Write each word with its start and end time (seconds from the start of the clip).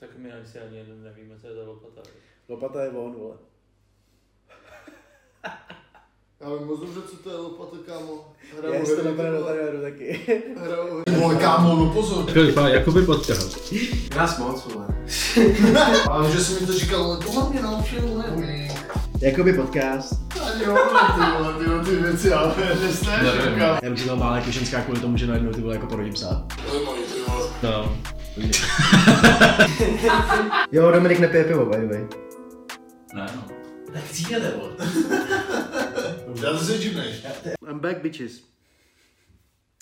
Tak 0.00 0.10
my 0.16 0.32
asi 0.32 0.58
ani 0.58 0.84
nevíme, 1.02 1.34
co 1.40 1.46
je 1.46 1.54
za 1.54 1.62
lopata. 1.62 2.00
Lopata 2.48 2.82
je 2.82 2.90
on, 2.90 3.14
vole. 3.14 3.36
Já 6.40 6.54
vím 6.58 6.66
moc 6.66 6.80
dobře, 6.80 7.00
co 7.10 7.16
to 7.16 7.30
je 7.30 7.36
lopata, 7.36 7.76
kámo. 7.86 8.32
Já 8.52 8.68
Hraju 8.68 8.86
si 8.86 8.96
to 8.96 9.14
vole. 9.14 9.44
tady 9.44 9.82
taky. 9.82 10.20
Hraju 10.56 11.02
Vole, 11.20 11.36
kámo, 11.36 11.76
no 11.76 11.92
pozor. 11.92 12.38
Jakoby 12.68 13.02
podtrhl. 13.02 13.50
Nás 14.16 14.38
moc, 14.38 14.66
vole. 14.66 14.86
Ale 16.10 16.30
že 16.32 16.44
jsi 16.44 16.60
mi 16.60 16.66
to 16.66 16.72
říkal, 16.72 17.04
ale 17.04 17.24
tohle 17.24 17.50
mě 17.50 17.62
naučil, 17.62 18.18
ne? 18.18 18.68
Jakoby 19.20 19.52
podcast. 19.52 20.12
Ani 20.42 20.64
jo, 20.64 20.76
ty 21.16 21.20
vole, 21.38 21.54
ty 21.58 21.70
vole, 21.70 21.84
ty 21.84 21.96
věci, 21.96 22.28
já 22.28 22.54
nesnáš, 22.80 23.20
kámo. 23.58 23.78
Já 23.82 23.90
bych 23.90 24.06
mal 24.14 24.36
jako 24.36 24.50
ženská 24.50 24.82
kvůli 24.82 25.00
tomu, 25.00 25.16
že 25.16 25.26
najednou 25.26 25.52
ty 25.52 25.60
vole 25.60 25.74
jako 25.74 25.86
porodím 25.86 26.12
psa. 26.14 26.46
To 27.60 27.66
je 27.66 28.19
Jo, 30.72 30.90
Dominik 30.90 31.18
nepije 31.18 31.44
pivo, 31.44 31.64
by 31.66 31.76
the 31.76 31.86
way. 31.86 32.06
Ne, 33.14 33.26
no. 33.36 33.42
Tak 33.92 34.08
cítěte, 34.12 34.52
vole. 34.56 34.72
Já 36.42 36.50
to 36.50 36.58
se 36.58 36.78
divneš. 36.78 37.26
I'm 37.70 37.78
back, 37.80 37.98
bitches. 38.02 38.32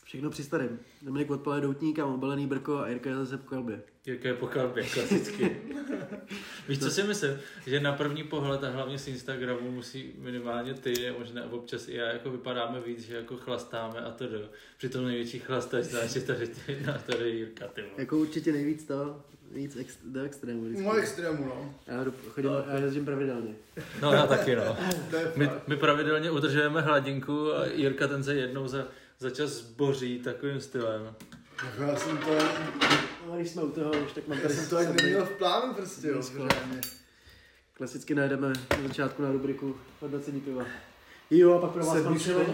Všechno 0.09 0.31
při 0.31 0.45
starém. 0.45 0.79
Dominik 1.03 1.31
odpalé 1.31 1.61
doutník 1.61 1.99
a 1.99 2.07
obalený 2.07 2.47
brko 2.47 2.79
a 2.79 2.89
Jirka 2.89 3.11
je 3.11 3.17
zase 3.17 3.37
v 3.37 3.45
kalbě. 3.45 3.81
Jirka 4.07 4.29
je 4.29 4.35
po 4.35 4.47
kalbě, 4.47 4.85
klasicky. 4.85 5.57
Víš, 6.69 6.79
co 6.79 6.91
si 6.91 7.03
myslím? 7.03 7.39
Že 7.67 7.81
na 7.81 7.93
první 7.93 8.25
pohled 8.25 8.65
a 8.65 8.71
hlavně 8.71 8.99
z 8.99 9.09
Instagramu 9.09 9.71
musí 9.71 10.15
minimálně 10.19 10.75
ty, 10.75 11.15
možná 11.19 11.53
občas 11.53 11.89
i 11.89 11.95
já, 11.95 12.07
jako 12.09 12.31
vypadáme 12.31 12.81
víc, 12.81 13.01
že 13.01 13.17
jako 13.17 13.37
chlastáme 13.37 14.01
a 14.01 14.11
to 14.11 14.27
do. 14.27 14.39
Přitom 14.79 15.05
největší 15.05 15.39
chlastač 15.39 15.85
znáš, 15.85 16.11
že 16.11 16.21
tady, 16.21 16.47
ty, 16.47 16.79
na 16.87 16.99
tady 16.99 17.25
je 17.25 17.37
Jirka, 17.37 17.67
ty. 17.67 17.85
Jako 17.97 18.19
určitě 18.19 18.53
nejvíc 18.53 18.85
to, 18.85 19.23
víc 19.51 19.77
ex, 19.77 19.99
do 20.05 20.23
extrému. 20.23 20.65
vždycky. 20.65 20.83
Moje 20.83 21.03
extrému, 21.03 21.45
no. 21.45 21.75
Já 21.87 22.05
jdu, 22.05 22.15
chodím, 22.29 22.51
já 22.69 22.79
jezdím 22.79 23.05
pravidelně. 23.05 23.55
No 24.03 24.13
já 24.13 24.27
taky, 24.27 24.57
no. 24.57 24.63
Je 25.19 25.33
My, 25.37 25.51
my 25.67 25.77
pravidelně 25.77 26.31
udržujeme 26.31 26.81
hladinku 26.81 27.53
a 27.53 27.67
Jirka 27.67 28.09
ten 28.09 28.25
se 28.25 28.35
jednou 28.35 28.69
za, 28.69 28.89
za 29.19 29.31
čas 29.31 29.51
zboří 29.51 30.19
takovým 30.19 30.61
stylem. 30.61 31.15
Já 31.79 31.97
jsem 31.97 32.19
to, 32.19 32.39
No, 33.27 33.37
když 33.37 33.51
jsme 33.51 33.63
u 33.63 33.71
toho, 33.71 33.91
už 33.91 34.13
tak 34.13 34.29
mám 34.29 34.39
já 34.39 34.43
tady 34.43 34.55
jsem 34.55 34.69
to 34.69 34.77
ani 34.77 34.93
neměl 35.03 35.25
v 35.27 35.31
plánu 35.31 35.75
prostě, 35.75 36.09
jo. 36.09 36.23
Klasicky 37.73 38.15
najdeme 38.15 38.49
na 38.49 38.89
začátku 38.89 39.23
na 39.23 39.33
rubriku 39.33 39.77
hodnocení 40.01 40.41
piva. 40.41 40.65
Jo, 41.31 41.53
a 41.55 41.61
pak 41.61 41.71
pro 41.71 41.85
vás 41.87 41.95
mám 42.05 42.15
vlastně. 42.15 42.33
vole. 42.33 42.47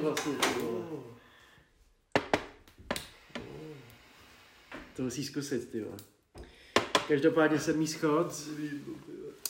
To 4.96 5.02
musíš 5.02 5.26
zkusit, 5.26 5.70
ty 5.70 5.80
vole. 5.80 5.96
Každopádně 7.08 7.58
sedmý 7.58 7.86
schod. 7.86 8.32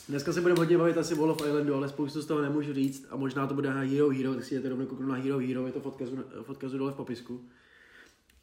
Dneska 0.08 0.32
se 0.32 0.40
budeme 0.40 0.58
hodně 0.58 0.78
bavit 0.78 0.98
asi 0.98 1.14
Wall 1.14 1.30
of 1.30 1.46
Islandu, 1.46 1.74
ale 1.74 1.88
spoustu 1.88 2.22
z 2.22 2.26
toho 2.26 2.42
nemůžu 2.42 2.74
říct 2.74 3.06
a 3.10 3.16
možná 3.16 3.46
to 3.46 3.54
bude 3.54 3.74
na 3.74 3.80
Hero 3.80 4.08
Hero, 4.08 4.34
tak 4.34 4.44
si 4.44 4.54
jdete 4.54 4.68
rovnou 4.68 4.86
kouknout 4.86 5.08
na 5.08 5.14
Hero 5.14 5.38
Hero, 5.38 5.66
je 5.66 5.72
to 5.72 5.80
v 5.80 5.86
odkazu, 5.86 6.16
v 6.62 6.78
dole 6.78 6.92
v 6.92 6.94
popisku. 6.94 7.48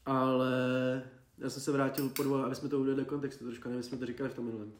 Ale 0.05 1.03
já 1.37 1.49
jsem 1.49 1.61
se 1.61 1.71
vrátil 1.71 2.09
po 2.09 2.23
dvou, 2.23 2.35
aby 2.35 2.55
jsme 2.55 2.69
to 2.69 2.79
uvedli 2.79 2.95
do 2.95 3.05
kontextu 3.05 3.45
trošku, 3.45 3.69
nevím, 3.69 3.83
jsme 3.83 3.97
to 3.97 4.05
říkali 4.05 4.29
v 4.29 4.33
tom 4.33 4.45
minulém. 4.45 4.71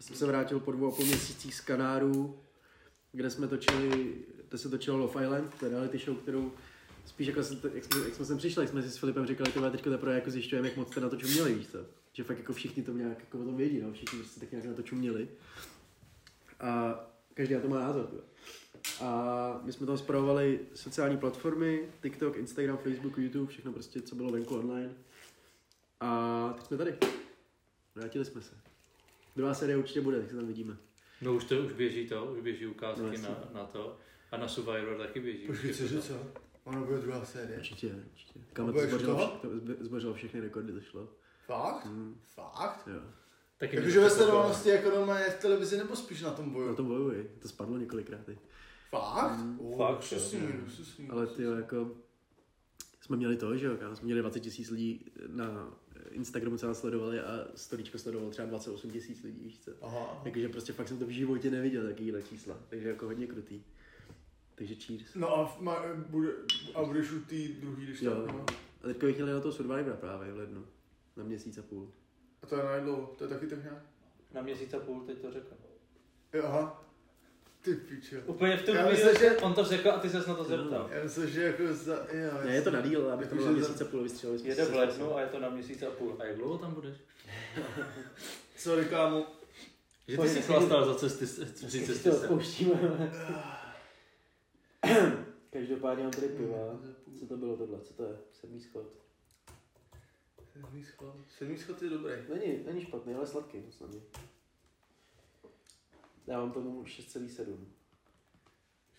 Já 0.00 0.06
jsem 0.06 0.16
se 0.16 0.26
vrátil 0.26 0.60
po 0.60 0.72
dvou 0.72 0.92
a 0.92 0.96
půl 0.96 1.06
měsících 1.06 1.54
z 1.54 1.60
Kanáru, 1.60 2.38
kde 3.12 3.30
jsme 3.30 3.48
točili, 3.48 4.14
to 4.48 4.58
se 4.58 4.68
točilo 4.68 4.98
Love 4.98 5.24
Island, 5.24 5.50
to 5.60 5.64
je 5.64 5.70
reality 5.70 5.98
show, 5.98 6.16
kterou 6.16 6.52
spíš 7.06 7.26
jako, 7.26 7.40
to- 7.42 7.68
jak 7.74 7.84
jsme, 7.84 8.04
jak 8.04 8.14
jsme 8.14 8.24
sem 8.24 8.38
přišli, 8.38 8.62
jak 8.62 8.70
jsme 8.70 8.82
si 8.82 8.90
s 8.90 8.96
Filipem 8.98 9.26
říkali, 9.26 9.52
tyhle 9.52 9.70
teďka 9.70 9.90
teprve 9.90 10.14
jako 10.14 10.30
zjišťujeme, 10.30 10.68
jak 10.68 10.76
moc 10.76 10.88
jste 10.88 11.00
na 11.00 11.08
to 11.08 11.16
čuměli, 11.16 11.54
víš 11.54 11.66
co? 11.66 11.78
Že 12.12 12.24
fakt 12.24 12.38
jako 12.38 12.52
všichni 12.52 12.82
to 12.82 12.92
nějak 12.92 13.18
jako 13.20 13.38
o 13.38 13.44
tom 13.44 13.56
vědí, 13.56 13.80
no? 13.80 13.92
všichni 13.92 14.18
prostě 14.18 14.40
tak 14.40 14.50
nějak 14.50 14.66
na 14.66 14.74
to 14.74 14.82
čuměli. 14.82 15.28
A 16.68 17.00
každý 17.34 17.54
na 17.54 17.60
to 17.60 17.68
má 17.68 17.78
názor. 17.80 18.06
tyhle. 18.06 18.22
A 19.00 19.60
my 19.62 19.72
jsme 19.72 19.86
tam 19.86 19.98
zpravovali 19.98 20.60
sociální 20.74 21.16
platformy, 21.18 21.88
TikTok, 22.02 22.36
Instagram, 22.36 22.76
Facebook, 22.78 23.18
YouTube, 23.18 23.50
všechno 23.52 23.72
prostě, 23.72 24.00
co 24.02 24.14
bylo 24.14 24.32
venku 24.32 24.56
online. 24.58 24.92
A 26.00 26.52
teď 26.56 26.66
jsme 26.66 26.76
tady. 26.76 26.94
Vrátili 27.94 28.24
jsme 28.24 28.40
se. 28.42 28.54
Druhá 29.36 29.54
série 29.54 29.76
určitě 29.76 30.00
bude, 30.00 30.20
tak 30.20 30.30
se 30.30 30.36
tam 30.36 30.46
vidíme. 30.46 30.76
No 31.22 31.34
už 31.34 31.44
to 31.44 31.58
už 31.58 31.72
běží 31.72 32.08
to, 32.08 32.24
už 32.24 32.40
běží 32.40 32.66
ukázky 32.66 33.02
No, 33.02 33.12
na, 33.22 33.60
na 33.60 33.66
to. 33.66 33.96
A 34.32 34.36
na 34.36 34.48
Survivor 34.48 34.98
taky 34.98 35.20
běží. 35.20 35.46
Počkej, 35.46 35.74
cože 35.74 36.02
co? 36.02 36.14
Ono 36.64 36.84
bude 36.84 36.98
druhá 36.98 37.24
série. 37.24 37.58
Určitě, 37.58 37.94
určitě. 38.12 38.40
Kam 38.52 38.66
to 38.66 38.72
budeš 38.72 38.88
zbořilo, 38.88 39.14
toho? 39.16 39.28
vše, 39.28 39.38
to 39.40 39.48
zbe- 39.48 39.76
zbořilo 39.84 40.14
všechny 40.14 40.40
rekordy, 40.40 40.72
to 40.72 40.80
šlo. 40.80 41.08
Fakt? 41.46 41.86
Hmm. 41.86 42.20
Fakt? 42.34 42.88
Jo. 42.94 43.00
Taky 43.58 43.76
Jakože 43.76 43.98
mě 43.98 44.08
ve 44.08 44.14
sledovanosti 44.14 44.68
jako 44.68 44.90
normálně 44.90 45.24
v 45.30 45.40
televizi 45.40 45.76
nebo 45.76 45.96
spíš 45.96 46.22
na 46.22 46.30
tom 46.30 46.46
Na 46.46 46.52
boju? 46.52 46.76
tom 46.76 46.86
bojuji, 46.86 47.36
to 47.42 47.48
spadlo 47.48 47.78
několikrát. 47.78 48.24
teď. 48.24 48.38
Fakt? 48.90 49.40
Oh, 49.58 49.78
Fakt, 49.78 50.02
se 50.02 50.20
smíru. 50.20 50.52
Ale 51.10 51.26
ty 51.26 51.42
jako, 51.42 51.90
jsme 53.00 53.16
měli 53.16 53.36
to, 53.36 53.56
že 53.56 53.66
jo, 53.66 53.76
kámo, 53.76 53.96
jsme 53.96 54.04
měli 54.04 54.20
20 54.20 54.40
tisíc 54.40 54.70
lidí 54.70 55.04
na 55.26 55.74
Instagramu, 56.10 56.56
co 56.58 56.66
nás 56.66 56.80
sledovali 56.80 57.20
a 57.20 57.46
storíčko 57.54 57.98
sledovalo 57.98 58.30
třeba 58.30 58.48
28 58.48 58.90
tisíc 58.90 59.22
lidí, 59.22 59.40
víš 59.44 59.60
co. 59.60 59.70
Aha. 59.82 60.20
Takže 60.24 60.48
prostě 60.48 60.72
fakt 60.72 60.88
jsem 60.88 60.98
to 60.98 61.06
v 61.06 61.10
životě 61.10 61.50
neviděl, 61.50 61.86
takovýhle 61.86 62.22
čísla, 62.22 62.58
takže 62.68 62.88
jako 62.88 63.06
hodně 63.06 63.26
krutý. 63.26 63.62
Takže 64.54 64.74
cheers. 64.74 65.14
No 65.14 65.38
a, 65.38 65.56
ma, 65.60 65.82
bude, 66.08 66.28
a 66.74 66.82
budeš 66.84 67.10
u 67.12 67.20
té 67.20 67.36
druhý, 67.60 67.84
když 67.86 68.02
Jo. 68.02 68.12
tak, 68.26 68.34
no. 68.34 68.46
A 68.82 68.86
teďka 68.86 69.06
bych 69.06 69.14
chtěl 69.14 69.26
na 69.26 69.40
toho 69.40 69.52
Survivora 69.52 69.96
právě 69.96 70.32
v 70.32 70.36
lednu. 70.36 70.64
Na 71.16 71.24
měsíc 71.24 71.58
a 71.58 71.62
půl. 71.62 71.92
A 72.44 72.46
to 72.46 72.56
je 72.56 72.64
najdlouho, 72.64 73.14
to 73.18 73.24
je 73.24 73.30
taky 73.30 73.46
tak 73.46 73.62
nějak? 73.62 73.78
Na 74.34 74.42
měsíc 74.42 74.74
a 74.74 74.78
půl 74.78 75.00
teď 75.00 75.18
to 75.18 75.30
řekl. 75.32 75.54
Jo, 76.32 76.42
aha. 76.46 76.84
Ty 77.62 77.74
piče. 77.74 78.22
Úplně 78.26 78.56
v 78.56 78.62
tom 78.62 78.76
Já 78.76 78.86
videu, 78.88 79.04
myslím, 79.06 79.30
že- 79.30 79.36
on 79.36 79.54
to 79.54 79.64
řekl 79.64 79.90
a 79.90 79.98
ty 79.98 80.10
ses 80.10 80.26
na 80.26 80.34
to 80.34 80.44
zeptal. 80.44 80.88
Já 80.92 81.02
myslím, 81.04 81.26
že 81.28 81.42
jako 81.42 81.74
za... 81.74 81.94
Jo, 81.94 82.30
Ne, 82.44 82.54
je 82.54 82.62
to 82.62 82.70
na 82.70 82.80
díl, 82.80 83.12
aby 83.12 83.26
to 83.26 83.34
bylo 83.34 83.46
na 83.46 83.52
měsíc 83.52 83.80
a 83.80 83.84
půl, 83.84 84.02
vystřelili 84.02 84.48
Jede 84.48 84.64
se 84.64 84.72
v 84.72 84.74
lednu 84.74 85.16
a 85.16 85.20
je 85.20 85.26
to 85.26 85.38
na 85.40 85.48
měsíc 85.48 85.82
a 85.82 85.90
půl. 85.90 86.16
A 86.18 86.24
jak 86.24 86.36
dlouho 86.36 86.58
tam 86.58 86.74
budeš? 86.74 86.96
Sorry, 88.56 88.84
kámo. 88.84 89.26
Že 90.08 90.18
ty 90.18 90.28
jsi 90.28 90.42
chlastal 90.42 90.86
za 90.86 90.94
cesty, 90.94 91.26
cesty 91.26 91.86
to 91.86 91.94
sem. 91.94 92.12
odpouštíme. 92.12 93.12
Každopádně 95.50 96.02
mám 96.02 96.12
tady 96.12 96.28
piva. 96.28 96.56
Co 97.20 97.26
to 97.26 97.36
bylo 97.36 97.56
tohle? 97.56 97.80
Co 97.80 97.94
to 97.94 98.02
je? 98.02 98.16
Sedmý 98.32 98.60
schod. 98.60 98.86
Sedmý 100.54 100.84
schod. 100.84 101.16
Sedmý 101.38 101.58
schod 101.58 101.82
je 101.82 101.90
dobrý. 101.90 102.12
Není, 102.28 102.64
není 102.66 102.80
špatný, 102.80 103.14
ale 103.14 103.26
sladký 103.26 103.62
snad. 103.70 103.90
Já 106.26 106.38
mám 106.38 106.52
tomu 106.52 106.84
6,7. 106.84 107.56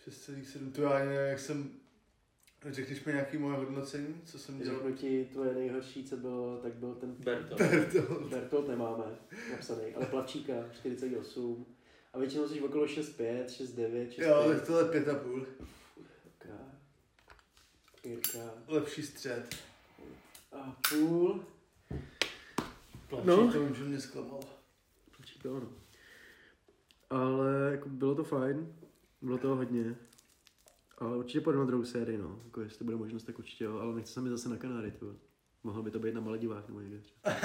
6,7. 0.08 0.72
To 0.72 0.82
já 0.82 0.90
ani 0.90 1.06
nevím, 1.06 1.28
jak 1.28 1.38
jsem... 1.38 1.80
Řekneš 2.70 3.04
mi 3.04 3.12
nějaký 3.12 3.38
moje 3.38 3.56
hodnocení, 3.56 4.20
co 4.24 4.38
jsem 4.38 4.58
dělal? 4.58 4.76
Řeknu 4.76 4.96
ti, 4.96 5.24
tvoje 5.32 5.54
nejhorší, 5.54 6.04
co 6.04 6.16
bylo, 6.16 6.58
tak 6.58 6.74
byl 6.74 6.94
ten 6.94 7.12
Berto. 7.12 7.56
Bertolt 8.28 8.68
nemáme 8.68 9.04
napsaný, 9.50 9.94
ale 9.94 10.06
Plavčíka 10.06 10.52
4,8. 10.52 11.64
A 12.12 12.18
většinou 12.18 12.48
jsi 12.48 12.60
okolo 12.60 12.86
6,5, 12.86 13.46
6,9, 13.46 14.08
6,5. 14.08 14.22
Jo, 14.22 14.52
tak 14.54 14.66
tohle 14.66 14.82
je 14.82 14.88
pět 14.90 15.08
a 15.08 15.14
půl. 15.14 15.46
Jirka. 15.96 16.58
Jirka. 18.04 18.54
Lepší 18.66 19.02
střed. 19.02 19.56
A 20.62 20.76
půl. 20.88 21.44
No. 23.12 23.22
No. 23.24 23.52
To 23.52 23.60
vím, 23.64 23.74
že 23.74 23.84
mě 23.84 24.00
zklamal. 24.00 24.40
Určitě 25.18 25.48
ano. 25.48 25.68
Ale 27.10 27.68
jako 27.70 27.88
bylo 27.88 28.14
to 28.14 28.24
fajn, 28.24 28.72
bylo 29.22 29.38
toho 29.38 29.56
hodně. 29.56 29.96
Ale 30.98 31.16
určitě 31.16 31.40
půjdu 31.40 31.58
na 31.58 31.64
druhou 31.64 31.84
sérii, 31.84 32.18
no. 32.18 32.40
Jako 32.44 32.60
jestli 32.60 32.84
bude 32.84 32.96
možnost, 32.96 33.24
tak 33.24 33.38
určitě 33.38 33.64
jo, 33.64 33.78
ale 33.78 33.94
nechci 33.94 34.12
se 34.12 34.20
mi 34.20 34.30
zase 34.30 34.48
na 34.48 34.56
Kanáry, 34.56 34.90
tu. 34.90 35.18
Mohlo 35.64 35.82
by 35.82 35.90
to 35.90 35.98
být 35.98 36.14
na 36.14 36.20
Maledivách 36.20 36.68
nebo 36.68 36.80
někde 36.80 36.98
třeba. 36.98 37.34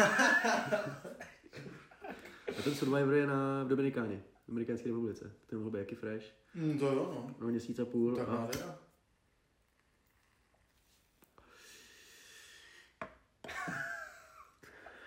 A 2.59 2.61
ten 2.63 2.75
Survivor 2.75 3.13
je 3.13 3.28
na 3.28 3.63
v 3.63 3.67
Dominikáně, 3.67 4.23
v 4.43 4.47
Dominikánské 4.47 4.90
republice. 4.90 5.31
To 5.47 5.55
mohl 5.55 5.69
být 5.69 5.79
jaký 5.79 5.96
fresh. 5.96 6.25
Hmm, 6.53 6.79
to 6.79 6.85
jo, 6.85 7.11
no. 7.16 7.35
No 7.40 7.47
měsíc 7.47 7.79
a 7.79 7.85
půl. 7.85 8.16
Tak 8.16 8.29
a 8.29 8.49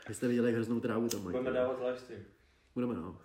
vy 0.09 0.15
jste 0.15 0.29
viděli, 0.29 0.47
jak 0.47 0.55
hroznou 0.55 0.81
trávu 0.81 1.09
tam 1.09 1.25
mají. 1.25 1.37
Budeme 1.37 1.56
dávat 1.56 1.87
live 1.87 1.99
stream. 1.99 2.23
Budeme, 2.75 2.95
no. 2.95 3.21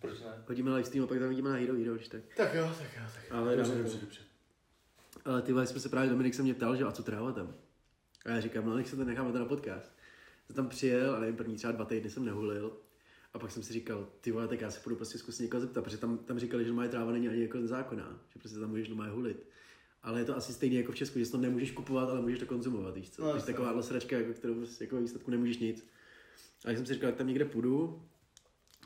Proč 0.00 0.20
ne? 0.20 0.44
Hodíme 0.48 0.70
live 0.70 0.84
stream 0.84 1.04
a 1.04 1.06
pak 1.06 1.18
tam 1.18 1.28
vidíme 1.28 1.50
na 1.50 1.56
Hero 1.56 1.74
Hero, 1.74 1.94
když 1.94 2.08
tak. 2.08 2.22
Tak 2.36 2.54
jo, 2.54 2.72
tak 2.78 2.88
jo, 2.96 3.02
tak 3.14 3.24
jo. 3.30 3.36
Ale 3.36 3.56
dobře, 3.56 3.74
dobře, 3.74 3.98
dobře. 3.98 4.20
Ale 5.24 5.42
ty 5.42 5.52
vole, 5.52 5.66
jsme 5.66 5.80
se 5.80 5.88
právě, 5.88 6.10
Dominik 6.10 6.34
se 6.34 6.42
mě 6.42 6.54
ptal, 6.54 6.76
že 6.76 6.84
a 6.84 6.92
co 6.92 7.02
tráva 7.02 7.32
tam? 7.32 7.54
A 8.24 8.30
já 8.30 8.40
říkám, 8.40 8.66
no 8.66 8.76
nech 8.76 8.88
se 8.88 8.96
to 8.96 9.04
necháme 9.04 9.32
to 9.32 9.38
na 9.38 9.44
podcast. 9.44 9.92
Jsem 10.46 10.56
tam 10.56 10.68
přijel 10.68 11.14
a 11.14 11.20
nevím, 11.20 11.36
první 11.36 11.56
třeba 11.56 11.72
dva 11.72 11.84
týdny 11.84 12.10
jsem 12.10 12.24
nehulil. 12.24 12.76
A 13.34 13.38
pak 13.38 13.50
jsem 13.50 13.62
si 13.62 13.72
říkal, 13.72 14.08
ty 14.20 14.32
vole, 14.32 14.48
tak 14.48 14.60
já 14.60 14.70
se 14.70 14.80
půjdu 14.80 14.96
prostě 14.96 15.18
zkusit 15.18 15.42
někoho 15.42 15.60
zeptat, 15.60 15.84
protože 15.84 15.96
tam, 15.96 16.18
tam 16.18 16.38
říkali, 16.38 16.64
že 16.64 16.72
moje 16.72 16.88
tráva 16.88 17.12
není 17.12 17.28
ani 17.28 17.42
jako 17.42 17.66
zákonná, 17.66 18.18
že 18.28 18.38
prostě 18.38 18.58
tam 18.58 18.70
můžeš 18.70 18.88
normálně 18.88 19.12
hulit. 19.12 19.46
Ale 20.02 20.20
je 20.20 20.24
to 20.24 20.36
asi 20.36 20.52
stejně 20.52 20.78
jako 20.78 20.92
v 20.92 20.96
Česku, 20.96 21.18
že 21.18 21.30
to 21.30 21.38
nemůžeš 21.38 21.70
kupovat, 21.70 22.08
ale 22.08 22.20
můžeš 22.20 22.38
to 22.38 22.46
konzumovat, 22.46 22.94
víš 22.94 23.10
co? 23.10 23.24
No, 23.24 23.42
taková 23.42 23.82
sračka, 23.82 24.16
jako, 24.16 24.32
kterou 24.32 24.54
prostě 24.54 24.84
jako 24.84 25.00
výsledku 25.00 25.30
nemůžeš 25.30 25.58
nic. 25.58 25.86
A 26.64 26.68
když 26.68 26.78
jsem 26.78 26.86
si 26.86 26.94
říkal, 26.94 27.08
jak 27.08 27.16
tam 27.16 27.26
někde 27.26 27.44
půjdu, 27.44 28.02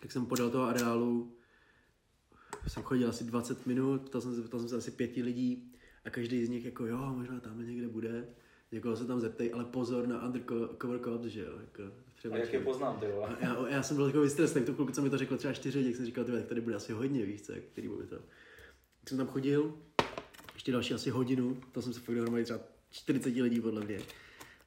tak 0.01 0.13
jsem 0.13 0.27
podal 0.27 0.51
toho 0.51 0.65
areálu, 0.65 1.37
jsem 2.67 2.83
chodil 2.83 3.09
asi 3.09 3.25
20 3.25 3.67
minut, 3.67 4.09
ptal 4.09 4.21
jsem 4.21 4.35
se, 4.35 4.43
ptal 4.43 4.61
jsem 4.61 4.69
se 4.69 4.77
asi 4.77 4.91
pěti 4.91 5.23
lidí 5.23 5.73
a 6.05 6.11
každý 6.11 6.47
z 6.47 6.49
nich 6.49 6.65
jako 6.65 6.87
jo, 6.87 6.99
možná 6.99 7.41
tam 7.41 7.67
někde 7.67 7.89
bude. 7.89 8.29
Někoho 8.73 8.97
se 8.97 9.07
tam 9.07 9.21
zeptej, 9.21 9.51
ale 9.55 9.65
pozor 9.65 10.07
na 10.09 10.27
undercover 10.27 11.01
cops, 11.05 11.27
že 11.27 11.41
jo. 11.41 11.53
Jako, 11.61 11.83
třeba 12.15 12.35
A 12.35 12.39
jak 12.39 12.53
je 12.53 12.61
poznám, 12.61 13.01
ty 13.01 13.07
a 13.07 13.37
já, 13.41 13.69
já, 13.69 13.83
jsem 13.83 13.97
byl 13.97 14.07
takový 14.07 14.25
vystresný, 14.25 14.63
to 14.63 14.75
kluku, 14.75 14.93
co 14.93 15.03
mi 15.03 15.11
to 15.11 15.19
řekl 15.19 15.37
třeba 15.37 15.55
čtyři, 15.55 15.83
jak 15.83 15.97
jsem 15.97 16.07
říkal, 16.07 16.25
tyhle, 16.25 16.41
tak 16.41 16.49
tady 16.49 16.61
bude 16.61 16.75
asi 16.75 16.93
hodně, 16.93 17.27
víš 17.27 17.43
co, 17.43 17.53
který 17.73 17.89
bude 17.89 18.07
to. 18.07 18.17
Tak 19.01 19.09
jsem 19.09 19.19
tam 19.19 19.27
chodil, 19.27 19.79
ještě 20.65 20.73
další 20.73 20.95
asi 20.95 21.11
hodinu, 21.11 21.57
to 21.73 21.83
jsem 21.83 21.93
se 21.93 22.01
fakt 22.01 22.15
dohromady 22.15 22.45
třeba 22.45 22.61
40 22.91 23.29
lidí 23.29 23.61
podle 23.61 23.85
mě. 23.85 24.01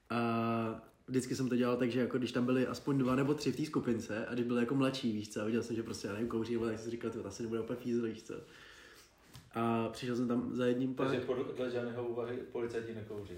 A 0.10 0.90
vždycky 1.08 1.36
jsem 1.36 1.50
to 1.50 1.56
dělal 1.56 1.78
tak, 1.78 1.92
že 1.92 2.00
jako 2.00 2.18
když 2.18 2.32
tam 2.32 2.46
byli 2.46 2.68
aspoň 2.68 2.98
dva 2.98 3.16
nebo 3.16 3.34
tři 3.34 3.52
v 3.52 3.56
té 3.56 3.66
skupince 3.66 4.26
a 4.26 4.34
když 4.34 4.46
byli 4.46 4.60
jako 4.60 4.76
mladší, 4.76 5.12
víš 5.12 5.30
co, 5.30 5.42
a 5.42 5.46
viděl 5.46 5.64
jsem, 5.64 5.76
že 5.76 5.84
prostě 5.84 6.08
já 6.08 6.14
nevím, 6.14 6.30
kouří, 6.30 6.54
nebo 6.54 6.66
tak 6.66 6.76
jsem 6.76 6.84
si 6.84 6.92
říkal, 6.92 7.12
to 7.12 7.26
asi 7.26 7.44
nebude 7.44 7.62
úplně 7.62 7.80
fízl, 7.80 8.06
víš 8.06 8.24
co. 8.24 8.34
A 9.54 9.90
přišel 9.90 10.16
jsem 10.16 10.28
tam 10.28 10.56
za 10.56 10.66
jedním 10.66 10.96
pak. 10.96 11.08
Takže 11.08 11.26
podle 11.26 11.72
žádného 11.72 12.08
úvahy 12.08 12.38
policajti 12.52 12.96
nekouří. 12.96 13.34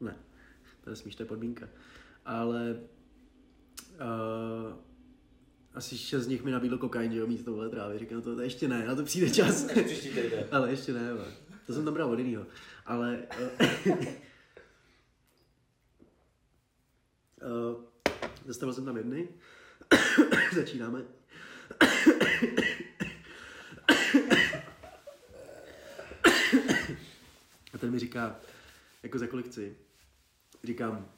Ne, 0.00 0.16
to 0.84 0.90
je 0.90 0.96
smíš, 0.96 1.14
to 1.14 1.22
je 1.22 1.26
podmínka. 1.26 1.68
Ale 2.24 2.80
uh, 3.92 4.76
asi 5.74 5.98
šest 5.98 6.22
z 6.22 6.26
nich 6.26 6.42
mi 6.42 6.50
nabídlo 6.50 6.78
kokain, 6.78 7.12
že 7.12 7.18
jo, 7.18 7.26
místo 7.26 7.50
tohle 7.50 7.70
trávy. 7.70 7.98
Říkám, 7.98 8.22
to, 8.22 8.34
to 8.36 8.42
ještě 8.42 8.68
ne, 8.68 8.86
na 8.86 8.94
to 8.94 9.04
přijde 9.04 9.30
čas. 9.30 9.66
Ale 10.50 10.70
ještě 10.70 10.92
ne, 10.92 11.10
ale. 11.10 11.24
to 11.66 11.72
jsem 11.72 11.84
tam 11.84 11.94
bral 11.94 12.10
od 12.10 12.18
jinýho. 12.18 12.46
Ale 12.86 13.18
uh, 13.40 13.48
uh, 17.42 17.84
zastavil 18.46 18.74
jsem 18.74 18.84
tam 18.84 18.96
jedny. 18.96 19.28
Začínáme. 20.54 21.02
A 27.74 27.78
ten 27.78 27.90
mi 27.90 27.98
říká, 27.98 28.40
jako 29.02 29.18
za 29.18 29.26
kolik 29.26 29.46
chci? 29.46 29.76
Říkám, 30.64 31.13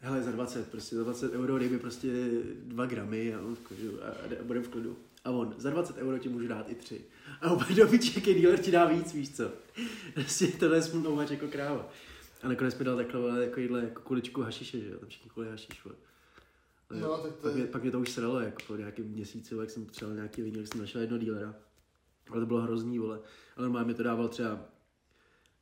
hele, 0.00 0.22
za 0.22 0.30
20, 0.32 0.70
prostě 0.70 0.96
za 0.96 1.02
20 1.02 1.32
euro 1.32 1.58
dej 1.58 1.68
mi 1.68 1.78
prostě 1.78 2.30
2 2.54 2.86
gramy 2.86 3.34
a, 3.34 3.38
a, 3.38 4.08
a 4.40 4.42
budem 4.42 4.62
v 4.62 4.68
klidu. 4.68 4.96
A 5.24 5.30
on, 5.30 5.54
za 5.58 5.70
20 5.70 5.96
euro 5.96 6.18
ti 6.18 6.28
můžu 6.28 6.48
dát 6.48 6.70
i 6.70 6.74
3. 6.74 7.04
A 7.40 7.52
úplně 7.52 7.76
do 7.76 7.88
pičeky, 7.88 8.34
dealer 8.34 8.58
ti 8.58 8.70
dá 8.70 8.84
víc, 8.84 9.14
víš 9.14 9.36
co. 9.36 9.50
Prostě 10.14 10.46
tohle 10.46 10.76
je 10.76 10.82
smutnou 10.82 11.20
jako 11.20 11.48
kráva. 11.48 11.88
A 12.42 12.48
nakonec 12.48 12.78
mi 12.78 12.84
dal 12.84 12.96
takhle 12.96 13.44
jako 13.44 13.60
jídle, 13.60 13.80
jako 13.80 14.02
kuličku 14.02 14.42
hašiše, 14.42 14.80
že 14.80 14.90
jo, 14.90 14.98
tam 14.98 15.08
všichni 15.08 15.30
kvůli 15.30 15.48
hašiš, 15.50 15.82
No, 17.00 17.18
tak 17.18 17.32
to 17.32 17.42
pak, 17.42 17.50
je- 17.52 17.56
mě, 17.56 17.66
pak 17.66 17.82
mě 17.82 17.90
to 17.90 18.00
už 18.00 18.10
sralo, 18.10 18.40
jako 18.40 18.62
po 18.66 18.76
nějakém 18.76 19.04
měsíci, 19.04 19.54
jak 19.60 19.70
jsem 19.70 19.84
potřeboval 19.84 20.16
nějaký 20.16 20.52
jak 20.58 20.66
jsem 20.66 20.80
našel 20.80 21.00
jedno 21.00 21.18
dílera. 21.18 21.54
Ale 22.30 22.40
to 22.40 22.46
bylo 22.46 22.60
hrozný, 22.60 22.98
vole. 22.98 23.20
Ale 23.56 23.64
normálně 23.64 23.86
mi 23.88 23.94
to 23.94 24.02
dával 24.02 24.28
třeba 24.28 24.60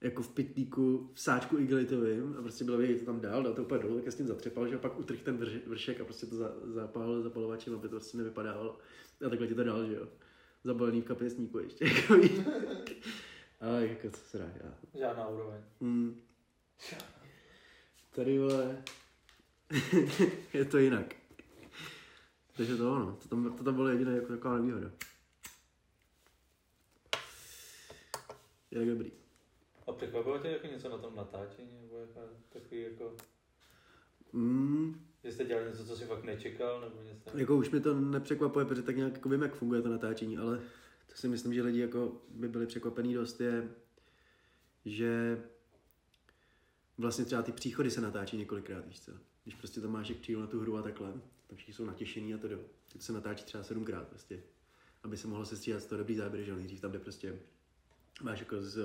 jako 0.00 0.22
v 0.22 0.28
pitlíku, 0.28 1.10
v 1.14 1.20
sáčku 1.20 1.58
igelitovým 1.58 2.36
a 2.38 2.42
prostě 2.42 2.64
bylo 2.64 2.78
to 2.78 3.04
tam 3.04 3.20
dál, 3.20 3.42
dal 3.42 3.54
to 3.54 3.62
úplně 3.62 3.82
dolů, 3.82 3.96
tak 3.96 4.06
já 4.06 4.12
s 4.12 4.14
tím 4.14 4.26
zatřepal, 4.26 4.68
že 4.68 4.74
a 4.74 4.78
pak 4.78 4.98
utrh 4.98 5.22
ten 5.22 5.36
vrš, 5.36 5.66
vršek 5.66 6.00
a 6.00 6.04
prostě 6.04 6.26
to 6.26 6.36
za, 6.36 6.52
zapálil 6.64 7.22
zapalovačem, 7.22 7.74
aby 7.74 7.88
to 7.88 7.96
prostě 7.96 8.18
nevypadávalo. 8.18 8.78
A 9.26 9.28
takhle 9.28 9.46
ti 9.46 9.54
to 9.54 9.64
dal, 9.64 9.86
že 9.86 9.94
jo. 9.94 10.08
Zabalený 10.64 11.00
v 11.00 11.04
kapesníku 11.04 11.58
ještě, 11.58 11.84
jako. 11.94 12.14
Ale 13.60 13.86
jako 13.86 14.10
co 14.10 14.20
se 14.20 14.38
dá 14.38 14.46
dělat. 14.46 14.74
Žádná 14.94 15.28
úroveň. 15.28 15.60
Hmm. 15.80 16.20
Tady 18.14 18.38
vole, 18.38 18.82
je 20.52 20.64
to 20.64 20.78
jinak. 20.78 21.14
Takže 22.56 22.76
to 22.76 22.92
ono, 22.92 23.18
to 23.22 23.28
tam, 23.28 23.56
to 23.56 23.64
tam 23.64 23.74
bylo 23.74 23.88
jediné 23.88 24.12
jako 24.12 24.26
taková 24.26 24.56
nevýhoda. 24.56 24.90
Je 28.70 28.78
tak 28.78 28.88
dobrý. 28.88 29.27
A 29.88 29.92
překvapilo 29.92 30.38
tě 30.38 30.48
jako 30.48 30.66
něco 30.66 30.88
na 30.88 30.98
tom 30.98 31.16
natáčení? 31.16 31.78
Nebo 31.82 31.98
jako, 31.98 32.20
takový 32.48 32.82
jako... 32.82 33.16
Mm, 34.32 35.06
Že 35.24 35.32
jste 35.32 35.44
dělali 35.44 35.66
něco, 35.66 35.84
co 35.84 35.96
si 35.96 36.04
fakt 36.04 36.24
nečekal, 36.24 36.80
nebo 36.80 37.02
něco? 37.02 37.38
jako 37.38 37.56
už 37.56 37.70
mi 37.70 37.80
to 37.80 38.00
nepřekvapuje, 38.00 38.64
protože 38.64 38.82
tak 38.82 38.96
nějak 38.96 39.12
jako 39.12 39.28
vím, 39.28 39.42
jak 39.42 39.54
funguje 39.54 39.82
to 39.82 39.88
natáčení, 39.88 40.38
ale 40.38 40.60
to 41.06 41.14
si 41.14 41.28
myslím, 41.28 41.54
že 41.54 41.62
lidi 41.62 41.80
jako 41.80 42.12
by 42.28 42.48
byli 42.48 42.66
překvapený 42.66 43.14
dost 43.14 43.40
je, 43.40 43.68
že 44.84 45.42
vlastně 46.98 47.24
třeba 47.24 47.42
ty 47.42 47.52
příchody 47.52 47.90
se 47.90 48.00
natáčí 48.00 48.36
několikrát, 48.36 48.86
víš 48.86 49.00
co. 49.00 49.12
Když 49.44 49.54
prostě 49.54 49.80
tam 49.80 49.92
máš, 49.92 50.08
jak 50.08 50.18
přijdu 50.18 50.40
na 50.40 50.46
tu 50.46 50.60
hru 50.60 50.76
a 50.76 50.82
takhle, 50.82 51.12
tak 51.46 51.58
všichni 51.58 51.74
jsou 51.74 51.84
natěšení 51.84 52.34
a 52.34 52.38
to 52.38 52.48
do. 52.48 52.56
Tak 52.56 52.96
to 52.96 53.02
se 53.02 53.12
natáčí 53.12 53.44
třeba 53.44 53.64
sedmkrát 53.64 54.08
prostě, 54.08 54.42
aby 55.02 55.16
se 55.16 55.26
mohlo 55.26 55.44
sestříhat 55.44 55.82
z 55.82 55.86
toho 55.86 55.98
dobrý 55.98 56.16
záběr, 56.16 56.44
že 56.44 56.54
nejdřív 56.54 56.80
tam 56.80 56.92
jde 56.92 56.98
prostě, 56.98 57.38
máš 58.22 58.40
jako 58.40 58.62
z 58.62 58.78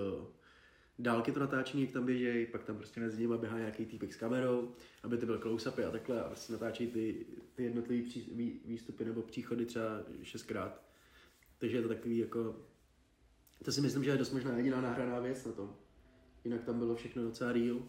dálky 1.00 1.32
to 1.32 1.40
natáčení, 1.40 1.84
jak 1.84 1.92
tam 1.92 2.06
běžej, 2.06 2.46
pak 2.46 2.64
tam 2.64 2.78
prostě 2.78 3.00
mezi 3.00 3.22
nimi 3.22 3.38
běhá 3.38 3.58
nějaký 3.58 3.86
týpek 3.86 4.14
s 4.14 4.16
kamerou, 4.16 4.76
aby 5.04 5.18
to 5.18 5.26
byl 5.26 5.40
close-upy 5.40 5.88
a 5.88 5.92
takhle 5.92 6.24
a 6.24 6.28
prostě 6.28 6.54
natáčí 6.54 6.88
ty, 6.88 7.26
ty 7.56 7.64
jednotlivé 7.64 8.10
výstupy 8.66 9.06
nebo 9.06 9.22
příchody 9.22 9.66
třeba 9.66 10.04
šestkrát. 10.24 10.84
Takže 11.58 11.78
je 11.78 11.82
to 11.82 11.88
takový 11.88 12.18
jako, 12.18 12.56
to 13.64 13.72
si 13.72 13.82
myslím, 13.82 14.04
že 14.04 14.10
je 14.10 14.18
dost 14.18 14.32
možná 14.32 14.58
jediná 14.58 14.82
nahraná 14.82 15.20
věc 15.20 15.46
na 15.46 15.52
tom. 15.52 15.76
Jinak 16.44 16.64
tam 16.64 16.80
bylo 16.80 16.96
všechno 16.96 17.24
docela 17.24 17.52
real. 17.52 17.84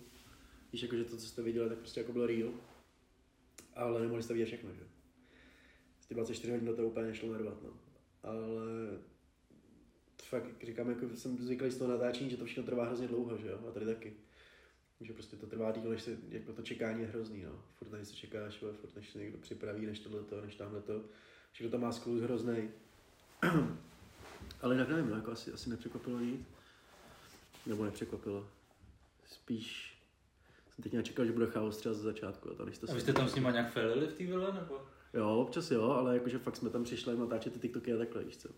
Víš, 0.73 0.83
jako, 0.83 0.97
že 0.97 1.05
to, 1.05 1.17
co 1.17 1.27
jste 1.27 1.43
viděli, 1.43 1.69
tak 1.69 1.79
prostě 1.79 2.01
jako 2.01 2.13
bylo 2.13 2.27
real. 2.27 2.51
Ale 3.75 4.01
nemohli 4.01 4.23
jste 4.23 4.35
vidět 4.35 4.47
všechno, 4.47 4.75
že? 4.75 4.83
Ty 6.09 6.15
24 6.15 6.53
hodin 6.53 6.77
toho 6.77 6.89
úplně 6.89 7.07
nešlo 7.07 7.33
narvat, 7.33 7.63
no. 7.63 7.71
Ale 8.23 8.65
fakt, 10.25 10.65
říkám, 10.65 10.89
jako 10.89 11.17
jsem 11.17 11.39
zvyklý 11.39 11.71
z 11.71 11.79
toho 11.79 11.91
natáčení, 11.91 12.31
že 12.31 12.37
to 12.37 12.45
všechno 12.45 12.63
trvá 12.63 12.85
hrozně 12.85 13.09
dlouho, 13.09 13.39
že 13.39 13.49
jo? 13.49 13.59
A 13.69 13.71
tady 13.71 13.87
taky. 13.87 14.13
že 15.01 15.13
prostě 15.13 15.37
to 15.37 15.47
trvá 15.47 15.73
díl, 15.73 15.91
než 15.91 16.03
se, 16.03 16.17
jako 16.29 16.53
to 16.53 16.63
čekání 16.63 17.03
je 17.03 17.09
hrozný, 17.09 17.43
no. 17.43 17.63
Furt 17.79 17.93
na 17.93 17.99
něco 17.99 18.15
čekáš, 18.15 18.61
vole, 18.61 18.75
furt 18.75 18.97
než 18.97 19.11
se 19.11 19.19
někdo 19.19 19.39
připraví, 19.39 19.87
než 19.87 19.99
tohle 19.99 20.43
než 20.45 20.55
tamhle 20.55 20.81
to. 20.81 21.05
Všechno 21.53 21.71
to 21.71 21.79
má 21.79 21.93
skluz 21.93 22.23
hrozný. 22.23 22.71
Ale 24.63 24.75
jinak 24.75 24.89
nevím, 24.89 25.11
no, 25.11 25.17
jako 25.17 25.33
asi, 25.33 25.53
asi 25.53 25.71
nepřekvapilo 25.71 26.21
nic. 26.21 26.41
Nebo 27.67 27.85
nepřekvapilo. 27.85 28.49
Spíš 29.27 29.95
jsem 30.75 30.83
teď 30.83 30.93
nějak 30.93 31.07
čekal, 31.07 31.27
že 31.27 31.33
bude 31.33 31.47
chaos 31.47 31.77
třeba 31.77 31.95
ze 31.95 32.03
začátku. 32.03 32.51
A, 32.51 32.55
to, 32.55 32.65
než 32.65 32.79
to 32.79 32.91
A 32.91 32.95
vy 32.95 33.01
jste 33.01 33.13
tam 33.13 33.29
s 33.29 33.35
nima 33.35 33.51
nějak 33.51 33.73
felili 33.73 34.07
v 34.07 34.15
té 34.15 34.25
vile, 34.25 34.53
nebo? 34.53 34.81
Jo, 35.15 35.37
občas 35.37 35.71
jo, 35.71 35.83
ale 35.83 36.15
jakože 36.15 36.39
fakt 36.39 36.57
jsme 36.57 36.71
tam 36.71 36.85
přišli 36.85 37.19
natáčet 37.19 37.53
ty 37.53 37.59
TikToky 37.59 37.93
a 37.93 37.97
takhle, 37.97 38.25
víš 38.25 38.37
co. 38.37 38.49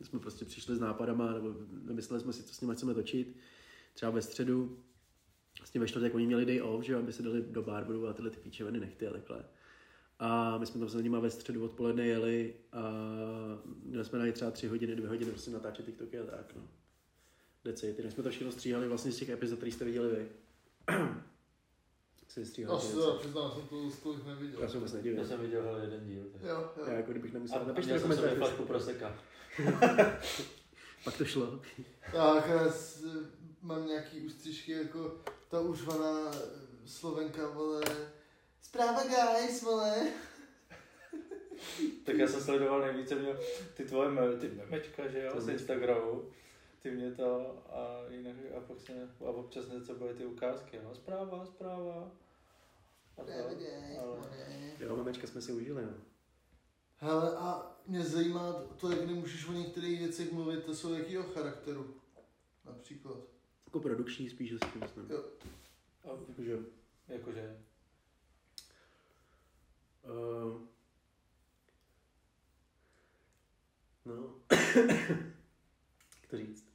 Jsme 0.00 0.18
prostě 0.18 0.44
přišli 0.44 0.76
s 0.76 0.80
nápadama, 0.80 1.32
nebo 1.32 1.54
nemysleli 1.82 2.20
jsme 2.20 2.32
si, 2.32 2.42
co 2.42 2.54
s 2.54 2.60
nimi 2.60 2.74
chceme 2.74 2.94
točit. 2.94 3.36
Třeba 3.94 4.10
ve 4.10 4.22
středu, 4.22 4.78
vlastně 5.58 5.80
ve 5.80 5.88
čtvrtek 5.88 6.14
oni 6.14 6.26
měli 6.26 6.46
day 6.46 6.62
off, 6.62 6.84
že 6.84 6.96
aby 6.96 7.12
se 7.12 7.22
dali 7.22 7.42
do 7.42 7.62
barberu 7.62 8.08
a 8.08 8.12
tyhle 8.12 8.30
ty 8.30 8.40
píčeviny 8.40 8.80
nechty 8.80 9.06
a 9.06 9.12
takhle. 9.12 9.44
A 10.18 10.58
my 10.58 10.66
jsme 10.66 10.80
tam 10.80 10.88
s 10.88 10.94
nimi 10.94 11.16
ve 11.20 11.30
středu 11.30 11.64
odpoledne 11.64 12.06
jeli 12.06 12.54
a 12.72 12.92
měli 13.82 14.04
jsme 14.04 14.18
na 14.18 14.26
ně 14.26 14.32
třeba 14.32 14.50
tři 14.50 14.68
hodiny, 14.68 14.96
dvě 14.96 15.08
hodiny 15.08 15.30
prostě 15.30 15.50
natáčet 15.50 15.86
TikToky 15.86 16.18
a 16.18 16.24
tak, 16.24 16.54
no. 16.56 16.62
Deci, 17.64 17.94
ty 17.94 18.10
jsme 18.10 18.22
to 18.22 18.30
všechno 18.30 18.52
stříhali 18.52 18.88
vlastně 18.88 19.12
z 19.12 19.16
těch 19.16 19.28
epizod, 19.28 19.58
které 19.58 19.72
jste 19.72 19.84
viděli 19.84 20.08
vy. 20.08 20.28
Asi 22.30 22.44
ty 22.44 22.62
teda, 22.62 22.72
věci. 22.78 22.86
přiznám, 23.18 23.50
jsem 23.50 23.66
to 23.68 23.90
tolik 24.02 24.26
neviděl. 24.26 24.60
Já 24.62 24.68
jsem 24.68 24.80
vůbec 24.80 24.92
Já 24.92 24.96
nedivil. 24.96 25.26
jsem 25.26 25.40
viděl 25.40 25.62
hele, 25.62 25.80
jeden 25.84 26.06
díl. 26.06 26.24
tak. 26.32 26.42
Jo, 26.42 26.70
jo. 26.76 26.84
Já 26.86 26.92
jako 26.92 27.10
kdybych 27.10 27.32
nemusel. 27.32 27.60
a 27.60 27.64
Napište 27.64 27.92
měl 27.92 28.00
do 28.08 28.14
jsem 28.14 28.16
komentářů. 28.16 28.36
flašku 28.38 28.64
proseka. 28.64 29.14
Pak 31.04 31.18
to 31.18 31.24
šlo. 31.24 31.60
Tak 32.12 32.48
já 32.48 32.70
s, 32.70 33.04
mám 33.62 33.86
nějaký 33.86 34.20
ústřižky 34.20 34.72
jako 34.72 35.16
ta 35.48 35.60
užvaná 35.60 36.30
slovenka, 36.86 37.46
vole. 37.48 37.82
Zpráva 38.62 39.02
guys, 39.04 39.62
vole. 39.62 40.06
Tak 42.04 42.16
já 42.16 42.26
jsem 42.28 42.40
sledoval 42.40 42.80
nejvíce 42.80 43.14
měl 43.14 43.38
ty 43.74 43.84
tvoje 43.84 44.08
me, 44.10 44.36
ty 44.36 44.48
memečka, 44.48 45.08
že 45.08 45.22
jo, 45.22 45.30
To 45.32 45.40
z 45.40 45.48
je- 45.48 45.54
Instagramu. 45.54 46.24
Ty 46.82 46.90
mě 46.90 47.12
to 47.12 47.58
a 47.70 48.10
jinak, 48.10 48.36
a 48.56 48.60
pak 48.60 48.80
se, 48.80 49.08
a 49.20 49.30
občas 49.30 49.68
něco 49.68 49.94
byly 49.94 50.14
ty 50.14 50.26
ukázky, 50.26 50.80
no, 50.84 50.94
zpráva, 50.94 51.46
zpráva. 51.46 52.10
A 53.18 53.24
to, 53.24 53.32
ale. 54.00 54.30
Jo, 54.80 54.96
memečka 54.96 55.26
jsme 55.26 55.42
si 55.42 55.52
užili, 55.52 55.86
no. 55.86 55.92
Hele, 56.96 57.36
a 57.36 57.76
mě 57.86 58.04
zajímá 58.04 58.52
to, 58.52 58.90
jak 58.90 59.06
nemůžeš 59.06 59.48
o 59.48 59.52
některých 59.52 59.98
věcech 59.98 60.32
mluvit, 60.32 60.64
to 60.64 60.74
jsou 60.74 60.94
jakýho 60.94 61.22
charakteru. 61.22 61.94
Například. 62.64 63.18
Jako 63.66 63.80
produkční 63.80 64.30
spíš, 64.30 64.50
si 64.50 64.78
myslím. 64.78 65.10
Jo. 65.10 65.24
a, 66.04 66.08
Jakože, 66.28 66.58
jakože, 67.08 67.60
uh, 70.04 70.60
no, 74.04 74.34
jak 76.20 76.30
to 76.30 76.36
říct? 76.36 76.69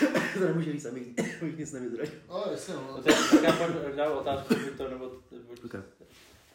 to 0.34 0.44
nemůžu 0.44 0.72
říct, 0.72 0.86
abych, 0.86 1.06
abych 1.42 1.58
nic 1.58 1.72
nevyzradil. 1.72 2.14
No, 2.28 2.44
jasně, 2.50 2.74
no. 2.74 3.02
Tak, 3.02 3.42
já 3.42 3.52
pak 3.52 3.96
dám 3.96 4.12
otázku, 4.12 4.54
to, 4.76 4.90
nebo, 4.90 5.10
Okay. 5.64 5.80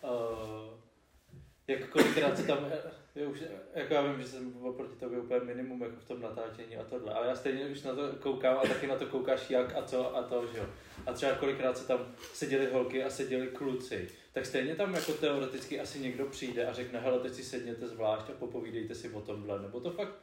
uh, 0.04 0.80
jak 1.68 1.90
kolikrát 1.90 2.38
si 2.38 2.44
tam, 2.44 2.72
je 3.16 3.28
už, 3.28 3.44
jako 3.76 3.94
já 3.94 4.02
vím, 4.02 4.22
že 4.22 4.28
jsem 4.28 4.58
oproti 4.66 4.96
tobě 4.96 5.20
úplně 5.20 5.40
minimum 5.40 5.82
jako 5.82 5.96
v 5.96 6.08
tom 6.08 6.22
natáčení 6.22 6.78
a 6.78 6.84
tohle, 6.84 7.14
ale 7.14 7.28
já 7.28 7.36
stejně 7.36 7.66
už 7.66 7.84
na 7.84 7.96
to 7.96 8.12
koukám 8.20 8.58
a 8.58 8.68
taky 8.68 8.88
na 8.88 8.96
to 8.96 9.06
koukáš 9.06 9.50
jak 9.50 9.76
a 9.76 9.82
co 9.82 10.16
a 10.16 10.24
to, 10.24 10.48
že 10.54 10.58
jo. 10.58 10.66
A 11.06 11.14
třeba 11.14 11.36
kolikrát 11.36 11.78
se 11.78 11.88
tam 11.88 12.00
seděli 12.34 12.72
holky 12.72 13.04
a 13.04 13.10
seděli 13.10 13.48
kluci, 13.48 14.10
tak 14.34 14.46
stejně 14.46 14.76
tam 14.76 14.94
jako 14.94 15.14
teoreticky 15.14 15.80
asi 15.80 16.00
někdo 16.00 16.26
přijde 16.26 16.68
a 16.68 16.74
řekne, 16.74 17.00
hele, 17.00 17.20
teď 17.20 17.34
si 17.34 17.44
sedněte 17.44 17.88
zvlášť 17.88 18.30
a 18.30 18.34
popovídejte 18.34 18.96
si 18.96 19.10
o 19.10 19.22
tomhle, 19.22 19.62
nebo 19.62 19.80
to 19.80 19.92
fakt, 19.92 20.16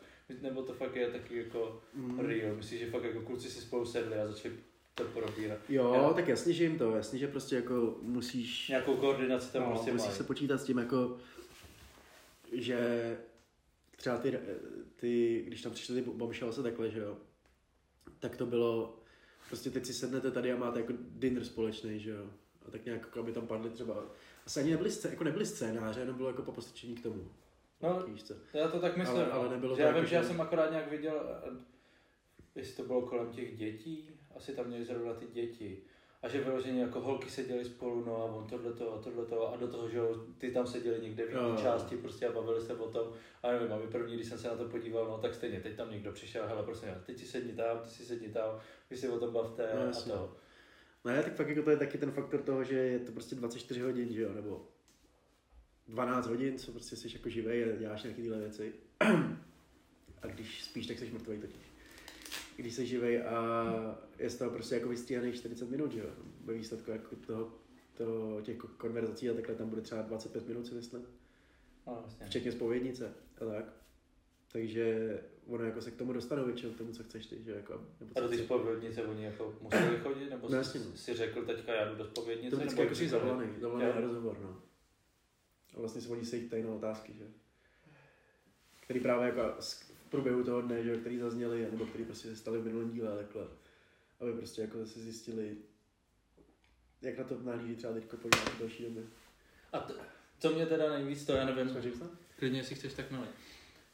nebo 0.42 0.62
to 0.62 0.72
fakt 0.72 0.96
je 0.96 1.10
taky 1.10 1.36
jako 1.36 1.80
Mm. 1.94 2.18
real, 2.20 2.56
myslíš, 2.56 2.80
že 2.80 2.90
fakt 2.90 3.04
jako 3.04 3.20
kluci 3.20 3.50
si 3.50 3.60
spolu 3.60 3.86
sedli 3.86 4.14
a 4.18 4.26
začali 4.26 4.54
to 4.94 5.04
probírat. 5.04 5.58
Jo, 5.68 5.94
Jo. 5.94 6.12
tak 6.14 6.28
jasně, 6.28 6.52
že 6.52 6.64
jim 6.64 6.78
to, 6.78 6.96
jasně, 6.96 7.18
že 7.18 7.28
prostě 7.28 7.56
jako 7.56 7.96
musíš, 8.02 8.68
Nějakou 8.68 8.96
koordinaci 8.96 9.52
tam 9.52 9.62
no, 9.62 9.68
prostě 9.70 9.92
musíš 9.92 10.06
mají. 10.08 10.16
se 10.18 10.24
počítat 10.24 10.58
s 10.58 10.64
tím 10.64 10.78
jako, 10.78 11.18
že 12.52 12.78
třeba 13.96 14.16
ty, 14.18 14.38
ty 14.96 15.42
když 15.46 15.62
tam 15.62 15.72
přišli 15.72 16.02
ty 16.02 16.10
bombshell 16.10 16.52
takhle, 16.52 16.90
že 16.90 16.98
jo, 17.00 17.16
tak 18.18 18.36
to 18.36 18.46
bylo, 18.46 18.96
prostě 19.48 19.70
teď 19.70 19.86
si 19.86 19.94
sednete 19.94 20.30
tady 20.30 20.52
a 20.52 20.56
máte 20.56 20.80
jako 20.80 20.92
dinner 20.98 21.44
společný, 21.44 22.00
že 22.00 22.10
jo, 22.10 22.26
a 22.68 22.70
tak 22.70 22.84
nějak, 22.84 23.00
jako 23.00 23.20
aby 23.20 23.32
tam 23.32 23.46
padly 23.46 23.70
třeba, 23.70 24.04
asi 24.46 24.60
ani 24.60 24.70
nebyly, 24.70 24.90
jako 25.10 25.24
nebyly 25.24 25.46
scénáře, 25.46 26.00
jenom 26.00 26.16
bylo 26.16 26.28
jako 26.28 26.42
popostačení 26.42 26.94
k 26.94 27.02
tomu. 27.02 27.28
No, 27.82 28.04
co? 28.24 28.34
já 28.54 28.68
to 28.68 28.80
tak 28.80 28.96
myslím, 28.96 29.18
Ale- 29.18 29.26
no. 29.26 29.32
ale 29.34 29.48
nebylo 29.50 29.76
že 29.76 29.82
to 29.82 29.86
já 29.86 29.88
vím, 29.88 29.96
jako, 29.96 30.08
že 30.08 30.16
já 30.16 30.22
jsem 30.22 30.40
akorát 30.40 30.70
nějak 30.70 30.90
viděl, 30.90 31.22
eh, 31.46 31.50
jestli 32.54 32.76
to 32.76 32.82
bylo 32.82 33.02
kolem 33.02 33.30
těch 33.32 33.56
dětí, 33.56 34.10
asi 34.36 34.52
tam 34.56 34.66
měli 34.66 34.84
zrovna 34.84 35.14
ty 35.14 35.26
děti. 35.26 35.82
A 36.22 36.28
že 36.28 36.40
vyloženě 36.44 36.80
jako 36.80 37.00
holky 37.00 37.30
seděly 37.30 37.64
spolu, 37.64 38.04
no 38.04 38.16
a 38.16 38.24
on 38.24 38.46
tohleto 38.46 38.94
a 38.94 38.98
tohleto 39.02 39.52
a 39.52 39.56
do 39.56 39.68
toho, 39.68 39.88
že 39.88 39.98
jo, 39.98 40.24
ty 40.38 40.50
tam 40.50 40.66
seděli 40.66 41.00
někde 41.00 41.26
v 41.26 41.28
jiné 41.28 41.42
Jo. 41.42 41.56
části 41.62 41.96
prostě 41.96 42.26
a 42.28 42.32
bavili 42.32 42.60
se 42.60 42.74
o 42.74 42.88
tom. 42.90 43.12
A 43.42 43.52
nevím, 43.52 43.72
a 43.72 43.76
my 43.76 43.86
první, 43.86 44.14
když 44.14 44.28
jsem 44.28 44.38
se 44.38 44.48
na 44.48 44.54
to 44.56 44.64
podíval, 44.64 45.06
no 45.08 45.18
tak 45.18 45.34
stejně, 45.34 45.60
teď 45.60 45.76
tam 45.76 45.90
někdo 45.90 46.12
přišel, 46.12 46.46
hele 46.48 46.62
prosím, 46.62 46.88
teď 47.06 47.18
si 47.18 47.26
sedni 47.26 47.52
tam, 47.52 47.78
ty 47.78 47.88
si 47.88 48.04
sedni 48.04 48.28
tam, 48.28 48.58
vy 48.90 48.96
si 48.96 49.08
o 49.08 49.18
tom 49.18 49.32
bavte 49.32 49.70
No, 49.74 49.80
a 49.80 49.84
jasně. 49.84 50.12
to. 50.12 50.36
Ne, 51.04 51.22
tak 51.22 51.34
fakt 51.34 51.48
jako 51.48 51.62
to 51.62 51.70
je 51.70 51.76
taky 51.76 51.98
ten 51.98 52.10
faktor 52.12 52.42
toho, 52.42 52.64
že 52.64 52.74
je 52.74 52.98
to 52.98 53.12
prostě 53.12 53.34
24 53.34 53.80
hodin, 53.80 54.12
že 54.12 54.22
jo, 54.22 54.32
nebo 54.32 54.66
12 55.92 56.26
hodin, 56.26 56.58
co 56.58 56.72
prostě 56.72 56.96
jsi 56.96 57.08
jako 57.14 57.28
živej 57.28 57.64
a 57.64 57.76
děláš 57.76 58.02
nějaké 58.02 58.22
tyhle 58.22 58.38
věci. 58.38 58.72
A 60.22 60.26
když 60.26 60.64
spíš, 60.64 60.86
tak 60.86 60.98
jsi 60.98 61.10
mrtvý 61.10 61.38
totiž. 61.38 61.62
Když 62.56 62.74
jsi 62.74 62.86
živej 62.86 63.22
a 63.22 63.64
je 64.18 64.30
z 64.30 64.36
toho 64.36 64.50
prostě 64.50 64.74
jako 64.74 64.88
vystříhaných 64.88 65.34
40 65.34 65.70
minut, 65.70 65.92
že 65.92 65.98
jo. 66.00 66.06
Ve 66.44 66.54
výsledku 66.54 66.90
jako 66.90 67.16
toho, 67.26 67.52
toho, 67.94 68.40
těch 68.40 68.56
ko- 68.58 68.68
konverzací 68.76 69.30
a 69.30 69.34
takhle 69.34 69.54
tam 69.54 69.68
bude 69.68 69.82
třeba 69.82 70.02
25 70.02 70.48
minut, 70.48 70.66
si 70.66 70.74
myslím. 70.74 71.02
No, 71.86 71.98
vlastně. 72.02 72.26
Včetně 72.26 72.52
zpovědnice 72.52 73.12
a 73.40 73.44
tak. 73.44 73.64
Takže 74.52 75.18
ono 75.46 75.64
jako 75.64 75.80
se 75.80 75.90
k 75.90 75.96
tomu 75.96 76.12
dostanou 76.12 76.44
většinou 76.44 76.72
k 76.72 76.78
tomu, 76.78 76.92
co 76.92 77.02
chceš 77.02 77.26
ty, 77.26 77.42
že 77.44 77.50
jako, 77.52 77.72
nebo 78.00 78.12
A 78.16 78.20
do 78.20 78.26
co 78.26 78.28
té 78.28 78.34
chceš. 78.34 78.46
spovědnice 78.46 79.02
oni 79.02 79.24
jako 79.24 79.54
museli 79.60 79.96
chodit, 79.98 80.30
nebo 80.30 80.48
No, 80.48 80.64
jsi, 80.64 80.78
no. 80.78 80.84
si 80.96 81.14
řekl 81.14 81.42
teďka 81.44 81.74
já 81.74 81.88
jdu 81.90 81.96
do 81.96 82.04
spovědnice, 82.04 82.50
To 82.50 82.56
vždycky 82.56 82.80
jako 82.80 82.94
jsi 82.94 83.08
zavolaný, 83.08 83.48
zavolaný 83.60 83.94
na 83.94 84.00
rozhovor, 84.00 84.38
no. 84.42 84.62
A 85.76 85.80
vlastně 85.80 86.00
se 86.00 86.08
oni 86.08 86.24
se 86.26 86.36
jich 86.36 86.46
ptají 86.46 86.62
na 86.62 86.70
otázky, 86.70 87.12
že? 87.18 87.24
Který 88.80 89.00
právě 89.00 89.26
jako 89.26 89.40
v 89.60 90.10
průběhu 90.10 90.44
toho 90.44 90.62
dne, 90.62 90.84
že, 90.84 90.96
který 90.96 91.18
zazněli, 91.18 91.68
nebo 91.70 91.86
který 91.86 92.04
prostě 92.04 92.28
se 92.28 92.36
staly 92.36 92.58
v 92.58 92.64
minulém 92.64 92.90
díle, 92.90 93.16
takhle. 93.16 93.42
Aby 94.20 94.32
prostě 94.32 94.62
jako 94.62 94.86
si 94.86 95.00
zjistili, 95.00 95.56
jak 97.02 97.18
na 97.18 97.24
to 97.24 97.38
nahlíží 97.42 97.76
třeba 97.76 97.92
teď 97.92 98.04
po 98.04 98.28
nějaké 98.34 98.50
další 98.60 98.82
době. 98.82 99.02
A 99.72 99.78
t- 99.80 99.94
co 100.40 100.50
mě 100.50 100.66
teda 100.66 100.90
nejvíc, 100.92 101.24
to 101.26 101.32
já 101.32 101.44
nevím, 101.44 101.74
Co 101.74 101.82
říct, 101.82 102.00
no? 102.00 102.06
klidně 102.38 102.58
jestli 102.60 102.74
chceš 102.74 102.92
tak 102.92 103.10
nalej. 103.10 103.28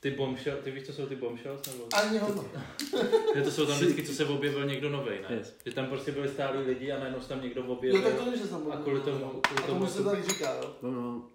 Ty 0.01 0.11
bombshell, 0.11 0.57
ty 0.63 0.71
víš, 0.71 0.87
co 0.87 0.93
jsou 0.93 1.07
ty 1.07 1.17
bombshells? 1.17 1.67
Nebo? 1.67 1.89
Ani 1.95 2.19
hovno. 2.19 2.45
Že 3.35 3.43
to 3.43 3.51
jsou 3.51 3.67
tam 3.67 3.77
vždycky, 3.79 4.03
co 4.03 4.13
se 4.13 4.25
objevil 4.25 4.67
někdo 4.67 4.89
novej, 4.91 5.21
ne? 5.31 5.37
Yes. 5.37 5.55
Že 5.67 5.73
tam 5.73 5.87
prostě 5.87 6.13
byli 6.13 6.29
stálí 6.29 6.59
lidi 6.67 6.93
a 6.93 6.99
najednou 6.99 7.21
se 7.21 7.29
tam 7.29 7.43
někdo 7.43 7.65
objevil. 7.65 8.03
tak 8.03 8.15
to 8.25 8.37
že 8.37 8.45
jsem 8.47 8.73
A 8.73 8.77
kvůli 8.83 9.01
tomu- 9.01 9.41
kvůli 9.41 9.63
A 9.63 9.67
tomu 9.67 9.81
tomu 9.81 9.87
se 9.87 10.03
to- 10.03 10.11
tak 10.11 10.25
říká, 10.29 10.55
jo. 10.55 10.77
No, 10.83 10.91
no. 10.91 11.29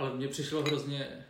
Ale 0.00 0.14
mně 0.14 0.28
přišlo 0.28 0.62
hrozně, 0.62 1.26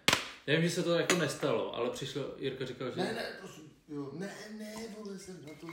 já 0.46 0.54
vím, 0.54 0.68
že 0.68 0.74
se 0.74 0.82
to 0.82 0.94
jako 0.94 1.14
nestalo, 1.14 1.74
ale 1.74 1.90
přišlo, 1.90 2.34
Jirka 2.38 2.66
říkal, 2.66 2.90
že... 2.90 2.96
Ne, 2.96 3.12
ne, 3.12 3.26
prosím. 3.40 3.72
Jo, 3.88 4.10
ne, 4.12 4.34
ne, 4.58 4.74
vole, 4.98 5.18
jsem 5.18 5.46
na 5.46 5.52
to... 5.60 5.66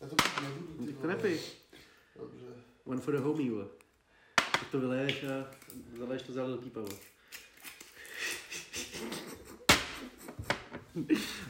Já 0.00 0.08
to 0.08 0.16
nebudu, 0.42 0.86
ty 0.86 0.92
Tak 0.92 1.00
to 1.00 1.06
nepij. 1.06 1.40
Dobře. 2.16 2.46
One 2.84 3.00
for 3.00 3.14
the 3.14 3.20
homie, 3.20 3.50
vole. 3.50 3.66
Tak 4.36 4.70
to 4.70 4.80
vyleješ 4.80 5.24
a 5.24 5.50
zaleješ 5.98 6.22
to 6.22 6.32
za 6.32 6.44
velký 6.44 6.70
pavo. 6.70 6.88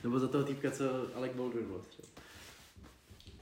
Nebo 0.05 0.19
za 0.19 0.29
toho 0.29 0.45
týpka, 0.45 0.71
co 0.71 1.17
Alec 1.17 1.33
Baldwin 1.33 1.67
byl. 1.67 1.85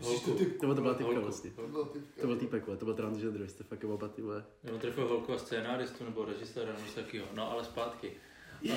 Holku. 0.00 0.38
Nebo 0.62 0.75
to 0.75 0.80
byla 0.80 0.94
týpka 0.94 1.12
Holku. 1.12 1.22
vlastně. 1.22 1.50
To 1.50 1.68
byl 1.68 1.84
typka. 1.84 2.20
To 2.20 2.26
byl 2.26 2.37
týpek, 2.37 2.64
to 2.78 2.84
byl 2.84 2.94
transgender, 2.94 3.42
vy 3.42 3.49
jste 3.49 3.64
fakt 3.64 3.84
oba 3.84 4.08
ty 4.08 4.22
vole. 4.22 4.44
Jo, 4.64 4.78
trefil 4.78 5.08
holku 5.08 5.32
a 5.32 5.38
scénáristu 5.38 6.04
nebo 6.04 6.25
režiséra 6.25 6.66
nebo 6.72 6.80
něco 6.80 7.00
takového. 7.00 7.26
No 7.34 7.50
ale 7.50 7.64
zpátky. 7.64 8.12
Uh, 8.62 8.75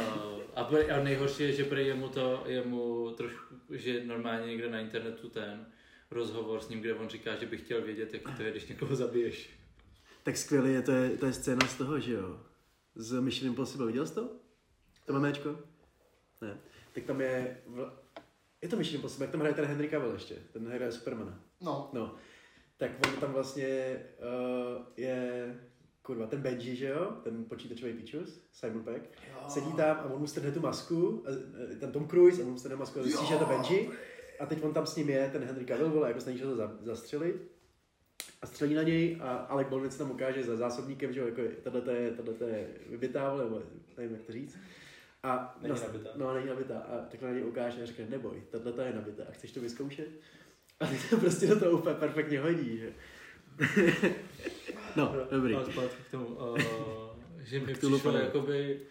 a, 0.55 0.69
a 0.95 1.03
nejhorší 1.03 1.43
je, 1.43 1.51
že 1.51 1.63
prej 1.63 1.87
jemu 1.87 2.09
to, 2.09 2.43
jemu 2.45 3.11
trošku, 3.17 3.55
že 3.69 4.05
normálně 4.05 4.47
někde 4.47 4.69
na 4.69 4.79
internetu 4.79 5.29
ten 5.29 5.65
rozhovor 6.11 6.61
s 6.61 6.69
ním, 6.69 6.79
kde 6.79 6.93
on 6.93 7.09
říká, 7.09 7.35
že 7.35 7.45
by 7.45 7.57
chtěl 7.57 7.81
vědět, 7.81 8.13
jak 8.13 8.37
to 8.37 8.43
je, 8.43 8.51
když 8.51 8.67
někoho 8.67 8.95
zabiješ. 8.95 9.49
Tak 10.23 10.37
skvělý 10.37 10.73
je, 10.73 10.81
to 10.81 10.91
je, 10.91 11.09
to 11.09 11.25
je 11.25 11.33
scéna 11.33 11.67
z 11.67 11.77
toho, 11.77 11.99
že 11.99 12.13
jo. 12.13 12.39
Z 12.95 13.19
Mission 13.19 13.49
Impossible, 13.49 13.87
viděl 13.87 14.07
jsi 14.07 14.13
to? 14.13 14.29
To 15.05 15.13
memečko? 15.13 15.59
Ne. 16.41 16.57
Tak 16.93 17.03
tam 17.03 17.21
je, 17.21 17.61
v... 17.67 17.91
je 18.65 18.69
to 18.69 18.77
Mission 18.77 18.95
Impossible, 18.95 19.23
jak 19.25 19.31
tam 19.31 19.39
hraje 19.39 19.55
ten 19.55 19.65
Henry 19.65 19.89
Cavill 19.89 20.13
ještě, 20.13 20.35
ten 20.53 20.67
hraje 20.67 20.91
Supermana. 20.91 21.39
No. 21.61 21.89
No, 21.93 22.15
tak 22.77 22.91
on 23.07 23.19
tam 23.19 23.33
vlastně 23.33 23.99
uh, 24.19 24.83
je, 24.97 25.55
kurva, 26.01 26.27
ten 26.27 26.41
Benji, 26.41 26.75
že 26.75 26.87
jo, 26.87 27.13
ten 27.23 27.45
počítačový 27.45 27.93
pičus, 27.93 28.41
Simon 28.51 28.83
Peck, 28.83 29.03
Jo. 29.03 29.49
sedí 29.49 29.73
tam 29.73 29.97
a 29.97 30.05
on 30.05 30.21
mu 30.21 30.27
strhne 30.27 30.51
tu 30.51 30.59
masku, 30.59 31.23
a, 31.25 31.29
a, 31.29 31.79
ten 31.79 31.91
Tom 31.91 32.07
Cruise, 32.07 32.41
a 32.41 32.45
on 32.45 32.51
mu 32.51 32.57
strhne 32.57 32.75
masku 32.77 32.99
a 32.99 33.03
zjistí, 33.03 33.25
že 33.25 33.33
je 33.33 33.39
to 33.39 33.45
Benji. 33.45 33.89
A 34.39 34.45
teď 34.45 34.63
on 34.63 34.73
tam 34.73 34.85
s 34.85 34.95
ním 34.95 35.09
je, 35.09 35.29
ten 35.31 35.43
Henry 35.43 35.65
Cavill, 35.65 35.89
vole, 35.89 36.07
jako 36.07 36.21
snaží 36.21 36.39
se 36.39 36.45
to 36.45 36.55
za, 36.55 36.77
zastřelit. 36.81 37.51
A 38.41 38.47
střelí 38.47 38.73
na 38.73 38.83
něj 38.83 39.17
a 39.21 39.35
Alec 39.35 39.67
Baldwin 39.67 39.91
se 39.91 39.97
tam 39.97 40.11
ukáže 40.11 40.43
za 40.43 40.55
zásobníkem, 40.55 41.13
že 41.13 41.19
jo, 41.19 41.25
jako 41.25 41.41
tohle 41.63 41.93
je, 41.93 42.11
tohle 42.11 42.49
je 42.49 42.67
vybitá, 42.89 43.29
vole, 43.29 43.43
nebo 43.43 43.61
nevím, 43.97 44.13
jak 44.13 44.23
to 44.25 44.31
říct. 44.31 44.57
A 45.25 45.55
Není 45.61 45.69
nas- 45.73 45.83
nabitá. 45.83 46.09
No, 46.15 46.33
není 46.33 46.47
nabitá. 46.47 46.79
A 46.79 47.05
takhle 47.11 47.29
na 47.29 47.35
něj 47.35 47.43
ukáže 47.45 47.83
a 47.83 47.85
řekne, 47.85 48.05
neboj, 48.09 48.43
tohle 48.51 48.85
je 48.85 48.93
nabitá. 48.93 49.23
A 49.29 49.31
chceš 49.31 49.51
to 49.51 49.59
vyzkoušet? 49.61 50.07
A 50.79 50.87
ty 50.87 50.95
to 51.09 51.17
prostě 51.17 51.47
do 51.47 51.59
toho 51.59 51.71
úplně 51.71 51.95
perfektně 51.95 52.39
hodí, 52.39 52.77
že? 52.77 52.93
no, 54.95 55.15
dobrý. 55.31 55.55
A 55.55 55.63
zpátky 55.63 56.03
k 56.07 56.11
tomu, 56.11 56.25
uh, 56.25 56.57
že 57.43 57.59
mi 57.59 57.65
přišlo 57.65 57.81
Tulupanu. 57.89 58.17
jakoby 58.17 58.81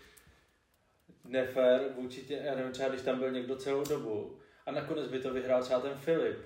nefér 1.24 1.80
vůči 1.96 2.20
tě, 2.22 2.34
já 2.44 2.54
nevím, 2.54 2.72
třeba 2.72 2.88
když 2.88 3.02
tam 3.02 3.18
byl 3.18 3.30
někdo 3.30 3.56
celou 3.56 3.84
dobu 3.84 4.38
a 4.66 4.70
nakonec 4.72 5.08
by 5.10 5.18
to 5.18 5.34
vyhrál 5.34 5.62
třeba 5.62 5.80
ten 5.80 5.94
Filip. 5.94 6.36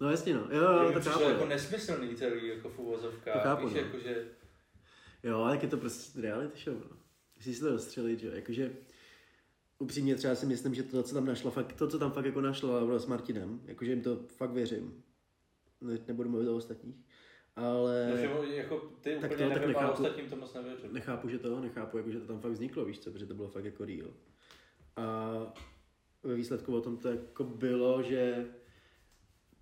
No 0.00 0.10
jasně 0.10 0.34
no, 0.34 0.48
jo, 0.50 0.62
Jo, 0.62 0.92
to 0.92 1.00
přišlo 1.00 1.12
chápu. 1.18 1.30
jako 1.30 1.44
no. 1.44 1.48
nesmyslný 1.48 2.14
celý 2.16 2.48
jako 2.48 2.68
v 2.68 2.76
To 2.76 2.82
uvozovkách. 2.82 3.42
chápu, 3.42 3.64
Víš, 3.66 3.74
no. 3.74 3.80
jako, 3.80 3.98
že 3.98 4.24
Jo, 5.22 5.38
ale 5.42 5.52
jak 5.54 5.62
je 5.62 5.68
to 5.68 5.76
prostě 5.76 6.20
reality 6.20 6.60
show, 6.64 6.74
no. 6.90 6.96
Musíš 7.36 7.56
se 7.56 7.64
to 7.64 7.70
dostřelit, 7.72 8.20
že 8.20 8.26
jo, 8.26 8.32
jakože 8.34 8.70
upřímně 9.82 10.14
třeba 10.14 10.34
si 10.34 10.46
myslím, 10.46 10.74
že 10.74 10.82
to, 10.82 11.02
co 11.02 11.14
tam 11.14 11.26
našla, 11.26 11.50
fakt, 11.50 11.72
to, 11.72 11.88
co 11.88 11.98
tam 11.98 12.12
fakt 12.12 12.24
jako 12.24 12.40
našla 12.40 12.70
Laura 12.80 12.98
s 12.98 13.06
Martinem, 13.06 13.60
jakože 13.64 13.90
jim 13.90 14.02
to 14.02 14.16
fakt 14.36 14.50
věřím. 14.50 15.02
Ne, 15.80 15.98
nebudu 16.08 16.28
mluvit 16.30 16.48
o 16.48 16.56
ostatních, 16.56 16.96
ale 17.56 18.08
No, 18.10 18.16
že 18.46 18.54
jako 18.56 18.78
ty 19.00 19.16
Tak 19.20 19.32
úplně 19.32 19.48
to- 19.48 19.54
tak 19.54 19.66
nechápu. 19.66 19.92
ostatním 19.92 20.30
to 20.30 20.36
moc 20.36 20.54
nevěřím. 20.54 20.92
nechápu, 20.92 21.28
že 21.28 21.38
to, 21.38 21.60
nechápu, 21.60 21.96
jakože 21.96 22.20
to 22.20 22.26
tam 22.26 22.40
fakt 22.40 22.52
vzniklo, 22.52 22.84
víš 22.84 22.98
co, 22.98 23.10
protože 23.10 23.26
to 23.26 23.34
bylo 23.34 23.48
fakt 23.48 23.64
jako 23.64 23.84
real. 23.84 24.10
A 24.96 25.30
ve 26.22 26.34
výsledku 26.34 26.76
o 26.76 26.80
tom 26.80 26.96
to 26.96 27.08
jako 27.08 27.44
bylo, 27.44 28.02
že 28.02 28.46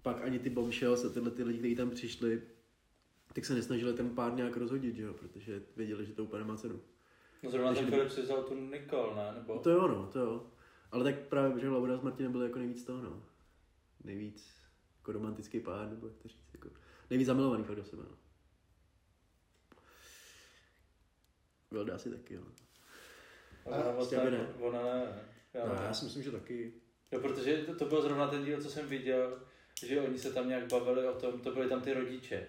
pak 0.03 0.23
ani 0.23 0.39
ty 0.39 0.51
bombshells 0.51 1.05
a 1.05 1.09
tyhle 1.09 1.31
ty 1.31 1.43
lidi, 1.45 1.59
kteří 1.59 1.75
tam 1.77 1.91
přišli, 1.91 2.43
tak 3.35 3.45
se 3.45 3.55
nesnažili 3.55 3.93
ten 3.93 4.11
pár 4.11 4.35
nějak 4.35 4.57
rozhodit, 4.57 4.95
že 4.97 5.03
jo, 5.03 5.15
protože 5.15 5.63
věděli, 5.77 6.07
že 6.07 6.13
to 6.13 6.25
úplně 6.25 6.43
nemá 6.43 6.57
cenu. 6.57 6.81
No 7.43 7.51
zrovna 7.51 7.75
ten 7.75 7.87
Filip 7.87 8.11
si 8.11 8.23
vzal 8.23 8.43
tu 8.43 8.55
Nikol, 8.55 9.15
ne? 9.15 9.33
Nebo... 9.35 9.59
To 9.59 9.71
jo, 9.71 9.89
no, 9.89 10.07
to 10.07 10.19
jo. 10.19 10.47
Ale 10.93 11.05
tak 11.05 11.19
právě, 11.19 11.61
že 11.61 11.69
Laura 11.69 11.99
s 11.99 12.01
Martinem 12.01 12.33
byli 12.33 12.47
jako 12.47 12.59
nejvíc 12.59 12.85
toho, 12.85 13.03
no. 13.03 13.23
Nejvíc 14.05 14.61
jako 14.99 15.13
romantický 15.13 15.61
pár, 15.61 15.89
nebo 15.89 16.07
jak 16.07 16.17
to 16.17 16.29
říct, 16.29 16.49
jako 16.53 16.69
nejvíc 17.11 17.27
zamilovaný 17.27 17.65
fakt 17.65 17.77
do 17.77 17.85
sebe, 17.85 18.03
no. 18.11 18.17
Vilda 21.71 21.95
asi 21.95 22.11
taky, 22.11 22.35
jo. 22.35 22.43
A 23.67 23.93
moc 23.93 24.13
aby 24.13 24.31
ne, 24.31 24.39
ne. 24.39 24.55
ona 24.61 24.83
ne. 24.83 25.23
Já 25.55 25.67
No, 25.67 25.75
ne. 25.75 25.81
já 25.83 25.93
si 25.95 26.05
myslím, 26.05 26.23
že 26.23 26.31
taky. 26.31 26.73
No, 27.13 27.21
protože 27.21 27.57
to, 27.57 27.75
to 27.75 27.85
byl 27.85 28.03
zrovna 28.03 28.29
ten 28.29 28.45
díl, 28.45 28.63
co 28.63 28.71
jsem 28.71 28.87
viděl, 28.87 29.43
že 29.87 30.01
oni 30.01 30.19
se 30.19 30.33
tam 30.33 30.49
nějak 30.49 30.69
bavili 30.69 31.09
o 31.09 31.21
tom, 31.21 31.41
to 31.41 31.53
byli 31.53 31.69
tam 31.69 31.81
ty 31.81 31.93
rodiče. 31.93 32.47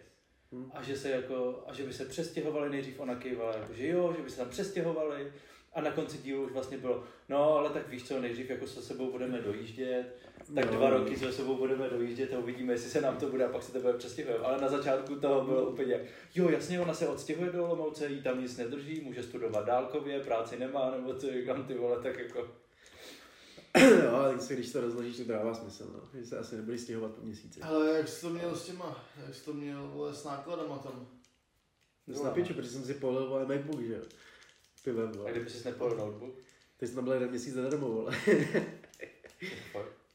Hmm. 0.52 0.72
A 0.74 0.84
že 0.84 0.98
se 0.98 1.10
jako, 1.10 1.64
a 1.68 1.74
že 1.74 1.84
by 1.84 1.94
se 1.94 2.06
přestěhovali 2.06 2.70
nejdřív 2.70 3.00
ona 3.00 3.16
kývala, 3.16 3.56
jako, 3.56 3.74
že 3.74 3.88
jo, 3.88 4.14
že 4.18 4.24
by 4.24 4.30
se 4.30 4.38
tam 4.38 4.50
přestěhovali. 4.50 5.34
A 5.74 5.82
na 5.82 5.92
konci 5.92 6.18
dílu 6.18 6.44
už 6.46 6.52
vlastně 6.52 6.78
bylo, 6.78 7.04
no 7.30 7.54
ale 7.58 7.70
tak 7.70 7.90
víš 7.90 8.08
co, 8.08 8.22
nejdřív 8.22 8.50
jako 8.50 8.68
se 8.68 8.82
sebou 8.82 9.12
budeme 9.12 9.42
dojíždět, 9.42 10.18
tak 10.56 10.66
No. 10.66 10.78
dva 10.78 10.90
roky 10.90 11.18
se 11.18 11.32
sebou 11.32 11.56
budeme 11.56 11.90
dojíždět 11.90 12.34
a 12.34 12.40
uvidíme, 12.40 12.74
jestli 12.74 12.90
se 12.90 13.02
nám 13.02 13.18
to 13.18 13.30
bude 13.30 13.46
a 13.46 13.52
pak 13.52 13.64
se 13.64 13.72
tebe 13.72 13.94
přestěhujeme. 13.94 14.46
Ale 14.46 14.62
na 14.62 14.70
začátku 14.70 15.16
toho 15.16 15.46
bylo 15.46 15.70
úplně, 15.70 16.02
jo 16.36 16.50
jasně, 16.50 16.82
ona 16.82 16.94
se 16.94 17.08
odstěhuje 17.08 17.52
do 17.52 17.66
Olomouce, 17.66 18.08
jí 18.08 18.22
tam 18.22 18.42
nic 18.42 18.58
nedrží, 18.58 19.02
může 19.02 19.24
studovat 19.24 19.66
dálkově, 19.66 20.20
práci 20.20 20.60
nemá, 20.60 20.92
nebo 20.92 21.14
co 21.14 21.32
říkám 21.32 21.64
ty 21.64 21.74
vole, 21.74 22.00
tak 22.04 22.20
jako... 22.20 22.61
no, 23.80 24.16
ale 24.16 24.32
tak 24.34 24.42
se, 24.42 24.54
když 24.54 24.72
to 24.72 24.82
rozložíš, 24.82 25.18
to 25.18 25.24
dává 25.24 25.54
smysl, 25.54 25.92
no. 25.94 26.20
Že 26.20 26.26
se 26.26 26.38
asi 26.38 26.56
nebude 26.56 26.78
stěhovat 26.78 27.12
po 27.12 27.22
měsíci. 27.22 27.62
Ale 27.62 27.98
jak 27.98 28.08
jsi 28.08 28.22
to 28.22 28.30
měl 28.30 28.56
s 28.56 28.66
těma, 28.66 29.06
jak 29.26 29.36
jsi 29.36 29.46
to 29.46 29.54
měl 29.54 29.88
vole, 29.88 30.14
s 30.14 30.24
nákladama 30.24 30.78
tam? 30.78 31.08
To 32.14 32.24
na 32.24 32.32
piču, 32.32 32.54
protože 32.54 32.70
jsem 32.70 32.84
si 32.84 32.94
polil 32.94 33.30
vole 33.30 33.46
MacBook, 33.46 33.82
že 33.82 33.94
jo. 33.94 34.04
Pivem, 34.84 35.10
A 35.10 35.12
vole. 35.18 35.32
kdyby 35.32 35.50
si 35.50 35.66
nepojel 35.66 35.98
notebook, 35.98 36.36
Teď 36.78 36.90
jsem 36.90 36.96
tam 36.96 37.04
byl 37.04 37.14
jeden 37.14 37.30
měsíc 37.30 37.54
zadarmo, 37.54 37.88
vole. 37.88 38.18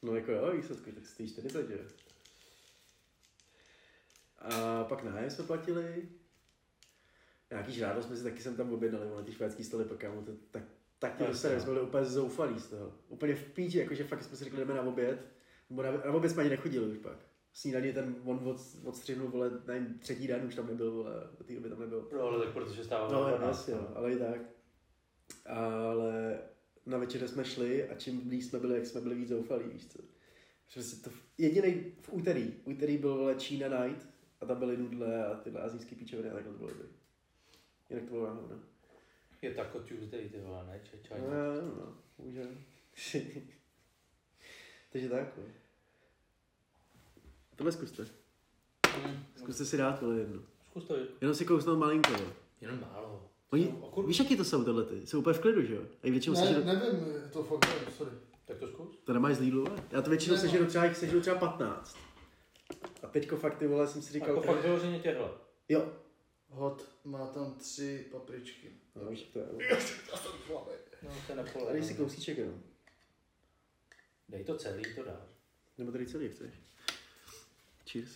No 0.01 0.15
jako 0.15 0.31
jo, 0.31 0.51
výsledku, 0.51 0.91
tak 0.91 1.05
stojí 1.05 1.29
40, 1.29 1.67
že 1.67 1.73
jo. 1.73 1.79
A 4.37 4.83
pak 4.83 5.03
nájem 5.03 5.31
jsme 5.31 5.43
platili. 5.43 6.09
Nějaký 7.51 7.73
žrádo 7.73 8.03
jsme 8.03 8.17
si 8.17 8.23
taky 8.23 8.41
jsem 8.41 8.55
tam 8.55 8.73
objednali, 8.73 9.07
vole, 9.07 9.23
ty 9.23 9.33
švédský 9.33 9.63
stoly, 9.63 9.85
pak 9.85 9.97
kámo, 9.97 10.21
to, 10.21 10.31
tak, 10.51 10.63
tak 10.99 11.15
to 11.15 11.33
jsme 11.33 11.55
no. 11.57 11.65
byli 11.65 11.81
úplně 11.81 12.05
zoufalí 12.05 12.59
z 12.59 12.67
toho. 12.67 12.93
Úplně 13.09 13.35
v 13.35 13.43
píči, 13.43 13.77
jakože 13.77 14.03
fakt 14.03 14.23
jsme 14.23 14.37
si 14.37 14.43
řekli, 14.43 14.59
jdeme 14.59 14.73
na 14.73 14.81
oběd. 14.81 15.27
Nebo 15.69 15.81
na, 15.81 15.91
na 15.91 16.13
oběd 16.13 16.31
jsme 16.31 16.41
ani 16.41 16.49
nechodili 16.49 16.87
už 16.87 16.97
pak. 16.97 17.17
Snídaní 17.53 17.93
ten 17.93 18.15
on 18.23 18.39
od, 18.43 18.57
odstřihnul, 18.83 19.27
vole, 19.27 19.51
nevím, 19.67 19.99
třetí 19.99 20.27
den 20.27 20.45
už 20.45 20.55
tam 20.55 20.67
nebyl, 20.67 20.91
vole, 20.91 21.11
do 21.37 21.43
té 21.43 21.53
doby 21.53 21.69
tam 21.69 21.79
nebyl. 21.79 22.09
No 22.13 22.21
ale 22.21 22.45
tak 22.45 22.53
protože 22.53 22.83
stává 22.83 23.11
No, 23.11 23.47
jasně, 23.47 23.73
no, 23.73 23.97
ale 23.97 24.11
i 24.11 24.17
tak. 24.17 24.41
Ale 25.45 26.39
na 26.85 26.97
večeře 26.97 27.27
jsme 27.27 27.45
šli 27.45 27.89
a 27.89 27.95
čím 27.95 28.27
blíž 28.27 28.45
jsme 28.45 28.59
byli, 28.59 28.75
jak 28.75 28.85
jsme 28.85 29.01
byli 29.01 29.15
víc 29.15 29.29
zoufalí, 29.29 29.63
víš 29.69 29.87
co. 29.87 29.99
Přesně 30.67 31.03
to, 31.03 31.09
jediný 31.37 31.93
v 32.01 32.13
úterý, 32.13 32.53
v 32.63 32.67
úterý 32.67 32.97
byl 32.97 33.17
vole 33.17 33.35
China 33.39 33.83
Night 33.83 34.07
a 34.41 34.45
tam 34.45 34.59
byly 34.59 34.77
nudle 34.77 35.25
a 35.25 35.35
tyhle 35.35 35.61
azijský 35.61 35.95
píčoviny 35.95 36.29
a 36.29 36.33
takhle 36.33 36.51
to 36.51 36.57
bylo 36.57 36.69
dobrý. 36.69 36.87
Jinak 37.89 38.05
to 38.05 38.11
bylo 38.11 38.27
náhodou, 38.27 38.59
no. 39.43 39.49
Je 39.49 39.53
tako 39.55 39.79
Tuesday, 39.79 40.29
ty 40.29 40.39
vole, 40.39 40.65
ne? 40.67 40.81
Če, 40.91 40.97
čaj. 41.07 41.21
No, 41.21 41.27
nevím, 41.29 41.73
no, 41.79 41.95
můžeme. 42.17 42.49
Takže 44.91 45.09
tak, 45.09 45.37
no. 45.37 45.43
Tohle 47.55 47.71
zkuste. 47.71 48.05
Hmm. 49.03 49.25
Zkuste 49.35 49.65
si 49.65 49.77
dát 49.77 49.99
tohle 49.99 50.17
jedno. 50.19 50.41
Zkus 50.65 50.83
to, 50.85 50.95
Jenom 51.21 51.35
si 51.35 51.45
kousnout 51.45 51.79
malinko, 51.79 52.11
jo. 52.11 52.33
jenom 52.61 52.79
málo. 52.81 53.29
Oni, 53.51 53.75
No, 53.81 53.93
a 53.97 54.01
víš, 54.07 54.19
jaký 54.19 54.37
to 54.37 54.43
jsou 54.43 54.63
tohle 54.63 54.85
ty? 54.85 55.07
Jsou 55.07 55.19
úplně 55.19 55.33
v 55.33 55.39
klidu, 55.39 55.61
že 55.61 55.75
jo? 55.75 55.81
A 56.03 56.09
většinou 56.11 56.35
Ne, 56.35 56.41
sežeru, 56.47 56.63
nevím, 56.65 57.05
to 57.33 57.43
fakt 57.43 57.65
nevím, 57.75 57.93
sorry. 57.97 58.11
Tak 58.45 58.57
to 58.57 58.67
zkus. 58.67 58.97
to 59.03 59.13
nemáš 59.13 59.35
z 59.35 59.39
Lidlu, 59.39 59.63
vole? 59.65 59.83
Já 59.91 60.01
to 60.01 60.09
většinou 60.09 60.37
sežeru 60.37 60.65
třeba, 60.65 60.85
jich 60.85 60.97
sežeru 60.97 61.21
třeba 61.21 61.35
15. 61.37 61.97
A 63.03 63.07
teďko 63.07 63.35
fakt 63.37 63.57
ty 63.57 63.67
vole 63.67 63.87
jsem 63.87 64.01
si 64.01 64.13
říkal, 64.13 64.29
Jako 64.29 64.41
fakt 64.41 64.61
vyloženě 64.63 64.99
těhle. 64.99 65.29
jo. 65.69 65.93
Hot 66.49 66.85
má 67.05 67.27
tam 67.27 67.53
tři 67.55 68.05
papričky. 68.11 68.71
No, 69.03 69.11
jak 69.11 69.19
to 69.33 69.39
je. 69.39 69.45
Já 69.69 69.79
jsem. 70.17 70.31
No, 71.03 71.13
to 71.27 71.33
je 71.33 71.39
A 71.39 71.71
dej 71.73 71.83
si 71.83 71.89
nepole. 71.89 72.09
kousíček 72.09 72.37
jenom. 72.37 72.61
Dej 74.29 74.43
to 74.43 74.57
celý, 74.57 74.95
to 74.95 75.03
dáš. 75.03 75.19
Nebo 75.77 75.91
tady 75.91 76.05
celý 76.07 76.29
chceš. 76.29 76.53
Cheers. 77.91 78.11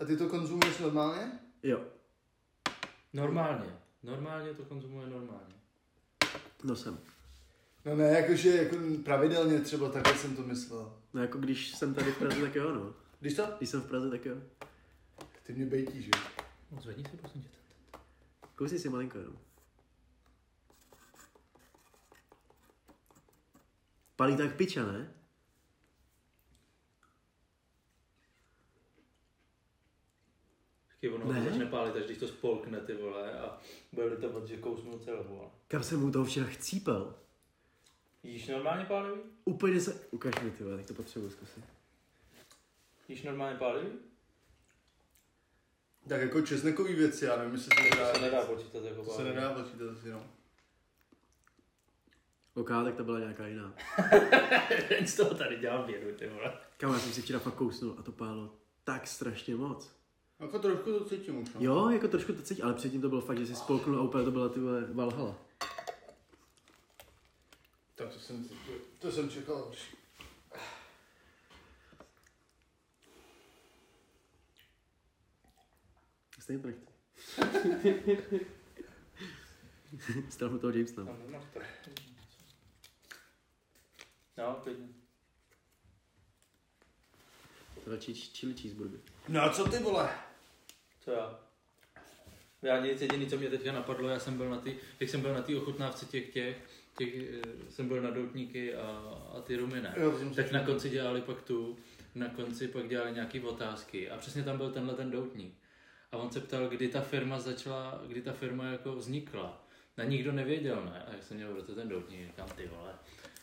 A 0.00 0.04
ty 0.04 0.16
to 0.16 0.28
konzumuješ 0.28 0.78
normálně? 0.78 1.32
Jo. 1.62 1.84
Normálně. 3.12 3.78
Normálně 4.02 4.54
to 4.54 4.64
konzumuje 4.64 5.06
normálně. 5.06 5.54
No 6.64 6.76
jsem. 6.76 6.98
No 7.84 7.96
ne, 7.96 8.04
jakože 8.08 8.48
jako 8.56 8.76
pravidelně 9.04 9.60
třeba, 9.60 9.88
takhle 9.90 10.14
jsem 10.18 10.36
to 10.36 10.42
myslel. 10.42 10.98
No 11.14 11.22
jako 11.22 11.38
když 11.38 11.70
jsem 11.74 11.94
tady 11.94 12.12
v 12.12 12.18
Praze, 12.18 12.40
tak 12.40 12.54
jo, 12.54 12.74
no. 12.74 12.94
Když 13.20 13.34
to? 13.34 13.54
Když 13.58 13.70
jsem 13.70 13.80
v 13.80 13.88
Praze, 13.88 14.10
tak 14.10 14.24
jo. 14.26 14.36
Ty 15.42 15.52
mě 15.52 15.66
bejtíš, 15.66 16.04
že? 16.04 16.10
No, 16.70 16.80
zvedni 16.80 17.04
si 17.10 17.16
prosím 17.16 17.42
tě. 17.42 17.48
Kousni 18.54 18.78
si 18.78 18.88
malinko 18.88 19.18
jenom. 19.18 19.38
Palí 24.16 24.36
tak 24.36 24.56
piča, 24.56 24.86
ne? 24.92 25.14
Taky 30.88 31.08
ono 31.08 31.32
Ne? 31.32 31.44
to 31.44 31.50
začne 31.50 31.66
pálit, 31.66 31.96
až 31.96 32.04
když 32.04 32.18
to 32.18 32.28
spolkne 32.28 32.80
ty 32.80 32.94
vole 32.94 33.40
a 33.40 33.58
bude 33.92 34.16
to 34.16 34.32
moc, 34.32 34.46
že 34.46 34.56
kousnu 34.56 34.98
celou 34.98 35.24
vole. 35.24 35.50
Kam 35.68 35.82
jsem 35.82 36.00
mu 36.00 36.10
toho 36.12 36.24
včera 36.24 36.46
chcípal? 36.46 37.14
Jíš 38.22 38.48
normálně 38.48 38.84
pálivý? 38.84 39.20
Úplně 39.44 39.80
se... 39.80 40.06
Ukaž 40.10 40.40
mi 40.42 40.50
ty 40.50 40.64
vole, 40.64 40.76
tak 40.76 40.86
to 40.86 40.94
potřebuji 40.94 41.30
zkusit. 41.30 41.64
Jíš 43.08 43.22
normálně 43.22 43.58
pálivý? 43.58 43.88
Tak 46.08 46.20
jako 46.20 46.42
česnekový 46.42 46.94
věci, 46.94 47.24
já 47.24 47.36
nevím, 47.36 47.54
jestli 47.54 47.70
se 47.74 47.90
to 47.90 47.96
To 47.96 48.02
dá, 48.02 48.14
se 48.14 48.20
nedá 48.20 48.44
počítat 48.46 48.84
jako 48.84 49.04
to 49.04 49.10
se 49.10 49.24
nedá 49.24 49.54
počítat 49.54 49.84
asi, 49.98 50.10
no. 50.10 50.26
Ok, 52.54 52.68
tak 52.68 52.94
to 52.94 53.04
byla 53.04 53.18
nějaká 53.18 53.46
jiná. 53.46 53.74
Jen 54.90 55.06
z 55.06 55.16
toho 55.16 55.34
tady 55.34 55.56
dělám 55.56 55.86
vědu, 55.86 56.18
ty 56.18 56.26
vole. 56.26 56.52
Kam 56.76 56.92
já 56.92 56.98
jsem 56.98 57.12
si 57.12 57.22
včera 57.22 57.38
fakt 57.38 57.54
kousnul 57.54 57.96
a 57.98 58.02
to 58.02 58.12
pálo 58.12 58.54
tak 58.84 59.06
strašně 59.06 59.56
moc. 59.56 59.90
Jako 60.40 60.58
trošku 60.58 60.92
to 60.98 61.04
cítím 61.04 61.38
už, 61.42 61.48
no. 61.54 61.60
Jo, 61.60 61.88
jako 61.90 62.08
trošku 62.08 62.32
to 62.32 62.42
cítím, 62.42 62.64
ale 62.64 62.74
předtím 62.74 63.00
to 63.00 63.08
bylo 63.08 63.20
fakt, 63.20 63.38
že 63.38 63.46
si 63.46 63.54
spolknul 63.54 63.98
a 63.98 64.02
úplně 64.02 64.24
to 64.24 64.30
byla 64.30 64.48
ty 64.48 64.60
vole 64.60 64.84
Valhalla. 64.92 65.36
Tak 67.94 68.08
to 68.12 68.18
jsem, 68.20 68.48
to 68.98 69.12
jsem 69.12 69.30
čekal 69.30 69.72
horší. 76.54 76.78
Stejně 77.78 77.98
to 77.98 78.10
nechci. 78.10 78.46
Stal 80.28 80.50
mu 80.50 80.58
toho 80.58 80.72
James 80.72 80.96
No, 80.96 81.04
no. 81.04 81.16
no, 81.30 81.40
to. 81.52 81.60
No, 84.36 84.60
klidně. 84.62 84.88
Radši 87.86 88.14
chili 88.14 88.54
cheeseburger. 88.54 89.00
No 89.28 89.42
a 89.42 89.50
co 89.52 89.64
ty 89.64 89.78
vole? 89.78 90.10
Co 91.00 91.10
já? 91.10 91.40
Já 92.62 92.80
nic, 92.80 93.00
jediný, 93.02 93.26
co 93.26 93.36
mě 93.38 93.50
teďka 93.50 93.72
napadlo, 93.72 94.08
já 94.08 94.18
jsem 94.18 94.36
byl 94.36 94.50
na 94.50 94.58
ty, 94.60 94.78
jak 95.00 95.10
jsem 95.10 95.20
byl 95.20 95.34
na 95.34 95.42
té 95.42 95.56
ochutnávce 95.56 96.06
těch 96.06 96.32
těch, 96.32 96.56
těch 96.98 97.14
eh, 97.16 97.70
jsem 97.70 97.88
byl 97.88 98.02
na 98.02 98.10
doutníky 98.10 98.74
a, 98.74 98.86
a 99.36 99.40
ty 99.40 99.56
rumy 99.56 99.80
ne. 99.80 99.94
Jo, 99.96 100.30
Tak 100.36 100.52
na 100.52 100.64
konci 100.64 100.90
dělali 100.90 101.22
pak 101.22 101.42
tu, 101.42 101.78
na 102.14 102.28
konci 102.28 102.68
pak 102.68 102.88
dělali 102.88 103.12
nějaký 103.12 103.40
otázky 103.40 104.10
a 104.10 104.18
přesně 104.18 104.42
tam 104.42 104.56
byl 104.56 104.72
tenhle 104.72 104.94
ten 104.94 105.10
doutník. 105.10 105.54
A 106.16 106.18
on 106.18 106.30
se 106.30 106.40
ptal, 106.40 106.68
kdy 106.68 106.88
ta 106.88 107.00
firma 107.00 107.40
začala, 107.40 108.00
kdy 108.06 108.22
ta 108.22 108.32
firma 108.32 108.64
jako 108.64 108.92
vznikla. 108.92 109.62
Na 109.96 110.04
nikdo 110.04 110.32
nevěděl, 110.32 110.84
ne? 110.84 111.04
A 111.06 111.12
jak 111.12 111.22
jsem 111.22 111.36
měl 111.36 111.52
v 111.52 111.56
ruce 111.56 111.74
ten 111.74 111.88
doutník, 111.88 112.26
říkám, 112.26 112.48
ty 112.56 112.66
vole. 112.66 112.94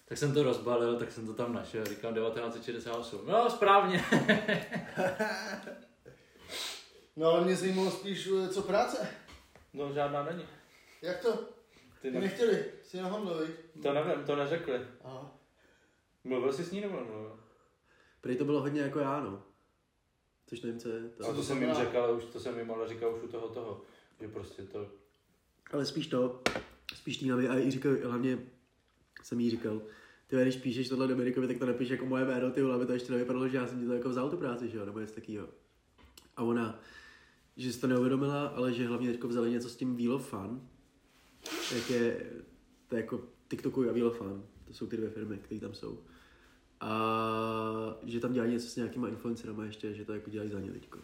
Tak 0.06 0.18
jsem 0.18 0.34
to 0.34 0.44
rozbalil, 0.44 1.00
tak 1.00 1.12
jsem 1.12 1.28
to 1.28 1.34
tam 1.34 1.54
našel, 1.54 1.86
říkám 1.86 2.14
1968. 2.14 3.28
No, 3.28 3.50
správně. 3.50 4.04
No 7.16 7.28
ale 7.28 7.44
mě 7.46 7.56
zajímalo 7.56 7.92
spíš, 7.92 8.30
eh, 8.46 8.50
co 8.50 8.62
práce. 8.62 9.08
No, 9.74 9.94
žádná 9.94 10.24
není. 10.24 10.46
Jak 11.02 11.22
to? 11.22 11.48
Ty 12.02 12.12
ne, 12.12 12.20
nechtěli, 12.20 12.66
jsi 12.84 13.02
na 13.02 13.08
Honda, 13.08 13.34
viď? 13.34 13.84
to 13.84 13.94
nevím, 13.94 14.26
to 14.26 14.36
neřekli. 14.36 14.82
Aha. 15.04 15.32
Mluvil 16.24 16.54
jsi 16.54 16.64
s 16.64 16.72
ní 16.72 16.82
nebo 16.82 16.96
nemluvil? 16.96 17.40
Prý 18.22 18.38
to 18.38 18.46
bylo 18.46 18.62
hodně 18.62 18.82
jako 18.82 19.00
já, 19.00 19.20
no. 19.20 19.44
Což 20.48 20.62
nevím, 20.62 20.80
co 20.80 20.90
je 20.90 21.10
to. 21.18 21.30
A 21.30 21.34
to 21.34 21.44
jsem 21.44 21.62
jim 21.62 21.74
řekl, 21.74 21.98
ale 21.98 22.14
už 22.14 22.26
to 22.26 22.40
jsem 22.40 22.60
jim 22.60 22.72
ale 22.72 22.88
říkal 22.88 23.16
už 23.16 23.24
u 23.24 23.28
toho 23.28 23.48
toho, 23.48 23.82
že 24.22 24.28
prostě 24.28 24.64
to... 24.64 24.88
Ale 25.72 25.86
spíš 25.86 26.08
to, 26.08 26.42
spíš 26.96 27.18
Týna 27.18 27.36
a 27.36 27.60
i 27.60 27.72
říkal, 27.72 27.92
hlavně 28.04 28.40
jsem 29.24 29.40
jí 29.40 29.50
říkal, 29.50 29.82
ty 30.28 30.36
když 30.36 30.56
píšeš 30.56 30.90
tohle 30.90 31.08
Dominikovi, 31.08 31.48
tak 31.48 31.58
to 31.58 31.66
nepíš 31.66 31.90
jako 31.90 32.06
moje 32.06 32.26
jméno, 32.26 32.52
ty 32.52 32.62
aby 32.62 32.86
to 32.86 32.94
ještě 32.94 33.12
nevypadalo, 33.12 33.48
že 33.48 33.58
já 33.58 33.68
jsem 33.68 33.80
ti 33.80 33.88
to 33.88 33.94
jako 33.94 34.10
vzal 34.10 34.30
tu 34.30 34.38
práci, 34.38 34.70
že 34.70 34.78
jo, 34.78 34.86
nebo 34.86 35.00
něco 35.00 35.16
takového. 35.16 35.48
A 36.36 36.44
ona, 36.44 36.80
že 37.58 37.74
si 37.74 37.82
to 37.82 37.88
neuvědomila, 37.88 38.48
ale 38.48 38.74
že 38.74 38.88
hlavně 38.88 39.12
teďko 39.12 39.28
vzali 39.28 39.52
něco 39.52 39.70
s 39.70 39.76
tím 39.76 39.96
Wheel 39.96 40.14
of 40.14 40.30
Fun, 40.30 40.68
jak 41.76 41.90
je, 41.90 42.32
to 42.88 42.96
je 42.96 43.02
jako 43.02 43.22
TikToku 43.48 43.90
a 43.90 43.92
Wheel 43.92 44.08
of 44.08 44.18
Fun, 44.18 44.46
to 44.66 44.74
jsou 44.74 44.88
ty 44.88 44.98
dvě 44.98 45.10
firmy, 45.10 45.38
které 45.38 45.62
tam 45.62 45.74
jsou. 45.74 46.04
A 46.84 47.96
že 48.04 48.20
tam 48.20 48.34
dělají 48.34 48.52
něco 48.54 48.68
s 48.68 48.76
nějakýma 48.76 49.08
influencerama 49.08 49.66
ještě, 49.66 49.94
že 49.94 50.06
to 50.06 50.14
jako 50.14 50.30
dělají 50.30 50.50
za 50.52 50.60
ně 50.60 50.72
teďko. 50.72 51.00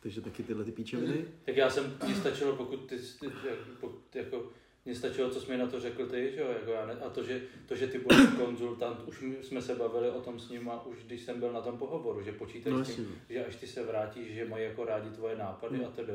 Takže 0.00 0.20
taky 0.20 0.42
tyhle 0.42 0.64
ty 0.64 0.72
píčoviny. 0.72 1.24
Tak 1.44 1.56
já 1.56 1.70
jsem, 1.70 1.96
ti 2.06 2.14
stačilo, 2.14 2.56
pokud 2.56 2.76
ty, 2.76 2.98
ty, 3.20 3.26
jako, 3.26 3.62
pokud, 3.80 4.16
jako 4.16 4.50
mně 4.84 4.94
stačilo, 4.94 5.30
co 5.30 5.40
jsi 5.40 5.50
mi 5.50 5.58
na 5.58 5.66
to 5.66 5.80
řekl 5.80 6.06
ty, 6.06 6.32
že 6.34 6.40
jo, 6.40 6.48
jako 6.48 6.70
já 6.70 6.86
ne, 6.86 6.92
a 6.94 7.10
to 7.10 7.22
že, 7.24 7.42
to, 7.68 7.76
že 7.76 7.86
ty 7.86 7.98
budeš 7.98 8.26
konzultant, 8.38 9.00
už 9.08 9.24
jsme 9.42 9.62
se 9.62 9.74
bavili 9.74 10.10
o 10.10 10.20
tom 10.20 10.40
s 10.40 10.48
nima, 10.50 10.86
už 10.86 10.96
když 11.06 11.22
jsem 11.22 11.40
byl 11.40 11.52
na 11.52 11.60
tom 11.60 11.78
pohovoru, 11.78 12.22
že 12.22 12.32
počítají 12.32 12.76
No, 12.76 12.84
s 12.84 12.94
tím, 12.96 13.04
no. 13.10 13.16
že 13.28 13.46
až 13.46 13.56
ty 13.56 13.66
se 13.66 13.82
vrátíš, 13.82 14.34
že 14.34 14.44
mají 14.48 14.64
jako 14.64 14.84
rádi 14.84 15.10
tvoje 15.10 15.36
nápady 15.36 15.76
Hmm. 15.76 15.86
a 15.86 15.90
tedy, 15.90 16.12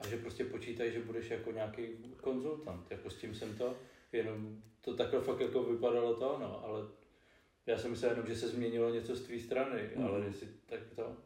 a 0.00 0.06
že 0.08 0.16
prostě 0.16 0.44
počítají, 0.44 0.92
že 0.92 1.00
budeš 1.00 1.30
jako 1.30 1.50
nějaký 1.52 1.82
konzultant, 2.16 2.90
jako 2.90 3.10
s 3.10 3.16
tím 3.16 3.34
jsem 3.34 3.56
to, 3.56 3.74
jenom 4.12 4.56
to 4.80 4.94
takhle 4.94 5.20
fakt 5.20 5.40
jako 5.40 5.62
vypadalo 5.62 6.14
to, 6.14 6.36
no, 6.40 6.64
ale 6.64 6.86
já 7.66 7.78
jsem 7.78 7.90
myslel 7.90 8.10
jenom, 8.10 8.26
že 8.26 8.36
se 8.36 8.48
změnilo 8.48 8.94
něco 8.94 9.16
z 9.16 9.22
tvé 9.22 9.38
strany, 9.40 9.90
Hmm. 9.94 10.04
ale 10.06 10.24
jestli 10.26 10.48
tak 10.66 10.80
to, 10.96 11.16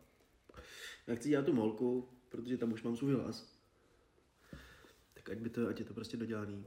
Já 1.06 1.14
chci 1.14 1.28
dělat 1.28 1.46
tu 1.46 1.52
molku, 1.52 2.08
protože 2.28 2.56
tam 2.58 2.72
už 2.72 2.82
mám 2.82 2.96
svůj 2.96 3.14
hlas. 3.14 3.60
Tak 5.14 5.30
ať, 5.30 5.38
by 5.38 5.50
to, 5.50 5.68
ať 5.68 5.78
je 5.78 5.84
to 5.84 5.94
prostě 5.94 6.16
dodělaný. 6.16 6.66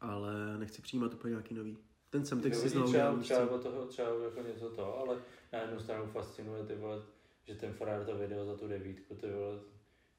Ale 0.00 0.58
nechci 0.58 0.82
přijímat 0.82 1.14
úplně 1.14 1.30
nějaký 1.30 1.54
nový. 1.54 1.78
Ten 2.10 2.24
jsem 2.26 2.40
teď 2.40 2.54
si 2.54 2.68
znovu 2.68 2.88
třeba, 2.88 3.16
třeba, 3.18 3.58
toho, 3.58 3.86
třeba 3.86 4.24
jako 4.24 4.42
něco 4.42 4.70
to, 4.70 4.98
ale 4.98 5.22
na 5.52 5.60
jednu 5.60 5.80
stranu 5.80 6.06
fascinuje 6.06 6.64
ty 6.64 6.74
vole, 6.74 7.02
že 7.44 7.54
ten 7.54 7.72
frajer 7.72 8.04
to 8.04 8.18
video 8.18 8.44
za 8.46 8.56
tu 8.56 8.68
devítku, 8.68 9.14
ty 9.14 9.26
vole, 9.30 9.60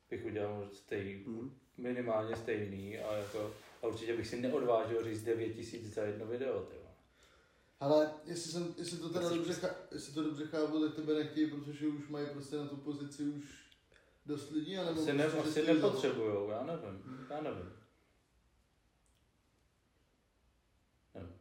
bych 0.10 0.26
udělal 0.26 0.70
stej, 0.74 1.24
Mhm. 1.28 1.52
minimálně 1.78 2.36
stejný 2.36 2.98
a 3.00 3.14
jako, 3.16 3.54
a 3.84 3.88
určitě 3.88 4.18
bych 4.18 4.28
si 4.28 4.42
neodvážil 4.42 5.04
říct 5.04 5.24
9 5.24 5.54
tisíc 5.54 5.94
za 5.94 6.02
jedno 6.04 6.26
video, 6.26 6.60
ty. 6.60 6.76
Ale 7.82 8.12
jestli, 8.26 8.52
jsem, 8.52 8.76
jestli 8.78 8.98
to 8.98 9.10
teda 9.10 9.30
dobře, 9.30 9.54
chá, 9.54 9.70
jestli 9.92 10.14
to 10.14 10.24
dobře 10.24 10.46
chápu, 10.48 10.82
tak 10.82 10.96
tebe 10.96 11.14
nechtějí, 11.14 11.50
protože 11.50 11.88
už 11.88 12.08
mají 12.08 12.28
prostě 12.34 12.56
na 12.56 12.68
tu 12.68 12.78
pozici 12.78 13.24
už 13.24 13.44
dost 14.26 14.52
lidí, 14.52 14.78
anebo 14.78 15.02
Asi, 15.02 15.14
ne, 15.14 15.30
prostě, 15.30 15.62
že 15.66 15.72
asi 15.72 15.74
nepotřebujou, 15.74 16.50
já 16.50 16.64
nevím, 16.64 17.26
já 17.30 17.42
nevím. 17.42 17.74
nevím. 21.16 21.34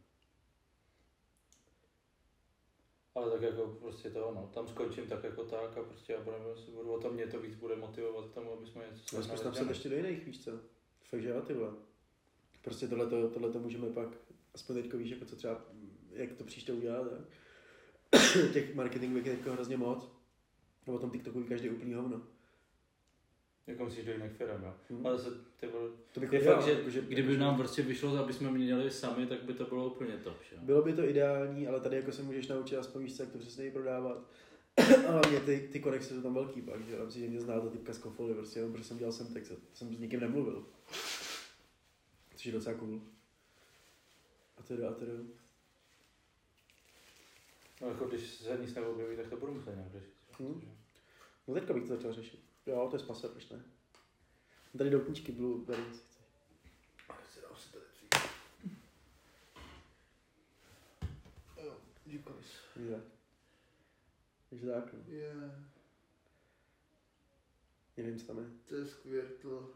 Ale 3.15 3.31
tak 3.31 3.41
jako 3.41 3.67
prostě 3.79 4.09
to, 4.09 4.31
no, 4.35 4.51
tam 4.53 4.67
skončím 4.67 5.07
tak 5.07 5.23
jako 5.23 5.43
tak 5.43 5.77
a 5.77 5.83
prostě 5.83 6.13
já 6.13 6.21
budeme, 6.21 6.45
si 6.65 6.71
budu 6.71 6.91
o 6.93 6.99
tom, 7.01 7.13
mě 7.13 7.27
to 7.27 7.39
víc 7.39 7.55
bude 7.55 7.75
motivovat 7.75 8.25
k 8.31 8.33
tomu, 8.33 8.53
aby 8.53 8.67
jsme 8.67 8.81
něco 8.91 8.97
No, 9.17 9.23
zkus 9.23 9.25
srovnali. 9.25 9.45
napsat 9.45 9.69
ještě 9.69 9.89
do 9.89 9.95
jiných, 9.95 10.25
víš 10.25 10.43
co? 10.43 10.51
Fakt, 11.09 11.21
že 11.21 11.29
jo, 11.29 11.41
ty 11.41 11.53
vole. 11.53 11.71
Prostě 12.61 12.87
tohleto, 12.87 13.29
tohleto 13.29 13.59
můžeme 13.59 13.89
pak, 13.89 14.07
aspoň 14.53 14.75
teďko 14.75 14.97
víš, 14.97 15.11
jako 15.11 15.25
co 15.25 15.35
třeba, 15.35 15.61
jak 16.13 16.33
to 16.33 16.43
příště 16.43 16.73
udělat. 16.73 17.07
Tak. 17.11 18.21
Těch 18.53 18.75
marketingových 18.75 19.25
je 19.25 19.31
teďko 19.35 19.51
hrozně 19.51 19.77
moc. 19.77 20.11
A 20.87 20.91
o 20.91 20.99
tom 20.99 21.11
TikToku 21.11 21.43
každý 21.43 21.69
úplný 21.69 21.93
hovno. 21.93 22.21
Jako 23.67 23.85
myslíš 23.85 24.05
do 24.05 24.11
jiných 24.11 24.31
firm, 24.31 24.63
jo. 24.63 24.73
Hmm. 24.89 25.05
Ale 25.05 25.19
se, 25.19 25.29
ty 25.59 25.67
vole, 25.67 25.89
To 26.13 26.19
bych 26.19 26.33
je 26.33 26.39
udělal, 26.39 26.57
fakt, 26.61 26.69
že 26.69 26.77
jakože- 26.77 27.01
kdyby 27.01 27.37
nám 27.37 27.57
prostě 27.57 27.81
vyšlo, 27.81 28.17
aby 28.17 28.33
jsme 28.33 28.51
měli 28.51 28.91
sami, 28.91 29.27
tak 29.27 29.43
by 29.43 29.53
to 29.53 29.65
bylo 29.65 29.89
úplně 29.89 30.17
top, 30.17 30.37
že? 30.49 30.55
Bylo 30.57 30.81
by 30.81 30.93
to 30.93 31.09
ideální, 31.09 31.67
ale 31.67 31.79
tady 31.79 31.95
jako 31.95 32.11
se 32.11 32.23
můžeš 32.23 32.47
naučit 32.47 32.77
aspoň 32.77 33.03
víš, 33.03 33.19
jak 33.19 33.31
to 33.31 33.37
přesně 33.37 33.71
prodávat. 33.71 34.17
A 35.07 35.11
hlavně 35.11 35.39
ty, 35.39 35.69
ty 35.71 35.79
konexy 35.79 36.13
jsou 36.13 36.21
tam 36.21 36.33
velký 36.33 36.61
pak, 36.61 36.85
že 36.85 36.95
jo. 36.95 37.05
Myslím, 37.05 37.23
že 37.23 37.29
mě 37.29 37.39
zná 37.39 37.59
ta 37.59 37.69
typka 37.69 37.93
z 37.93 37.97
Kofoly, 37.97 38.33
prostě 38.33 38.59
jenom 38.59 38.71
protože 38.73 38.83
jsem 38.83 38.97
dělal 38.97 39.11
sem 39.11 39.33
text, 39.33 39.51
jsem 39.73 39.95
s 39.95 39.99
nikým 39.99 40.19
nemluvil. 40.19 40.65
Což 42.35 42.45
je 42.45 42.51
docela 42.51 42.75
cool. 42.75 43.01
A 44.57 44.63
teda, 44.63 44.89
a 44.89 44.93
teda. 44.93 45.13
No 47.81 47.87
jako 47.87 48.05
když 48.05 48.29
se 48.31 48.57
nic 48.61 48.75
neobjeví, 48.75 49.15
tak 49.17 49.27
to 49.29 49.37
budu 49.37 49.53
muset 49.53 49.75
nějak 49.75 49.91
řešit. 49.91 50.13
Hmm. 50.39 50.77
No 51.47 51.53
teďka 51.53 51.73
bych 51.73 51.83
to 51.83 51.95
začal 51.95 52.13
řešit. 52.13 52.39
Jo, 52.65 52.87
to 52.89 52.95
je 52.95 52.99
spase, 52.99 53.29
proč 53.29 53.49
ne? 53.49 53.63
Tady 54.77 54.89
doutničky 54.89 55.31
Blueberry, 55.31 55.81
jestli 55.87 55.99
chceš. 56.05 56.21
Si 57.33 57.41
dám 57.41 57.55
si 57.57 57.71
tady 57.71 57.85
tři. 57.93 58.05
Jo, 61.65 61.77
Děkuji. 62.05 62.35
Víš 62.75 62.89
tak. 62.91 63.03
Takže 64.49 64.67
tak, 64.71 64.93
no. 64.93 64.99
Je, 65.07 65.33
Nevím, 67.97 68.19
co 68.19 68.25
tam 68.27 68.37
je. 68.37 68.45
to 68.65 68.75
je 68.75 68.85
skvěrtl, 68.87 69.73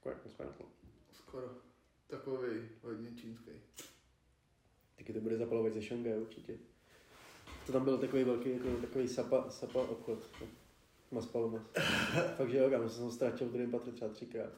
Skvěl, 0.00 0.16
skvěl. 0.30 0.54
skoro. 1.12 1.56
Takový, 2.06 2.68
hodně 2.82 3.10
čínský. 3.20 3.50
Taky 4.96 5.12
to 5.12 5.20
bude 5.20 5.36
zapalovat 5.36 5.72
ze 5.74 5.82
Šangaje 5.82 6.18
určitě. 6.18 6.58
To 7.70 7.74
tam 7.74 7.84
byl 7.84 7.98
takový 7.98 8.24
velký, 8.24 8.50
jako 8.50 8.68
takový 8.80 9.08
sapa, 9.08 9.50
sapa 9.50 9.80
obchod. 9.82 10.18
no. 10.40 10.46
Mas 11.10 11.26
palomas. 11.26 11.62
Fakt, 12.36 12.50
že 12.50 12.58
jo, 12.58 12.70
kam 12.70 12.88
jsem 12.88 13.10
ztratil 13.10 13.46
v 13.46 13.50
druhém 13.52 13.70
patře 13.70 13.92
třeba 13.92 14.10
třikrát. 14.10 14.50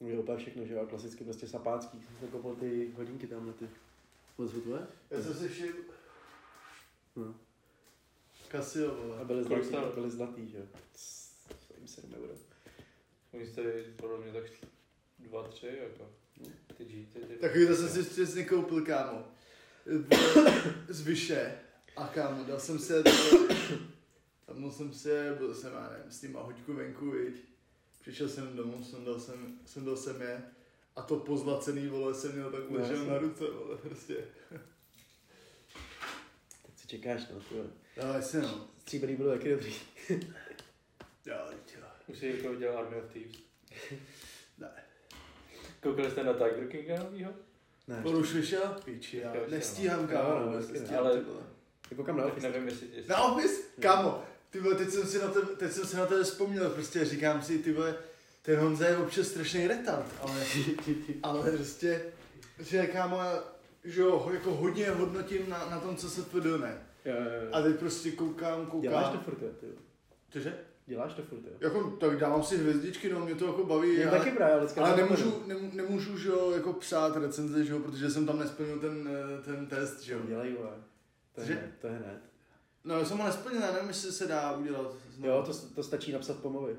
No 0.00 0.08
je 0.08 0.18
úplně 0.18 0.38
všechno, 0.38 0.64
že 0.66 0.74
jo, 0.74 0.80
a 0.80 0.86
klasicky 0.86 1.24
prostě 1.24 1.48
sapácký. 1.48 1.98
Jsem 2.02 2.16
si 2.20 2.26
koupil 2.26 2.54
ty 2.54 2.92
hodinky 2.96 3.26
tam 3.26 3.46
na 3.46 3.52
ty. 3.52 3.68
Tvoje? 4.36 4.86
Já 5.10 5.22
jsem 5.22 5.34
si 5.34 5.48
všiml, 5.48 5.72
No. 7.16 7.34
Casio, 8.52 8.90
A 8.92 8.94
vole. 8.94 9.24
byly 9.24 9.44
Kolik 9.44 9.64
zlatý, 9.64 9.68
stálo? 9.68 9.92
byly 9.92 10.10
zlatý, 10.10 10.48
že 10.48 10.58
jo. 10.58 10.64
Jim 11.78 11.88
7 11.88 12.14
euro. 12.14 12.32
Oni 13.34 13.46
jste 13.46 13.62
podle 13.96 14.18
mě 14.18 14.32
tak 14.32 14.44
dva, 15.18 15.48
tři, 15.48 15.78
jako. 15.82 16.10
Ty 16.76 16.84
G, 16.84 17.06
ty, 17.12 17.18
ty. 17.20 17.34
Takový 17.36 17.66
to 17.66 17.76
jsem 17.76 17.88
si 17.88 18.10
přesně 18.10 18.44
koupil, 18.44 18.84
kámo. 18.86 19.24
Z 20.88 21.00
vyše. 21.00 21.58
A 21.96 22.06
kámo, 22.06 22.44
dal 22.44 22.60
jsem 22.60 22.78
se, 22.78 23.02
tam 24.46 24.70
jsem 24.72 24.92
se, 24.94 25.34
byl 25.38 25.54
jsem, 25.54 25.72
já 25.72 25.90
nevím, 25.90 26.10
s 26.12 26.20
tím 26.20 26.34
hoďku 26.34 26.74
venku, 26.74 27.10
viď. 27.10 27.34
Přišel 28.00 28.28
jsem 28.28 28.56
domů, 28.56 28.84
sundal 28.84 29.20
jsem, 29.20 29.58
sundal 29.66 29.96
jsem 29.96 30.22
je. 30.22 30.42
A 30.96 31.02
to 31.02 31.16
pozlacený, 31.16 31.86
vole, 31.88 32.14
jsem 32.14 32.32
měl 32.32 32.50
tak 32.50 32.70
No, 32.70 32.78
ležel 32.78 32.96
jasně. 32.96 33.10
na 33.10 33.18
ruce, 33.18 33.44
vole, 33.50 33.76
prostě. 33.76 34.14
Tak 36.62 36.78
si 36.78 36.86
čekáš, 36.88 37.22
no, 37.34 37.40
ty 37.40 37.54
vole. 37.54 37.66
Jo, 37.96 38.04
jasně 38.14 38.40
no. 38.40 38.68
Stříbrný 38.78 39.16
bylo 39.16 39.30
taky 39.32 39.50
dobrý. 39.50 39.74
Jo, 41.26 41.36
teď 41.48 41.74
jo. 41.78 41.86
Už 42.06 42.18
jsi 42.18 42.26
jako 42.26 42.54
dělal 42.54 42.78
Army 42.78 42.96
of 42.96 43.12
Thieves. 43.12 43.36
Ne. 44.58 44.70
Koukali 45.82 46.10
jste 46.10 46.24
na 46.24 46.32
Tiger 46.32 46.68
Kinga 46.68 47.02
novýho? 47.04 47.32
Ne, 47.88 48.02
už 48.04 48.34
vyšel? 48.34 48.76
Piči, 48.84 49.16
já 49.16 49.32
nestíhám, 49.50 50.02
no. 50.02 50.08
kámo, 50.08 50.38
No, 50.38 50.46
no, 50.46 50.52
nestíhám, 50.56 50.98
Ale- 51.06 51.24
jako 51.92 52.04
kam 52.04 52.16
na 52.16 52.22
Tak 52.22 52.32
office? 52.32 52.48
nevím, 52.48 52.68
jestli... 52.68 52.86
jestli... 52.92 53.10
Na 53.10 53.22
office? 53.22 53.62
Kámo, 53.80 54.22
ty 54.50 54.60
vole, 54.60 54.74
teď 54.74 54.90
jsem 54.90 55.06
si 55.06 55.18
na 55.18 55.28
tebe, 55.28 55.46
teď 55.56 55.72
jsem 55.72 55.86
si 55.86 55.96
na 55.96 56.06
tebe 56.06 56.24
vzpomněl, 56.24 56.70
prostě 56.70 57.04
říkám 57.04 57.42
si, 57.42 57.58
ty 57.58 57.72
vole, 57.72 57.94
ten 58.42 58.58
Honza 58.60 58.86
je 58.86 58.96
občas 58.96 59.26
strašný 59.26 59.66
retard, 59.66 60.06
ale, 60.20 60.44
ale 61.22 61.52
prostě, 61.52 62.02
že 62.60 62.86
kámo, 62.86 63.18
že 63.84 64.00
jo, 64.00 64.30
jako 64.32 64.54
hodně 64.54 64.90
hodnotím 64.90 65.48
na, 65.48 65.68
na 65.70 65.80
tom, 65.80 65.96
co 65.96 66.10
se 66.10 66.22
tvrdil, 66.22 66.58
ne. 66.58 66.78
Jo, 67.04 67.14
jo, 67.14 67.42
jo. 67.42 67.48
A 67.52 67.62
teď 67.62 67.76
prostě 67.76 68.10
koukám, 68.10 68.66
koukám. 68.66 68.80
Děláš 68.80 69.12
to 69.12 69.18
furt, 69.18 69.42
jo, 69.42 69.48
ty 69.60 69.66
jo. 69.66 69.72
Cože? 70.30 70.58
Děláš 70.86 71.14
to 71.14 71.22
furt, 71.22 71.38
jo. 71.44 71.52
Jako, 71.60 71.90
tak 72.00 72.18
dávám 72.18 72.42
si 72.42 72.58
hvězdičky, 72.58 73.12
no, 73.12 73.20
mě 73.20 73.34
to 73.34 73.46
jako 73.46 73.64
baví, 73.64 73.88
Mě 73.96 74.06
ale, 74.06 74.18
taky 74.18 74.30
právě, 74.30 74.54
ale 74.54 74.68
ale 74.76 74.96
nemůžu, 74.96 75.42
nem, 75.46 75.70
nemůžu, 75.72 76.18
že 76.18 76.28
jo, 76.28 76.50
jako 76.50 76.72
psát 76.72 77.16
recenze, 77.16 77.64
že 77.64 77.72
jo, 77.72 77.78
protože 77.78 78.10
jsem 78.10 78.26
tam 78.26 78.38
nesplnil 78.38 78.78
ten, 78.78 79.08
eh, 79.12 79.42
ten 79.42 79.66
test, 79.66 80.00
že 80.00 80.12
jo. 80.12 80.18
Dělají, 80.28 80.52
vole. 80.52 80.70
To 81.34 81.40
je 81.40 81.46
Že- 81.46 81.54
hned, 81.54 81.72
to 81.80 81.86
je 81.86 81.92
hned. 81.92 82.20
No, 82.84 82.98
já 82.98 83.04
jsem 83.04 83.18
ho 83.18 83.26
nesplnil, 83.26 83.60
já 83.62 83.72
nevím, 83.72 83.88
jestli 83.88 84.12
se 84.12 84.26
dá 84.26 84.56
udělat. 84.56 84.92
znovu. 85.14 85.32
Jo, 85.32 85.42
to, 85.46 85.52
to 85.74 85.82
stačí 85.82 86.12
napsat 86.12 86.36
pomovi. 86.38 86.76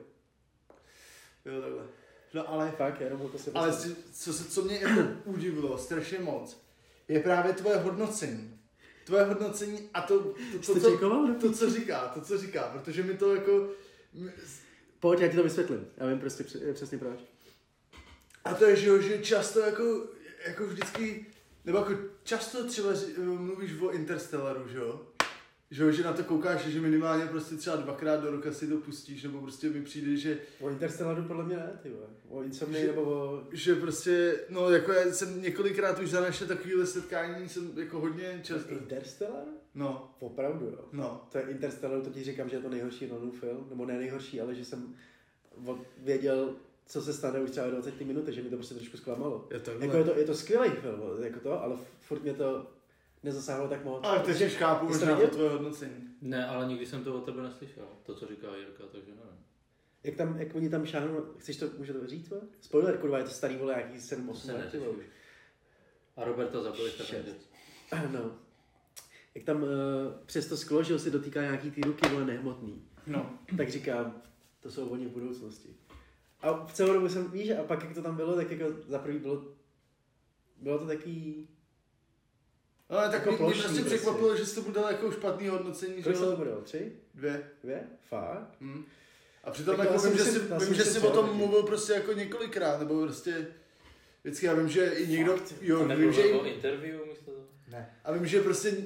Jo, 1.46 1.62
takhle. 1.62 1.84
No, 2.34 2.50
ale 2.50 2.72
Fakt, 2.72 3.02
jenom 3.02 3.30
to 3.30 3.38
si 3.38 3.52
Ale 3.52 3.74
si, 3.74 3.96
co, 4.14 4.34
se, 4.34 4.46
co 4.46 4.62
mě 4.62 4.76
jako 4.80 5.02
udivilo 5.26 5.78
strašně 5.78 6.20
moc, 6.20 6.62
je 7.08 7.20
právě 7.20 7.54
tvoje 7.54 7.78
hodnocení. 7.78 8.60
Tvoje 9.06 9.24
hodnocení 9.24 9.90
a 9.94 10.02
to, 10.02 10.20
to, 10.20 10.34
to, 10.66 10.74
to, 10.74 10.80
to, 10.80 10.92
čekoval? 10.92 11.34
to, 11.42 11.54
co 11.54 11.70
říká, 11.70 12.08
to, 12.08 12.22
co 12.22 12.38
říká, 12.38 12.62
protože 12.64 13.04
mi 13.04 13.14
to 13.18 13.36
jako... 13.36 13.70
Pojď, 15.00 15.20
já 15.20 15.28
ti 15.28 15.36
to 15.36 15.44
vysvětlím. 15.44 15.88
Já 15.98 16.08
vím 16.08 16.20
prostě 16.20 16.44
přesně 16.74 16.98
proč. 16.98 17.20
A 18.46 18.54
to 18.54 18.66
je, 18.66 18.76
že, 18.76 18.88
jo, 18.88 19.02
že 19.02 19.24
často 19.24 19.60
jako, 19.60 20.08
jako 20.48 20.68
vždycky, 20.68 21.26
nebo 21.66 21.78
jako 21.78 21.94
často 22.24 22.68
třeba 22.68 22.94
ři- 22.94 23.38
mluvíš 23.40 23.72
o 23.82 23.92
Interstellaru, 23.92 24.68
že 24.68 24.78
jo? 24.78 25.02
Že, 25.72 25.84
jo, 25.84 25.92
že 25.92 26.04
na 26.04 26.14
to 26.14 26.24
koukáš, 26.24 26.66
že 26.66 26.82
minimálně 26.82 27.26
prostě 27.26 27.56
třeba 27.56 27.76
dvakrát 27.76 28.18
do 28.24 28.32
roka 28.32 28.52
si 28.54 28.68
to 28.68 28.78
pustíš, 28.78 29.24
nebo 29.24 29.42
prostě 29.42 29.70
mi 29.70 29.82
přijde, 29.82 30.18
že 30.18 30.38
O 30.60 30.70
Interstellaru 30.70 31.24
podle 31.24 31.44
mě 31.44 31.56
ne, 31.58 31.80
ty 31.84 31.90
vole. 31.90 32.06
O 32.30 32.44
Insomnii 32.44 32.82
Že- 32.82 32.88
nebo 32.88 33.02
o... 33.02 33.44
že 33.52 33.76
prostě, 33.76 34.40
no 34.50 34.70
jako 34.70 34.92
já 34.92 35.12
jsem 35.12 35.42
několikrát 35.42 36.00
už 36.00 36.10
za 36.10 36.22
naše 36.22 36.46
takovéhle 36.46 36.86
setkání 36.86 37.50
jsem 37.50 37.72
jako 37.76 38.00
hodně 38.00 38.40
často, 38.44 38.72
Interstellar? 38.72 39.44
no, 39.76 40.16
Opravdu, 40.20 40.66
jo. 40.66 40.86
no, 40.92 41.28
To 41.32 41.38
je 41.38 41.44
Interstellar, 41.44 42.02
to 42.02 42.10
ti 42.10 42.24
říkám, 42.24 42.50
že 42.50 42.56
je 42.56 42.62
to 42.62 42.70
nejhorší 42.70 43.08
Nolan 43.08 43.32
film, 43.32 43.66
nebo 43.70 43.86
ne 43.86 43.98
nejhorší, 43.98 44.42
ale 44.42 44.56
že 44.56 44.66
jsem 44.66 44.96
věděl, 45.98 46.56
co 46.86 47.02
se 47.02 47.14
stane 47.14 47.40
už 47.40 47.52
třeba 47.52 47.68
20 47.68 48.02
minut, 48.02 48.28
že 48.28 48.42
mi 48.42 48.50
to 48.50 48.56
prostě 48.56 48.76
trošku 48.76 48.98
zklamalo. 48.98 49.48
je 49.52 49.60
to 49.60 49.72
Jako 49.72 49.98
je 49.98 50.04
to, 50.04 50.18
je 50.20 50.26
to 50.26 50.36
skvělý 50.36 50.70
film, 50.70 51.02
jako 51.24 51.40
to, 51.40 51.64
ale 51.64 51.78
furt 52.02 52.24
mě 52.24 52.34
to 52.34 52.72
nezasáhlo 53.24 53.68
tak 53.68 53.84
moc. 53.86 54.00
Ale 54.04 54.20
teď 54.20 54.46
už 54.46 54.54
chápu 54.54 54.94
Jsi 54.94 55.00
to 55.00 55.06
možná 55.06 55.16
to 55.16 55.16
viděl? 55.22 55.30
tvoje 55.36 55.50
hodnocení. 55.50 56.10
Ne, 56.22 56.48
ale 56.48 56.68
nikdy 56.68 56.86
jsem 56.86 57.04
to 57.04 57.16
od 57.16 57.26
tebe 57.26 57.42
neslyšel, 57.42 57.86
to, 58.04 58.16
co 58.16 58.28
říká 58.28 58.56
Jirka, 58.56 58.84
takže 58.92 59.12
nevím. 59.12 59.44
Jak 60.04 60.16
tam, 60.16 60.40
jak 60.40 60.56
oni 60.56 60.70
tam 60.70 60.86
šáhnou, 60.86 61.26
chceš 61.38 61.58
to, 61.58 61.66
můžu 61.78 61.94
to 61.94 62.08
říct, 62.08 62.30
vole? 62.30 62.42
Spoiler, 62.62 62.98
kurva, 62.98 63.18
je 63.18 63.24
to 63.24 63.30
starý, 63.30 63.56
vole, 63.58 63.74
jaký 63.74 64.02
7, 64.02 64.30
8 64.30 64.42
se 64.42 64.54
let. 64.54 64.76
A 66.16 66.24
Roberta 66.24 66.62
zabili 66.62 66.90
v 66.90 66.94
Šest. 66.94 67.50
No. 68.12 68.32
Jak 69.36 69.46
tam 69.46 69.64
uh, 69.64 69.70
přes 70.26 70.48
to 70.48 70.58
sklo, 70.58 70.84
že 70.84 70.94
ho 70.94 71.00
se 71.00 71.10
dotýká 71.10 71.42
nějaký 71.42 71.72
ty 71.72 71.82
ruky, 71.82 72.10
vole, 72.10 72.26
nehmotný. 72.26 72.84
No. 73.08 73.40
Tak 73.58 73.70
říkám, 73.70 74.22
to 74.60 74.72
jsou 74.72 74.88
oni 74.90 75.06
v 75.06 75.10
budoucnosti. 75.10 75.70
A 76.44 76.66
v 76.66 76.74
celou 76.74 76.94
dobu 76.94 77.10
jsem, 77.10 77.32
víš, 77.32 77.50
a 77.50 77.64
pak 77.64 77.84
jak 77.84 77.94
to 77.94 78.02
tam 78.02 78.16
bylo, 78.16 78.36
tak 78.36 78.52
jako 78.52 78.66
za 78.88 79.00
prvý 79.00 79.20
bylo, 79.20 79.44
bylo 80.58 80.80
to 80.80 80.86
taký, 80.88 81.48
No, 82.90 82.98
ale 83.00 83.10
tak 83.10 83.26
Jako 83.26 83.30
mě, 83.30 83.38
mě 83.38 83.46
plošný 83.46 83.62
prostě 83.64 83.80
prostě. 83.82 83.96
překvapilo, 83.98 84.36
že 84.36 84.46
jsi 84.46 84.62
to 84.64 84.72
dal 84.72 84.92
jako 84.92 85.12
špatný 85.12 85.48
hodnocení, 85.48 85.96
že 85.98 86.04
kolik 86.04 86.18
se 86.18 86.24
to 86.26 86.32
jo? 86.32 86.38
bylo, 86.38 86.62
tři? 86.62 86.92
Dvě. 87.16 87.50
Dvě? 87.64 87.84
Fakt? 88.10 88.56
Hm. 88.62 88.84
A 89.44 89.52
přitom 89.52 89.78
Tak 89.78 89.86
jako 89.90 90.02
vím, 90.04 90.18
že, 90.18 90.24
myslím- 90.24 90.42
jsi, 90.42 90.50
vím, 90.66 90.74
že 90.76 90.84
myslím 90.84 91.02
jsi 91.02 91.08
o 91.08 91.12
tom 91.12 91.26
taky. 91.26 91.38
mluvil 91.38 91.64
prostě 91.64 91.94
jako 91.94 92.14
několikrát, 92.14 92.80
nebo 92.80 93.02
prostě 93.04 93.48
vždycky, 94.24 94.46
já 94.46 94.54
vím, 94.54 94.70
že 94.70 94.86
i 94.86 95.08
někdo, 95.08 95.38
Fakt? 95.38 95.54
jo, 95.62 95.76
To 95.76 95.80
vím, 95.82 95.90
nebylo 95.90 96.12
že 96.12 96.22
i, 96.22 96.32
jako 96.32 96.46
interview 96.46 97.06
místo 97.08 97.32
toho? 97.32 97.46
ne. 97.68 97.96
A 98.04 98.12
vím, 98.12 98.26
že 98.28 98.42
prostě, 98.42 98.78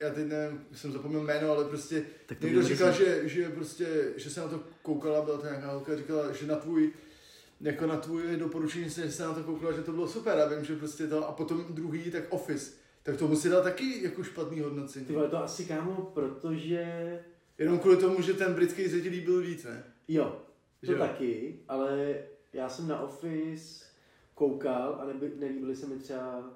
já 0.00 0.10
teď 0.10 0.26
nevím, 0.26 0.66
jsem 0.72 0.92
zapomněl 0.92 1.24
jméno, 1.24 1.50
ale 1.50 1.64
prostě 1.64 2.04
Tak 2.26 2.38
to 2.38 2.46
někdo 2.46 2.62
říkal, 2.62 2.92
že, 2.92 3.28
že 3.28 3.48
prostě, 3.48 4.12
že 4.16 4.30
se 4.30 4.40
na 4.40 4.48
to 4.48 4.62
koukala, 4.82 5.24
byla 5.24 5.38
to 5.38 5.46
nějaká 5.46 5.72
holka, 5.72 5.96
říkala, 5.96 6.32
že 6.32 6.46
na 6.46 6.56
tvůj, 6.56 6.92
jako 7.60 7.86
na 7.86 7.96
tvůj 7.96 8.36
doporučení 8.36 8.90
se, 8.90 9.06
že 9.06 9.12
se 9.12 9.22
na 9.22 9.34
to 9.34 9.42
koukala, 9.42 9.72
že 9.72 9.82
to 9.82 9.92
bylo 9.92 10.08
super 10.08 10.38
a 10.38 10.48
vím, 10.48 10.64
že 10.64 10.76
prostě 10.76 11.06
to, 11.06 11.28
a 11.28 11.32
potom 11.32 11.64
druhý, 11.70 12.10
tak 12.10 12.24
Office, 12.30 12.72
tak 13.02 13.16
tomu 13.16 13.36
si 13.36 13.48
dal 13.48 13.62
taky 13.62 14.02
jako 14.04 14.24
špatný 14.24 14.60
hodnocení. 14.60 15.06
Ty 15.06 15.12
to 15.12 15.42
asi 15.44 15.64
kámo, 15.64 16.10
protože, 16.14 16.84
Jenom 17.58 17.78
kvůli 17.78 17.96
tomu, 17.96 18.22
že 18.22 18.34
ten 18.34 18.54
britský 18.54 18.88
se 18.88 19.00
ti 19.00 19.08
líbil 19.08 19.40
víc, 19.40 19.64
ne? 19.64 19.84
jo, 20.08 20.42
to 20.80 20.86
Že 20.86 20.92
jo? 20.92 20.98
taky, 20.98 21.58
ale 21.68 22.14
já 22.52 22.68
jsem 22.68 22.88
na 22.88 23.00
Office 23.00 23.84
koukal 24.34 24.98
a 25.00 25.06
neby, 25.06 25.32
nelíbily 25.38 25.76
se 25.76 25.86
mi 25.86 25.96
třeba 25.96 26.50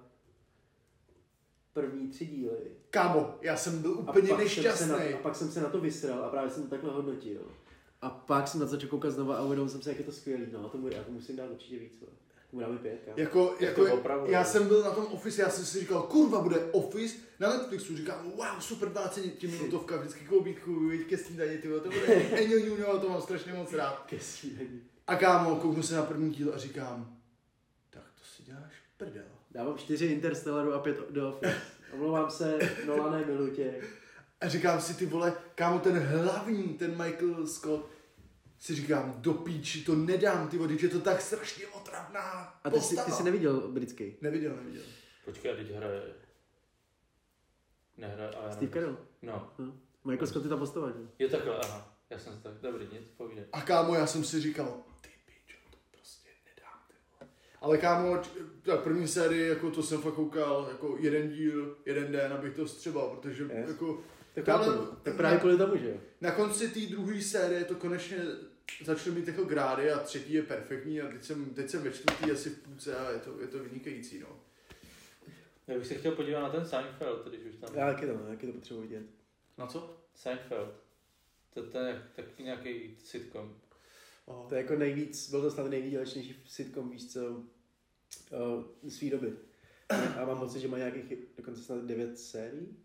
první 1.72 2.08
tři 2.08 2.26
díly. 2.26 2.58
Kámo, 2.90 3.38
já 3.40 3.56
jsem 3.56 3.82
byl 3.82 3.92
úplně 3.92 4.28
jsem 4.28 4.36
se 4.36 4.42
nešťastný. 4.42 4.88
na, 4.88 4.96
a 4.96 5.16
pak 5.22 5.36
jsem 5.36 5.50
se 5.50 5.60
na 5.60 5.68
to 5.68 5.80
vysral 5.80 6.24
a 6.24 6.28
právě 6.28 6.50
jsem 6.50 6.62
to 6.62 6.68
takhle 6.68 6.92
hodnotil. 6.92 7.40
A 8.02 8.10
pak 8.10 8.48
jsem 8.48 8.60
na 8.60 8.66
to 8.66 8.70
začal 8.70 8.90
koukat 8.90 9.12
znova 9.12 9.36
a 9.36 9.42
uvědomil 9.42 9.68
jsem 9.70 9.82
si, 9.82 9.88
jak 9.88 9.98
je 9.98 10.04
to 10.04 10.12
skvělý. 10.12 10.46
No, 10.52 10.66
a 10.66 10.68
tomu, 10.68 10.88
já 10.88 11.02
to 11.02 11.12
musím 11.12 11.36
dát 11.36 11.50
určitě 11.50 11.78
víc. 11.78 11.92
dáme 12.52 12.78
pět, 12.78 13.02
kámo. 13.04 13.20
Jako, 13.20 13.54
jako 13.60 13.94
opravdu, 13.94 14.30
já 14.30 14.40
ne? 14.40 14.46
jsem 14.46 14.68
byl 14.68 14.82
na 14.82 14.90
tom 14.90 15.06
Office, 15.06 15.42
já 15.42 15.50
jsem 15.50 15.64
si 15.64 15.80
říkal, 15.80 16.02
kurva, 16.02 16.40
bude 16.40 16.64
Office 16.72 17.16
na 17.40 17.48
Netflixu, 17.48 17.96
říkám, 17.96 18.30
wow, 18.30 18.60
super 18.60 18.88
20 18.88 19.42
minutovka, 19.42 19.96
vždycky 19.96 20.24
koubítku, 20.24 20.88
víš, 20.88 21.04
ke 21.04 21.18
snídani, 21.18 21.58
ty 21.58 21.68
to 21.68 21.90
bude 21.90 22.14
Enio 22.14 22.58
Juno, 22.58 22.98
to 22.98 23.08
mám 23.08 23.22
strašně 23.22 23.52
moc 23.52 23.72
rád. 23.72 24.04
Ke 24.06 24.20
snídani. 24.20 24.80
A 25.06 25.16
kámo, 25.16 25.56
kouknu 25.56 25.82
se 25.82 25.94
na 25.94 26.02
první 26.02 26.30
díl 26.30 26.54
a 26.54 26.58
říkám, 26.58 27.16
tak 27.90 28.02
to 28.02 28.24
si 28.24 28.42
děláš 28.42 28.72
prdel. 28.96 29.39
Dávám 29.50 29.78
čtyři 29.78 30.06
Interstellaru 30.06 30.72
a 30.72 30.78
pět 30.78 31.10
do 31.10 31.28
Office. 31.28 31.62
Omlouvám 31.92 32.30
se, 32.30 32.58
Nolané, 32.86 33.24
miluji 33.26 33.56
tě. 33.56 33.80
A 34.40 34.48
říkám 34.48 34.80
si, 34.80 34.94
ty 34.94 35.06
vole, 35.06 35.34
kámo, 35.54 35.78
ten 35.78 35.98
hlavní, 35.98 36.68
ten 36.68 36.90
Michael 36.90 37.46
Scott, 37.46 37.90
si 38.58 38.74
říkám, 38.74 39.14
do 39.18 39.34
píči, 39.34 39.84
to 39.84 39.94
nedám, 39.94 40.48
ty 40.48 40.58
vole, 40.58 40.72
je 40.72 40.88
to 40.88 41.00
tak 41.00 41.20
strašně 41.20 41.66
otravná 41.66 42.20
A 42.64 42.70
ty 42.70 42.80
jsi, 42.80 42.96
ty 43.04 43.12
jsi 43.12 43.22
neviděl 43.22 43.68
britský? 43.72 44.16
Neviděl, 44.20 44.56
neviděl. 44.56 44.82
Počkej, 45.24 45.52
a 45.52 45.56
teď 45.56 45.70
hraje... 45.70 46.02
Nehraje, 47.96 48.30
ale... 48.30 48.52
Steve 48.52 48.72
Carell. 48.72 48.96
No. 49.22 49.52
Hm. 49.58 49.80
Michael 50.04 50.26
Scott 50.26 50.44
je 50.44 50.48
ta 50.48 50.56
postava, 50.56 50.90
že? 50.90 50.98
Je 51.18 51.28
takhle, 51.28 51.58
aha. 51.58 51.96
Já 52.10 52.18
jsem 52.18 52.32
si 52.36 52.42
tak, 52.42 52.54
dobrý, 52.54 52.88
nic, 52.92 53.08
povídej. 53.08 53.44
A 53.52 53.60
kámo, 53.60 53.94
já 53.94 54.06
jsem 54.06 54.24
si 54.24 54.40
říkal, 54.40 54.82
ty 55.00 55.08
pičo, 55.26 55.58
to 55.70 55.76
prostě 55.90 56.28
nedám, 56.46 56.78
ty 56.88 56.94
vole. 57.10 57.32
Ale 57.60 57.78
kámo, 57.78 58.22
tak 58.62 58.80
první 58.80 59.08
sérii, 59.08 59.48
jako 59.48 59.70
to 59.70 59.82
jsem 59.82 60.02
fakt 60.02 60.14
koukal, 60.14 60.68
jako 60.72 60.96
jeden 61.00 61.30
díl, 61.30 61.76
jeden 61.86 62.12
den, 62.12 62.32
abych 62.32 62.54
to 62.56 62.68
střebal, 62.68 63.16
protože 63.16 63.42
Yes. 63.42 63.68
jako 63.68 64.00
Tak, 64.34 64.48
Ale- 64.48 64.78
tak 65.02 65.16
právě 65.16 65.38
kvůli 65.38 65.56
tomu, 65.56 65.76
že 65.76 65.88
jo? 65.90 65.96
na 66.20 66.30
konci 66.30 66.68
té 66.68 66.80
druhé 66.80 67.22
série 67.22 67.64
to 67.64 67.74
konečně 67.74 68.16
začalo 68.84 69.14
mít 69.16 69.28
jako 69.28 69.44
grády 69.44 69.92
a 69.92 69.98
třetí 69.98 70.32
je 70.32 70.42
perfektní 70.42 71.00
a 71.00 71.08
teď 71.08 71.22
jsem, 71.24 71.44
teď 71.54 71.68
jsem 71.70 71.82
ve 71.82 71.90
čtvrtý 71.92 72.30
asi 72.30 72.50
v 72.50 72.58
půlce 72.58 72.96
a 72.96 73.10
je 73.10 73.18
to, 73.18 73.40
je 73.40 73.46
to 73.46 73.58
vynikající, 73.58 74.18
no. 74.20 74.26
Já 75.66 75.78
bych 75.78 75.86
se 75.86 75.94
chtěl 75.94 76.12
podívat 76.12 76.40
na 76.40 76.48
ten 76.50 76.64
Seinfeld, 76.66 77.28
když 77.28 77.40
už 77.44 77.54
tam... 77.60 77.74
Já 77.74 77.92
taky 77.94 78.06
to, 78.06 78.12
taky 78.18 78.46
to 78.46 78.52
potřebuji 78.52 78.80
vidět. 78.82 79.02
Na 79.58 79.66
co? 79.66 79.96
Seinfeld. 80.14 80.70
To, 81.54 81.62
to 81.62 81.78
je 81.78 82.02
taky 82.16 82.42
nějaký 82.42 82.96
sitcom. 83.04 83.54
Oh. 84.30 84.48
To 84.48 84.54
je 84.54 84.60
jako 84.60 84.76
nejvíc, 84.76 85.30
byl 85.30 85.42
to 85.42 85.50
snad 85.50 85.70
nejvýdělečnější 85.70 86.42
sitcom, 86.46 86.90
víš 86.90 87.12
co, 87.12 87.20
uh, 87.30 88.90
svý 88.90 89.10
doby. 89.10 89.32
A 90.20 90.24
mám 90.24 90.38
pocit, 90.38 90.60
že 90.60 90.68
má 90.68 90.78
nějakých 90.78 91.12
dokonce 91.36 91.62
snad 91.62 91.84
devět 91.84 92.18
sérií. 92.18 92.76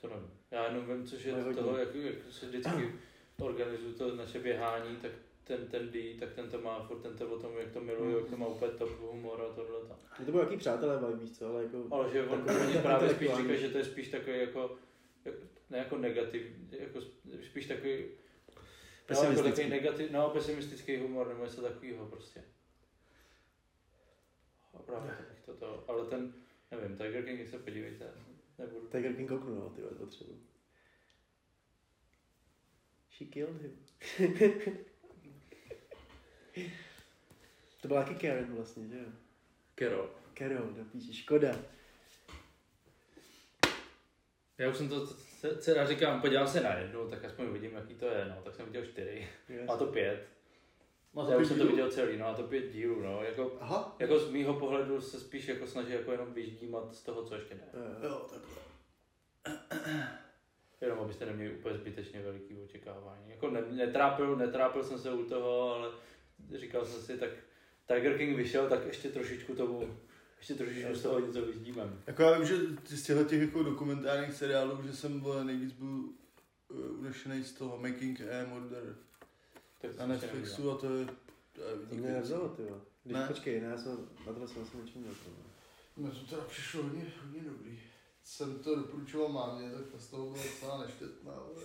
To 0.00 0.08
nevím. 0.08 0.30
Já 0.50 0.64
jenom 0.66 0.86
vím, 0.86 1.06
což 1.06 1.24
je 1.24 1.32
To 1.32 1.38
je 1.38 1.44
hodně. 1.44 1.62
toho, 1.62 1.76
jak, 1.76 1.94
jak 1.94 2.14
se 2.30 2.46
vždycky 2.46 2.92
organizuju 3.38 3.94
to 3.94 4.16
naše 4.16 4.38
běhání, 4.38 4.96
tak 4.96 5.10
ten, 5.44 5.66
ten 5.66 5.90
D, 5.90 6.14
tak 6.20 6.32
ten 6.32 6.48
to 6.50 6.60
má 6.60 6.82
furt, 6.86 6.98
ten 6.98 7.16
to 7.16 7.30
o 7.30 7.38
tom, 7.38 7.52
jak 7.58 7.70
to 7.72 7.80
miluje, 7.80 8.16
jak 8.16 8.28
to 8.28 8.36
má 8.36 8.46
úplně 8.46 8.70
top 8.72 9.00
humor 9.00 9.42
a 9.50 9.54
tohle 9.54 9.80
tam. 9.80 9.96
No 10.18 10.24
to 10.24 10.30
bylo 10.30 10.42
jaký 10.42 10.56
přátelé, 10.56 10.98
vibe, 10.98 11.16
víš 11.20 11.38
co, 11.38 11.46
ale 11.46 11.62
jako... 11.62 11.84
Ale 11.90 12.10
že 12.12 12.26
on 12.26 12.44
Takový 12.44 12.78
právě 12.82 13.10
spíš 13.10 13.28
říká, 13.36 13.54
že 13.54 13.68
to 13.68 13.78
je 13.78 13.84
spíš 13.84 14.08
takový 14.08 14.38
jako, 14.38 14.76
jak- 15.24 15.34
ne 15.70 15.78
jako 15.78 15.98
negativ, 15.98 16.42
jako 16.70 16.98
sp- 16.98 17.40
spíš 17.50 17.66
takový, 17.66 18.04
no, 19.10 19.16
jako 19.16 19.32
Pesimistický. 19.32 19.70
negativ, 19.70 20.10
no, 20.10 20.30
pesimistický 20.30 20.96
humor 20.96 21.28
nebo 21.28 21.44
něco 21.44 21.62
takového 21.62 22.06
prostě. 22.06 22.44
To 24.86 25.00
bych 25.00 25.40
to, 25.44 25.54
to, 25.54 25.84
ale 25.90 26.06
ten, 26.06 26.32
nevím, 26.70 26.96
Tiger 26.96 27.24
King 27.24 27.48
se 27.48 27.58
podívejte, 27.58 28.10
nebudu. 28.58 28.88
Tiger 28.88 29.16
King 29.16 29.28
kouknu, 29.28 29.54
no, 29.54 29.70
ty 29.70 29.82
vole, 29.82 29.94
potřebuji. 29.94 30.46
She 33.10 33.30
killed 33.30 33.62
him. 33.62 33.78
to 37.80 37.88
byla 37.88 38.04
taky 38.04 38.14
Karen 38.14 38.54
vlastně, 38.54 38.88
že 38.88 38.98
jo? 38.98 39.04
Carol. 39.78 40.10
Carol, 40.38 40.72
do 40.72 40.84
píči, 40.84 41.14
škoda. 41.14 41.58
Já 44.58 44.68
už 44.70 44.76
jsem 44.76 44.88
to 44.88 45.06
dcera 45.58 45.86
říkám, 45.86 46.20
podívám 46.20 46.46
se 46.46 46.60
na 46.60 46.74
jednu, 46.78 47.08
tak 47.10 47.24
aspoň 47.24 47.46
vidím, 47.52 47.72
jaký 47.74 47.94
to 47.94 48.06
je, 48.06 48.24
no, 48.24 48.42
tak 48.44 48.54
jsem 48.54 48.66
viděl 48.66 48.86
čtyři, 48.86 49.28
Yes. 49.48 49.70
a 49.70 49.76
to 49.76 49.86
pět. 49.86 50.28
Má 51.14 51.30
Já 51.30 51.36
už 51.36 51.46
jsem 51.48 51.58
to 51.58 51.66
viděl 51.66 51.90
celý, 51.90 52.16
no 52.18 52.26
a 52.26 52.34
to 52.34 52.42
pět 52.42 52.72
dílů, 52.72 53.00
no, 53.02 53.22
jako, 53.24 53.56
Aha. 53.60 53.96
jako 53.98 54.18
z 54.18 54.30
mýho 54.30 54.54
pohledu 54.54 55.00
se 55.00 55.20
spíš 55.20 55.48
jako 55.48 55.66
snaží 55.66 55.92
jako 55.92 56.12
jenom 56.12 56.32
vyždímat 56.32 56.94
z 56.94 57.02
toho, 57.02 57.24
co 57.24 57.34
ještě 57.34 57.54
ne. 57.54 57.60
Eh, 58.02 58.06
Jo, 58.06 58.26
takhle. 58.30 58.62
Jenom 60.80 60.98
abyste 60.98 61.26
neměli 61.26 61.54
úplně 61.54 61.74
zbytečně 61.74 62.22
veliký 62.22 62.56
očekávání. 62.64 63.30
Jako 63.30 63.50
ne, 63.50 63.60
netrápil, 63.70 64.36
netrápil 64.36 64.84
jsem 64.84 64.98
se 64.98 65.12
u 65.12 65.24
toho, 65.24 65.74
ale 65.74 65.88
říkal 66.54 66.84
jsem 66.84 67.02
si, 67.02 67.18
tak 67.18 67.30
Tiger 67.86 68.18
King 68.18 68.36
vyšel, 68.36 68.68
tak 68.68 68.86
ještě 68.86 69.08
trošičku 69.08 69.54
tomu, 69.54 69.96
ještě 70.38 70.54
trošičku 70.54 70.94
z 70.94 71.02
toho 71.02 71.20
něco 71.20 71.42
vyzdímem. 71.42 72.02
Jako 72.06 72.22
já 72.22 72.38
vím, 72.38 72.46
že 72.46 72.56
z 72.96 73.02
těchto 73.02 73.24
těch 73.24 73.40
jako 73.40 73.62
dokumentárních 73.62 74.34
seriálů, 74.34 74.82
že 74.86 74.96
jsem 74.96 75.20
vole, 75.20 75.44
nejvíc 75.44 75.72
byl 75.72 75.88
uh, 75.88 76.98
unešený 76.98 77.44
z 77.44 77.52
toho 77.52 77.78
Making 77.78 78.20
a 78.20 78.48
Murder 78.48 78.96
Tak 79.80 79.96
na 79.98 80.06
Netflixu 80.06 80.70
a 80.70 80.78
to 80.78 80.96
je, 80.96 81.06
to 81.52 81.62
je 81.62 81.76
To 81.88 81.94
mě 81.94 82.12
nevzalo, 82.12 82.48
ty 82.48 82.62
jo. 82.62 82.80
Když 83.04 83.16
Ne. 83.16 83.26
počkej, 83.28 83.60
ne, 83.60 83.66
já 83.66 83.78
jsem, 83.78 84.08
na 84.26 84.32
tohle 84.32 84.48
jsem 84.48 84.62
asi 84.62 84.76
vole. 84.76 85.14
Mně 85.96 86.10
to 86.10 86.26
teda 86.26 86.42
přišlo 86.42 86.82
hodně, 86.82 87.12
hodně 87.22 87.40
dobrý. 87.40 87.80
Jsem 88.24 88.58
to 88.58 88.76
doporučoval 88.76 89.28
mámě, 89.28 89.70
tak 89.70 90.00
z 90.00 90.06
toho 90.06 90.30
byla 90.30 90.44
docela 90.44 90.84
neštětná. 90.84 91.32
Ale... 91.32 91.62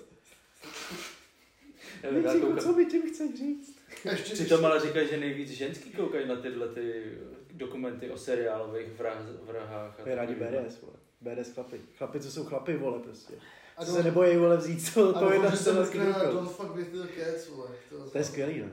Koukám- 2.41 2.59
co 2.59 2.73
mi 2.73 2.85
tím 2.85 3.01
chceš 3.09 3.35
říct? 3.39 3.79
Ještě, 4.11 4.33
Přitom 4.33 4.65
ale 4.65 4.79
říkají, 4.79 5.07
že 5.07 5.17
nejvíc 5.17 5.49
ženský 5.49 5.91
koukají 5.91 6.27
na 6.27 6.35
tyhle 6.35 6.67
ty 6.67 7.03
dokumenty 7.51 8.09
o 8.09 8.17
seriálových 8.17 8.87
vrah, 8.97 9.21
vrahách. 9.41 9.99
a 9.99 10.03
To 10.03 10.09
je 10.09 10.15
rádi. 10.15 10.35
BDS, 10.35 10.81
vole. 10.81 10.93
BDS 11.21 11.53
chlapy. 11.53 11.81
Chlapy, 11.97 12.19
co 12.19 12.31
jsou 12.31 12.45
chlapy, 12.45 12.77
vole, 12.77 12.99
prostě. 12.99 13.33
a 13.77 13.85
Co 13.85 13.91
se 13.91 14.03
nebojí, 14.03 14.37
vole, 14.37 14.57
vzít 14.57 14.85
co, 14.93 15.15
a 15.15 15.19
to 15.19 15.31
je 15.33 15.39
na 15.39 15.51
to 15.51 15.73
na 15.73 16.31
Don't 16.31 16.51
Fuck 16.51 16.75
With 16.75 16.91
The 16.91 17.07
Cats, 17.07 17.49
vole. 17.49 17.67
To 18.11 18.17
je 18.17 18.23
skvělý, 18.23 18.59
no. 18.59 18.67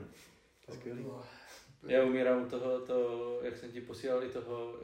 To 0.65 0.71
je 0.71 0.77
skvělý. 0.77 1.05
Já 1.87 2.03
umírám 2.03 2.43
u 2.43 2.49
toho, 2.49 2.79
to, 2.79 3.39
jak 3.43 3.57
jsem 3.57 3.71
ti 3.71 3.81
posílal 3.81 4.23
i 4.23 4.29
toho, 4.29 4.79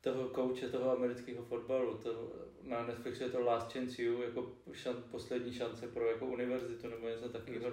toho 0.00 0.28
kouče 0.28 0.68
toho 0.68 0.90
amerického 0.96 1.44
fotbalu. 1.44 1.94
To, 1.94 2.32
na 2.66 2.86
Netflixu 2.86 3.22
je 3.22 3.30
to 3.30 3.40
Last 3.40 3.72
Chance 3.72 4.02
You, 4.02 4.22
jako 4.22 4.52
šan, 4.72 5.04
poslední 5.10 5.52
šance 5.54 5.88
pro 5.88 6.10
jako 6.10 6.26
univerzitu 6.26 6.88
nebo 6.88 7.08
něco 7.08 7.28
takového. 7.28 7.70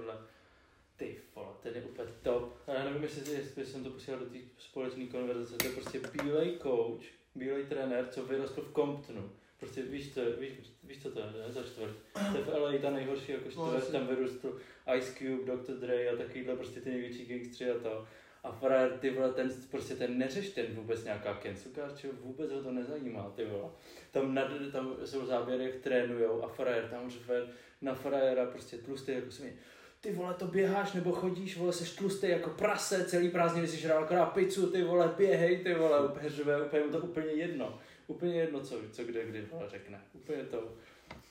Ty 0.98 1.18
vole, 1.36 1.48
ten 1.64 1.76
je 1.76 1.82
úplně 1.82 2.08
top. 2.24 2.58
A 2.68 2.74
já 2.74 2.84
nevím, 2.86 3.04
jestli, 3.04 3.34
jestli 3.34 3.66
jsem 3.66 3.84
to 3.84 3.90
posílal 3.90 4.20
do 4.20 4.26
té 4.26 4.38
společné 4.58 5.06
konverzace. 5.06 5.58
To 5.58 5.66
je 5.68 5.74
prostě 5.74 6.02
bílej 6.24 6.58
coach, 6.64 7.04
bílej 7.36 7.66
trenér, 7.66 8.08
co 8.12 8.26
vyrostl 8.26 8.62
v 8.62 8.74
Comptonu. 8.74 9.32
Prostě 9.60 9.82
víš 9.82 10.14
co, 10.14 10.22
víš, 10.40 10.52
víš 10.84 11.02
co 11.04 11.12
to 11.12 11.20
je, 11.20 11.26
ne? 11.26 11.54
Za 11.54 11.64
čtvrt. 11.64 11.96
To 12.32 12.38
je 12.38 12.44
v 12.44 12.48
LA 12.48 12.78
ta 12.82 12.90
nejhorší 12.90 13.32
jako 13.32 13.46
No, 13.46 13.52
čtvrt, 13.52 13.74
jasně. 13.74 13.92
tam 14.00 14.08
vyrostl 14.08 14.60
Ice 14.98 15.14
Cube, 15.14 15.56
Dr. 15.56 15.74
Dre 15.74 16.10
a 16.10 16.16
takovýhle 16.16 16.56
prostě 16.56 16.82
ty 16.82 16.90
největší 16.90 17.26
gangstři 17.26 17.72
a 17.72 17.80
to. 17.80 18.08
A 18.44 18.52
frajer, 18.52 18.92
ty 18.92 19.10
vole, 19.10 19.34
ten 19.34 19.52
prostě 19.72 19.96
ten 19.96 20.18
neřeš 20.18 20.50
ten 20.50 20.66
vůbec 20.66 21.04
nějaká 21.04 21.40
cancel 21.44 21.72
culture, 21.72 22.14
vůbec 22.22 22.52
ho 22.52 22.64
to 22.64 22.72
nezajímá, 22.72 23.34
ty 23.36 23.46
vole. 23.46 23.70
Tam, 24.12 24.34
nad, 24.34 24.52
tam 24.72 24.96
jsou 25.06 25.26
záběry, 25.26 25.64
jak 25.64 25.76
trénujou 25.76 26.44
a 26.44 26.48
frajer 26.48 26.88
tam 26.90 27.10
řve 27.10 27.48
na 27.82 27.94
frajera 27.94 28.46
prostě 28.46 28.78
tlustý 28.78 29.12
jako 29.12 29.32
smě. 29.32 29.54
Ty 30.02 30.12
vole, 30.12 30.34
to 30.34 30.48
běháš 30.48 30.94
nebo 30.94 31.12
chodíš, 31.12 31.58
vole, 31.58 31.74
seš 31.74 31.96
tlustý 31.96 32.30
jako 32.30 32.50
prase, 32.50 33.06
celý 33.06 33.30
prázdniny 33.30 33.68
si 33.68 33.78
žrál 33.78 34.04
akorát 34.04 34.26
pizzu, 34.26 34.72
ty 34.72 34.84
vole, 34.84 35.14
běhej, 35.18 35.58
ty 35.58 35.74
vole, 35.74 36.08
úplně 36.08 36.30
řve, 36.30 36.66
úplně 36.66 36.84
to 36.84 37.00
úplně 37.00 37.28
jedno. 37.28 37.80
Úplně 38.08 38.36
jedno, 38.36 38.60
co, 38.60 38.76
co 38.92 39.04
kde, 39.04 39.26
kdy 39.26 39.42
vole, 39.52 39.70
řekne. 39.70 40.02
Úplně 40.14 40.44
to. 40.44 40.74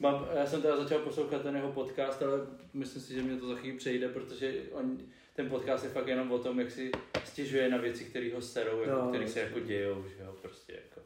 Mám, 0.01 0.29
já 0.35 0.47
jsem 0.47 0.63
teda 0.63 0.77
začal 0.77 0.99
poslouchat 0.99 1.43
ten 1.43 1.57
jeho 1.57 1.73
podcast, 1.73 2.23
ale 2.23 2.39
myslím 2.73 3.03
si, 3.03 3.15
že 3.15 3.23
mě 3.23 3.37
to 3.37 3.49
za 3.49 3.55
chvíli 3.55 3.77
přejde, 3.77 4.09
protože 4.09 4.63
on, 4.73 4.99
ten 5.39 5.49
podcast 5.49 5.85
je 5.85 5.91
fakt 5.91 6.09
jenom 6.09 6.33
o 6.33 6.39
tom, 6.39 6.61
jak 6.61 6.71
si 6.71 6.91
stěžuje 7.25 7.71
na 7.71 7.77
věci, 7.77 8.05
které 8.05 8.35
ho 8.35 8.41
serou, 8.41 8.81
jako, 8.81 9.03
No, 9.03 9.09
které 9.09 9.29
se 9.29 9.41
jako 9.41 9.61
dějou, 9.61 10.09
že 10.09 10.23
jo, 10.23 10.37
prostě 10.43 10.73
jako. 10.73 11.01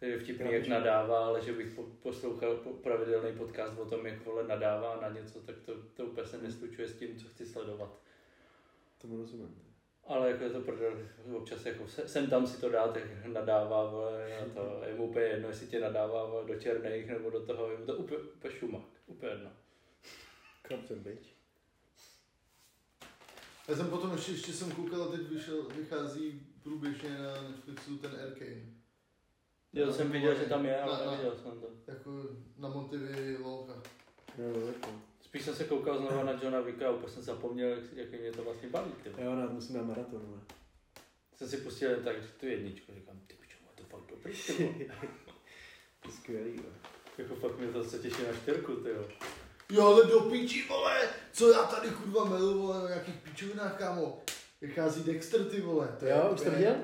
Je 0.00 0.18
vtipný, 0.18 0.52
jak 0.52 0.66
nadává, 0.66 1.26
ale 1.26 1.42
že 1.42 1.52
bych 1.52 1.74
po, 1.74 1.82
poslouchal 1.82 2.56
po, 2.56 2.70
pravidelný 2.70 3.38
podcast 3.38 3.78
o 3.78 3.84
tom, 3.84 4.06
jak 4.06 4.24
vole 4.24 4.48
nadává 4.48 5.00
na 5.00 5.08
něco, 5.08 5.40
tak 5.40 5.54
to, 5.64 5.72
to 5.96 6.06
úplně 6.06 6.26
se 6.26 6.42
neslučuje 6.42 6.88
s 6.88 6.98
tím, 6.98 7.18
co 7.18 7.28
chci 7.28 7.46
sledovat. 7.46 7.98
Tomu 8.98 9.16
rozumím. 9.16 9.62
Ale 10.06 10.30
jako 10.30 10.44
je 10.44 10.50
to 10.50 10.60
prdel, 10.60 10.98
občas 11.36 11.66
jako 11.66 11.88
se, 11.88 12.08
sem 12.08 12.30
tam 12.30 12.46
si 12.46 12.60
to 12.60 12.68
dá, 12.68 12.88
tak 12.88 13.02
nadává, 13.26 13.90
vole, 13.90 14.28
na 14.40 14.54
to, 14.54 14.82
je 14.88 14.94
mu 14.94 15.04
úplně 15.04 15.24
jedno, 15.24 15.48
jestli 15.48 15.66
tě 15.66 15.80
nadává 15.80 16.26
vole, 16.26 16.44
do 16.44 16.60
černých 16.60 17.06
nebo 17.06 17.30
do 17.30 17.46
toho, 17.46 17.70
je 17.70 17.78
mu 17.78 17.86
to 17.86 17.96
úplně, 17.96 18.20
úplně 18.20 18.54
šumák, 18.54 18.84
úplně 19.06 19.32
jedno. 19.32 19.50
Crumpton, 20.66 20.98
bitch. 20.98 21.33
Já 23.68 23.76
jsem 23.76 23.90
potom 23.90 24.12
ještě, 24.12 24.32
ještě 24.32 24.52
jsem 24.52 24.70
koukal 24.70 25.02
a 25.02 25.08
teď 25.08 25.20
vyšel, 25.20 25.62
vychází 25.62 26.46
průběžně 26.62 27.18
na 27.18 27.42
Netflixu 27.48 27.96
ten 27.98 28.10
Arcane. 28.10 28.62
Já 29.72 29.92
jsem 29.92 30.10
viděl, 30.12 30.34
že 30.34 30.44
tam 30.44 30.64
je, 30.66 30.72
Na- 30.72 30.82
ale 30.82 31.04
na- 31.06 31.10
neviděl 31.10 31.36
jsem 31.36 31.60
to. 31.60 31.66
Jako 31.86 32.10
na 32.58 32.68
Montivy 32.68 33.36
Volka. 33.36 33.82
Jo, 34.38 34.66
jako. 34.66 34.88
Spíš 35.20 35.42
jsem 35.42 35.54
se 35.54 35.64
koukal 35.64 35.98
znova 35.98 36.24
na 36.24 36.32
Johna 36.32 36.60
Wicka 36.60 36.88
a 36.88 36.90
úplně 36.90 37.12
jsem 37.12 37.22
zapomněl, 37.22 37.68
jak, 37.68 37.92
jak 37.92 38.20
mě 38.20 38.32
to 38.32 38.44
vlastně 38.44 38.68
baví. 38.68 38.92
Ty. 39.02 39.10
Jo, 39.22 39.34
rád 39.34 39.52
musím 39.52 39.76
na 39.76 39.82
maraton, 39.82 40.22
no. 40.30 40.42
Jsem 41.34 41.48
si 41.48 41.56
pustil 41.56 41.90
jen 41.90 42.02
tak 42.04 42.16
tu 42.40 42.46
jedničku, 42.46 42.92
říkám, 42.94 43.20
ty 43.26 43.34
pičo, 43.34 43.56
má 43.64 43.70
to 43.74 43.84
fakt 43.84 44.06
dobrý, 44.10 44.32
ty 44.46 44.52
vole. 44.64 44.86
Skvělý, 46.10 46.56
jo. 46.56 46.70
Jako 47.18 47.34
fakt 47.34 47.58
mě 47.58 47.68
to 47.68 47.84
se 47.84 47.98
těší 47.98 48.22
na 48.22 48.32
čtyřku, 48.42 48.76
ty 48.76 48.88
jo. 48.90 49.08
Jo, 49.70 49.86
ale 49.86 50.06
do 50.06 50.20
píči, 50.20 50.68
vole, 50.68 51.00
co 51.32 51.52
já 51.52 51.62
tady 51.62 51.88
kurva 51.88 52.24
melu, 52.24 52.62
vole, 52.62 52.82
o 52.82 52.88
nějakých 52.88 53.14
pičovinách, 53.14 53.78
kámo. 53.78 54.22
Vychází 54.60 55.02
Dexter, 55.02 55.44
ty 55.44 55.60
vole. 55.60 55.96
To 55.98 56.04
je 56.04 56.12
Jo, 56.12 56.30
už 56.32 56.40
jsi 56.40 56.44
to 56.44 56.50
viděl? 56.50 56.76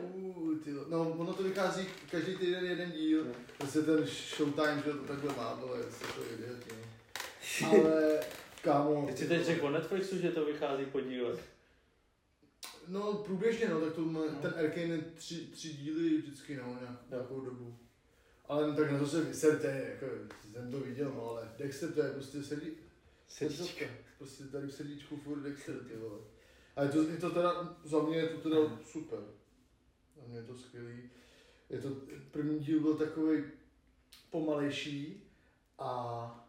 No, 0.88 1.10
ono 1.18 1.34
to 1.34 1.42
vychází 1.42 1.86
každý 2.10 2.36
týden 2.36 2.64
jeden 2.64 2.92
díl. 2.92 3.26
Jo. 3.26 3.32
Prostě 3.58 3.80
ten 3.80 4.06
Showtime, 4.06 4.82
že 4.84 4.92
to 4.92 4.98
takhle 4.98 5.34
má, 5.36 5.54
vole, 5.54 5.78
se 5.82 6.04
to 6.04 6.20
no. 7.60 7.68
Ale, 7.70 8.20
kámo. 8.62 9.06
Ty 9.06 9.16
si 9.16 9.28
teď 9.28 9.44
řekl 9.44 9.66
o 9.66 9.70
Netflixu, 9.70 10.18
že 10.18 10.30
to 10.30 10.44
vychází 10.44 10.84
po 10.84 11.00
dílech. 11.00 11.40
No, 12.88 13.12
průběžně, 13.12 13.68
no, 13.68 13.80
tak 13.80 13.92
to 13.92 14.00
má, 14.00 14.20
ten 14.42 14.54
Arcane 14.58 14.86
je 14.86 14.98
tři, 14.98 15.46
tři 15.46 15.68
díly 15.68 16.18
vždycky, 16.18 16.56
no, 16.56 16.78
nějak, 16.80 17.10
nějakou 17.10 17.40
dobu. 17.40 17.78
Ale 18.50 18.66
no, 18.66 18.76
tak 18.76 18.90
na 18.90 18.98
to 18.98 19.06
se 19.06 19.24
vyserte, 19.24 19.96
jako, 20.00 20.06
jsem 20.52 20.70
to 20.70 20.80
viděl, 20.80 21.12
no, 21.14 21.30
ale 21.30 21.52
Dexter 21.58 21.92
to 21.92 22.02
je 22.02 22.10
prostě 22.10 22.42
sedí, 22.42 22.70
srdíčka. 23.28 23.84
Prostě 24.18 24.44
tady 24.44 24.66
v 24.66 24.74
srdíčku 24.74 25.16
furt 25.16 25.40
Dexter, 25.40 25.84
ty 25.84 25.96
vole. 25.96 26.18
A 26.76 26.82
je 26.82 26.88
to, 26.88 27.02
je 27.02 27.16
to 27.16 27.30
teda, 27.30 27.78
za 27.84 28.02
mě 28.02 28.16
je 28.16 28.28
to 28.28 28.48
teda 28.48 28.78
super. 28.84 29.18
Za 30.16 30.22
mě 30.26 30.36
je 30.36 30.42
to 30.42 30.58
skvělý. 30.58 31.10
Je 31.68 31.80
to, 31.80 31.88
první 32.30 32.58
díl 32.58 32.80
byl 32.80 32.94
takový 32.94 33.44
pomalejší 34.30 35.30
a 35.78 36.48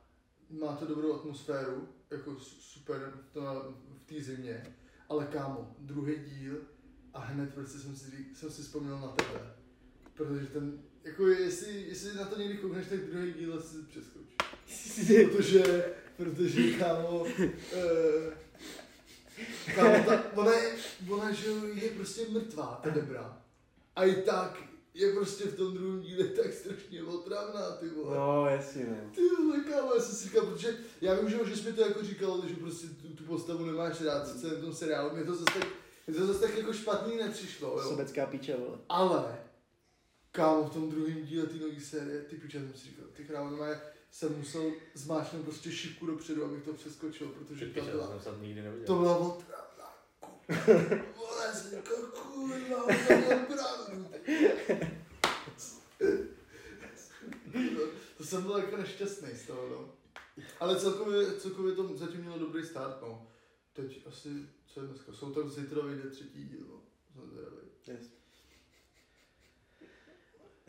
má 0.49 0.75
to 0.75 0.85
dobrou 0.85 1.13
atmosféru, 1.13 1.87
jako 2.11 2.39
su- 2.39 2.61
super 2.61 3.13
to 3.31 3.43
na, 3.43 3.53
v 3.97 4.03
té 4.05 4.21
zimě. 4.21 4.75
Ale 5.09 5.25
kámo, 5.25 5.75
druhý 5.79 6.15
díl 6.15 6.57
a 7.13 7.19
hned 7.19 7.53
prostě 7.53 7.79
jsem 7.79 7.95
si, 7.95 8.35
jsem 8.35 8.51
si 8.51 8.61
vzpomněl 8.61 8.99
na 8.99 9.07
tebe. 9.07 9.55
Protože 10.13 10.45
ten, 10.45 10.90
jako 11.03 11.27
jestli, 11.27 11.85
jestli 11.87 12.15
na 12.15 12.25
to 12.25 12.39
někdy 12.39 12.57
koukneš, 12.57 12.87
tak 12.87 12.99
druhý 12.99 13.33
díl 13.33 13.57
asi 13.57 13.77
přeskoč. 13.89 14.21
protože, 15.31 15.85
protože 16.17 16.73
kámo, 16.73 17.25
eh, 17.73 18.37
kámo 19.75 20.03
ta, 20.05 20.23
ona, 20.35 20.53
je, 20.53 20.75
ona 21.09 21.31
že 21.31 21.49
je 21.73 21.89
prostě 21.89 22.21
mrtvá, 22.29 22.79
ta 22.83 22.89
Debra. 22.89 23.41
A 23.95 24.05
i 24.05 24.15
tak 24.15 24.57
je 24.93 25.13
prostě 25.13 25.43
v 25.43 25.55
tom 25.55 25.73
druhém 25.73 26.01
díle 26.01 26.23
tak 26.23 26.53
strašně 26.53 27.03
otravná, 27.03 27.71
ty 27.71 27.89
vole. 27.89 28.17
No, 28.17 28.45
jasně, 28.45 28.85
no. 28.89 29.11
Ty 29.15 29.21
vole, 29.21 29.59
kámo, 29.59 29.93
já 29.95 30.01
jsem 30.01 30.15
si 30.15 30.23
říkal, 30.23 30.45
protože 30.45 30.77
já 31.01 31.13
vím, 31.13 31.29
že, 31.29 31.37
že 31.45 31.57
jsi 31.57 31.69
mi 31.69 31.73
to 31.73 31.81
jako 31.81 32.03
říkal, 32.03 32.41
že 32.47 32.55
prostě 32.55 32.87
tu, 32.87 33.07
tu 33.07 33.23
postavu 33.23 33.65
nemáš 33.65 34.01
rád, 34.01 34.27
co 34.27 34.39
celém 34.39 34.61
tom 34.61 34.73
seriálu, 34.73 35.15
mě 35.15 35.23
to 35.23 35.35
zase 35.35 35.59
tak, 35.59 35.67
mě 36.07 36.17
to 36.17 36.27
zase 36.27 36.39
tak 36.39 36.57
jako 36.57 36.73
špatný 36.73 37.17
nepřišlo, 37.17 37.69
jo. 37.69 37.89
Sobecká 37.89 38.25
píče, 38.25 38.55
vole. 38.57 38.77
Ale, 38.89 39.40
kámo, 40.31 40.63
v 40.63 40.73
tom 40.73 40.89
druhém 40.89 41.25
díle 41.25 41.45
té 41.45 41.55
nové 41.55 41.79
série, 41.81 42.21
ty 42.21 42.35
piče, 42.35 42.59
jsem 42.59 42.73
si 42.73 42.85
říkal, 42.85 43.05
ty 43.13 43.23
krávo, 43.25 43.49
normálně 43.49 43.79
jsem 44.11 44.37
musel 44.37 44.71
zmáčknout 44.93 45.43
prostě 45.43 45.71
šipku 45.71 46.05
dopředu, 46.05 46.45
abych 46.45 46.63
to 46.63 46.73
přeskočil, 46.73 47.27
protože 47.27 47.65
Ty 47.65 47.71
to 47.73 47.79
piče, 47.79 47.91
to 47.91 47.97
byla, 47.97 48.07
jsem 48.07 48.19
snad 48.19 48.41
nikdy 48.41 48.61
neviděl. 48.61 48.85
to 48.87 48.95
byla 48.95 49.17
otravná, 49.17 49.93
kurva, 50.47 51.05
vole, 51.17 51.53
jsem 51.53 51.69
říkal, 51.69 51.97
kurva, 52.23 52.87
to 52.87 53.53
pravdu, 53.53 54.05
ty. 54.25 54.91
To 58.17 58.23
jsem 58.23 58.43
byl 58.43 58.57
jako 58.57 58.77
nešťastný 58.77 59.29
z 59.35 59.47
toho, 59.47 59.69
no. 59.69 59.93
Ale 60.59 60.79
celkově, 60.79 61.31
celkově 61.31 61.75
to 61.75 61.97
zatím 61.97 62.21
mělo 62.21 62.39
dobrý 62.39 62.65
start, 62.65 63.01
no. 63.01 63.27
Teď 63.73 64.07
asi, 64.07 64.29
co 64.65 64.81
je 64.81 64.87
dneska, 64.87 65.13
jsou 65.13 65.31
tam 65.31 65.49
zítra 65.49 65.81
vyjde 65.81 66.09
třetí 66.09 66.43
díl, 66.45 66.65
no. 66.69 66.81
Jsem 67.13 67.29
zvědavý. 67.29 67.57
Yes. 67.87 68.20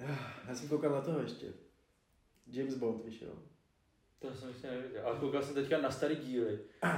Já 0.49 0.55
jsem 0.55 0.69
koukal 0.69 0.91
na 0.91 1.01
toho 1.01 1.21
ještě. 1.21 1.47
James 2.47 2.75
Bond 2.75 3.05
vyšel. 3.05 3.33
To 4.19 4.35
jsem 4.35 4.49
ještě 4.49 4.67
neviděl. 4.71 5.03
Ale 5.07 5.19
koukal 5.21 5.43
jsem 5.43 5.55
teďka 5.55 5.81
na 5.81 5.91
starý 5.91 6.17
díly. 6.17 6.59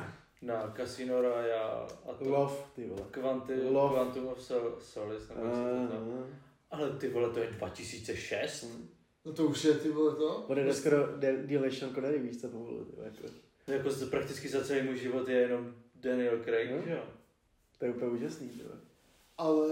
Na 0.42 0.74
Casino 0.76 1.22
Royale 1.22 1.86
a 2.08 2.14
to. 2.18 2.28
Love, 2.30 2.54
ty 2.74 2.86
vole. 2.88 3.02
Quanti, 3.10 3.54
Love. 3.62 3.94
Quantum 3.94 4.26
of 4.26 4.42
Sol, 4.42 4.76
Solace, 4.80 5.34
nebo 5.34 5.46
jak 5.46 5.54
se 5.90 5.96
to. 5.96 6.00
Uh, 6.04 6.26
Ale 6.70 6.90
ty 6.90 7.08
vole, 7.08 7.30
to 7.30 7.38
je 7.40 7.50
2006? 7.50 8.66
No 9.24 9.32
to 9.32 9.44
už 9.46 9.64
je 9.64 9.74
ty 9.74 9.90
vole 9.90 10.16
to? 10.16 10.44
Bude 10.46 10.64
jde 10.64 10.74
skoro 10.74 10.96
díl 11.46 11.60
než 11.60 11.78
Sean 11.78 11.94
Connery, 11.94 12.18
víš 12.18 12.40
co 12.40 12.48
pomalu, 12.48 12.84
ty 12.84 12.92
vole, 12.96 13.06
jako. 13.08 13.34
Jako 13.66 13.90
z- 13.90 14.10
prakticky 14.10 14.48
za 14.48 14.64
celý 14.64 14.82
můj 14.82 14.98
život 14.98 15.28
je 15.28 15.36
jenom 15.36 15.74
Daniel 15.94 16.44
Craig, 16.44 16.70
No. 16.70 16.82
že 16.82 16.90
jo? 16.92 17.04
To 17.78 17.84
je 17.84 17.90
úplně 17.90 18.10
úžasný, 18.10 18.48
ty 18.48 18.62
vole. 18.62 18.80
Ale 19.38 19.68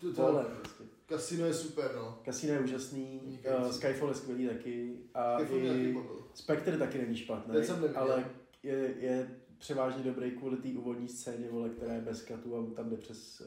to, 0.00 0.12
to 0.14 0.22
Vole, 0.22 0.44
prostě. 0.44 0.84
Kasino 1.06 1.46
je 1.46 1.54
super, 1.54 1.90
no. 1.96 2.18
Casino 2.24 2.52
je 2.52 2.60
úžasný, 2.60 3.20
Vynikající. 3.24 3.62
uh, 3.64 3.70
Skyfall 3.72 4.08
je 4.08 4.14
skvělý 4.14 4.48
taky 4.48 4.98
a 5.14 5.38
Skyfall 5.38 5.58
i 5.58 5.92
bavil. 5.94 6.26
Spectre 6.34 6.78
taky 6.78 6.98
není 6.98 7.16
špatný, 7.16 7.64
jsem 7.64 7.92
ale 7.96 8.30
je, 8.62 8.94
je 8.98 9.40
převážně 9.58 10.02
dobrý 10.04 10.30
kvůli 10.30 10.56
té 10.56 10.68
úvodní 10.68 11.08
scéně, 11.08 11.48
vole, 11.50 11.68
která 11.68 11.92
je 11.94 12.00
bez 12.00 12.22
katu 12.22 12.56
a 12.56 12.74
tam 12.76 12.90
jde 12.90 12.96
přes 12.96 13.40
uh, 13.40 13.46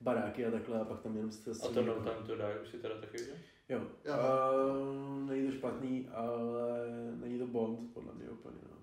baráky 0.00 0.46
a 0.46 0.50
takhle 0.50 0.80
a 0.80 0.84
pak 0.84 1.00
tam 1.00 1.16
jenom 1.16 1.32
se 1.32 1.50
A 1.50 1.68
to 1.68 1.82
No 1.82 1.94
Time 1.94 2.26
to 2.26 2.36
Die 2.36 2.60
už 2.62 2.68
si 2.68 2.78
teda 2.78 3.00
taky 3.00 3.16
viděl? 3.16 3.34
Jo, 3.68 3.78
Jo. 4.04 4.14
uh, 4.14 5.28
není 5.30 5.46
to 5.46 5.52
špatný, 5.52 6.08
ale 6.08 6.86
není 7.14 7.38
to 7.38 7.46
Bond, 7.46 7.94
podle 7.94 8.14
mě 8.14 8.28
úplně, 8.30 8.56
no. 8.70 8.76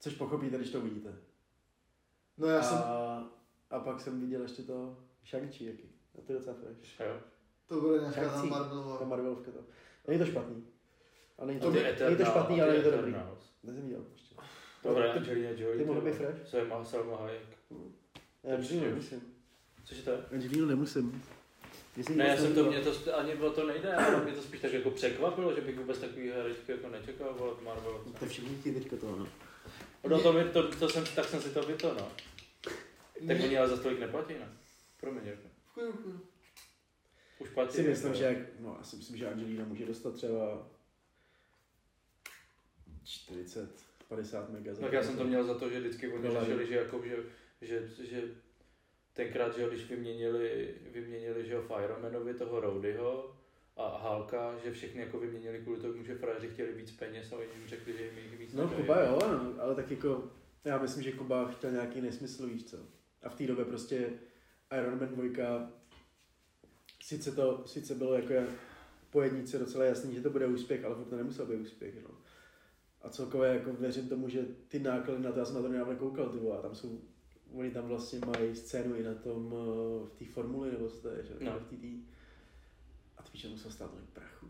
Což 0.00 0.14
pochopíte, 0.14 0.56
když 0.56 0.70
to 0.70 0.78
uvidíte. 0.80 1.14
No 2.38 2.46
já 2.46 2.62
jsem, 2.62 2.78
A, 2.78 3.24
a 3.70 3.80
pak 3.80 4.00
jsem 4.00 4.20
viděl 4.20 4.42
ještě 4.42 4.62
to 4.62 4.98
Shang-Chi, 5.24 5.66
jaký. 5.66 5.89
A 6.18 6.22
to 6.26 6.32
je 6.32 6.38
docela 6.38 6.56
fresh. 6.56 7.00
Jo. 7.00 7.20
to 7.66 7.80
bude 7.80 7.98
nějaká 8.00 8.20
ta 8.20 8.28
Shang-Chi. 8.28 8.98
Ta. 8.98 9.04
Marvelovka 9.04 9.50
to. 9.50 9.58
Není 10.08 10.20
to 10.20 10.26
špatný. 10.26 10.66
A 11.38 11.44
není 11.44 11.60
A 11.60 11.62
to, 11.62 11.70
ty 11.70 11.82
není 11.82 11.96
to 11.96 12.04
Eternal, 12.04 12.32
špatný, 12.32 12.62
ale 12.62 12.74
je 12.74 12.82
to 12.82 12.90
dobrý. 12.90 13.14
Nezem 13.62 13.82
viděl 13.82 14.04
ještě. 14.12 14.34
Dobré, 14.84 15.12
ty, 15.12 15.18
Angelina 15.18 15.50
Jolie. 15.50 15.76
ty 15.76 15.84
mohly 15.84 16.00
vole. 16.00 16.12
být 16.12 16.16
fresh? 16.16 16.48
Selma, 16.48 16.84
Selma 16.84 17.16
Hayek. 17.16 17.42
Já 18.44 18.54
Angelinu 18.56 18.84
nemusím. 18.86 19.20
Cože 19.84 20.02
to 20.02 20.10
je? 20.10 20.18
Angelinu 20.32 20.66
nemusím. 20.66 21.22
Jestli 21.96 22.16
Ne, 22.16 22.28
já 22.28 22.36
jsem 22.36 22.54
to, 22.54 22.64
mě 22.64 22.80
to, 22.80 23.16
ani 23.18 23.34
o 23.34 23.50
to 23.50 23.66
nejde, 23.66 23.94
ale 23.94 24.24
mě 24.24 24.32
to 24.32 24.42
spíš 24.42 24.60
tak 24.60 24.72
jako 24.72 24.90
překvapilo, 24.90 25.54
že 25.54 25.60
bych 25.60 25.78
vůbec 25.78 25.98
takový 25.98 26.30
herečky 26.30 26.72
jako 26.72 26.88
nečekal 26.88 27.34
volat 27.34 27.62
Marvel. 27.62 28.00
To 28.20 28.26
všichni 28.26 28.56
chtějí 28.56 28.74
teďka 28.74 28.96
to, 28.96 29.16
no. 29.16 29.26
No 30.08 30.20
to, 30.20 30.32
mi, 30.32 30.44
to, 30.44 30.68
to 30.76 30.88
jsem, 30.88 31.04
tak 31.16 31.24
jsem 31.24 31.40
si 31.40 31.50
to 31.50 31.62
vyto, 31.62 31.94
no. 31.94 32.08
Tak 33.28 33.36
oni 33.44 33.58
ale 33.58 33.68
za 33.68 33.76
tolik 33.76 34.00
neplatí, 34.00 34.32
ne? 34.32 34.48
Promiň, 35.00 35.24
Jirko. 35.24 35.48
Už 37.38 37.48
platí. 37.48 37.72
Si 37.76 37.82
myslím, 37.82 38.14
že, 38.14 38.24
jak- 38.24 38.60
no, 38.60 38.74
já 38.78 38.84
si 38.84 38.96
myslím, 38.96 39.16
že 39.16 39.30
Angelina 39.30 39.64
může 39.64 39.86
dostat 39.86 40.14
třeba 40.14 40.66
40, 43.04 43.70
50 44.08 44.50
mega. 44.50 44.74
za 44.74 44.80
Tak 44.80 44.92
já 44.92 45.02
jsem 45.02 45.16
to 45.16 45.24
měl 45.24 45.44
za 45.44 45.54
to, 45.58 45.70
že 45.70 45.80
vždycky 45.80 46.12
oni 46.12 46.30
řešili, 46.30 46.66
že, 46.66 46.74
jako, 46.74 47.02
že, 47.04 47.16
že, 47.62 47.88
že 48.04 48.22
tenkrát, 49.12 49.56
že 49.56 49.68
když 49.68 49.88
vyměnili, 49.90 50.74
vyměnili 50.92 51.46
že 51.46 51.60
Firemanovi 51.60 52.34
toho 52.34 52.60
Rowdyho 52.60 53.36
a 53.76 53.98
Halka, 53.98 54.58
že 54.64 54.72
všechny 54.72 55.00
jako 55.00 55.18
vyměnili 55.18 55.58
kvůli 55.58 55.80
tomu, 55.80 56.04
že 56.04 56.14
frajeři 56.14 56.48
chtěli 56.48 56.72
víc 56.72 56.90
peněz 56.90 57.32
a 57.32 57.36
oni 57.36 57.46
jim 57.58 57.68
řekli, 57.68 57.92
že 57.98 58.04
jim 58.04 58.18
jich 58.18 58.38
víc 58.38 58.52
No 58.52 58.62
nedají. 58.62 58.82
Kuba 58.82 59.00
jo, 59.00 59.18
no, 59.22 59.62
ale 59.62 59.74
tak 59.74 59.90
jako, 59.90 60.30
já 60.64 60.78
myslím, 60.78 61.02
že 61.02 61.12
Kuba 61.12 61.48
chtěl 61.48 61.70
nějaký 61.70 62.00
nesmysl, 62.00 62.46
víš 62.46 62.64
co. 62.64 62.76
A 63.22 63.28
v 63.28 63.34
té 63.34 63.46
době 63.46 63.64
prostě 63.64 64.10
Iron 64.78 64.98
Man 64.98 65.08
2, 65.08 65.70
sice 67.02 67.32
to, 67.32 67.62
sice 67.66 67.94
bylo 67.94 68.14
jako 68.14 68.34
po 69.10 69.22
jednice 69.22 69.58
docela 69.58 69.84
jasný, 69.84 70.14
že 70.14 70.20
to 70.20 70.30
bude 70.30 70.46
úspěch, 70.46 70.84
ale 70.84 70.94
furt 70.94 71.04
to 71.04 71.16
nemusel 71.16 71.46
být 71.46 71.60
úspěch, 71.60 71.94
no. 72.02 72.10
A 73.02 73.08
celkově 73.08 73.50
jako 73.50 73.72
věřím 73.72 74.08
tomu, 74.08 74.28
že 74.28 74.46
ty 74.68 74.78
náklady 74.78 75.22
na 75.22 75.32
to, 75.32 75.38
já 75.38 75.44
jsem 75.44 75.54
na 75.54 75.62
to 75.62 75.68
nedávno 75.68 75.96
koukal, 75.96 76.28
ty 76.28 76.38
vole, 76.38 76.58
a 76.58 76.62
tam 76.62 76.74
jsou, 76.74 77.00
oni 77.52 77.70
tam 77.70 77.88
vlastně 77.88 78.18
mají 78.18 78.56
scénu 78.56 78.94
i 78.94 79.02
na 79.02 79.14
tom, 79.14 79.54
eh, 79.54 80.08
v 80.08 80.18
té 80.18 80.24
formuli, 80.24 80.70
nebo 80.70 80.88
co 80.88 80.96
to 80.96 81.08
je, 81.08 81.24
že? 81.24 81.34
No. 81.40 81.60
v 81.60 81.68
té 81.68 81.76
A 83.18 83.22
ty 83.22 83.30
víš, 83.32 83.42
že 83.42 83.48
musel 83.48 83.70
stát 83.70 83.90
tolik 83.90 84.06
prachu. 84.06 84.46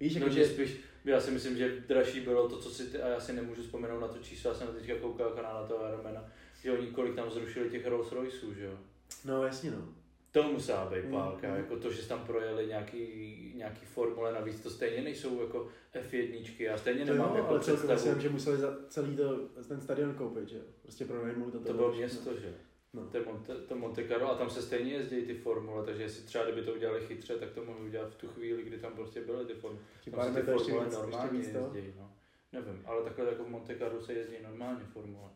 Víš, 0.00 0.14
No, 0.14 0.20
jako, 0.20 0.34
že 0.34 0.44
že, 0.44 0.54
spíš, 0.54 0.80
já 1.04 1.20
si 1.20 1.30
myslím, 1.30 1.56
že 1.56 1.80
dražší 1.80 2.20
bylo 2.20 2.48
to, 2.48 2.58
co 2.58 2.70
si 2.70 2.86
ty, 2.86 3.02
a 3.02 3.08
já 3.08 3.20
si 3.20 3.32
nemůžu 3.32 3.62
vzpomenout 3.62 4.00
na 4.00 4.08
to 4.08 4.18
číslo, 4.18 4.50
já 4.50 4.56
jsem 4.56 4.68
teďka 4.68 4.94
koukal 4.98 5.30
kanál 5.30 5.62
na 5.62 5.68
toho 5.68 5.88
Ironmana, 5.88 6.32
že 6.62 6.72
oni 6.72 6.86
kolik 6.86 7.14
tam 7.14 7.30
zrušili 7.30 7.70
těch 7.70 7.86
Rolls 7.86 8.12
Royceů, 8.12 8.54
že 8.54 8.64
jo. 8.64 8.78
no 9.24 9.44
jasně 9.44 9.70
no. 9.70 9.88
To 10.32 10.42
musela 10.42 10.90
být 10.90 11.04
Mm, 11.04 11.12
pálka, 11.12 11.48
mm. 11.48 11.56
jako 11.56 11.76
to, 11.76 11.92
že 11.92 12.08
tam 12.08 12.24
projeli 12.26 12.66
nějaký, 12.66 13.52
nějaký 13.56 13.86
formule 13.86 14.32
navíc, 14.32 14.60
to 14.60 14.70
stejně 14.70 15.02
nejsou 15.02 15.40
jako 15.40 15.68
F1, 15.94 16.44
já 16.58 16.78
stejně 16.78 17.06
To 17.06 17.12
nemám 17.12 17.30
jo, 17.30 17.36
jako 17.36 17.48
ale 17.48 17.58
představu. 17.60 18.10
vím, 18.12 18.20
že 18.20 18.28
museli 18.28 18.56
za 18.58 18.76
celý 18.88 19.16
to, 19.16 19.38
ten 19.68 19.80
stadion 19.80 20.14
koupit, 20.14 20.48
že? 20.48 20.60
Prostě 20.82 21.04
pronajmout 21.04 21.52
to. 21.52 21.58
To 21.60 21.72
bylo 21.72 21.92
město, 21.92 22.34
že? 22.40 22.54
No. 22.94 23.06
To 23.06 23.16
je 23.16 23.24
Monte, 23.24 23.54
to 23.54 23.74
Monte 23.76 24.08
Carlo 24.08 24.30
a 24.30 24.34
tam 24.34 24.50
se 24.50 24.62
stejně 24.62 24.92
jezdí 24.92 25.22
ty 25.22 25.34
formule, 25.34 25.84
takže 25.84 26.02
jestli 26.02 26.24
třeba 26.24 26.44
kdyby 26.44 26.62
to 26.62 26.72
udělali 26.74 27.00
chytře, 27.06 27.36
tak 27.36 27.50
to 27.50 27.64
mohli 27.64 27.86
udělat 27.86 28.10
v 28.12 28.14
tu 28.16 28.28
chvíli, 28.28 28.62
kdy 28.62 28.78
tam 28.78 28.92
prostě 28.92 29.20
byly 29.20 29.44
ty 29.46 29.54
formule. 29.54 29.82
Tam 30.10 30.34
se 30.34 30.40
ty 30.42 30.46
formule 30.52 30.84
ještě 30.84 30.98
normálně 30.98 31.38
jezdí, 31.38 31.94
no. 31.98 32.12
Nevím, 32.52 32.82
ale 32.84 33.02
takhle 33.04 33.26
jako 33.26 33.44
v 33.44 33.48
Monte 33.48 33.76
Carlo 33.78 34.00
se 34.02 34.12
jezdí 34.12 34.34
normálně 34.42 34.84
formule. 34.84 35.30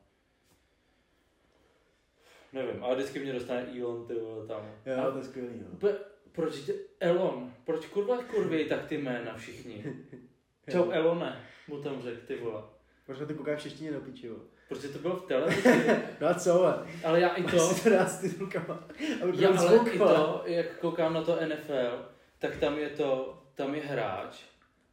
Nevím, 2.56 2.84
ale 2.84 2.94
vždycky 2.96 3.18
mě 3.18 3.32
dostane 3.32 3.66
Elon, 3.80 4.06
ty 4.06 4.14
vole, 4.14 4.46
tam. 4.46 4.60
Jo, 4.86 5.02
A 5.02 5.10
to 5.10 5.18
je 5.18 5.24
skvělý, 5.24 5.48
no. 5.62 5.78
Pe- 5.78 5.96
proč 6.32 6.54
tě, 6.60 6.74
Elon, 7.00 7.52
proč 7.64 7.86
kurva 7.86 8.22
kurvěj 8.22 8.64
tak 8.64 8.86
ty 8.86 8.98
jména 8.98 9.34
všichni? 9.36 9.84
Čau 10.72 10.90
Elone, 10.90 11.40
mu 11.68 11.82
tam 11.82 12.02
řek, 12.02 12.22
ty 12.26 12.36
vole. 12.36 12.62
Proč 13.06 13.18
na 13.18 13.26
to 13.26 13.34
koukáš 13.34 13.58
v 13.60 13.62
češtině 13.62 13.92
do 13.92 14.00
piči, 14.00 14.28
vole? 14.28 14.40
Protože 14.68 14.88
to 14.88 14.98
bylo 14.98 15.16
v 15.16 15.26
televizi, 15.26 15.68
No 16.20 16.26
a 16.28 16.34
co, 16.34 16.54
vole? 16.54 16.86
ale 17.04 17.20
já 17.20 17.28
i 17.28 17.42
to, 17.42 17.56
Máš 17.56 17.62
si 17.62 17.84
to 17.84 17.90
dát 17.90 18.08
s 18.10 18.18
titulkama. 18.18 18.84
Aby 19.22 19.32
já 19.42 19.48
ale 19.48 19.58
zvuk, 19.76 19.94
i 19.94 19.98
to, 19.98 20.42
jak 20.46 20.78
koukám 20.78 21.14
na 21.14 21.22
to 21.22 21.38
NFL, 21.46 22.08
tak 22.38 22.56
tam 22.56 22.78
je 22.78 22.88
to, 22.88 23.38
tam 23.54 23.74
je 23.74 23.82
hráč 23.82 24.36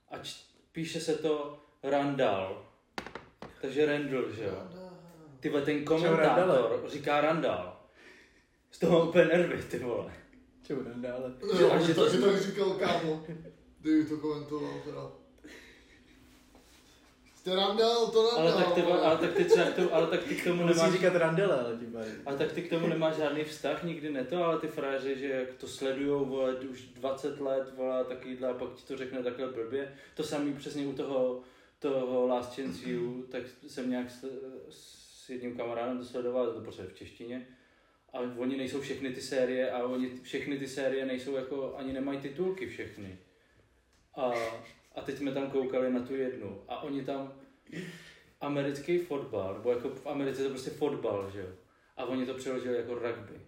a 0.10 0.18
č- 0.18 0.44
píše 0.72 1.00
se 1.00 1.14
to 1.18 1.60
Randall. 1.84 2.66
Takže 3.62 3.86
Randall, 3.86 4.32
že 4.32 4.44
jo. 4.44 4.83
Ty 5.44 5.50
vole, 5.50 5.62
ten 5.62 5.86
komentátor 5.86 6.84
říká 6.88 7.22
Randall. 7.22 7.74
Z 8.72 8.80
toho 8.80 9.00
mám 9.00 9.08
úplně 9.08 9.26
nervy, 9.26 9.64
ty 9.64 9.80
vole. 9.80 10.14
Dále. 10.96 11.34
Že- 11.58 11.62
Jo, 11.64 11.72
a 11.72 11.80
že 11.80 11.94
to- 11.94 12.06
taky 12.06 12.18
tak 12.18 12.42
říkal 12.42 12.70
kámo, 12.70 13.24
kdyby 13.80 14.06
to 14.06 14.18
komentoval 14.18 14.82
teda. 14.86 15.12
Jste 17.36 17.56
Randall, 17.56 18.08
to 18.08 18.24
Randall. 18.24 18.40
Ale 18.54 18.64
tak 18.64 18.74
ty, 18.74 18.82
vole, 18.82 19.02
ale 19.02 19.18
tak 19.18 19.34
ty, 19.34 19.46
třeba 19.46 19.66
k 19.66 19.76
tomu, 19.76 19.94
ale 19.94 20.08
tak 20.08 20.24
ty 20.24 20.36
k 20.36 20.44
tomu 20.44 20.62
Musíš 20.62 20.78
nemáš 20.78 20.92
říkat 20.94 21.16
randele, 21.16 21.60
ale 21.66 21.76
tím 21.78 21.92
pádem. 21.92 22.22
A 22.26 22.34
tak 22.34 22.52
ty 22.52 22.62
k 22.62 22.70
tomu 22.70 22.88
nemáš 22.88 23.16
žádný 23.16 23.44
vztah, 23.44 23.84
nikdy 23.84 24.10
ne 24.10 24.24
to, 24.24 24.44
ale 24.44 24.60
ty 24.60 24.68
frajeři, 24.68 25.20
že 25.20 25.28
jak 25.28 25.54
to 25.54 25.68
sledujou, 25.68 26.26
vole, 26.26 26.56
už 26.56 26.82
20 26.82 27.40
let, 27.40 27.74
vole, 27.78 28.04
takovýhle, 28.06 28.50
a 28.50 28.54
pak 28.54 28.74
ti 28.74 28.84
to 28.84 28.98
řekne 28.98 29.24
takhle 29.24 29.48
blbě. 29.48 29.94
To 30.16 30.24
samý 30.24 30.54
přesně 30.54 30.88
u 30.88 30.94
toho, 30.94 31.42
toho 31.80 32.28
Last 32.28 32.56
Chance 32.56 32.90
You, 32.90 33.24
tak 33.32 33.44
jsem 33.68 33.90
nějak 33.90 34.08
s, 35.26 35.30
jedním 35.30 35.58
kamarádem 35.58 35.98
to 35.98 36.06
sledoval, 36.06 36.54
to 36.54 36.62
prostě 36.62 36.84
v 36.84 36.94
češtině. 36.94 37.48
A 38.14 38.20
oni 38.20 38.58
nejsou 38.58 38.82
všechny 38.82 39.14
ty 39.14 39.22
série 39.22 39.72
a 39.72 39.84
oni 39.84 40.10
všechny 40.24 40.60
ty 40.60 40.68
série 40.68 41.06
nejsou 41.06 41.36
jako, 41.36 41.76
ani 41.76 41.94
nemají 41.94 42.20
titulky 42.20 42.68
všechny. 42.68 43.18
A, 44.16 44.34
a 44.96 45.02
teď 45.02 45.18
jsme 45.18 45.32
tam 45.32 45.52
koukali 45.52 45.94
na 45.94 46.00
tu 46.00 46.16
jednu 46.16 46.64
a 46.68 46.84
oni 46.84 47.06
tam 47.06 47.34
americký 48.42 49.00
fotbal, 49.00 49.54
nebo 49.54 49.72
jako 49.72 49.90
v 49.90 50.08
Americe 50.08 50.42
je 50.42 50.44
to 50.44 50.50
prostě 50.50 50.72
fotbal, 50.72 51.32
že 51.32 51.40
jo. 51.40 51.48
A 51.98 52.06
oni 52.06 52.26
to 52.26 52.34
přeložili 52.34 52.78
jako 52.78 52.94
rugby. 52.94 53.42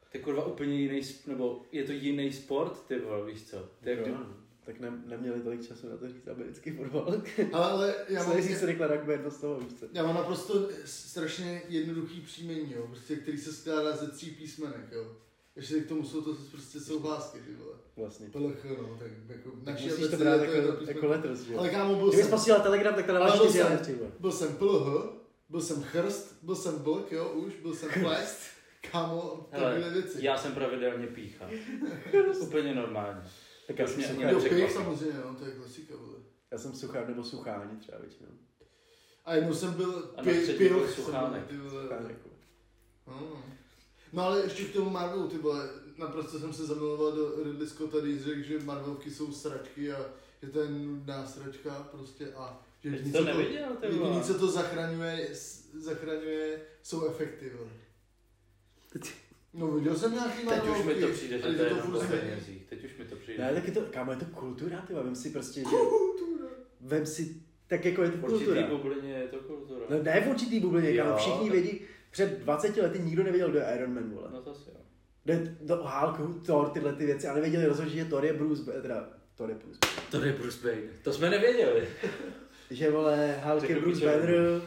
To 0.00 0.18
je 0.18 0.20
kurva 0.24 0.44
úplně 0.44 0.80
jiný, 0.80 1.00
nebo 1.26 1.66
je 1.72 1.84
to 1.84 1.92
jiný 1.92 2.32
sport, 2.32 2.86
ty 2.86 2.98
vole, 2.98 3.26
víš 3.26 3.42
co? 3.42 3.68
To 3.82 3.88
je, 3.88 3.96
no. 3.96 4.43
Tak 4.64 4.80
ne, 4.80 4.92
neměli 5.06 5.40
tolik 5.40 5.66
času 5.68 5.88
na 5.88 5.96
to 5.96 6.08
říct 6.08 6.28
americký 6.28 6.70
fotbal. 6.70 7.22
Ale, 7.52 7.70
ale 7.70 7.94
já 8.08 8.22
mám, 8.22 8.32
Snaží 8.32 8.54
se 8.54 8.66
rychle 8.66 8.86
rugby 8.86 9.12
jedno 9.12 9.30
z 9.30 9.36
toho, 9.36 9.60
víš 9.60 9.72
co? 9.80 9.86
já 9.92 10.02
mám 10.02 10.14
naprosto 10.14 10.68
strašně 10.84 11.62
jednoduchý 11.68 12.20
příjmení, 12.20 12.72
jo, 12.72 12.86
prostě, 12.86 13.16
který 13.16 13.38
se 13.38 13.52
skládá 13.52 13.96
ze 13.96 14.08
tří 14.10 14.30
písmenek, 14.30 14.92
jo. 14.92 15.16
Ještě 15.56 15.80
k 15.80 15.88
tomu 15.88 16.04
jsou 16.04 16.20
to 16.22 16.36
prostě 16.50 16.80
souhlásky, 16.80 17.38
ty 17.38 17.54
vole. 17.54 17.76
Vlastně. 17.96 18.28
PLH, 18.28 18.64
no, 18.80 18.96
tak 18.98 19.10
jako 19.28 19.50
naší 19.64 19.88
musíš 19.88 20.10
to 20.10 20.16
brát 20.16 20.40
jako, 20.40 20.72
písmenko. 20.72 20.84
jako 20.90 21.06
letters, 21.06 21.40
že 21.40 21.52
jo? 21.52 21.58
Ale 21.58 21.68
kámo, 21.70 21.94
byl 21.94 22.08
Kdybys 22.08 22.26
jsem, 22.26 22.30
posílal 22.30 22.60
telegram, 22.60 22.94
tak 22.94 23.06
to 23.06 23.12
dáváš 23.12 23.34
čtyři 23.38 23.58
jsem- 23.58 24.12
byl 24.20 24.32
jsem 24.32 24.56
PLH, 24.56 25.08
byl 25.48 25.60
jsem 25.60 25.82
chrst, 25.82 26.38
byl 26.42 26.54
jsem 26.56 26.78
blk, 26.78 27.12
jo, 27.12 27.28
už, 27.28 27.52
byl 27.62 27.74
jsem 27.74 27.88
plest, 28.02 28.38
kámo, 28.92 29.48
takové 29.50 29.90
věci. 29.90 30.18
já 30.20 30.38
jsem 30.38 30.52
pravidelně 30.54 31.06
pícha. 31.06 31.50
úplně 32.40 32.74
normálně. 32.74 33.20
Tak 33.66 33.78
já 33.78 33.86
jsem 33.86 34.00
Jo, 34.00 34.06
nepřekvapí. 34.20 34.48
pěch 34.48 34.72
samozřejmě, 34.72 35.20
no, 35.24 35.34
to 35.34 35.44
je 35.46 35.52
klasika, 35.52 35.94
vole. 35.96 36.18
já 36.50 36.58
jsem 36.58 36.74
suchár 36.74 37.08
nebo 37.08 37.24
sucháni 37.24 37.76
třeba 37.80 37.98
většinou. 37.98 38.28
A 39.24 39.34
jednou 39.34 39.54
jsem 39.54 39.74
byl 39.74 40.14
byl 40.58 40.86
jsem 40.86 41.04
suchánek. 41.04 41.42
jako. 42.08 42.28
No, 43.06 43.20
no. 43.20 43.42
no 44.12 44.22
ale 44.22 44.42
ještě 44.42 44.64
k 44.64 44.72
tomu 44.72 44.90
Marvelu, 44.90 45.28
ty 45.28 45.38
vole, 45.38 45.68
naprosto 45.98 46.38
jsem 46.38 46.52
se 46.52 46.66
zamiloval 46.66 47.12
do 47.12 47.44
Ridley 47.44 47.68
Scotta, 47.68 47.98
když 48.00 48.22
řekl, 48.22 48.42
že 48.42 48.58
Marvelky 48.58 49.10
jsou 49.10 49.32
sračky 49.32 49.92
a 49.92 50.10
že 50.42 50.48
to 50.50 50.60
je 50.60 50.68
nudná 50.70 51.26
sračka 51.26 51.88
prostě 51.90 52.32
a 52.32 52.62
že 52.80 52.90
Teď 52.90 52.98
jediný, 52.98 53.12
to 53.12 53.24
neviděl, 53.24 53.68
ty 53.80 53.86
jediný, 53.86 54.04
vole. 54.04 54.22
co 54.24 54.38
to 54.38 54.50
zachraňuje, 54.50 55.28
zachraňuje, 55.74 56.60
jsou 56.82 57.06
efekty, 57.06 57.52
vole. 57.58 57.70
No 59.54 59.66
viděl 59.70 59.96
jsem 59.96 60.12
nějaký 60.12 60.46
Teď 60.46 60.68
už 60.68 60.84
mi 60.84 60.94
to 60.94 61.08
přijde, 61.08 61.36
že 61.36 61.42
to 61.42 61.48
je 61.48 61.54
to 61.54 61.62
jenom 61.64 61.78
furt 61.78 61.96
o 61.96 62.00
penězích. 62.00 62.66
Teď 62.66 62.84
už 62.84 62.92
to. 63.36 63.42
Ne, 63.42 63.54
tak 63.54 63.66
je 63.66 63.72
to, 63.72 63.80
kámo, 63.80 64.10
je 64.12 64.16
to 64.18 64.24
kultura, 64.24 64.84
ty 64.86 64.94
vem 64.94 65.14
si 65.16 65.30
prostě, 65.30 65.60
že... 65.60 65.76
Vem 66.80 67.06
si, 67.06 67.36
tak 67.66 67.84
jako 67.84 68.02
je 68.02 68.10
to 68.10 68.16
V 68.16 68.24
určitý 68.24 68.44
kultura. 68.44 68.66
bublině 68.66 69.12
je 69.12 69.28
to 69.28 69.36
kultura. 69.38 69.86
No 69.90 70.02
ne 70.02 70.20
v 70.20 70.28
určitý 70.28 70.60
bublině, 70.60 70.96
kámo, 70.96 71.16
všichni 71.16 71.50
tak- 71.50 71.52
vědí, 71.52 71.80
před 72.10 72.38
20 72.38 72.76
lety 72.76 72.98
nikdo 72.98 73.22
nevěděl, 73.22 73.50
kdo 73.50 73.58
je 73.58 73.64
Iron 73.76 73.94
Man, 73.94 74.10
vole. 74.10 74.28
No 74.32 74.42
to 74.42 74.54
si 74.54 74.70
jo. 74.70 74.76
Jde 75.26 75.56
do 75.60 75.76
Hulk, 75.76 76.46
Thor, 76.46 76.68
tyhle 76.70 76.92
ty 76.92 77.06
věci, 77.06 77.26
a 77.28 77.34
nevěděli 77.34 77.66
rozhodně, 77.66 77.92
že 77.94 78.04
Thor 78.04 78.24
je 78.24 78.32
Bruce, 78.32 78.72
teda 78.82 79.08
Thor 79.34 79.48
je 79.48 79.54
Bruce. 79.54 79.78
Banner. 79.82 80.10
To 80.10 80.22
je 80.24 80.32
Bruce 80.32 80.66
Wayne. 80.68 80.88
To 81.02 81.12
jsme 81.12 81.30
nevěděli. 81.30 81.88
Že 82.70 82.90
vole, 82.90 83.40
Hulk 83.44 83.68
je 83.70 83.80
Bruce 83.80 84.04
Banner 84.06 84.62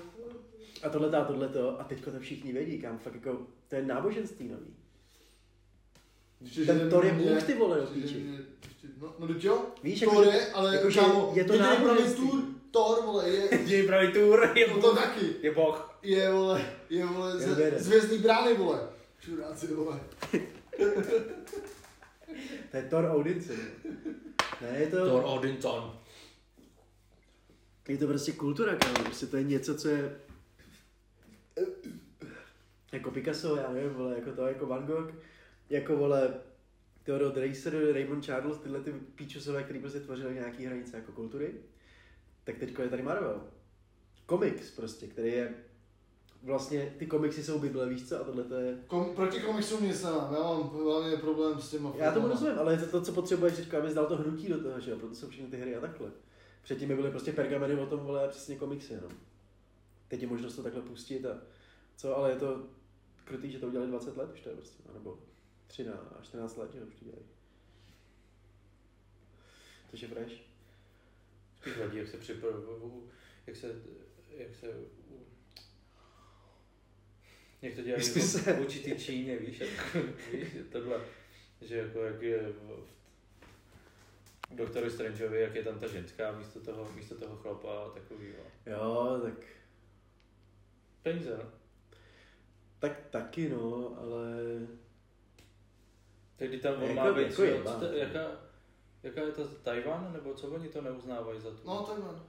a 0.84 0.90
tohle 0.90 1.18
a 1.18 1.26
tohleto, 1.26 1.80
a 1.82 1.84
teďko 1.84 2.12
to 2.12 2.20
všichni 2.20 2.54
vědí, 2.54 2.80
kam 2.80 2.98
fakt 2.98 3.14
jako, 3.16 3.48
to 3.68 3.76
je 3.76 3.86
náboženství 3.86 4.48
nový. 4.48 4.76
Ještě, 6.42 6.66
Ten 6.66 6.90
Thor 6.90 7.06
je 7.06 7.14
Bůh, 7.14 7.44
ty 7.44 7.54
vole, 7.54 7.78
do 7.78 7.88
No, 9.02 9.16
no 9.20 9.28
teď 9.28 9.44
jo, 9.44 9.66
Víš, 9.84 10.00
Thor 10.00 10.26
jako, 10.26 10.38
je, 10.38 10.52
ale 10.52 10.76
jako, 10.76 10.90
že 10.90 11.00
kámo, 11.00 11.32
je 11.36 11.44
to 11.44 11.54
jediný 11.54 11.70
pravý 11.70 11.88
náboženství. 11.88 12.32
Thor, 12.72 13.02
vole, 13.06 13.30
je, 13.30 13.58
Děj 13.66 13.88
pravý 13.88 14.12
tour, 14.14 14.52
je 14.56 14.68
no 14.68 14.82
to 14.82 14.96
taky, 14.96 15.36
Je 15.42 15.52
boh. 15.52 16.00
je, 16.02 16.32
vole, 16.32 16.66
je, 16.90 17.06
vole, 17.06 17.34
Je 17.44 17.80
z 17.80 17.88
Vězdný 17.88 18.18
brány, 18.18 18.54
vole. 18.54 18.88
Čuráci, 19.20 19.68
vole. 19.68 20.00
to 22.72 22.78
je 22.78 22.84
Thor 22.90 23.12
Odinson. 23.16 23.56
Ne, 24.62 24.80
je 24.80 24.88
to, 24.88 25.10
Thor 25.10 25.24
Odinson. 25.26 26.00
je 27.88 27.98
to 27.98 28.08
prostě 28.08 28.32
kultura, 28.32 28.76
kámo, 28.76 28.94
prostě 29.04 29.26
to 29.26 29.38
je 29.38 29.44
něco, 29.44 29.76
co 29.76 29.90
je 29.90 30.20
jako 32.92 33.12
Picasso, 33.12 33.56
já 33.56 33.72
nevím, 33.72 33.90
vole, 33.94 34.16
jako 34.16 34.32
to, 34.32 34.48
jako 34.48 34.66
Van 34.66 34.86
Gogh, 34.86 35.14
jako 35.70 35.96
vole, 35.96 36.34
Theodore 37.04 37.36
Dreiser, 37.36 37.94
Raymond 37.94 38.26
Charles, 38.26 38.58
tyhle 38.58 38.80
ty 38.80 38.94
píčusové, 38.94 39.64
který 39.64 39.80
prostě 39.80 40.00
tvořili 40.00 40.34
nějaký 40.34 40.66
hranice 40.66 40.98
jako 40.98 41.12
kultury, 41.12 41.54
tak 42.44 42.58
teďko 42.58 42.82
je 42.82 42.90
tady 42.90 43.04
Marvel. 43.04 43.42
Komiks 44.26 44.72
prostě, 44.72 45.08
který 45.08 45.32
je 45.32 45.54
vlastně, 46.44 46.94
ty 46.98 47.06
komiksy 47.06 47.44
jsou 47.44 47.60
Bible, 47.60 47.90
víš 47.90 48.10
co, 48.10 48.22
a 48.22 48.24
tohle 48.24 48.44
to 48.44 48.54
je... 48.56 48.78
Kom, 48.88 49.16
proti 49.16 49.40
komiksům 49.40 49.84
nic 49.84 50.04
nemám, 50.04 50.34
já 50.34 50.40
mám 50.40 50.64
hlavně 50.64 51.18
problém 51.18 51.62
s 51.62 51.70
těma 51.70 51.94
Já 51.96 52.12
tomu 52.12 52.28
rozumím, 52.28 52.60
ale 52.60 52.74
je 52.74 52.80
to 52.80 52.86
to, 52.86 53.02
co 53.02 53.12
potřebuješ 53.12 53.56
teďka, 53.56 53.78
abys 53.78 53.94
dal 53.94 54.06
to 54.06 54.18
hnutí 54.18 54.48
do 54.48 54.64
toho, 54.64 54.80
že 54.80 54.92
jo, 54.92 54.98
proto 54.98 55.16
jsou 55.16 55.30
všechny 55.30 55.50
ty 55.50 55.58
hry 55.58 55.76
a 55.76 55.82
takhle. 55.82 56.12
Předtím 56.64 56.88
by 56.88 56.96
byly 56.96 57.10
prostě 57.10 57.32
pergameny 57.32 57.76
o 57.76 57.86
tom, 57.86 58.00
vole, 58.00 58.28
přesně 58.28 58.56
komiksy 58.56 58.94
jenom. 58.94 59.12
Teď 60.08 60.22
je 60.22 60.28
možnost 60.28 60.56
to 60.56 60.64
takhle 60.64 60.82
pustit 60.82 61.26
a 61.26 61.38
co, 61.96 62.18
ale 62.18 62.30
je 62.30 62.36
to 62.36 62.64
krutý, 63.26 63.52
že 63.52 63.60
to 63.60 63.68
udělali 63.68 63.90
20 63.90 64.18
let 64.18 64.30
už 64.34 64.42
to 64.42 64.50
je 64.50 64.56
prostě, 64.56 64.84
no, 64.88 64.94
nebo 64.94 65.18
13, 65.68 66.00
14 66.22 66.58
let, 66.58 66.74
že 66.74 66.82
už 66.82 66.96
to 66.96 67.06
dělají. 67.06 67.26
Což 69.92 70.02
je 70.02 70.08
fresh. 70.08 70.34
Spíš 71.58 71.78
vadí, 71.78 71.98
jak 71.98 72.08
se 72.08 72.18
připravují, 72.18 73.04
jak 73.48 73.56
se, 73.56 73.76
jak 74.38 74.56
se, 74.56 74.68
jak 77.62 77.76
to 77.76 77.82
dělají 77.82 78.04
v 78.04 78.06
se- 78.06 78.54
v 78.54 78.60
určitý 78.60 78.96
Číně, 78.96 79.38
víš, 79.38 79.60
jak, 79.60 79.96
víš, 80.34 80.48
tohle, 80.72 81.02
že 81.62 81.78
jako 81.78 82.04
jak 82.04 82.22
je 82.22 82.40
v, 82.52 82.88
Doktoru 84.52 84.90
Strangeovi, 84.90 85.42
jak 85.42 85.56
je 85.56 85.64
tam 85.64 85.80
ta 85.80 85.88
ženská 85.88 86.32
místo 86.32 86.60
toho, 86.60 86.92
místo 86.96 87.16
toho 87.16 87.36
chlapa 87.36 87.84
a 87.84 87.90
takový, 87.90 88.28
no. 88.28 88.72
Jo, 88.74 89.20
tak, 89.24 89.46
Peníze, 91.04 91.38
no. 91.38 91.52
tak 92.80 93.10
taky 93.10 93.50
no, 93.50 93.98
ale 94.00 94.38
Kdy 96.38 96.60
tam 96.60 96.84
on 96.84 96.96
má 96.96 97.12
být, 97.14 97.40
jako 97.40 97.80
to- 97.80 97.86
jaká, 97.86 98.32
jaká 99.04 99.22
je 99.22 99.32
to 99.32 99.48
Tajvan, 99.48 100.14
nebo 100.14 100.34
co 100.34 100.48
oni 100.48 100.70
to 100.70 100.82
neuznávají 100.82 101.42
za 101.42 101.50
tu? 101.52 101.58
No, 101.66 101.84
Tajvan. 101.84 102.24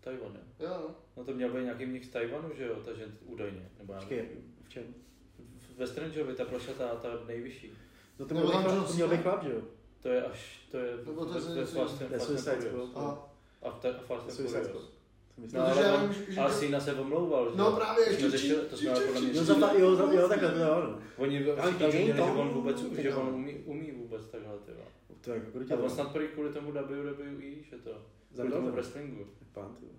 Tajvan, 0.00 0.32
jo. 0.34 0.66
Jo, 0.66 0.76
no. 0.88 0.94
No 1.16 1.24
to 1.24 1.32
měl 1.34 1.52
být 1.52 1.62
nějaký 1.62 1.86
mnich 1.86 2.04
z 2.04 2.08
Tajvanu, 2.08 2.50
že 2.56 2.66
jo, 2.66 2.74
ta 2.84 2.92
žen 2.94 3.12
údajně, 3.26 3.70
nebo 3.78 3.92
já 3.92 4.00
nevím. 4.00 4.54
v 4.64 4.68
čem? 4.68 4.94
V- 5.38 5.78
Ve 5.78 5.86
Strangeovi 5.86 6.34
ta 6.34 6.44
prošatá, 6.44 6.88
ta 6.94 7.08
nejvyšší. 7.26 7.72
No 8.18 8.26
to 8.26 8.34
měl, 8.34 8.46
být 8.46 8.52
tam 8.52 8.62
chlap, 8.62 8.86
to 8.86 8.92
měl 8.92 9.08
být 9.08 9.22
chlap, 9.22 9.42
že 9.42 9.52
jo? 9.52 9.60
To 10.02 10.08
je 10.08 10.24
až, 10.24 10.66
to 10.70 10.76
je 10.78 10.96
Nebo 10.96 11.24
to 11.26 11.34
je 11.34 11.40
Fast 11.40 11.48
and 11.48 12.08
To 12.08 12.14
je 12.14 12.18
Fast 12.18 12.30
and 12.30 12.38
Suicide 12.38 12.56
Furious. 12.70 12.90
A, 12.96 13.28
Fast 13.70 13.84
and 13.84 14.32
Furious. 14.36 14.92
Myslím. 15.36 15.60
No, 15.60 15.66
No, 15.66 15.72
ale 15.72 15.82
já 15.86 15.94
on, 15.94 16.08
vím, 16.08 16.24
že- 16.34 16.40
a 16.40 16.50
Sina 16.50 16.80
se 16.80 16.94
omlouval, 16.94 17.50
že? 17.50 17.56
No 17.56 17.72
právě, 17.72 18.04
To 18.04 18.10
jsme 18.12 18.12
ještě 18.26 18.30
řešili, 18.30 18.60
to 18.66 18.76
jsme 18.76 18.90
ale 18.90 19.00
podle 19.06 19.20
mě 19.20 19.32
Jo, 19.38 19.44
za 19.44 19.54
ta, 19.54 19.72
jo, 19.72 19.96
za, 19.96 20.12
jo, 20.12 20.28
takhle 20.28 20.50
to 20.52 20.58
jo, 20.58 20.82
no. 20.90 20.98
Oni 21.16 21.50
Ale 21.50 21.72
všichni 21.72 21.86
není 21.98 22.06
že 22.16 22.22
on 22.22 22.48
vůbec, 22.48 22.82
Tak 22.82 22.98
že 22.98 23.14
on 23.14 23.28
umí, 23.34 23.54
umí 23.54 23.90
vůbec 23.92 24.26
takhle, 24.26 24.58
ty 24.58 24.72
vole. 24.72 24.86
To 25.20 25.32
je 25.32 25.42
jako 25.56 25.74
A 25.74 25.84
on 25.84 25.90
snad 25.90 26.12
prý 26.12 26.28
kvůli 26.28 26.52
tomu 26.52 26.72
WWE, 26.72 27.62
že 27.70 27.76
to, 27.76 27.90
kvůli 27.90 28.02
Zabil 28.32 28.52
tomu 28.52 28.66
to. 28.66 28.72
wrestlingu. 28.72 29.26
Pán, 29.52 29.74
ty 29.80 29.86
vole. 29.86 29.98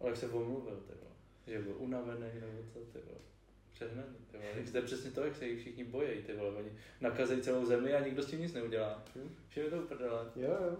Ale 0.00 0.10
jak 0.10 0.16
se 0.18 0.28
omluvil, 0.28 0.76
ty 0.86 0.92
vole. 1.00 1.14
Že 1.46 1.58
byl 1.62 1.74
unavený 1.78 2.26
nebo 2.40 2.62
co, 2.72 2.78
ty 2.78 2.98
vole. 3.06 3.18
Přehnaný, 3.72 4.08
ty 4.30 4.36
vole. 4.36 4.70
To 4.72 4.76
je 4.76 4.82
přesně 4.82 5.10
to, 5.10 5.24
jak 5.24 5.36
se 5.36 5.46
jich 5.46 5.60
všichni 5.60 5.84
bojí, 5.84 6.08
ty 6.26 6.32
vole. 6.34 6.50
Oni 6.50 6.72
nakazejí 7.00 7.42
celou 7.42 7.64
zemi 7.64 7.94
a 7.94 8.04
nikdo 8.04 8.22
s 8.22 8.26
tím 8.26 8.40
nic 8.40 8.52
neudělá. 8.54 9.02
Všem 9.48 9.64
je 9.64 9.70
to 9.70 9.76
uprdele. 9.76 10.26
Jo, 10.36 10.48
jo. 10.50 10.76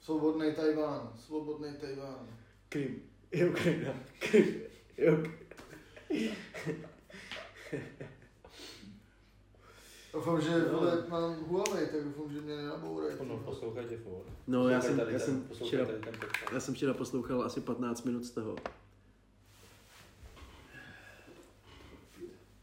Svobodný 0.00 0.52
Tajván, 0.54 1.12
svobodný 1.26 1.68
Tajván. 1.80 2.26
Krym. 2.68 3.02
Je 3.32 3.48
Ukrajina. 3.50 3.94
Krym. 4.18 4.54
Je 4.96 5.12
Uk- 5.12 5.30
Doufám, 10.12 10.40
že 10.40 10.50
No. 10.72 10.78
vole, 10.78 11.04
mám 11.08 11.34
Huawei, 11.44 11.86
tak 11.86 12.04
doufám, 12.04 12.32
že 12.32 12.40
mě 12.40 12.56
nenabourají. 12.56 13.16
No, 13.28 13.36
poslouchejte 13.36 13.96
furt. 13.96 14.24
No, 14.46 14.68
já 14.68 14.80
jsem, 14.80 14.98
já 15.08 15.18
jsem 15.18 15.48
včera, 15.62 15.86
já 16.52 16.60
jsem 16.60 16.74
včera 16.74 16.94
poslouchal 16.94 17.42
asi 17.42 17.60
15 17.60 18.02
minut 18.04 18.24
z 18.24 18.30
toho. 18.30 18.56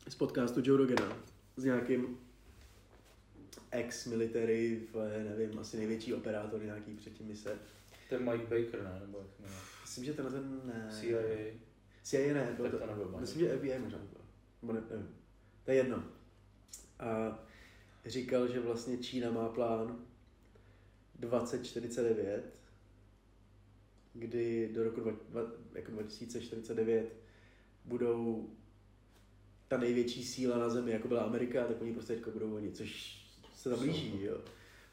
Z 0.07 0.15
podcastu 0.15 0.61
Joe 0.63 0.77
Rogana. 0.77 1.17
S 1.57 1.63
nějakým 1.63 2.17
ex-military, 3.71 4.81
nevím, 5.23 5.59
asi 5.59 5.77
největší 5.77 6.13
operátor 6.13 6.63
nějaký 6.63 6.95
předtím 6.95 7.27
mise. 7.27 7.59
To 8.09 8.15
je 8.15 8.21
Mike 8.21 8.43
Baker, 8.43 8.83
ne? 8.83 8.99
Nebo 9.01 9.17
jak 9.17 9.39
jmenuje? 9.39 9.59
Myslím, 9.81 10.05
že 10.05 10.13
tenhle 10.13 10.33
ten 10.33 10.61
ne. 10.65 10.87
CIA. 10.91 11.21
CIA 12.03 12.33
ne, 12.33 12.53
byl 12.57 12.71
to, 12.71 12.79
to 12.79 12.85
nebyl 12.85 13.15
myslím, 13.19 13.39
že 13.39 13.57
FBI 13.57 13.79
možná 13.79 13.99
byl. 13.99 14.21
Nebo 14.61 14.73
ne, 14.73 14.81
nevím. 14.89 15.09
To 15.65 15.71
je 15.71 15.77
jedno. 15.77 16.03
A 16.99 17.39
říkal, 18.05 18.47
že 18.47 18.59
vlastně 18.59 18.97
Čína 18.97 19.31
má 19.31 19.49
plán 19.49 20.05
2049, 21.19 22.53
kdy 24.13 24.69
do 24.73 24.83
roku 24.83 25.01
dva, 25.01 25.11
dva, 25.29 25.41
jako 25.73 25.91
2049 25.91 27.15
budou 27.85 28.49
ta 29.67 29.77
největší 29.77 30.23
síla 30.23 30.57
na 30.57 30.69
zemi, 30.69 30.91
jako 30.91 31.07
byla 31.07 31.21
Amerika, 31.21 31.65
tak 31.65 31.81
oni 31.81 31.93
prostě 31.93 32.13
teďko 32.13 32.31
budou 32.31 32.55
oni, 32.55 32.71
což 32.71 33.20
se 33.61 33.69
tam 33.69 33.79
blíží, 33.79 34.23
jo. 34.23 34.37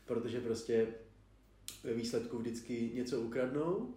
Protože 0.04 0.40
prostě 0.40 0.86
ve 1.84 1.94
výsledku 1.94 2.38
vždycky 2.38 2.90
něco 2.94 3.20
ukradnou 3.20 3.94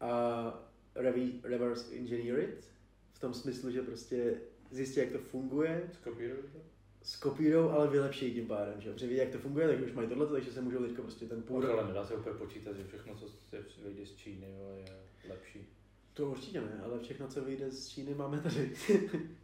a 0.00 0.70
revi- 0.94 1.40
reverse 1.42 1.94
engineer 1.94 2.38
it, 2.38 2.68
v 3.12 3.18
tom 3.18 3.34
smyslu, 3.34 3.70
že 3.70 3.82
prostě 3.82 4.34
zjistí, 4.70 5.00
jak 5.00 5.12
to 5.12 5.18
funguje, 5.18 5.90
Skopíruj 6.00 6.36
to? 6.52 6.58
skopírou, 7.02 7.68
ale 7.70 7.88
vylepší 7.88 8.34
tím 8.34 8.46
pádem, 8.46 8.80
že? 8.80 8.92
Protože 8.92 9.14
jak 9.14 9.28
to 9.28 9.38
funguje, 9.38 9.68
tak 9.68 9.80
už 9.80 9.92
mají 9.92 10.08
tohle, 10.08 10.26
takže 10.26 10.52
se 10.52 10.60
můžou 10.60 10.78
teďka 10.78 11.02
prostě 11.02 11.26
ten 11.26 11.42
půl 11.42 11.60
rok... 11.60 11.70
ale 11.70 11.88
nedá 11.88 12.06
se 12.06 12.14
úplně 12.16 12.34
počítat, 12.34 12.76
že 12.76 12.84
všechno, 12.84 13.16
co 13.16 13.28
se 13.28 13.64
vyjde 13.84 14.06
z 14.06 14.16
Číny, 14.16 14.46
je 14.46 14.84
lepší. 15.28 15.66
To 16.14 16.30
určitě 16.30 16.60
ne, 16.60 16.80
ale 16.84 17.00
všechno, 17.00 17.28
co 17.28 17.44
vyjde 17.44 17.70
z 17.70 17.88
Číny, 17.88 18.14
máme 18.14 18.40
tady. 18.40 18.72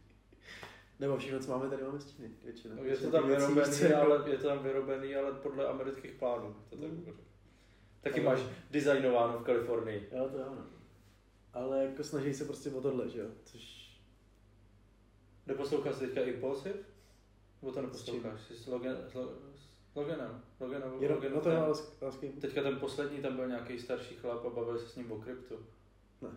Nebo 0.99 1.17
všechno, 1.17 1.39
co 1.39 1.51
máme 1.51 1.69
tady, 1.69 1.83
máme 1.83 1.99
z 1.99 2.15
Číny, 2.15 2.31
většinou. 2.43 2.75
No, 2.75 2.83
je 2.83 2.97
to 2.97 3.11
tam 3.11 3.27
vyrobený, 3.27 3.93
ale, 3.93 4.29
je 4.31 4.37
to 4.37 4.47
tam 4.47 4.59
vyrobený, 4.63 5.15
ale 5.15 5.31
podle 5.31 5.67
amerických 5.67 6.11
plánů. 6.11 6.55
To 6.69 6.75
tak 6.77 6.89
Mm. 6.89 7.05
Taky 8.01 8.25
Ale- 8.25 8.35
máš 8.35 8.45
designováno 8.71 9.39
v 9.39 9.43
Kalifornii. 9.43 10.09
Jo, 10.17 10.29
to 10.29 10.45
ano. 10.47 10.65
Ale 11.53 11.83
jako 11.85 12.03
snaží 12.03 12.33
se 12.33 12.45
prostě 12.45 12.71
o 12.71 12.81
tohle, 12.81 13.09
že 13.09 13.19
jo? 13.19 13.27
Což... 13.45 13.91
Neposloucháš 15.47 15.95
teďka 15.95 16.21
Impulsive? 16.21 16.75
Nebo 17.61 17.73
to 17.73 17.81
neposloucháš? 17.81 18.41
Jsi 18.47 18.55
s, 18.55 18.67
Logan, 18.67 18.95
s, 19.11 19.13
Lo- 19.13 19.33
s 19.91 19.95
Loganem? 19.95 20.41
Loganem, 20.59 20.93
Jenom, 20.99 21.17
Logan, 21.17 21.33
no 21.33 21.41
to 21.41 21.49
je 21.49 22.11
kým? 22.19 22.31
Teďka 22.31 22.61
ten 22.63 22.79
poslední, 22.79 23.21
tam 23.21 23.35
byl 23.35 23.47
nějaký 23.47 23.79
starší 23.79 24.15
chlap 24.15 24.45
a 24.45 24.49
bavil 24.49 24.79
se 24.79 24.87
s 24.89 24.95
ním 24.95 25.11
o 25.11 25.19
kryptu. 25.19 25.55
Ne. 26.21 26.29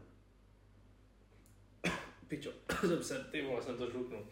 Pičo, 2.28 2.50
jsem 2.80 3.02
se, 3.02 3.26
ty 3.32 3.42
vole, 3.42 3.62
jsem 3.62 3.76
to 3.76 3.90
žluknul. 3.90 4.26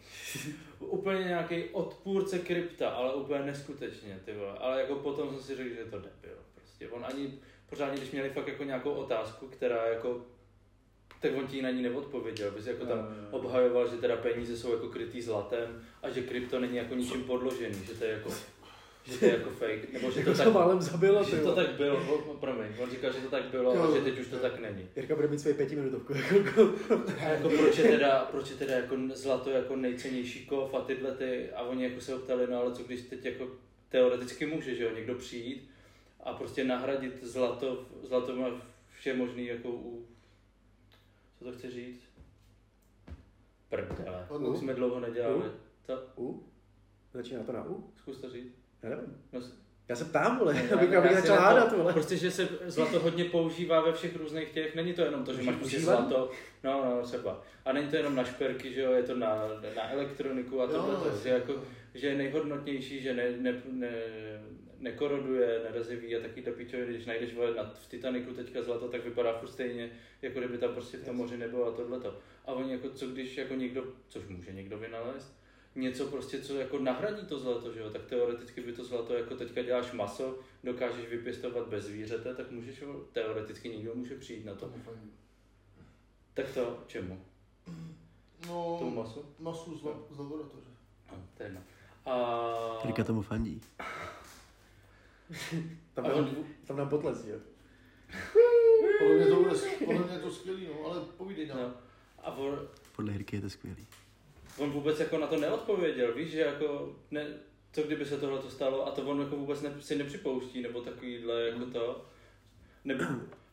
úplně 0.79 1.23
nějaký 1.23 1.63
odpůrce 1.63 2.39
krypta, 2.39 2.89
ale 2.89 3.13
úplně 3.13 3.39
neskutečně, 3.39 4.19
ty 4.25 4.33
vole. 4.33 4.57
Ale 4.57 4.81
jako 4.81 4.95
potom 4.95 5.29
jsem 5.29 5.43
si 5.43 5.55
řekl, 5.55 5.69
že 5.69 5.79
je 5.79 5.85
to 5.85 5.97
debil. 5.97 6.37
Prostě 6.55 6.89
on 6.89 7.05
ani 7.05 7.39
pořádně, 7.69 7.97
když 7.97 8.11
měli 8.11 8.29
fakt 8.29 8.47
jako 8.47 8.63
nějakou 8.63 8.91
otázku, 8.91 9.47
která 9.47 9.87
jako 9.87 10.25
tak 11.21 11.31
on 11.37 11.47
ti 11.47 11.61
na 11.61 11.69
ní 11.69 11.81
neodpověděl, 11.81 12.51
bys 12.51 12.65
jako 12.67 12.85
tam 12.85 12.97
Jo, 12.97 13.05
jo, 13.05 13.11
jo. 13.21 13.27
obhajoval, 13.31 13.87
že 13.87 13.97
teda 13.97 14.15
peníze 14.15 14.57
jsou 14.57 14.71
jako 14.71 14.87
krytý 14.87 15.21
zlatem 15.21 15.83
a 16.01 16.09
že 16.09 16.21
krypto 16.21 16.59
není 16.59 16.77
jako 16.77 16.95
ničím 16.95 17.23
podložený, 17.23 17.85
že 17.85 17.93
to 17.93 18.03
je 18.03 18.11
jako, 18.11 18.29
že 19.07 19.17
to 19.17 19.25
je 19.25 19.31
jako 19.31 19.49
fake, 19.49 19.93
nebo 19.93 20.11
že 20.11 20.13
to 20.13 20.29
Jako 20.29 20.37
tak, 20.37 20.47
to 20.47 20.51
málem 20.53 20.81
zabilo, 20.81 21.23
ty 21.25 21.31
že 21.31 21.37
to 21.37 21.55
tak 21.55 21.69
bylo, 21.69 21.97
o, 21.97 22.33
promiň, 22.33 22.67
on 22.79 22.89
říkal, 22.89 23.11
že 23.13 23.19
to 23.19 23.29
tak 23.29 23.43
bylo 23.43 23.71
a 23.71 23.75
Jo. 23.75 23.95
že 23.95 24.01
teď 24.01 24.19
už 24.19 24.27
to 24.27 24.39
tak 24.39 24.59
není. 24.59 24.89
Jirka 24.95 25.15
bude 25.15 25.27
mít 25.27 25.39
svoji 25.39 25.55
pětiminutovku. 25.55 26.13
Jako, 26.13 26.73
A 27.19 27.23
jako 27.23 27.49
proč 27.49 27.77
je 27.77 27.83
teda, 27.83 28.25
proč 28.31 28.49
je 28.49 28.55
teda 28.55 28.75
jako 28.75 28.95
zlato 29.13 29.49
jako 29.49 29.75
nejcennější 29.75 30.45
kov 30.45 30.73
a 30.73 30.81
tyhle 30.81 31.11
ty, 31.11 31.51
a 31.51 31.61
oni 31.61 31.83
jako 31.83 32.01
se 32.01 32.13
ho 32.13 32.19
ptali, 32.19 32.47
no 32.47 32.57
ale 32.57 32.73
co 32.75 32.83
když 32.83 33.01
teď 33.01 33.25
jako 33.25 33.47
teoreticky 33.89 34.45
může, 34.45 34.75
že 34.75 34.83
jo, 34.83 34.89
někdo 34.95 35.15
přijít 35.15 35.69
a 36.23 36.33
prostě 36.33 36.63
nahradit 36.63 37.23
zlato, 37.23 37.85
zlato 38.03 38.35
má 38.35 38.61
vše 38.99 39.13
možný 39.13 39.45
jako 39.45 39.69
u, 39.69 40.05
co 41.39 41.45
to 41.45 41.51
chci 41.51 41.71
říct? 41.71 42.01
Prdele, 43.69 44.27
už 44.29 44.59
jsme 44.59 44.73
dlouho 44.73 44.99
nedělali. 44.99 45.35
U? 45.35 45.51
Co? 45.85 46.03
U? 46.15 46.43
Začíná 47.13 47.43
to 47.43 47.51
na 47.51 47.63
U? 47.65 47.93
Zkus 47.97 48.21
to 48.21 48.29
říct. 48.29 48.66
Já 48.83 48.89
nevím. 48.89 49.17
No, 49.33 49.41
Já 49.89 49.95
se 49.95 50.05
ptám, 50.05 50.39
vole, 50.39 50.53
Ne, 50.53 50.69
abych, 50.69 50.91
já 50.91 50.99
abych 50.99 51.15
začal 51.15 51.37
hádat, 51.37 51.77
vole. 51.77 51.93
Prostě, 51.93 52.17
že 52.17 52.31
se 52.31 52.49
zlato 52.65 52.99
hodně 52.99 53.25
používá 53.25 53.81
ve 53.81 53.93
všech 53.93 54.15
různých 54.15 54.51
těch, 54.51 54.75
není 54.75 54.93
to 54.93 55.01
jenom 55.01 55.23
to, 55.23 55.33
že 55.33 55.43
máš 55.43 55.55
prostě 55.55 55.79
zlato, 55.79 56.31
no, 56.63 56.85
no, 56.85 57.01
třeba. 57.01 57.43
A 57.65 57.73
není 57.73 57.87
to 57.87 57.95
jenom 57.95 58.15
na 58.15 58.23
šperky, 58.23 58.73
že 58.73 58.81
jo, 58.81 58.91
je 58.91 59.03
to 59.03 59.15
na, 59.15 59.47
na 59.75 59.91
elektroniku 59.91 60.61
a 60.61 60.67
tohle, 60.67 60.95
to, 60.95 61.09
no. 61.09 61.21
že, 61.23 61.29
jako, 61.29 61.63
že 61.93 62.07
je 62.07 62.15
nejhodnotnější, 62.15 63.01
že 63.01 63.13
ne, 63.13 63.31
ne, 63.37 63.61
ne, 63.71 63.91
nekoroduje, 64.79 65.61
nereziví 65.63 66.15
a 66.15 66.21
taky 66.21 66.41
pičoviny, 66.41 66.93
když 66.93 67.05
najdeš 67.05 67.33
vole, 67.33 67.53
na, 67.53 67.63
v 67.63 67.89
Titaniku 67.89 68.33
teďka 68.33 68.61
zlato, 68.61 68.87
tak 68.87 69.05
vypadá 69.05 69.33
furt 69.33 69.49
stejně, 69.49 69.89
jako 70.21 70.39
kdyby 70.39 70.57
tam 70.57 70.73
prostě 70.73 70.97
v 70.97 71.05
tom 71.05 71.15
moři 71.15 71.37
nebylo 71.37 71.67
a 71.67 71.71
tohleto. 71.71 72.19
A 72.45 72.51
oni 72.51 72.71
jako, 72.71 72.89
co 72.89 73.07
když 73.07 73.37
jako 73.37 73.53
někdo, 73.53 73.83
což 74.07 74.23
může 74.27 74.53
někdo 74.53 74.77
vynalézt, 74.77 75.37
něco 75.77 76.05
prostě, 76.07 76.41
co 76.41 76.55
jako 76.55 76.79
nahradí 76.79 77.25
to 77.27 77.39
zlato, 77.39 77.73
že 77.73 77.79
jo, 77.79 77.89
tak 77.89 78.05
teoreticky 78.05 78.61
by 78.61 78.73
to 78.73 78.83
zlato, 78.83 79.13
jako 79.13 79.35
teďka 79.35 79.61
děláš 79.61 79.91
maso, 79.91 80.39
dokážeš 80.63 81.05
vypěstovat 81.05 81.67
bez 81.67 81.83
zvířete, 81.85 82.35
tak 82.35 82.51
můžeš, 82.51 82.81
ho- 82.83 82.99
teoreticky 83.13 83.69
někdo 83.69 83.95
může 83.95 84.15
přijít 84.15 84.45
na 84.45 84.55
to. 84.55 84.71
Tak 86.33 86.51
to, 86.53 86.83
čemu? 86.87 87.21
No, 88.47 88.75
Tomu 88.79 88.95
masu? 88.95 89.25
masu 89.39 89.77
z, 89.77 89.83
la- 89.83 90.05
z 90.11 90.17
laboratoře. 90.19 90.69
No, 91.11 91.17
to 91.37 91.43
je 91.43 91.47
jedno. 91.47 91.61
A... 92.05 92.81
Jirka 92.83 93.03
tomu 93.03 93.21
fandí. 93.21 93.61
Tam, 95.93 96.05
on, 96.05 96.45
tam 96.67 96.77
dám 96.77 96.89
potles, 96.89 97.25
jo. 97.25 97.37
Podle 98.99 99.15
mě 99.15 99.25
to 99.25 99.35
bude, 99.35 99.55
podle 99.85 99.99
mě 100.05 100.13
je 100.13 100.19
to 100.19 100.31
skvělý, 100.31 100.67
no, 100.67 100.85
ale 100.85 101.01
povídej 101.17 101.47
nám. 101.47 101.57
no. 101.59 101.73
A 102.23 102.35
on, 102.35 102.67
Podle 102.95 103.11
Jirky 103.13 103.35
je 103.35 103.41
to 103.41 103.49
skvělý. 103.49 103.87
On 104.57 104.71
vůbec 104.71 104.99
jako 104.99 105.17
na 105.17 105.27
to 105.27 105.37
neodpověděl, 105.37 106.13
víš, 106.13 106.31
že 106.31 106.39
jako, 106.39 106.95
ne, 107.11 107.27
co 107.73 107.83
kdyby 107.83 108.05
se 108.05 108.17
tohle 108.17 108.39
to 108.39 108.49
stalo 108.49 108.87
a 108.87 108.91
to 108.91 109.01
on 109.01 109.19
jako 109.19 109.35
vůbec 109.35 109.61
ne, 109.61 109.75
si 109.79 109.95
nepřipouští, 109.95 110.61
nebo 110.61 110.81
takovýhle 110.81 111.41
jako 111.41 111.65
to, 111.65 112.05
nebo 112.85 113.03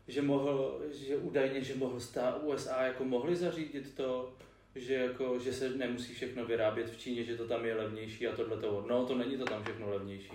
že 0.08 0.22
mohl, 0.22 0.80
že 0.92 1.16
údajně, 1.16 1.62
že 1.62 1.74
mohl 1.74 2.00
stát 2.00 2.42
USA 2.42 2.82
jako 2.82 3.04
mohli 3.04 3.36
zařídit 3.36 3.94
to, 3.94 4.34
že 4.74 4.94
jako, 4.94 5.38
že 5.38 5.52
se 5.52 5.70
nemusí 5.70 6.14
všechno 6.14 6.44
vyrábět 6.44 6.90
v 6.90 6.98
Číně, 6.98 7.24
že 7.24 7.36
to 7.36 7.48
tam 7.48 7.64
je 7.64 7.74
levnější 7.74 8.26
a 8.26 8.36
tohle 8.36 8.56
to, 8.56 8.84
no 8.88 9.06
to 9.06 9.14
není 9.14 9.36
to 9.36 9.44
tam 9.44 9.62
všechno 9.62 9.90
levnější. 9.90 10.32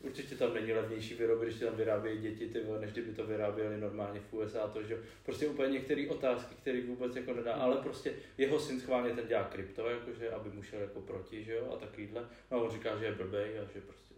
Určitě 0.00 0.36
tam 0.36 0.54
není 0.54 0.72
levnější 0.72 1.14
vyrobit, 1.14 1.48
když 1.48 1.60
tam 1.60 1.76
vyrábějí 1.76 2.20
děti, 2.20 2.48
ty 2.48 2.60
vole, 2.60 2.80
než 2.80 2.92
kdyby 2.92 3.12
to 3.12 3.26
vyráběli 3.26 3.80
normálně 3.80 4.20
v 4.20 4.34
USA, 4.34 4.68
to, 4.68 4.82
že 4.82 5.02
prostě 5.24 5.48
úplně 5.48 5.72
některé 5.72 6.08
otázky, 6.08 6.54
které 6.54 6.82
vůbec 6.82 7.16
jako 7.16 7.32
nedá, 7.32 7.54
ale 7.54 7.76
prostě 7.76 8.14
jeho 8.38 8.60
syn 8.60 8.80
schválně 8.80 9.14
ten 9.14 9.26
dělá 9.26 9.44
krypto, 9.44 9.90
jakože, 9.90 10.30
aby 10.30 10.50
mu 10.50 10.62
šel 10.62 10.80
jako 10.80 11.00
proti, 11.00 11.44
že 11.44 11.54
jo, 11.54 11.72
a 11.72 11.76
takovýhle. 11.76 12.28
No 12.50 12.58
a 12.58 12.60
on 12.60 12.70
říká, 12.70 12.98
že 12.98 13.04
je 13.04 13.12
blbej 13.14 13.58
a 13.58 13.64
že 13.64 13.80
prostě, 13.80 14.14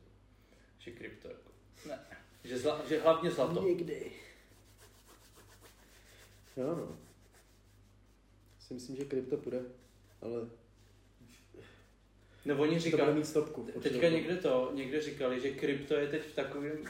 že 0.78 0.90
krypto 0.90 1.28
jako, 1.28 1.50
ne, 1.88 1.98
že, 2.44 2.58
zla, 2.58 2.82
že 2.88 3.00
hlavně 3.00 3.30
zlato. 3.30 3.62
Nikdy. 3.62 4.12
Jo, 6.56 6.74
no. 6.76 6.98
Si 8.58 8.74
myslím, 8.74 8.96
že 8.96 9.04
krypto 9.04 9.36
půjde, 9.36 9.62
ale 10.22 10.48
No 12.44 12.56
oni 12.58 12.78
říkali, 12.78 13.14
mít 13.14 13.26
stopku. 13.26 13.68
Teďka 13.82 14.08
někde 14.08 14.36
to, 14.36 14.70
někde 14.74 15.00
říkali, 15.00 15.40
že 15.40 15.50
krypto 15.50 15.94
je 15.94 16.06
teď 16.06 16.22
v 16.22 16.34
takovém 16.34 16.84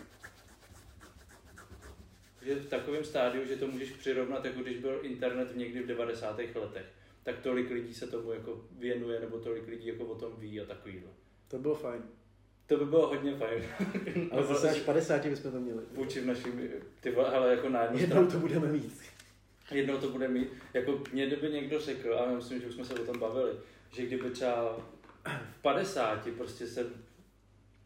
že 2.45 2.55
v 2.55 2.69
takovém 2.69 3.05
stádiu, 3.05 3.47
že 3.47 3.57
to 3.57 3.67
můžeš 3.67 3.91
přirovnat, 3.91 4.45
jako 4.45 4.61
když 4.61 4.77
byl 4.77 4.99
internet 5.03 5.57
někdy 5.57 5.83
v 5.83 5.87
90. 5.87 6.39
letech. 6.39 6.87
Tak 7.23 7.39
tolik 7.39 7.71
lidí 7.71 7.95
se 7.95 8.07
tomu 8.07 8.33
jako 8.33 8.65
věnuje, 8.79 9.21
nebo 9.21 9.39
tolik 9.39 9.69
lidí 9.69 9.89
jako 9.89 10.05
o 10.05 10.15
tom 10.15 10.33
ví 10.39 10.61
a 10.61 10.65
takovýhle. 10.65 11.11
To 11.49 11.59
bylo 11.59 11.75
fajn. 11.75 12.03
To 12.67 12.77
by 12.77 12.85
bylo 12.85 13.07
hodně 13.07 13.37
fajn. 13.37 13.65
Ale 14.31 14.47
zase 14.47 14.71
až 14.71 14.81
50 14.81 15.27
bychom 15.27 15.53
to 15.53 15.61
měli. 15.61 15.83
Vůči 15.93 16.21
v 16.21 16.27
našim, 16.27 16.71
ty 17.01 17.11
hele, 17.11 17.51
jako 17.51 17.69
na 17.69 17.83
jednu 17.83 17.99
Jednou 17.99 18.27
to 18.27 18.39
budeme 18.39 18.69
mít. 18.69 19.01
jednou 19.71 19.99
to 19.99 20.09
bude 20.09 20.29
mít, 20.29 20.49
jako 20.75 21.03
mě 21.13 21.27
kdyby 21.27 21.49
někdo 21.51 21.81
řekl, 21.81 22.15
a 22.15 22.31
já 22.31 22.37
myslím, 22.37 22.61
že 22.61 22.67
už 22.67 22.75
jsme 22.75 22.85
se 22.85 22.95
o 22.95 23.05
tom 23.05 23.19
bavili, 23.19 23.53
že 23.97 24.07
kdyby 24.07 24.31
třeba 24.31 24.77
v 25.25 25.63
50 25.63 26.29
prostě 26.37 26.67
jsem 26.67 26.87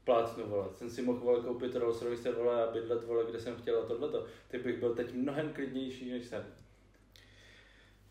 plácnu, 0.04 0.46
vole, 0.46 0.68
jsem 0.78 0.90
si 0.90 1.02
mohl 1.02 1.18
vole, 1.18 1.40
koupit 1.40 1.76
Rolls 1.76 2.02
Royce, 2.02 2.32
vole, 2.32 2.64
a 2.64 2.70
bydlet, 2.72 3.04
vole, 3.04 3.24
kde 3.30 3.40
jsem 3.40 3.56
chtěl 3.56 3.82
a 3.82 3.86
tohleto, 3.86 4.26
tak 4.48 4.62
bych 4.62 4.78
byl 4.78 4.94
teď 4.94 5.12
mnohem 5.14 5.52
klidnější, 5.52 6.10
než 6.10 6.26
jsem. 6.26 6.44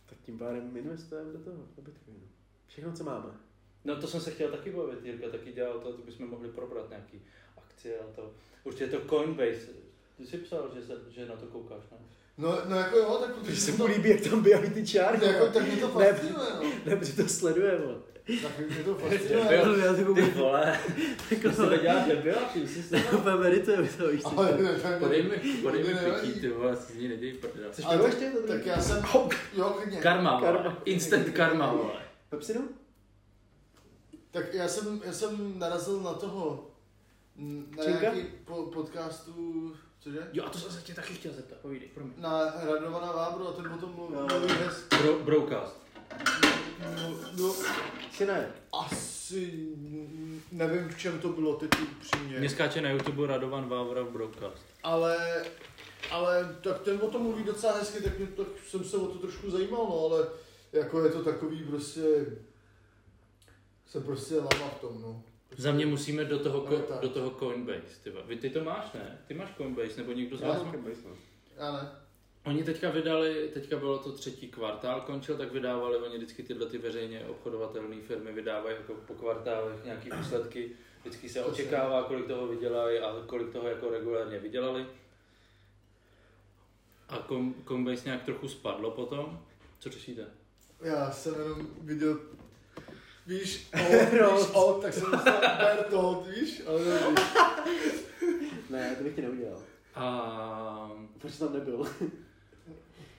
Tak 0.09 0.17
tím 0.25 0.37
pádem 0.39 0.77
investujeme 0.77 1.33
do 1.33 1.39
toho, 1.39 1.57
do 1.75 1.81
Bitcoinu. 1.81 2.19
Všechno, 2.67 2.93
co 2.93 3.03
máme. 3.03 3.25
No 3.85 3.95
to 4.01 4.07
jsem 4.07 4.21
se 4.21 4.31
chtěl 4.31 4.51
taky 4.51 4.71
bavit, 4.71 5.05
Jirka 5.05 5.29
taky 5.29 5.51
dělal 5.51 5.79
to, 5.79 5.93
to 5.93 6.01
bychom 6.01 6.29
mohli 6.29 6.49
probrat 6.49 6.89
nějaký 6.89 7.21
akcie 7.57 7.99
a 7.99 8.03
to. 8.15 8.33
Určitě 8.63 8.87
to 8.87 9.09
Coinbase, 9.09 9.67
ty 10.17 10.25
jsi 10.27 10.37
psal, 10.37 10.71
že, 10.75 10.81
se, 10.81 10.93
že 11.09 11.25
na 11.25 11.35
to 11.35 11.45
koukáš, 11.45 11.83
ne? 11.91 11.97
No, 12.37 12.57
no 12.69 12.75
jako 12.75 12.97
jo, 12.97 13.17
tak 13.25 13.35
Když 13.43 13.59
se 13.59 13.71
protože 13.71 13.83
mu 13.83 13.87
to, 13.87 13.93
líbí, 13.93 14.09
jak 14.09 14.21
tam 14.21 14.43
bývají 14.43 14.69
ty 14.69 14.87
čárky. 14.87 15.25
jako, 15.25 15.47
tak 15.47 15.63
mě 15.63 15.77
to 15.77 15.99
Ne. 15.99 16.13
fascinuje, 16.13 16.49
no. 16.55 16.71
Ne, 16.85 16.95
protože 16.95 17.13
to 17.23 17.27
sleduje, 17.27 17.79
Tak 18.25 18.69
mě 18.69 18.83
to 18.83 18.95
fascinuje. 18.95 19.61
Ale 19.61 19.79
já 19.79 19.91
to 19.91 19.97
Ty 19.97 20.03
vůbec 20.03 20.33
vole, 20.33 20.79
ty 21.29 21.35
se 21.35 21.55
to 21.55 21.77
děláš 21.77 22.07
debila, 22.07 22.41
ty 22.41 22.67
jsi 22.67 22.83
se... 22.83 22.97
úplně 22.97 23.35
medituju 23.35 23.87
to, 23.97 24.07
víš 24.07 24.23
Podej 24.99 25.23
mi, 25.23 25.37
podej 25.61 25.83
mi 25.83 25.93
To 25.93 26.21
pití, 26.21 26.39
ty 26.39 26.49
vole, 26.49 26.75
si 26.75 26.93
z 26.93 26.95
ní 26.95 27.07
neděj 27.07 27.33
prdel. 27.33 27.71
Chceš 27.71 27.85
pivo 27.85 28.03
tak, 28.03 28.13
ještě? 28.13 28.29
To 28.31 28.47
tak 28.47 28.65
já 28.65 28.81
jsem, 28.81 29.03
jo, 29.57 29.75
klidně. 29.81 30.01
Karma. 30.01 30.41
Karma. 30.41 30.77
Instant 30.85 31.29
karma, 31.29 31.73
vole. 31.73 32.01
Pepsinu? 32.29 32.69
Tak 34.31 34.53
já 34.53 34.67
jsem, 34.67 35.01
já 35.05 35.13
jsem 35.13 35.59
narazil 35.59 36.01
na 36.01 36.13
toho, 36.13 36.71
na 37.77 37.83
nějaký 37.85 38.23
po, 38.45 38.55
podcastu, 38.55 39.75
cože? 39.99 40.19
Jo, 40.33 40.43
a 40.45 40.49
to 40.49 40.57
jsem 40.57 40.71
se 40.71 40.81
tě 40.81 40.93
taky 40.93 41.13
chtěl 41.13 41.33
zeptat, 41.33 41.57
povídej, 41.57 41.89
promiň. 41.93 42.13
Na 42.17 42.53
Radovana 42.65 43.11
Vábru 43.11 43.47
a 43.47 43.51
ten 43.51 43.69
potom 43.71 43.93
mluví 43.95 44.15
mluví 44.15 44.53
hez, 44.53 44.87
Bro, 45.01 45.19
broadcast. 45.19 45.84
No, 46.95 47.17
no, 47.37 47.55
Či 48.11 48.25
ne? 48.25 48.51
asi 48.73 49.69
nevím, 50.51 50.89
v 50.89 50.97
čem 50.97 51.19
to 51.19 51.29
bylo 51.29 51.55
teď 51.55 51.69
upřímně. 51.81 52.39
Mě 52.39 52.49
skáče 52.49 52.81
na 52.81 52.89
YouTube 52.89 53.27
Radovan 53.27 53.69
Vávra 53.69 54.03
v 54.03 54.09
broadcast. 54.11 54.65
Ale, 54.83 55.45
ale 56.11 56.57
tak 56.61 56.81
ten 56.81 56.99
o 57.01 57.07
tom 57.07 57.21
mluví 57.21 57.43
docela 57.43 57.73
hezky, 57.73 58.03
tak, 58.03 58.17
mě, 58.19 58.27
tak 58.27 58.47
jsem 58.67 58.83
se 58.83 58.97
o 58.97 59.07
to 59.07 59.17
trošku 59.19 59.51
zajímal, 59.51 59.85
no, 59.89 59.99
ale 60.05 60.27
jako 60.71 61.03
je 61.03 61.11
to 61.11 61.23
takový 61.23 61.63
prostě, 61.63 62.01
se 63.87 64.01
prostě 64.01 64.35
lama 64.35 64.69
v 64.77 64.81
tom, 64.81 65.01
no. 65.01 65.23
Za 65.57 65.71
mě 65.71 65.85
musíme 65.85 66.25
do 66.25 66.39
toho, 66.39 66.57
No, 66.57 66.77
ko, 66.77 66.93
do 67.01 67.09
toho 67.09 67.29
Coinbase, 67.29 67.99
ty. 68.03 68.13
Vy, 68.25 68.35
ty 68.35 68.49
to 68.49 68.63
máš, 68.63 68.93
ne? 68.93 69.19
Ty 69.27 69.33
máš 69.33 69.49
Coinbase, 69.57 69.97
nebo 69.97 70.11
někdo 70.11 70.37
z 70.37 70.41
vás 70.41 70.63
má? 70.63 70.73
Já 71.57 71.71
ne. 71.71 71.91
Oni 72.45 72.63
teďka 72.63 72.89
vydali, 72.89 73.49
teďka 73.53 73.77
bylo 73.77 73.97
to 73.97 74.11
třetí 74.11 74.47
kvartál, 74.47 75.01
končil, 75.01 75.37
tak 75.37 75.51
vydávali 75.51 75.97
oni 75.97 76.17
vždycky 76.17 76.43
tyhle 76.43 76.65
ty 76.69 76.77
veřejně 76.77 77.25
obchodovatelné 77.27 77.95
firmy 78.01 78.31
vydávají 78.31 78.75
jako 78.75 78.93
po 78.93 79.13
kvartálech 79.13 79.83
nějaký 79.85 80.09
výsledky. 80.17 80.71
Vždycky 81.01 81.29
se 81.29 81.43
očekává, 81.43 82.03
kolik 82.03 82.27
toho 82.27 82.47
vydělají 82.47 82.99
a 82.99 83.15
kolik 83.25 83.51
toho 83.51 83.67
jako 83.67 83.89
regulárně 83.89 84.39
vydělali. 84.39 84.85
A 87.09 87.27
Com- 87.29 87.53
Coinbase 87.67 88.05
nějak 88.05 88.23
trochu 88.23 88.47
spadlo 88.47 88.91
potom. 88.91 89.39
Co 89.79 89.89
řešíte? 89.89 90.25
Já 90.81 91.11
jsem 91.11 91.33
jenom 91.33 91.67
viděl, 91.81 92.19
víš, 93.27 93.69
Bertolt. 93.91 94.39
víš, 94.39 94.49
o, 94.53 94.73
tak 94.81 94.93
jsem 94.93 95.11
myslel 95.11 95.41
Bertolt, 95.57 96.27
víš, 96.27 96.61
ale 96.67 96.85
ne, 96.85 96.99
víš. 97.65 97.93
Ne, 98.69 98.95
to 98.97 99.03
bych 99.03 99.15
ti 99.15 99.21
neudělal. 99.21 99.61
A, 99.95 100.91
Proč 101.17 101.37
tam 101.37 101.53
nebyl? 101.53 101.87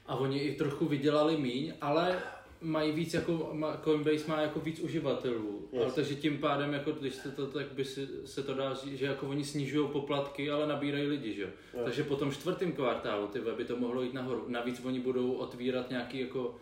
A 0.09 0.17
oni 0.17 0.39
i 0.39 0.55
trochu 0.55 0.87
vydělali 0.87 1.37
míň, 1.37 1.73
ale 1.81 2.19
mají 2.61 2.93
víc 2.93 3.15
jako, 3.15 3.51
ma- 3.53 3.81
Coinbase 3.85 4.29
má 4.29 4.41
jako 4.41 4.61
víc 4.61 4.81
uživatelů, 4.81 5.69
Yes. 5.73 5.83
ale 5.83 5.93
takže 5.93 6.15
tím 6.15 6.39
pádem, 6.39 6.73
jako 6.73 6.93
když 6.93 7.15
se 7.15 7.31
to, 7.31 7.47
tak 7.47 7.67
by 7.73 7.85
si, 7.85 8.09
se 8.25 8.43
to 8.43 8.55
dá 8.55 8.75
říct, 8.75 8.99
že 8.99 9.07
jako 9.07 9.29
oni 9.29 9.45
snižují 9.45 9.89
poplatky, 9.89 10.51
ale 10.51 10.67
nabírají 10.67 11.07
lidi, 11.07 11.35
že 11.35 11.43
jo. 11.43 11.49
Jo. 11.75 11.81
Takže 11.85 12.05
po 12.05 12.17
tom 12.17 12.33
čtvrtém 12.33 12.73
kvartálu 12.73 13.27
ty 13.27 13.41
by 13.57 13.65
to 13.65 13.77
mohlo 13.77 14.03
jít 14.03 14.15
nahoru. 14.15 14.45
Navíc 14.49 14.81
oni 14.85 15.01
budou 15.01 15.33
otvírat 15.33 15.91
nějaký 15.91 16.21
jako 16.21 16.55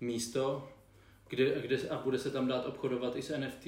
místo, 0.00 0.68
kde, 1.28 1.60
kde, 1.60 1.78
a 1.90 1.96
bude 2.04 2.18
se 2.18 2.30
tam 2.30 2.46
dát 2.48 2.66
obchodovat 2.66 3.16
i 3.16 3.22
s 3.22 3.36
NFT. 3.38 3.66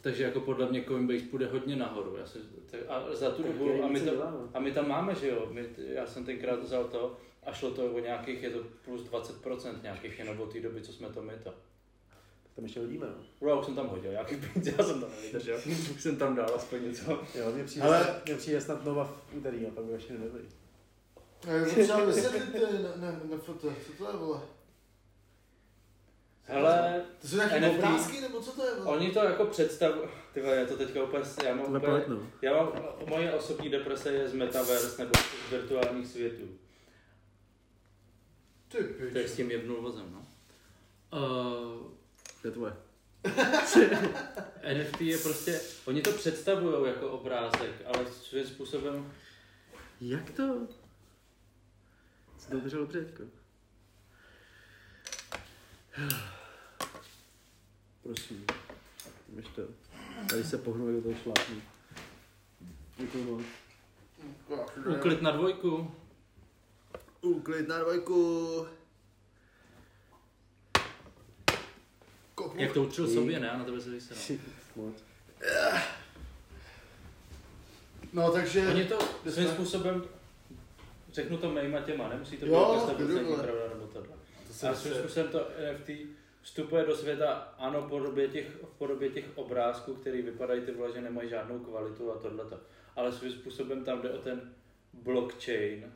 Takže 0.00 0.24
jako 0.24 0.40
podle 0.40 0.70
mě 0.70 0.84
Coinbase 0.84 1.24
půjde 1.24 1.46
hodně 1.46 1.76
nahoru. 1.76 2.16
Já 2.16 2.26
se, 2.26 2.38
tak, 2.70 2.80
a 2.88 3.04
za 3.14 3.30
tu 3.30 3.42
dobu, 3.42 3.84
a 3.84 3.88
my, 3.88 4.00
to, 4.00 4.10
a 4.54 4.60
my 4.60 4.72
tam 4.72 4.88
máme, 4.88 5.14
že 5.14 5.28
jo, 5.28 5.48
my, 5.52 5.64
já 5.78 6.06
jsem 6.06 6.24
tenkrát 6.24 6.62
vzal 6.62 6.84
to 6.84 7.16
a 7.42 7.52
šlo 7.52 7.70
to 7.70 7.86
o 7.92 7.98
nějakých, 7.98 8.42
je 8.42 8.50
to 8.50 8.58
plus 8.84 9.02
20% 9.10 9.82
nějakých 9.82 10.18
jenom 10.18 10.40
od 10.40 10.52
té 10.52 10.60
doby, 10.60 10.82
co 10.82 10.92
jsme 10.92 11.08
to 11.08 11.22
my 11.22 11.32
to. 11.44 11.54
Tam 12.56 12.64
ještě 12.64 12.80
hodíme, 12.80 13.06
no. 13.06 13.24
Bro, 13.40 13.60
už 13.60 13.64
jsem 13.66 13.74
tam 13.74 13.88
hodil 13.88 14.10
nějaký 14.10 14.36
peníze, 14.36 14.74
já 14.78 14.84
jsem 14.84 15.00
tam 15.00 15.10
nevydržel, 15.10 15.58
už 15.94 16.02
jsem 16.02 16.16
tam 16.16 16.34
dal 16.36 16.54
aspoň 16.54 16.82
něco. 16.84 17.20
Jo, 17.34 17.52
mě 17.54 17.64
přijde, 17.64 17.86
Ale- 17.86 18.20
mě 18.24 18.34
přijde 18.36 18.60
snad 18.60 18.84
nova 18.84 19.04
v 19.04 19.34
úterý 19.36 19.66
a 19.66 19.70
pak 19.70 19.84
by 19.84 19.92
ještě 19.92 20.12
nebyli. 20.12 20.42
Potřeba 21.74 22.04
vysvětlit 22.04 22.54
ne, 22.54 22.60
ne, 22.96 23.20
ne, 23.30 23.38
foto, 23.38 23.72
co 23.86 23.92
to 23.98 24.10
je, 24.10 24.16
vole? 24.16 24.40
Hele, 26.42 27.04
To 27.20 27.28
jsou 27.28 27.36
nějaké 27.36 27.60
NFT. 27.60 27.74
obrázky, 27.78 28.20
nebo 28.20 28.40
co 28.40 28.52
to 28.52 28.66
je, 28.66 28.74
vole? 28.74 28.96
oni 28.96 29.10
to 29.10 29.18
jako 29.24 29.44
představují, 29.46 30.08
ty 30.34 30.40
vole, 30.42 30.56
já 30.56 30.66
to 30.66 30.76
teďka 30.76 31.02
úplně, 31.04 31.24
já 31.44 31.54
mám 31.54 31.64
úplně, 31.66 31.80
poletnou. 31.80 32.26
já 32.42 32.52
mám, 32.56 32.72
moje 33.06 33.32
osobní 33.34 33.68
deprese 33.70 34.12
je 34.12 34.28
z 34.28 34.34
metaverse 34.34 35.02
nebo 35.04 35.12
z 35.48 35.50
virtuálních 35.50 36.06
světů. 36.06 36.48
Ty 38.70 38.78
To 39.12 39.18
je 39.18 39.28
s 39.28 39.30
pič. 39.30 39.36
tím 39.36 39.50
jebnul 39.50 39.82
vozem, 39.82 40.12
no. 40.12 40.26
Uh, 41.18 41.92
To 42.42 42.48
je 42.48 42.52
tvoje. 42.52 42.72
NFT 44.74 45.00
je 45.00 45.18
prostě, 45.18 45.60
oni 45.84 46.02
to 46.02 46.12
představují 46.12 46.90
jako 46.92 47.10
obrázek, 47.10 47.70
ale 47.86 48.06
svým 48.12 48.46
způsobem, 48.46 49.12
Jak 50.00 50.30
to? 50.30 50.66
Jsi 52.38 52.50
dobře, 52.52 52.86
teďko. 52.86 53.22
Prosím. 58.02 58.46
Víš 59.28 59.46
to. 59.56 59.62
Tady 60.30 60.44
se 60.44 60.58
pohnu, 60.58 60.92
do 60.92 61.02
toho 61.02 61.14
šlápnu. 61.22 61.62
Děkuji 62.96 63.24
moc. 63.24 63.42
úklid 64.96 65.22
na 65.22 65.30
dvojku. 65.30 65.94
Úklid 67.20 67.68
na 67.68 67.78
dvojku. 67.78 68.66
Kopu. 72.34 72.58
Jak 72.60 72.72
to 72.72 72.82
utřel 72.82 73.08
sobě, 73.08 73.40
ne? 73.40 73.50
A 73.50 73.58
na 73.58 73.64
tebe 73.64 73.80
se 73.80 73.90
vysedal. 73.90 74.38
Moc. 74.76 74.94
No, 78.12 78.30
takže... 78.32 78.68
Oni 78.68 78.84
to 78.84 78.98
svým 79.22 79.46
jsme? 79.46 79.54
způsobem, 79.54 80.04
řeknu 81.12 81.36
to 81.38 81.50
mýma 81.50 81.80
těma, 81.80 82.08
nemusí 82.08 82.36
to 82.36 82.46
být 82.46 82.52
Jo, 82.52 82.74
jako 82.74 83.02
100% 83.02 83.06
klidně. 83.06 83.36
pravda 83.36 83.68
nebo 83.74 83.86
tohle. 83.86 84.08
To 84.46 84.52
se 84.52 84.68
A 84.68 84.74
svým 84.74 84.94
způsobem 84.94 85.28
to 85.28 85.48
NFT 85.72 85.90
vstupuje 86.42 86.84
do 86.84 86.96
světa, 86.96 87.54
ano, 87.58 87.80
v 87.82 87.88
podobě 87.88 88.28
těch, 88.28 88.48
v 88.48 88.78
podobě 88.78 89.08
těch 89.08 89.24
obrázků, 89.34 89.94
které 89.94 90.22
vypadají 90.22 90.60
ty 90.60 90.72
vole, 90.72 90.92
že 90.92 91.00
nemají 91.00 91.28
žádnou 91.28 91.58
kvalitu 91.58 92.12
a 92.12 92.18
tohleto. 92.18 92.60
Ale 92.96 93.12
svým 93.12 93.32
způsobem 93.32 93.84
tam 93.84 94.02
jde 94.02 94.10
o 94.10 94.18
ten 94.18 94.54
blockchain, 94.92 95.92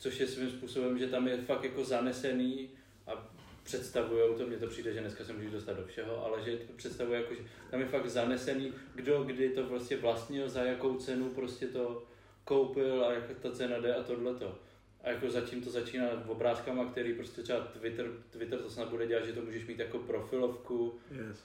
což 0.00 0.20
je 0.20 0.26
svým 0.26 0.50
způsobem, 0.50 0.98
že 0.98 1.06
tam 1.06 1.28
je 1.28 1.36
fakt 1.36 1.64
jako 1.64 1.84
zanesený 1.84 2.68
a 3.06 3.30
představují 3.62 4.36
to, 4.38 4.46
mně 4.46 4.56
to 4.56 4.66
přijde, 4.66 4.92
že 4.92 5.00
dneska 5.00 5.24
se 5.24 5.32
můžu 5.32 5.50
dostat 5.50 5.76
do 5.76 5.86
všeho, 5.86 6.24
ale 6.24 6.42
že 6.44 6.56
to 6.56 6.72
představuje 6.72 7.20
jako, 7.20 7.34
že 7.34 7.40
tam 7.70 7.80
je 7.80 7.86
fakt 7.86 8.10
zanesený, 8.10 8.72
kdo 8.94 9.22
kdy 9.22 9.50
to 9.50 9.62
prostě 9.62 9.96
vlastnil, 9.96 10.48
za 10.48 10.62
jakou 10.62 10.96
cenu 10.96 11.30
prostě 11.30 11.66
to 11.66 12.02
koupil 12.44 13.04
a 13.04 13.12
jak 13.12 13.38
ta 13.42 13.52
cena 13.52 13.78
jde 13.78 13.94
a 13.94 14.02
tohleto. 14.02 14.58
A 15.04 15.10
jako 15.10 15.30
zatím 15.30 15.62
to 15.62 15.70
začíná 15.70 16.08
obrázkama, 16.28 16.84
který 16.84 17.14
prostě 17.14 17.42
třeba 17.42 17.60
Twitter, 17.60 18.10
Twitter 18.30 18.58
to 18.58 18.70
snad 18.70 18.88
bude 18.88 19.06
dělat, 19.06 19.26
že 19.26 19.32
to 19.32 19.42
můžeš 19.42 19.66
mít 19.66 19.78
jako 19.78 19.98
profilovku, 19.98 20.98
Yes. 21.28 21.44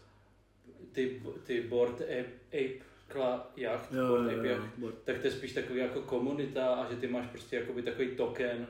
ty, 0.91 1.21
ty 1.43 1.61
board 1.61 2.01
ape, 2.01 2.25
ape 2.47 2.85
kla, 3.07 3.51
jacht, 3.55 3.93
Jo, 3.93 4.07
board 4.07 4.31
jo, 4.31 4.37
jo, 4.37 4.43
jacht, 4.45 4.95
tak 5.03 5.19
to 5.19 5.27
je 5.27 5.31
spíš 5.31 5.53
takový 5.53 5.79
jako 5.79 6.01
komunita 6.01 6.67
a 6.67 6.89
že 6.91 6.95
ty 6.97 7.07
máš 7.07 7.27
prostě 7.27 7.55
jakoby 7.55 7.81
takový 7.81 8.07
token, 8.07 8.67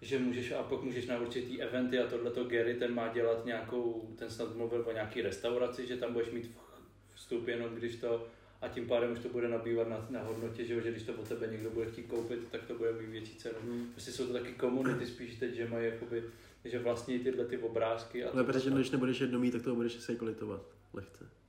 že 0.00 0.18
můžeš 0.18 0.52
a 0.52 0.62
pak 0.62 0.82
můžeš 0.82 1.06
na 1.06 1.18
určitý 1.18 1.62
eventy 1.62 1.98
a 1.98 2.06
tohleto 2.06 2.44
Gary, 2.44 2.74
ten 2.74 2.94
má 2.94 3.08
dělat 3.08 3.44
nějakou, 3.44 4.08
ten 4.18 4.30
snad 4.30 4.56
mluvil 4.56 4.84
o 4.88 4.92
nějaký 4.92 5.22
restauraci, 5.22 5.86
že 5.86 5.96
tam 5.96 6.12
budeš 6.12 6.30
mít 6.30 6.50
vstup 7.14 7.48
jenom 7.48 7.74
když 7.74 7.96
to 7.96 8.26
a 8.60 8.68
tím 8.68 8.86
pádem 8.86 9.12
už 9.12 9.18
to 9.18 9.28
bude 9.28 9.48
nabývat 9.48 9.88
na, 9.88 10.06
na 10.10 10.22
hodnotě, 10.22 10.64
že, 10.64 10.82
že 10.82 10.90
když 10.90 11.02
to 11.02 11.12
po 11.12 11.22
tebe 11.22 11.46
někdo 11.46 11.70
bude 11.70 11.86
chtít 11.86 12.02
koupit, 12.06 12.48
tak 12.50 12.64
to 12.66 12.74
bude 12.74 12.92
mít 12.92 13.06
větší 13.10 13.34
cenu. 13.34 13.54
Hmm. 13.62 13.88
Prostě 13.92 14.12
jsou 14.12 14.26
to 14.26 14.32
taky 14.32 14.52
komunity 14.52 15.06
spíš 15.06 15.34
teď, 15.34 15.54
že 15.54 15.68
mají 15.68 15.86
jakoby, 15.86 16.24
že 16.64 16.78
vlastní 16.78 17.18
tyhle 17.18 17.44
ty 17.44 17.58
obrázky. 17.58 18.24
A 18.24 18.30
Ale 18.30 18.44
to- 18.44 18.52
protože 18.52 18.70
když 18.70 18.90
nebudeš 18.90 19.20
jedno 19.20 19.38
mít, 19.38 19.50
tak 19.50 19.62
toho 19.62 19.76
budeš 19.76 19.92
se 19.92 20.14
kolitovat. 20.14 20.62
Lehce. 20.92 21.41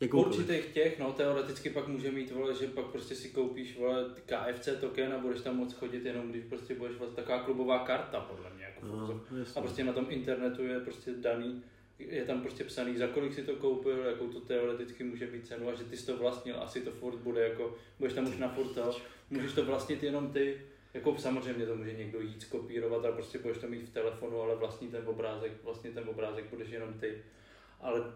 Jakoukoliv. 0.00 0.38
určitých 0.38 0.66
těch, 0.66 0.98
no 0.98 1.12
teoreticky 1.12 1.70
pak 1.70 1.88
může 1.88 2.10
mít, 2.10 2.30
vole, 2.30 2.54
že 2.54 2.66
pak 2.66 2.86
prostě 2.86 3.14
si 3.14 3.28
koupíš, 3.28 3.78
vole, 3.78 4.04
KFC 4.26 4.68
token 4.80 5.12
a 5.12 5.18
budeš 5.18 5.40
tam 5.40 5.56
moc 5.56 5.72
chodit 5.72 6.04
jenom, 6.04 6.30
když 6.30 6.44
prostě 6.44 6.74
budeš 6.74 6.96
vlastně 6.96 7.16
taková 7.16 7.38
klubová 7.38 7.78
karta, 7.78 8.20
podle 8.20 8.50
mě, 8.50 8.64
jako 8.64 8.86
No. 8.86 9.22
A 9.56 9.60
prostě 9.60 9.84
na 9.84 9.92
tom 9.92 10.06
internetu 10.08 10.62
je 10.62 10.80
prostě 10.80 11.10
daný, 11.12 11.62
je 11.98 12.24
tam 12.24 12.40
prostě 12.40 12.64
psaný, 12.64 12.96
za 12.96 13.06
kolik 13.06 13.34
si 13.34 13.42
to 13.42 13.56
koupil, 13.56 13.98
jakou 13.98 14.28
to 14.28 14.40
teoreticky 14.40 15.04
může 15.04 15.26
být 15.26 15.46
cenu 15.46 15.68
a 15.68 15.74
že 15.74 15.84
ty 15.84 15.96
jsi 15.96 16.06
to 16.06 16.16
vlastnil, 16.16 16.62
asi 16.62 16.80
to 16.80 16.90
furt 16.90 17.16
bude 17.16 17.48
jako, 17.48 17.76
budeš 17.98 18.14
tam 18.14 18.28
už 18.28 18.38
na 18.38 18.48
furt 18.48 18.74
to, 18.74 18.96
můžeš 19.30 19.52
to 19.52 19.64
vlastnit 19.64 20.02
jenom 20.02 20.32
ty, 20.32 20.60
jako 20.94 21.16
samozřejmě 21.18 21.66
to 21.66 21.76
může 21.76 21.92
někdo 21.92 22.20
jít 22.20 22.42
skopírovat 22.42 23.04
a 23.04 23.12
prostě 23.12 23.38
budeš 23.38 23.58
to 23.58 23.66
mít 23.66 23.88
v 23.88 23.92
telefonu, 23.92 24.40
ale 24.40 24.56
vlastní 24.56 24.88
ten 24.88 25.02
obrázek, 25.06 25.52
vlastně 25.64 25.90
ten 25.90 26.08
obrázek 26.08 26.44
budeš 26.50 26.70
jenom 26.70 26.92
ty. 26.94 27.22
Ale 27.80 28.12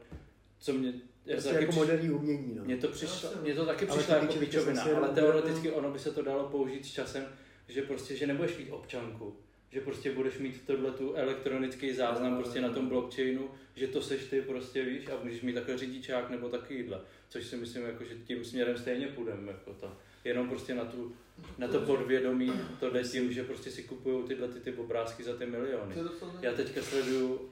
co 0.63 0.73
mě, 0.73 0.93
já 1.27 1.33
Prostě 1.35 1.51
taky 1.51 1.63
jako 1.63 1.71
přišlo- 1.73 1.85
moderní 1.87 2.11
umění, 2.11 2.55
no. 2.55 2.65
mně 2.65 2.77
to, 2.77 2.89
přišlo, 2.89 3.31
jsem- 3.31 3.43
mně 3.43 3.55
to 3.55 3.67
taky 3.67 3.87
přišlo 3.87 4.15
jako 4.15 4.33
pičovina, 4.35 4.83
ale 4.83 5.09
teoreticky 5.09 5.71
ono 5.71 5.91
by 5.91 5.99
se 5.99 6.11
to 6.13 6.23
dalo 6.23 6.49
použít 6.49 6.87
s 6.87 6.91
časem, 6.93 7.25
že 7.69 7.83
prostě, 7.83 8.17
že 8.17 8.27
nebudeš 8.27 8.57
mít 8.59 8.71
občanku, 8.71 9.37
že 9.71 9.81
prostě 9.81 10.13
budeš 10.13 10.39
mít 10.39 10.63
tohle 10.67 10.91
tu 10.91 11.15
elektronický 11.15 11.93
záznam 11.95 12.33
Jo, 12.33 12.39
prostě 12.43 12.59
jo, 12.59 12.69
na 12.69 12.75
tom 12.75 12.83
jo. 12.85 12.89
blockchainu, 12.89 13.51
že 13.75 13.87
to 13.89 14.03
seš 14.03 14.25
ty 14.25 14.43
prostě 14.43 14.85
víš 14.85 15.07
a 15.09 15.25
můžeš 15.25 15.43
mít 15.43 15.53
takhle 15.53 15.79
řidičák 15.79 16.31
nebo 16.31 16.49
takovýhle, 16.49 17.01
což 17.29 17.47
si 17.47 17.57
myslím 17.57 17.83
jako, 17.85 18.05
že 18.05 18.15
tím 18.25 18.45
směrem 18.45 18.79
stejně 18.79 19.07
půjdeme 19.07 19.53
jako 19.53 19.75
to. 19.75 19.93
Jenom 20.25 20.49
prostě 20.49 20.75
na, 20.75 20.85
tu, 20.85 21.17
na 21.59 21.69
to 21.69 21.81
podvědomí 21.81 22.53
to 22.81 22.91
jde 22.91 23.03
tím, 23.03 23.33
že 23.33 23.45
prostě 23.45 23.71
si 23.71 23.83
kupují 23.83 24.25
tyhle 24.29 24.49
ty, 24.49 24.61
ty 24.61 24.73
obrázky 24.73 25.25
za 25.25 25.37
ty 25.37 25.47
miliony. 25.47 25.95
Je 25.97 26.05
Já 26.41 26.53
teďka 26.53 26.83
sleduju 26.83 27.51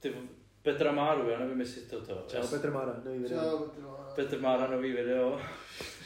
ty 0.00 0.12
Petra 0.62 0.92
Máru, 0.92 1.28
já 1.30 1.38
nevím, 1.38 1.60
jestli 1.60 1.82
to 1.82 2.00
to. 2.00 2.24
Čau, 2.28 2.46
Petr 2.46 2.70
Mára, 2.70 2.96
nový 3.04 3.18
video. 3.18 3.40
Čau, 3.50 3.58
Petr 3.58 3.80
Mára. 3.82 4.12
Petr 4.14 4.40
Mára 4.40 4.66
nový 4.70 4.92
video. 4.92 5.40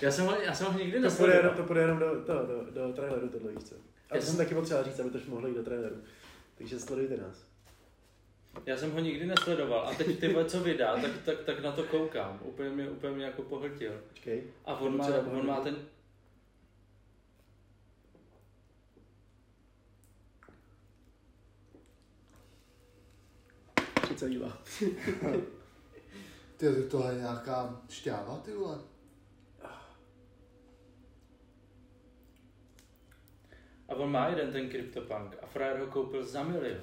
Já 0.03 0.11
jsem 0.11 0.27
ho, 0.27 0.35
já 0.41 0.55
jsem 0.55 0.67
ho 0.67 0.79
nikdy 0.79 0.93
To 0.93 0.93
půjde, 0.93 1.03
nesledoval. 1.03 1.39
jenom, 1.39 1.55
to 1.57 1.63
půjde 1.63 1.81
jenom 1.81 1.99
do, 1.99 2.07
to, 2.25 2.33
do, 2.47 2.71
do 2.89 2.93
traileru 2.93 3.29
tohle, 3.29 3.53
víš 3.53 3.65
co. 3.65 3.75
A 3.75 3.79
to 4.09 4.15
Já 4.15 4.21
jsem 4.21 4.29
jsem- 4.35 4.37
taky 4.45 4.55
potřeba 4.55 4.83
říct, 4.83 5.01
aby 5.01 5.11
to 5.11 5.19
mohlo 5.29 5.49
jít 5.49 5.57
do 5.57 5.63
traileru. 5.63 5.97
Takže 6.59 6.79
sledujte 6.81 7.17
nás. 7.17 7.47
Já 8.67 8.77
jsem 8.77 8.93
ho 8.93 9.01
nikdy 9.01 9.27
nesledoval 9.27 9.89
a 9.89 9.95
teď 9.95 10.19
ty 10.21 10.37
co 10.47 10.61
vydá, 10.61 10.97
tak, 10.97 11.11
tak, 11.25 11.41
tak 11.45 11.63
na 11.63 11.73
to 11.73 11.83
koukám. 11.85 12.41
Úplně 12.43 12.71
mě, 12.71 12.91
úplně 12.91 13.13
mě 13.13 13.25
jako 13.25 13.43
pohltil. 13.43 13.93
Počkej. 14.09 14.43
A 14.65 14.81
on 14.81 14.97
má, 14.97 15.07
on 15.33 15.47
má 15.47 15.61
ten, 15.61 15.77
Přicelívá. 24.17 24.63
Ty, 26.57 26.75
tak 26.75 26.85
tohle 26.91 27.13
je 27.13 27.19
nějaká 27.19 27.83
šťáva, 27.89 28.37
ty 28.45 28.53
vole. 28.53 28.79
a 33.89 33.95
on 33.95 34.11
má 34.11 34.29
jeden 34.29 34.53
ten 34.53 34.71
CryptoPunk 34.71 35.37
a 35.43 35.47
frajer 35.47 35.79
ho 35.79 35.87
koupil 35.87 36.27
za 36.27 36.43
milion. 36.43 36.81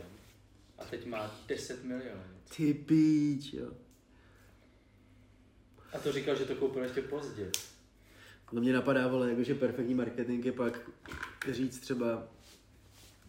A 0.77 0.85
teď 0.85 1.05
má 1.05 1.31
10 1.47 1.83
milionů. 1.83 2.21
Ty 2.57 2.73
píč, 2.73 3.53
jo. 3.53 3.71
A 5.93 5.99
to 5.99 6.11
říkal, 6.11 6.35
že 6.35 6.45
to 6.45 6.55
koupil 6.55 6.83
ještě 6.83 7.01
pozdě. 7.01 7.51
No 8.51 8.61
mě 8.61 8.73
napadá, 8.73 9.07
vole, 9.07 9.29
jakože 9.29 9.55
perfektní 9.55 9.93
marketing 9.93 10.45
je 10.45 10.51
pak 10.51 10.89
říct 11.51 11.79
třeba 11.79 12.27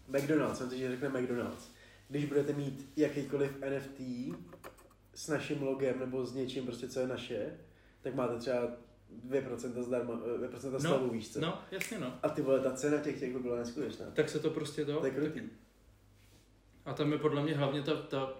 McDonald's, 0.09 0.59
jsem 0.59 0.71
si, 0.71 0.79
že 0.79 0.91
řekne 0.91 1.09
McDonald's. 1.09 1.74
Když 2.09 2.25
budete 2.25 2.53
mít 2.53 2.93
jakýkoliv 2.97 3.51
NFT 3.61 4.01
s 5.15 5.29
naším 5.29 5.63
logem 5.63 5.99
nebo 5.99 6.27
s 6.27 6.35
něčím 6.35 6.65
prostě, 6.65 6.89
co 6.89 7.01
je 7.01 7.07
naše, 7.07 7.59
tak 8.03 8.15
máte 8.15 8.39
třeba 8.39 8.69
2% 9.29 9.83
zdarma, 9.83 10.15
2% 10.15 10.81
slavu, 10.81 11.11
víš 11.11 11.33
co? 11.33 11.41
no, 11.41 11.63
jasně 11.71 11.99
no. 11.99 12.19
A 12.23 12.29
ty 12.29 12.43
vole, 12.43 12.61
ta 12.61 12.73
cena 12.73 12.99
těch 12.99 13.21
těch 13.21 13.33
by 13.33 13.39
byla 13.39 13.57
neskutečná. 13.57 14.07
Tak 14.11 14.29
se 14.29 14.39
to 14.39 14.51
prostě 14.51 14.85
to... 14.85 15.01
To 15.01 15.07
je 15.07 15.13
krutý. 15.13 15.41
A 16.85 16.95
tam 16.95 17.13
je 17.13 17.19
podle 17.19 17.43
mě 17.43 17.55
hlavně 17.55 17.83
ta, 17.83 17.97
ta 17.97 18.35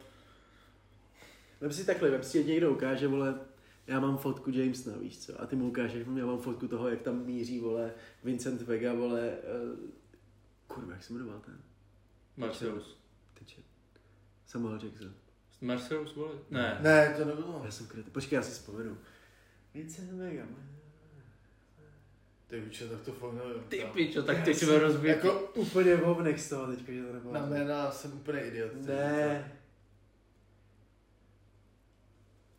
Vem 1.61 1.73
si 1.73 1.87
takhle, 1.87 2.11
vem 2.11 2.23
si 2.23 2.45
někdo 2.45 2.73
ukáže, 2.73 3.09
vole, 3.09 3.41
já 3.87 4.01
mám 4.01 4.19
fotku 4.19 4.51
Jamesna, 4.51 4.97
víš 4.97 5.19
co? 5.19 5.43
A 5.43 5.47
ty 5.47 5.57
mu 5.57 5.69
ukážeš, 5.69 6.07
já 6.17 6.27
mám 6.27 6.39
fotku 6.39 6.69
toho, 6.69 6.89
jak 6.89 7.03
tam 7.03 7.25
míří, 7.25 7.61
vole, 7.61 7.95
Vincent 8.25 8.63
Vega, 8.63 8.95
vole, 8.95 9.37
uh, 9.73 9.79
kurva, 10.67 10.93
jak 10.93 11.05
se 11.05 11.13
jmenoval 11.13 11.41
ten? 11.41 11.59
Marcelus. 12.37 13.04
Samuel 14.55 14.79
Jackson. 14.85 15.13
Marcelus, 15.61 16.15
vole? 16.17 16.33
Ne. 16.51 16.79
Ne, 16.81 17.15
to 17.19 17.25
nebylo. 17.25 17.63
Já 17.65 17.71
jsem 17.71 17.87
krytý. 17.87 18.11
Počkej, 18.11 18.37
já 18.37 18.43
si 18.43 18.51
vzpomenu. 18.51 18.99
Vincent 19.75 20.13
Vega. 20.13 20.47
Ty 22.47 22.61
víče, 22.61 22.89
tak 22.89 23.01
to 23.01 23.13
fakt 23.13 23.33
nevím. 23.33 23.63
Ty 23.69 23.79
kámo. 23.79 23.93
pičo, 23.93 24.23
tak 24.23 24.45
teď 24.45 24.57
jsme 24.57 24.79
rozbili. 24.79 25.09
Jako 25.09 25.41
Úplně 25.41 25.97
hovnek 25.97 26.39
z 26.39 26.49
toho 26.49 26.67
teďka, 26.67 26.93
že 26.93 27.03
to 27.03 27.13
nebylo. 27.13 27.35
na 27.35 27.47
jména 27.47 27.91
jsem 27.91 28.13
úplně 28.13 28.41
idiot. 28.41 28.73
Ne. 28.87 29.53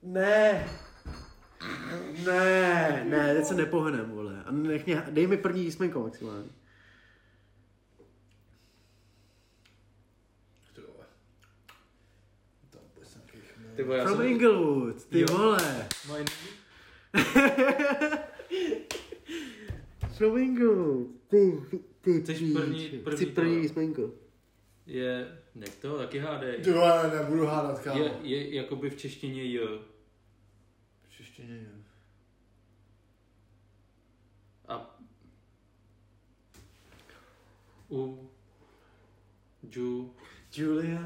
Ne. 0.04 0.70
Ne, 2.26 3.06
ne, 3.10 3.36
teď 3.36 3.46
se 3.46 3.54
nepohnem, 3.56 4.10
vole. 4.12 4.44
A 4.44 4.52
nech 4.52 4.86
mě, 4.86 5.04
dej 5.12 5.28
mi 5.28 5.38
první 5.38 5.64
jísmenko 5.64 6.00
maximálně. 6.04 6.50
Ty 10.76 10.82
vole. 10.82 11.06
To 12.70 12.78
vůbec 12.94 13.10
jsem 13.12 13.22
chvíli 13.28 13.46
Ty 13.76 13.84
vole, 13.84 14.04
From 14.06 14.18
jsem... 14.18 14.28
Inglewood, 14.28 15.06
ty 15.06 15.20
Jo. 15.20 15.26
vole. 15.32 15.88
Moje... 16.08 16.26
From 20.18 20.38
Inglewood, 20.38 21.08
ty, 21.28 21.62
ty, 22.02 22.22
Chceš 22.22 22.40
píč. 22.40 22.54
první- 22.54 22.90
první 23.04 23.16
Chci 23.18 23.26
první 23.26 23.56
to? 23.56 23.62
jísmenko. 23.62 24.12
Je... 24.86 25.38
Nech 25.56 25.76
to, 25.76 25.98
taky 25.98 26.20
hádej. 26.20 26.62
Ty 26.62 26.72
vole, 26.72 27.12
nebudu 27.20 27.46
hádat, 27.46 27.80
kámo. 27.80 28.00
Je, 28.04 28.12
je 28.24 28.56
jakoby 28.56 28.90
v 28.90 28.98
češtině 28.98 29.44
J. 29.44 29.80
V 31.04 31.10
češtině 31.18 31.54
je. 31.56 31.70
A... 34.68 35.00
U... 37.90 38.30
Ju... 39.72 40.14
Julia, 40.58 41.02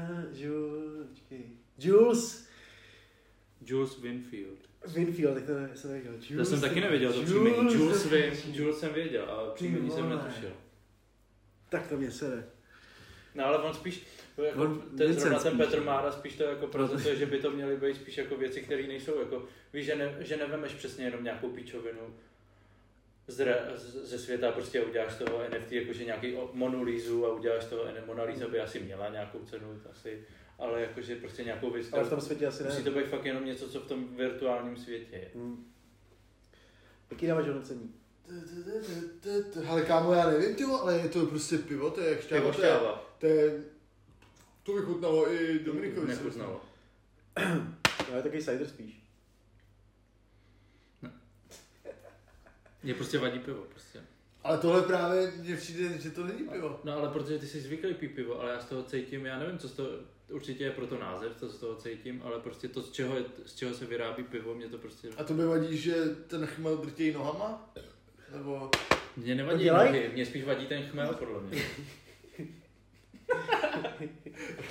počkej. 1.10 1.44
Jules 1.78 2.49
Jules 3.70 3.98
Winfield. 3.98 4.58
Winfield, 4.94 5.34
tak 5.34 5.44
to 5.46 5.54
ne- 5.58 5.70
jsem 5.74 5.90
nevěděl. 5.90 6.12
To 6.12 6.32
Jules, 6.32 6.48
jsem 6.50 6.60
taky 6.60 6.80
nevěděl, 6.80 7.12
to 7.12 7.22
příjmení. 7.22 7.74
Jules 7.74 8.10
vím, 8.10 8.54
Jules 8.54 8.78
jsem 8.80 8.92
věděl, 8.92 9.24
ale 9.30 9.50
příjmení 9.54 9.90
jsem 9.90 10.08
netušil. 10.08 10.52
Tak 11.68 11.88
to 11.88 11.96
mě 11.96 12.10
sere. 12.10 12.44
No 13.34 13.46
ale 13.46 13.58
on 13.58 13.74
spíš, 13.74 14.02
to 14.36 14.42
jako, 14.42 14.62
On- 14.62 14.80
ten 14.80 15.06
Vincent 15.06 15.20
zrovna 15.20 15.38
ten 15.38 15.58
Petr 15.58 15.78
no. 15.78 15.84
Mára 15.84 16.12
spíš 16.12 16.36
to 16.36 16.42
jako 16.42 16.66
prezentuje, 16.66 17.16
že 17.16 17.26
by 17.26 17.38
to 17.38 17.50
měly 17.50 17.76
být 17.76 17.96
spíš 17.96 18.18
jako 18.18 18.36
věci, 18.36 18.62
které 18.62 18.82
nejsou 18.86 19.18
jako, 19.20 19.44
víš, 19.72 19.86
že, 19.86 19.96
ne, 19.96 20.16
že 20.20 20.36
nevemeš 20.36 20.72
přesně 20.72 21.04
jenom 21.04 21.24
nějakou 21.24 21.48
píčovinu, 21.50 22.14
z 23.26 23.40
re, 23.40 23.58
z- 23.74 24.08
ze 24.10 24.18
světa 24.18 24.52
prostě 24.52 24.80
uděláš 24.80 25.12
z 25.12 25.16
toho 25.18 25.42
NFT 25.48 25.72
jakože 25.72 26.04
nějaký 26.04 26.34
Monolízu 26.52 27.26
a 27.26 27.32
uděláš 27.34 27.64
toho 27.64 27.84
Mona 28.06 28.22
Lisa 28.22 28.48
by 28.48 28.60
asi 28.60 28.80
měla 28.80 29.08
nějakou 29.08 29.38
cenu, 29.44 29.80
asi, 29.90 30.24
ale 30.60 30.80
jakože 30.80 31.16
prostě 31.16 31.44
nějakou 31.44 31.66
Ale 31.66 31.74
v 31.74 31.82
výstavu. 31.82 32.08
tom 32.10 32.20
světě 32.20 32.46
asi 32.46 32.62
ne. 32.62 32.68
Musí 32.70 32.84
to 32.84 32.90
být 32.90 33.06
fakt 33.08 33.24
jenom 33.24 33.44
něco, 33.44 33.68
co 33.68 33.80
v 33.80 33.86
tom 33.86 34.16
virtuálním 34.16 34.76
světě 34.76 35.16
je. 35.16 35.30
Hmm. 35.34 35.72
Jaký 37.10 37.26
dáváš 37.26 37.46
hodnocení? 37.46 37.94
Ale 39.68 39.82
kámo, 39.82 40.12
já 40.12 40.30
nevím, 40.30 40.54
ty 40.56 40.64
ale 40.64 40.98
je 40.98 41.08
to 41.08 41.26
prostě 41.26 41.58
pivo, 41.58 41.90
to 41.90 42.00
je 42.00 42.10
jak 42.10 42.20
šťáva, 42.22 42.40
Pivo 42.40 42.52
to 42.52 42.62
je, 42.62 42.68
šťáva. 42.68 43.14
to 43.18 43.26
je, 43.26 43.64
to 44.62 44.72
vychutnalo 44.72 45.32
i 45.32 45.58
Dominikovi. 45.58 46.06
Nechutnalo. 46.06 46.60
No, 48.10 48.16
je 48.16 48.22
takový 48.22 48.44
cider 48.44 48.68
spíš. 48.68 49.00
Mě 52.82 52.94
prostě 52.94 53.18
vadí 53.18 53.38
pivo, 53.38 53.62
prostě. 53.70 54.00
Ale 54.42 54.58
tohle 54.58 54.82
právě 54.82 55.32
mně 55.36 55.56
přijde, 55.56 55.98
že 55.98 56.10
to 56.10 56.24
není 56.26 56.48
pivo. 56.48 56.80
No 56.84 56.92
ale 56.92 57.08
protože 57.08 57.38
ty 57.38 57.46
jsi 57.46 57.60
zvyklý 57.60 57.94
pít 57.94 58.08
pivo, 58.14 58.40
ale 58.40 58.52
já 58.52 58.60
z 58.60 58.64
toho 58.64 58.82
cítím, 58.82 59.26
já 59.26 59.38
nevím, 59.38 59.58
co 59.58 59.68
z 59.68 59.72
toho, 59.72 59.88
určitě 60.30 60.64
je 60.64 60.70
proto 60.70 60.98
název, 60.98 61.32
co 61.36 61.48
z 61.48 61.58
toho 61.58 61.74
cítím, 61.74 62.22
ale 62.24 62.40
prostě 62.40 62.68
to, 62.68 62.82
z 62.82 62.90
čeho, 62.90 63.16
je, 63.16 63.24
z 63.46 63.54
čeho 63.54 63.74
se 63.74 63.86
vyrábí 63.86 64.22
pivo, 64.24 64.54
mě 64.54 64.68
to 64.68 64.78
prostě... 64.78 65.08
A 65.16 65.24
to 65.24 65.34
by 65.34 65.46
vadí, 65.46 65.76
že 65.76 65.94
ten 66.26 66.46
chmel 66.46 66.76
drtějí 66.76 67.12
nohama? 67.12 67.72
Nebo... 68.36 68.70
Mě 69.16 69.34
nevadí 69.34 69.64
dělaj? 69.64 69.86
nohy, 69.86 70.10
mě 70.12 70.26
spíš 70.26 70.44
vadí 70.44 70.66
ten 70.66 70.82
chmel, 70.82 71.14
podle 71.14 71.40
mě. 71.40 71.62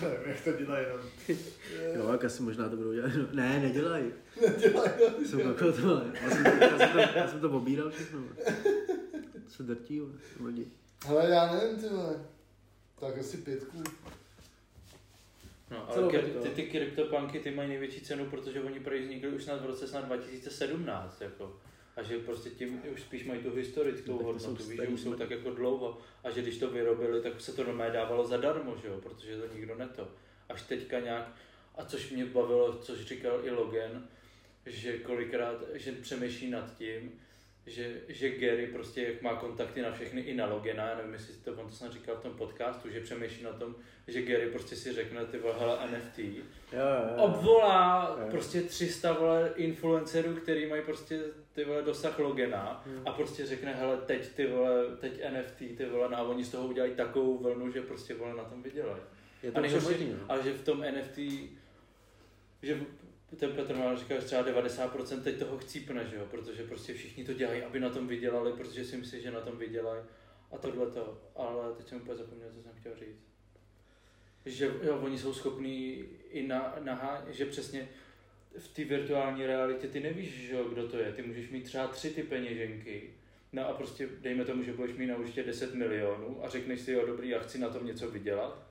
Nevím, 0.02 0.20
jak 0.26 0.42
to 0.44 0.52
dělají 0.52 0.86
jenom. 0.86 1.02
Jo, 1.96 2.12
jak 2.12 2.26
asi 2.26 2.44
možná 2.44 2.70
to 2.70 2.76
budou 2.76 2.94
dělat. 2.94 3.12
No, 3.18 3.28
Ne, 3.34 3.60
nedělají. 3.60 4.12
Dělají 4.58 4.92
to. 4.98 5.26
Jsou 5.26 5.40
jako 5.40 5.72
to, 5.72 6.02
já 6.24 6.30
jsem, 6.30 6.44
to, 6.44 6.50
já 6.50 6.78
jsem 6.78 6.90
to, 6.92 7.00
já 7.20 7.28
jsem 7.28 7.40
to 7.40 7.50
obíral 7.52 7.90
všechno. 7.90 8.20
vole. 8.20 8.36
Se 9.48 9.64
drtí, 9.64 10.02
vadí. 10.40 10.72
Hele, 11.06 11.30
já 11.30 11.54
nevím, 11.54 11.78
ty 11.78 11.90
vole. 11.90 12.26
Tak 13.00 13.18
asi 13.18 13.38
pětku. 13.38 13.84
No, 15.72 15.90
ale 15.90 16.08
kry- 16.08 16.42
ty, 16.42 16.50
ty 16.50 16.64
kryptopanky, 16.64 17.40
ty 17.40 17.52
mají 17.52 17.70
největší 17.70 18.02
cenu, 18.02 18.26
protože 18.26 18.62
oni 18.62 18.80
prý 18.80 19.00
vznikly 19.04 19.30
už 19.30 19.44
snad 19.44 19.62
v 19.62 19.66
roce 19.66 19.88
snad 19.88 20.06
2017, 20.06 21.22
jako. 21.22 21.60
A 21.96 22.04
že 22.04 22.18
prostě 22.20 22.50
tím 22.50 22.82
už 22.94 23.02
spíš 23.02 23.26
mají 23.26 23.40
tu 23.40 23.52
historickou 23.56 24.12
No, 24.12 24.24
hodnotu, 24.24 24.64
jsou 24.64 24.70
víš, 24.70 24.80
že 24.82 24.88
už 24.88 25.00
jsou 25.02 25.14
tak 25.14 25.30
jako 25.30 25.52
dlouho. 25.52 25.98
A 26.24 26.30
že 26.32 26.42
když 26.42 26.58
to 26.58 26.68
vyrobili, 26.70 27.22
tak 27.22 27.42
se 27.42 27.54
to 27.54 27.64
normálně 27.64 27.94
dávalo 27.94 28.28
zadarmo, 28.28 28.76
že 28.82 28.88
jo, 28.88 29.00
protože 29.04 29.38
to 29.38 29.54
nikdo 29.56 29.76
neto. 29.76 30.08
Až 30.50 30.62
teďka 30.62 31.00
nějak, 31.00 31.32
a 31.76 31.86
což 31.86 32.12
mě 32.12 32.26
bavilo, 32.26 32.74
což 32.78 33.00
říkal 33.00 33.40
i 33.44 33.52
Logan, 33.52 34.08
že 34.66 34.98
kolikrát, 34.98 35.64
že 35.74 35.92
přemýšlí 35.92 36.50
nad 36.50 36.78
tím, 36.78 37.12
že, 37.70 37.94
že 38.08 38.30
Gary 38.30 38.68
prostě 38.68 39.04
jak 39.04 39.22
má 39.22 39.36
kontakty 39.36 39.82
na 39.82 39.92
všechny 39.92 40.22
i 40.22 40.34
na 40.36 40.46
Logena, 40.46 40.90
já 40.90 40.98
nevím, 40.98 41.14
jestli 41.14 41.34
to 41.34 41.52
on 41.54 41.68
to 41.70 41.76
snad 41.76 41.94
říkal 41.94 42.16
v 42.16 42.22
tom 42.22 42.34
podcastu, 42.34 42.90
že 42.90 43.00
přemýšlí 43.02 43.44
na 43.44 43.52
tom, 43.54 43.76
že 44.08 44.22
Gary 44.22 44.50
prostě 44.50 44.76
si 44.76 44.94
řekne 44.94 45.26
ty 45.26 45.38
vole, 45.38 45.54
hele 45.60 45.78
NFT, 45.92 46.20
Jo, 46.20 46.34
jo, 46.74 47.10
jo. 47.18 47.24
obvolá 47.24 48.18
Jo. 48.22 48.28
prostě 48.32 48.62
300 48.62 49.14
vole 49.14 49.52
influencerů, 49.56 50.36
který 50.36 50.66
mají 50.70 50.82
prostě 50.82 51.20
ty 51.54 51.66
vole 51.66 51.82
dosah 51.82 52.20
Logena 52.20 52.84
Hmm. 52.86 53.02
a 53.08 53.12
prostě 53.12 53.46
řekne, 53.46 53.74
hele 53.74 53.98
teď 53.98 54.28
ty 54.36 54.48
vole, 54.48 54.86
teď 55.00 55.22
NFT 55.34 55.58
ty 55.78 55.86
vole, 55.92 56.10
no 56.10 56.18
a 56.18 56.22
oni 56.22 56.44
z 56.44 56.50
toho 56.52 56.68
udělají 56.68 56.96
takovou 56.96 57.38
vlnu, 57.38 57.72
že 57.72 57.82
prostě 57.82 58.14
vole 58.14 58.34
na 58.36 58.44
tom 58.44 58.64
vydělají. 58.64 59.02
Je 59.44 59.50
A 59.50 59.54
to 59.54 59.62
nejhorší, 59.62 59.88
možný, 59.88 60.10
no. 60.20 60.26
ale 60.30 60.44
že 60.44 60.54
v 60.54 60.66
tom 60.66 60.82
NFT, 60.82 61.20
že 62.64 62.80
ten 63.38 63.52
Petr 63.52 63.76
Mál 63.76 63.98
říkal, 63.98 64.20
že 64.20 64.26
třeba 64.26 64.46
90% 64.46 65.22
teď 65.22 65.40
toho 65.40 65.58
chcípne, 65.58 66.06
že 66.06 66.16
jo? 66.16 66.26
protože 66.32 66.64
prostě 66.64 66.94
všichni 66.94 67.26
to 67.26 67.34
dělají, 67.34 67.64
aby 67.64 67.80
na 67.80 67.90
tom 67.90 68.08
vydělali, 68.08 68.54
protože 68.54 68.86
si 68.86 68.98
myslí, 68.98 69.22
že 69.22 69.32
na 69.32 69.42
tom 69.42 69.58
vydělají 69.58 70.04
a 70.52 70.58
tohle 70.58 70.92
to, 70.92 71.22
ale 71.36 71.74
teď 71.74 71.88
jsem 71.88 72.02
úplně 72.02 72.18
zapomněl, 72.18 72.50
co 72.56 72.62
jsem 72.62 72.72
chtěl 72.80 72.96
říct. 72.96 73.30
Že 74.46 74.66
jo, 74.84 75.00
oni 75.02 75.18
jsou 75.18 75.34
schopní 75.34 76.06
i 76.32 76.48
na, 76.48 76.76
na 76.80 77.26
že 77.30 77.46
přesně 77.46 77.90
v 78.58 78.68
té 78.68 78.84
virtuální 78.84 79.46
realitě 79.46 79.88
ty 79.88 80.00
nevíš, 80.00 80.30
že 80.30 80.56
jo, 80.56 80.64
kdo 80.64 80.88
to 80.88 80.98
je. 80.98 81.12
Ty 81.12 81.22
můžeš 81.22 81.50
mít 81.50 81.64
třeba 81.64 81.88
tři 81.88 82.10
ty 82.10 82.24
peněženky, 82.24 83.14
no 83.54 83.68
a 83.68 83.74
prostě 83.74 84.10
dejme 84.22 84.46
tomu, 84.46 84.64
že 84.64 84.74
budeš 84.74 84.98
mít 84.98 85.08
na 85.08 85.18
účtě 85.18 85.44
10 85.44 85.74
milionů 85.74 86.46
a 86.46 86.50
řekneš 86.50 86.82
si, 86.82 86.92
jo 86.92 87.06
dobrý, 87.08 87.30
já 87.30 87.40
chci 87.40 87.60
na 87.60 87.70
tom 87.70 87.86
něco 87.86 88.12
vydělat 88.12 88.68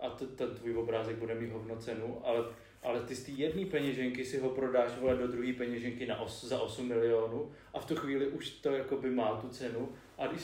a 0.00 0.10
t- 0.10 0.26
ten 0.26 0.54
tvůj 0.54 0.76
obrázek 0.76 1.16
bude 1.16 1.34
mít 1.34 1.50
hovno 1.50 1.76
cenu, 1.76 2.20
ale, 2.24 2.44
ale 2.86 3.00
ty 3.00 3.14
z 3.14 3.24
té 3.24 3.30
jedné 3.30 3.66
peněženky 3.66 4.24
si 4.24 4.38
ho 4.38 4.50
prodáš 4.50 4.98
vole, 5.00 5.16
do 5.16 5.26
druhé 5.26 5.52
peněženky 5.52 6.06
na 6.06 6.20
os, 6.20 6.44
za 6.44 6.60
8 6.60 6.88
milionů 6.88 7.52
a 7.74 7.80
v 7.80 7.84
tu 7.86 7.96
chvíli 7.96 8.26
už 8.26 8.50
to 8.50 8.72
jakoby 8.72 9.10
má 9.10 9.40
tu 9.40 9.48
cenu 9.48 9.88
a 10.18 10.26
když 10.26 10.42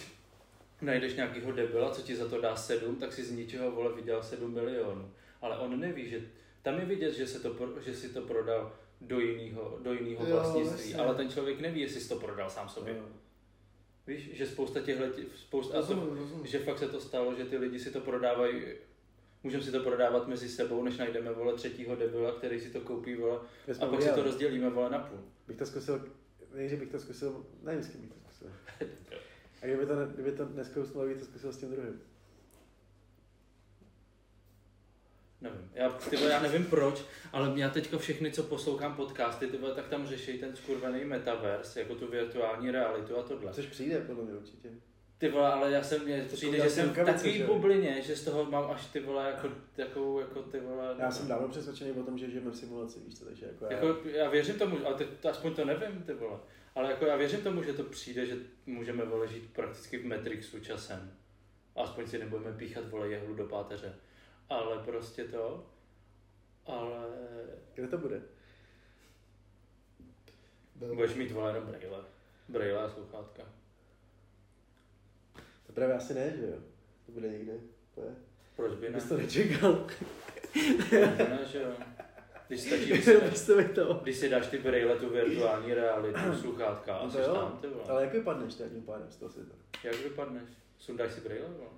najdeš 0.81 1.15
nějakýho 1.15 1.53
debila, 1.53 1.91
co 1.91 2.03
ti 2.03 2.17
za 2.17 2.29
to 2.29 2.41
dá 2.41 2.57
7, 2.57 2.97
tak 2.97 3.13
si 3.13 3.25
z 3.25 3.33
ničeho 3.33 3.71
vole 3.71 3.93
vydělal 3.93 4.23
7 4.23 4.55
milionů. 4.55 5.11
Ale 5.41 5.59
on 5.59 5.81
neví, 5.81 6.11
že 6.11 6.21
tam 6.63 6.79
je 6.79 6.85
vidět, 6.85 7.13
že, 7.15 7.27
se 7.27 7.41
to, 7.41 7.69
že 7.85 7.95
si 7.95 8.09
to 8.09 8.21
prodal 8.23 8.73
do 9.01 9.21
jiného 9.21 9.79
do 9.83 9.93
jinýho 9.93 10.27
Jo, 10.27 10.35
vlastnictví, 10.37 10.91
jasně. 10.91 10.97
ale 11.05 11.15
ten 11.15 11.29
člověk 11.31 11.61
neví, 11.61 11.81
jestli 11.81 12.01
jsi 12.01 12.09
to 12.09 12.17
prodal 12.17 12.51
sám 12.51 12.69
sobě. 12.69 12.95
Jo. 12.97 13.05
Víš, 14.07 14.31
že 14.33 14.47
spousta 14.47 14.81
těchhle, 14.81 15.11
spousta, 15.37 15.79
a 15.79 15.83
to, 15.83 15.95
Rozumím, 15.95 16.19
rozumím. 16.19 16.47
že 16.47 16.59
fakt 16.59 16.79
se 16.79 16.89
to 16.89 17.01
stalo, 17.01 17.35
že 17.35 17.45
ty 17.45 17.57
lidi 17.59 17.79
si 17.79 17.91
to 17.91 18.01
prodávají, 18.01 18.63
můžeme 19.43 19.63
si 19.63 19.73
to 19.73 19.81
prodávat 19.81 20.29
mezi 20.29 20.49
sebou, 20.49 20.83
než 20.83 20.97
najdeme 20.97 21.33
vole 21.33 21.55
třetího 21.55 21.97
debila, 21.97 22.33
který 22.33 22.61
si 22.61 22.71
to 22.71 22.81
koupí 22.81 23.15
vole, 23.15 23.41
a 23.81 23.87
pak 23.87 24.03
si 24.03 24.11
to 24.11 24.23
rozdělíme 24.23 24.71
vole 24.71 24.91
na 24.91 24.99
půl. 24.99 25.19
Bych 25.47 25.57
to 25.57 25.67
zkusil, 25.67 26.09
nejdřív 26.55 26.79
bych 26.79 26.89
to 26.91 26.99
zkusil, 26.99 27.47
nevím, 27.63 27.83
s 27.83 27.89
kým 27.89 28.01
bych 28.01 28.11
to 28.11 28.17
zkusil. 28.21 28.51
A 29.63 29.67
kdyby 29.67 29.87
to, 29.87 29.95
kdyby 30.07 30.33
to 30.33 30.49
neskousnul, 30.49 31.07
bych 31.07 31.19
to 31.19 31.25
zkusil 31.25 31.53
s 31.53 31.59
tím 31.59 31.71
druhým. 31.71 32.01
Nevím, 35.41 35.71
já, 35.75 35.91
ty 35.91 36.17
vole, 36.17 36.31
já 36.31 36.43
nevím 36.43 36.65
proč, 36.65 37.05
ale 37.33 37.61
já 37.61 37.71
teďka 37.71 37.99
všechny, 37.99 38.33
co 38.33 38.43
poslouchám 38.43 38.97
podcasty, 38.97 39.47
ty 39.47 39.59
vole, 39.59 39.75
tak 39.75 39.89
tam 39.89 40.07
řeší 40.07 40.39
ten 40.39 40.57
skurvený 40.57 41.05
metaverse, 41.05 41.81
jako 41.81 41.95
tu 41.95 42.07
virtuální 42.11 42.71
realitu 42.71 43.19
a 43.19 43.23
tohle. 43.23 43.53
Což 43.53 43.67
přijde, 43.67 44.01
podle 44.01 44.25
mě 44.25 44.35
určitě. 44.35 44.69
Ty 45.23 45.29
vole, 45.29 45.53
ale 45.53 45.71
já 45.71 45.83
jsem, 45.83 46.05
mě 46.05 46.27
přijde, 46.33 46.61
že 46.61 46.71
jsem 46.71 46.91
v 46.91 47.25
že? 47.25 47.47
bublině, 47.47 48.03
že 48.03 48.17
z 48.17 48.25
toho 48.25 48.45
mám 48.45 48.71
až 48.71 48.87
ty 48.87 49.01
vole, 49.01 49.31
jako, 49.31 49.49
takovou, 49.77 50.21
jako 50.21 50.43
ty 50.43 50.61
vole. 50.61 50.95
Já 50.99 51.11
jsem 51.11 51.29
dávno 51.29 51.49
přesvědčený 51.49 51.91
o 51.91 52.03
tom, 52.03 52.19
že 52.19 52.31
žijeme 52.31 52.51
v 52.51 52.57
simulaci, 52.57 53.01
víš 53.01 53.19
co, 53.19 53.25
takže 53.25 53.47
jako, 53.47 53.65
já, 53.65 53.73
Jako, 53.73 54.09
já 54.09 54.31
věřím 54.31 54.59
tomu, 54.59 54.87
ale 54.87 54.95
teď 54.95 55.09
to, 55.21 55.29
aspoň 55.29 55.55
to 55.55 55.65
nevím, 55.65 56.03
ty 56.03 56.15
vole. 56.15 56.39
Ale 56.75 56.91
jako 56.91 57.07
já 57.07 57.17
věřím 57.17 57.41
tomu, 57.41 57.63
že 57.63 57.73
to 57.73 57.85
přijde, 57.85 58.27
že 58.27 58.37
můžeme 58.67 59.05
vole 59.05 59.29
žít 59.29 59.53
prakticky 59.53 59.99
v 59.99 60.07
Matrixu 60.07 60.61
časem. 60.61 61.13
Aspoň 61.77 62.07
si 62.07 62.19
nebudeme 62.19 62.57
píchat 62.57 62.89
vole 62.89 63.09
jehlu 63.09 63.35
do 63.35 63.45
páteře. 63.45 63.95
Ale 64.49 64.79
prostě 64.79 65.25
to, 65.25 65.67
ale 66.67 67.07
kde 67.75 67.89
to 67.89 67.99
bude? 67.99 68.23
budeš 70.75 71.15
mít 71.15 71.33
vole 71.33 71.51
jenom 71.51 71.67
brýle. 71.67 71.99
Brýle 72.49 72.83
a 72.83 72.89
sluchátka. 72.89 73.62
To 75.73 75.75
právě 75.75 75.95
asi 75.97 76.15
ne, 76.15 76.33
že 76.37 76.47
jo? 76.47 76.57
To 77.07 77.13
bude 77.13 77.29
někde. 77.29 77.53
To 77.95 78.01
je. 78.01 78.15
Proč 78.57 78.75
by 78.79 78.89
ne? 78.91 78.95
Bys 78.95 79.09
to 79.09 79.17
nečekal. 79.17 79.87
Proč 80.89 80.91
by 80.91 81.01
ne, 81.29 81.39
že 81.53 81.63
jo? 81.63 81.73
Když 82.49 82.61
stačí, 82.61 82.87
když 82.91 83.05
si, 83.39 83.53
když 84.03 84.17
si 84.17 84.29
dáš 84.29 84.47
ty 84.47 84.59
brýle, 84.59 84.97
tu 84.97 85.09
virtuální 85.11 85.75
realitu, 85.75 86.19
sluchátka 86.41 86.95
a 86.97 87.05
No 87.05 87.11
jsi 87.11 87.17
tam, 87.19 87.59
ty 87.61 87.67
vole. 87.67 87.85
ale 87.89 88.03
jak 88.05 88.13
vypadneš 88.13 88.55
tak 88.55 88.71
tím 88.71 88.83
pádem 88.83 89.07
z 89.11 89.17
toho 89.17 89.33
světa? 89.33 89.55
Jak 89.85 89.97
vypadneš? 90.03 90.43
Sundáš 90.79 91.13
si 91.13 91.21
brýle, 91.21 91.49
vole? 91.49 91.71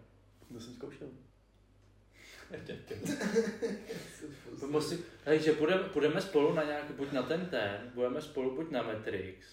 To 0.52 0.60
jsem 0.60 0.74
zkoušel. 0.74 1.08
Musí, 4.70 4.98
takže 5.24 5.52
půjdeme, 5.52 5.82
půjdeme 5.82 6.20
spolu 6.20 6.54
na 6.54 6.64
nějak, 6.64 6.90
buď 6.90 7.12
na 7.12 7.22
ten 7.22 7.46
ten, 7.46 7.90
budeme 7.94 8.22
spolu 8.22 8.54
buď 8.56 8.70
na 8.70 8.82
Matrix, 8.82 9.46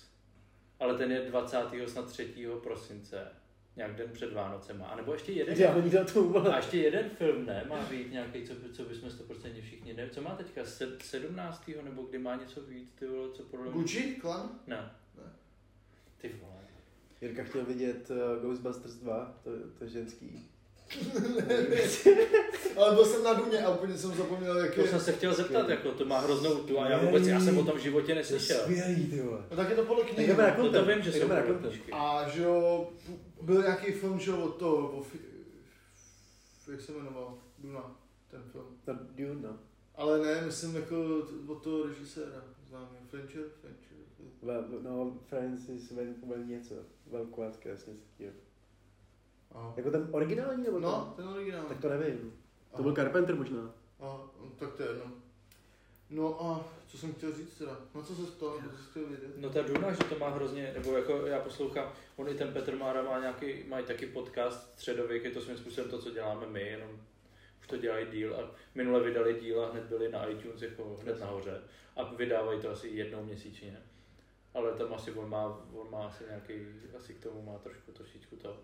ale 0.80 0.98
ten 0.98 1.12
je 1.12 1.22
23. 1.22 2.48
prosince, 2.64 3.28
nějak 3.76 3.96
den 3.96 4.10
před 4.14 4.34
Vánocema, 4.34 4.86
anebo 4.88 5.14
ještě 5.14 5.32
jeden, 5.32 5.58
Já 5.58 5.74
ani 5.74 5.92
na 5.92 6.04
to 6.04 6.54
a 6.54 6.58
ještě 6.58 6.78
jeden 6.78 7.10
film 7.10 7.46
ne, 7.46 7.66
má 7.70 7.86
být 7.86 8.12
nějaký, 8.12 8.44
co, 8.48 8.54
by- 8.54 8.74
co 8.74 8.84
bychom 8.84 9.10
100% 9.10 9.62
všichni, 9.62 9.94
nevím, 9.94 10.12
co 10.14 10.22
má 10.22 10.36
teďka, 10.36 10.66
Se- 10.66 10.98
17. 11.04 11.64
nebo 11.84 12.04
kdy 12.04 12.18
má 12.18 12.36
něco 12.36 12.62
víc, 12.62 12.90
ty 13.00 13.08
vole, 13.08 13.32
co 13.34 13.44
podle 13.44 13.66
mě, 13.66 13.74
Gucci? 13.74 14.16
Klan? 14.22 14.60
ne, 14.68 14.92
Ne. 15.18 15.32
ty 16.18 16.30
vole, 16.42 16.54
Jirka 17.22 17.44
chtěl 17.44 17.66
vidět 17.66 18.10
uh, 18.10 18.42
Ghostbusters 18.42 18.94
2, 18.94 19.40
to, 19.44 19.50
to 19.78 19.84
je 19.84 19.90
ženský. 19.90 20.51
Ale 22.76 22.96
byl 22.96 23.06
jsem 23.06 23.24
na 23.24 23.34
Duně 23.34 23.60
a 23.64 23.70
úplně 23.76 23.98
jsem 23.98 24.12
zapomněl, 24.14 24.60
jak 24.60 24.76
to 24.76 24.82
je. 24.82 24.88
jsem 24.88 25.00
se 25.00 25.12
chtěl 25.12 25.34
zeptat, 25.34 25.70
jako 25.70 25.92
to 25.92 26.06
má 26.06 26.20
hroznou 26.20 26.56
tu 26.56 26.80
a 26.80 26.90
já 26.90 27.06
vůbec, 27.06 27.28
já 27.28 27.40
jsem 27.40 27.58
o 27.58 27.64
tom 27.66 27.78
v 27.78 27.82
životě 27.82 28.16
neslyšel, 28.16 28.62
skvělý, 28.62 29.06
ty 29.10 29.22
vole. 29.22 29.46
No 29.52 29.58
tak 29.58 29.70
je 29.70 29.76
to 29.76 29.84
podle 29.84 30.04
knihy. 30.04 30.28
Jdeme 30.28 30.44
na 30.44 30.56
to, 30.56 30.72
to 30.72 30.86
vím, 30.86 31.02
že 31.02 31.12
jsou 31.12 31.20
Jdeme 31.20 31.36
na 31.36 31.42
podle 31.42 31.70
knížky. 31.70 31.92
A 31.92 32.30
že 32.30 32.44
jo, 32.44 32.90
byl 33.42 33.62
nějaký 33.62 33.92
film, 33.92 34.20
že 34.20 34.32
jo, 34.32 34.38
od 34.38 34.56
toho, 34.58 34.90
o 34.92 35.04
fi, 35.04 35.20
jak 36.72 36.82
se 36.82 36.92
jmenoval? 36.92 37.38
Duna, 37.58 37.96
ten 38.32 38.42
film. 38.52 38.66
No, 38.88 38.94
Dune, 39.16 39.42
no. 39.42 39.58
Ale 39.96 40.20
ne, 40.20 40.42
myslím 40.46 40.76
jako 40.76 41.22
t- 41.22 41.34
od 41.52 41.64
toho 41.64 41.84
režiséra, 41.88 42.44
známý, 42.70 42.98
Fincher, 43.10 43.44
Fincher. 43.62 43.98
Vel, 44.44 44.66
no, 44.82 45.18
Francis 45.30 45.92
ven, 45.92 46.16
ven 46.28 46.48
něco. 46.48 46.76
Velkvátkes, 47.12 47.86
něco 47.86 48.02
takového. 48.12 48.34
Aha. 49.56 49.74
Jako 49.78 49.92
ten 49.92 50.08
originální 50.12 50.64
nebo 50.64 50.80
No, 50.80 51.14
ten 51.16 51.28
originál. 51.28 51.62
ten? 51.62 51.70
Tak 51.70 51.82
to 51.82 51.90
nevím. 51.90 52.18
To 52.18 52.74
Aha. 52.74 52.84
byl 52.84 52.96
Carpenter 52.96 53.36
možná. 53.36 53.74
Aha, 54.00 54.30
tak 54.60 54.74
to 54.74 54.84
je 54.84 54.90
jedno. 54.90 55.06
No 56.10 56.44
a 56.44 56.66
co 56.88 56.98
jsem 56.98 57.14
chtěl 57.14 57.36
říct 57.36 57.58
teda? 57.58 57.78
Na 57.96 58.02
co 58.04 58.16
se 58.16 58.26
jsi 58.26 58.32
chtěl 58.90 59.06
vědět? 59.08 59.38
No 59.38 59.50
ta 59.50 59.62
Duna, 59.62 59.92
že 59.94 60.04
to 60.04 60.20
má 60.20 60.30
hrozně, 60.30 60.74
nebo 60.74 60.98
jako 60.98 61.26
já 61.26 61.40
poslouchám, 61.40 61.92
on 62.16 62.30
i 62.30 62.34
ten 62.36 62.54
Petr 62.54 62.76
Mára 62.76 63.04
má 63.04 63.20
nějaký, 63.20 63.64
mají 63.68 63.86
taky 63.86 64.06
podcast 64.06 64.72
středověk, 64.74 65.24
je 65.24 65.32
to 65.32 65.42
svým 65.42 65.58
způsobem 65.58 65.90
to, 65.90 66.00
co 66.02 66.12
děláme 66.12 66.48
my, 66.48 66.62
jenom 66.62 66.90
už 67.62 67.68
to 67.68 67.78
dělají 67.78 68.06
díl 68.12 68.36
a 68.36 68.52
minule 68.76 69.04
vydali 69.04 69.34
díl 69.40 69.62
a 69.66 69.72
hned 69.72 69.84
byli 69.84 70.12
na 70.12 70.26
iTunes 70.26 70.62
jako 70.62 70.98
hned 71.02 71.20
nahoře 71.20 71.62
a 71.96 72.04
vydávají 72.04 72.62
to 72.62 72.70
asi 72.70 72.88
jednou 72.88 73.24
měsíčně. 73.24 73.82
Ale 74.54 74.74
tam 74.74 74.94
asi 74.94 75.12
on 75.12 75.30
má, 75.30 75.68
on 75.74 75.92
má 75.92 76.06
asi 76.08 76.24
nějaký, 76.28 76.54
asi 76.98 77.14
k 77.14 77.24
tomu 77.24 77.42
má 77.42 77.58
trošku 77.58 77.92
trošičku 77.92 78.36
to. 78.36 78.58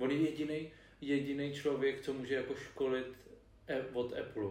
On 0.00 0.10
je 0.10 0.16
jediný, 0.16 0.70
jediný 1.00 1.52
člověk, 1.52 2.00
co 2.00 2.12
může 2.12 2.34
jako 2.34 2.54
školit 2.54 3.06
e- 3.66 3.84
od 3.92 4.12
Apple, 4.12 4.50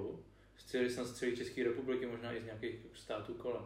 z 0.57 0.65
celé, 0.65 0.89
snad 0.89 1.07
z 1.07 1.13
celé 1.13 1.31
České 1.31 1.63
republiky, 1.63 2.05
možná 2.05 2.33
i 2.33 2.41
z 2.41 2.45
nějakých 2.45 2.75
států 2.93 3.33
kolem. 3.33 3.63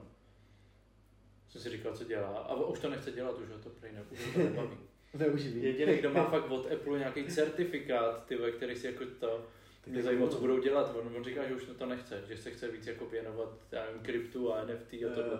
Jsem 1.49 1.61
si 1.61 1.69
říkal, 1.69 1.97
co 1.97 2.03
dělá. 2.03 2.37
A 2.37 2.55
už 2.55 2.79
to 2.79 2.89
nechce 2.89 3.11
dělat, 3.11 3.39
už 3.39 3.49
ho 3.49 3.57
to 3.57 3.69
prej 3.69 3.91
ne, 3.91 4.03
už 4.11 4.25
ho 4.25 4.33
to 4.33 4.39
nebaví. 4.39 4.77
Neuživí. 5.13 5.63
Jediný, 5.63 5.97
kdo 5.97 6.09
má 6.09 6.25
fakt 6.25 6.51
od 6.51 6.71
Apple 6.71 6.99
nějaký 6.99 7.27
certifikát, 7.27 8.25
ty, 8.25 8.37
který 8.57 8.75
si 8.75 8.87
jako 8.87 9.05
to, 9.19 9.45
mě 9.87 10.03
zajímá, 10.03 10.27
co 10.27 10.39
budou 10.39 10.59
dělat. 10.59 10.95
On, 10.95 11.15
on 11.15 11.23
říká, 11.23 11.47
že 11.47 11.55
už 11.55 11.63
to 11.77 11.85
nechce, 11.85 12.23
že 12.27 12.37
se 12.37 12.51
chce 12.51 12.67
víc 12.67 12.87
jako 12.87 13.05
věnovat, 13.05 13.49
já 13.71 13.85
nevím, 13.85 14.01
kryptu 14.01 14.53
a 14.53 14.65
NFT 14.65 14.93
a 14.93 15.15
tohle. 15.15 15.39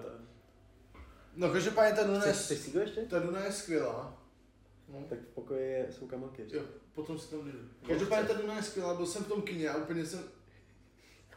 No 1.36 1.50
každopádně 1.50 1.96
ta 1.96 2.04
Duna 2.04 2.26
je, 2.26 3.06
ta 3.10 3.20
Duna 3.20 3.46
je 3.46 3.52
skvělá. 3.52 4.23
No. 4.88 5.06
Tak 5.10 5.20
v 5.20 5.26
pokoji 5.26 5.72
je- 5.72 5.88
jsou 5.92 6.08
kamelky. 6.08 6.46
Jo, 6.54 6.62
potom 6.96 7.20
si 7.20 7.30
tam 7.32 7.52
jdu. 7.52 7.60
Každopádně 7.88 8.28
ta 8.28 8.42
Duna 8.42 8.56
je 8.56 8.64
skvělá, 8.64 8.94
byl 8.94 9.06
jsem 9.06 9.24
v 9.24 9.28
tom 9.28 9.42
kině 9.42 9.70
a 9.70 9.78
úplně 9.78 10.06
jsem... 10.06 10.24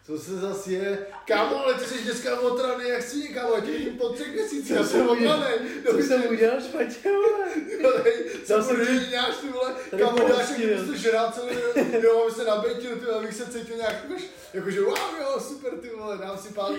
Co 0.06 0.18
se 0.18 0.36
zas 0.38 0.66
je? 0.66 0.98
Kámo, 1.26 1.64
ale 1.64 1.74
ty 1.74 1.84
jsi 1.84 2.04
dneska 2.04 2.40
otraný, 2.40 2.88
jak 2.88 3.02
si 3.02 3.28
kámo, 3.28 3.54
já 3.54 3.60
tě 3.60 3.70
vidím 3.70 3.98
po 3.98 4.08
třech 4.08 4.32
měsících, 4.34 4.70
já 4.76 4.84
jsem 4.84 5.08
otraný. 5.08 5.44
Co 5.90 5.98
jsem 6.02 6.22
udělal 6.30 6.60
špatně, 6.60 7.12
vole? 7.12 8.02
Co 8.44 8.62
jsem 8.62 8.76
jsem 8.76 8.86
si- 8.86 9.06
děláš 9.10 9.36
ty 9.36 9.48
vole, 9.48 9.74
kámo, 9.98 10.28
děláš 10.28 10.50
jak 10.50 10.58
jo. 10.58 10.78
jsi 10.86 10.98
žrát 10.98 11.34
celý, 11.34 11.56
jo, 12.02 12.22
aby 12.22 12.32
se 12.34 12.44
nabejtil, 12.44 12.96
ty, 12.96 13.06
abych 13.06 13.34
se 13.34 13.46
cítil 13.46 13.76
nějak, 13.76 13.94
jakož, 14.08 14.22
jakože 14.54 14.80
wow, 14.80 14.96
jo, 15.20 15.40
super, 15.40 15.72
ty 15.72 15.88
vole, 15.98 16.18
dám 16.18 16.38
si 16.38 16.52
pár, 16.54 16.72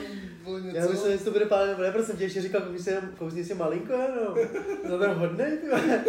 vole, 0.43 0.61
něco. 0.61 0.77
Já 0.77 0.87
myslím, 0.87 1.17
že 1.17 1.23
to 1.23 1.31
bude 1.31 1.45
pálně, 1.45 1.75
ne, 1.77 1.91
protože 1.91 2.05
jsem 2.05 2.17
ti 2.17 2.23
ještě 2.23 2.41
říkal, 2.41 2.61
si, 2.79 2.89
jenom- 2.89 3.09
kousni 3.17 3.45
si 3.45 3.53
malinko 3.53 3.93
jenom. 3.93 4.37
Za 4.89 4.97
ten 4.97 5.09
hodnej, 5.11 5.57
ty 5.57 5.67
vole. 5.69 6.03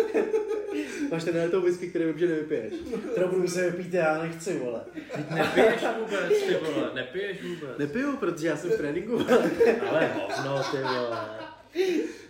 Máš 1.10 1.24
ten 1.24 1.50
tou 1.50 1.60
whisky, 1.60 1.86
který 1.90 2.04
vím, 2.04 2.18
že 2.18 2.26
nevypiješ. 2.26 2.72
Budu 3.30 3.48
se 3.48 3.70
vypít, 3.70 3.94
já 3.94 4.22
nechci, 4.22 4.58
vole. 4.58 4.80
Nepiješ 5.34 5.82
vůbec, 5.98 6.42
ty 6.46 6.54
vole, 6.54 6.90
nepiješ 7.14 7.42
vůbec. 7.42 7.78
Nepiju, 7.78 8.16
protože 8.16 8.46
já 8.46 8.56
jsem 8.56 8.70
v 8.70 8.76
tréninku. 8.76 9.18
Ale 9.90 10.06
hovno, 10.06 10.62
ty 10.70 10.76
vole. 10.76 11.38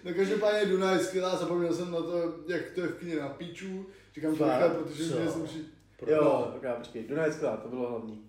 No 0.04 0.14
každopádně 0.14 0.66
Duna 0.66 0.92
je 0.92 0.98
skvělá, 0.98 1.36
zapomněl 1.36 1.74
jsem 1.74 1.90
na 1.90 2.02
to, 2.02 2.34
jak 2.46 2.70
to 2.74 2.80
je 2.80 2.88
v 2.88 2.98
kině 2.98 3.16
na 3.16 3.28
píču. 3.28 3.86
Říkám 4.14 4.36
to 4.36 4.44
rychle, 4.44 4.70
protože 4.70 5.04
mě 5.04 5.30
jsem 5.30 5.46
vši... 5.46 5.64
Jo, 6.06 6.52
ok, 6.56 6.76
počkej, 6.78 7.04
Duna 7.04 7.24
je 7.24 7.32
skvělá, 7.32 7.56
to 7.56 7.68
bylo 7.68 7.90
hlavní. 7.90 8.24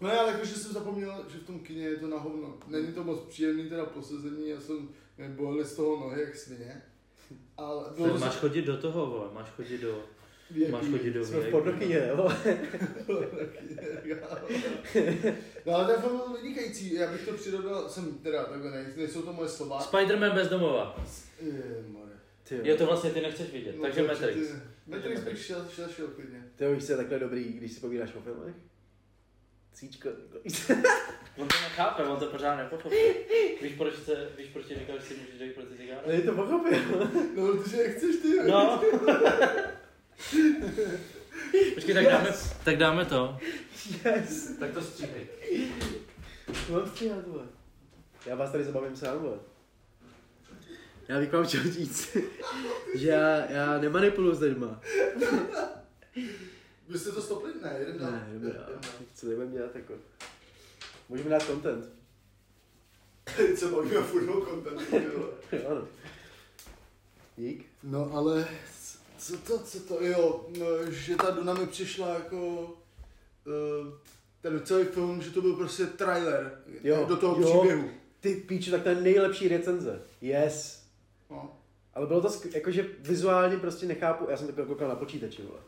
No 0.00 0.20
ale 0.20 0.32
jakože 0.32 0.54
jsem 0.54 0.72
zapomněl, 0.72 1.24
že 1.28 1.38
v 1.38 1.46
tom 1.46 1.60
kině 1.60 1.86
je 1.86 1.96
to 1.96 2.06
na 2.06 2.18
hovno. 2.18 2.54
Není 2.68 2.92
to 2.92 3.04
moc 3.04 3.20
příjemný 3.20 3.68
teda 3.68 3.84
posezení, 3.84 4.48
já 4.48 4.60
jsem 4.60 4.88
mě 5.18 5.28
bolely 5.28 5.64
z 5.64 5.74
toho 5.74 6.00
nohy 6.00 6.20
jak 6.20 6.36
svině. 6.36 6.82
Ale 7.56 7.84
bylo 7.96 8.18
máš 8.18 8.36
chodit 8.36 8.62
do 8.62 8.76
toho, 8.76 9.06
vole, 9.06 9.28
máš 9.34 9.50
chodit 9.50 9.78
do, 9.78 10.02
VIP. 10.50 10.68
máš 10.68 10.84
chodit 10.90 11.10
do 11.10 11.24
Jsme 11.24 11.38
v 11.38 11.42
VIP. 11.42 11.50
podnokyně, 11.50 12.10
vole. 12.14 12.36
No 15.66 15.74
ale 15.74 15.86
ten 15.94 16.02
film 16.02 16.16
byl 16.16 16.36
vynikající, 16.42 16.94
já 16.94 17.12
bych 17.12 17.24
to 17.26 17.32
přirovnal, 17.32 17.88
jsem 17.88 18.18
teda 18.18 18.44
takhle, 18.44 18.70
ne, 18.70 18.92
nejsou 18.96 19.22
to 19.22 19.32
moje 19.32 19.48
slova. 19.48 19.80
Spider-Man 19.80 20.34
bezdomova. 20.34 21.04
Jemarja. 21.40 22.16
Ty 22.48 22.60
Je 22.62 22.74
to 22.74 22.86
vlastně 22.86 23.10
ty 23.10 23.20
nechceš 23.20 23.50
vidět, 23.52 23.76
No, 23.76 23.82
takže 23.82 24.00
to 24.00 24.06
Matrix. 24.06 24.48
Matrix 24.86 25.20
bych 25.20 25.38
šel, 25.44 25.66
šel, 25.74 25.88
šel 25.88 26.06
klidně. 26.08 26.42
Ty 26.56 26.74
víš, 26.74 26.88
je 26.88 26.96
takhle 26.96 27.18
dobrý, 27.18 27.44
když 27.44 27.72
si 27.72 27.80
povídáš 27.80 28.14
o 28.14 28.20
filmech? 28.20 28.54
Cíčko. 29.72 30.08
On 31.38 31.48
to 31.48 31.54
nechápe, 31.62 32.02
on 32.02 32.18
to 32.18 32.26
pořád 32.26 32.56
nepochopí. 32.56 32.96
Víš, 33.62 33.72
proč, 33.78 33.94
se, 33.94 34.28
víš, 34.38 34.48
proč 34.52 34.66
ti 34.66 34.74
říkal, 34.74 34.98
že 34.98 35.04
si 35.04 35.14
můžeš 35.14 35.38
dojít 35.38 35.54
pro 35.54 35.62
ty 35.64 35.76
cigáry? 35.76 36.00
Ale 36.04 36.20
to 36.20 36.32
pochopil. 36.32 36.78
No, 37.36 37.56
protože 37.56 37.82
jak 37.82 37.92
chceš 37.96 38.16
ty. 38.16 38.28
No. 38.48 38.82
Počkej, 41.74 41.94
tak 41.94 42.04
dáme, 42.04 42.32
tak 42.64 42.76
dáme 42.76 43.04
to. 43.04 43.38
Yes. 44.04 44.50
Tak 44.60 44.70
to 44.70 44.82
stříhej. 44.82 45.26
Mám 46.70 46.88
stříhat, 46.88 47.26
vole. 47.26 47.44
Já 48.26 48.34
vás 48.34 48.52
tady 48.52 48.64
zabavím 48.64 48.96
sám, 48.96 49.18
vole. 49.18 49.38
Já 51.08 51.18
bych 51.18 51.32
vám 51.32 51.44
chtěl 51.46 51.62
říct, 51.62 52.16
že 52.94 53.08
já, 53.08 53.52
já 53.52 53.78
nemanipuluji 53.78 54.36
s 54.36 54.40
lidma. 54.40 54.80
Vy 56.88 56.98
jste 56.98 57.12
to 57.12 57.22
stopli? 57.22 57.52
Ne, 57.62 57.76
jeden 57.78 57.98
dál. 57.98 58.10
Ne, 58.10 58.28
Jeden 58.32 58.52
dál. 58.52 58.66
Co 59.14 59.26
jdeme 59.26 59.46
dělat 59.46 59.74
jako? 59.74 59.94
Můžeme 61.08 61.30
dát 61.30 61.42
content. 61.46 61.84
Se 63.56 63.68
bavíme 63.68 64.02
furt 64.02 64.28
o 64.28 64.46
contentu. 64.46 65.28
Dík. 67.36 67.66
No 67.82 68.10
ale, 68.14 68.48
co 69.24 69.36
to, 69.36 69.58
co 69.58 69.80
to, 69.80 70.04
jo, 70.04 70.46
no, 70.58 70.90
že 70.90 71.16
ta 71.16 71.30
Duna 71.30 71.54
mi 71.54 71.66
přišla 71.66 72.14
jako, 72.14 72.36
uh, 73.46 73.92
ten 74.40 74.60
celý 74.64 74.84
film, 74.84 75.22
že 75.22 75.30
to 75.30 75.40
byl 75.40 75.56
prostě 75.56 75.86
trailer 75.86 76.62
Jo, 76.82 77.04
do 77.08 77.16
toho 77.16 77.40
jo. 77.40 77.58
příběhu. 77.58 77.90
Ty 78.20 78.34
píču, 78.34 78.70
tak 78.70 78.82
to 78.82 78.88
je 78.88 78.94
nejlepší 78.94 79.48
recenze. 79.48 80.02
Yes. 80.20 80.84
No. 81.30 81.58
Ale 81.94 82.06
bylo 82.06 82.20
to 82.20 82.32
jakože 82.54 82.86
vizuálně 82.98 83.56
prostě 83.56 83.86
nechápu, 83.86 84.26
já 84.30 84.36
jsem 84.36 84.52
to 84.52 84.66
koukal 84.66 84.88
na 84.88 84.94
počítači, 84.96 85.42
vole. 85.42 85.60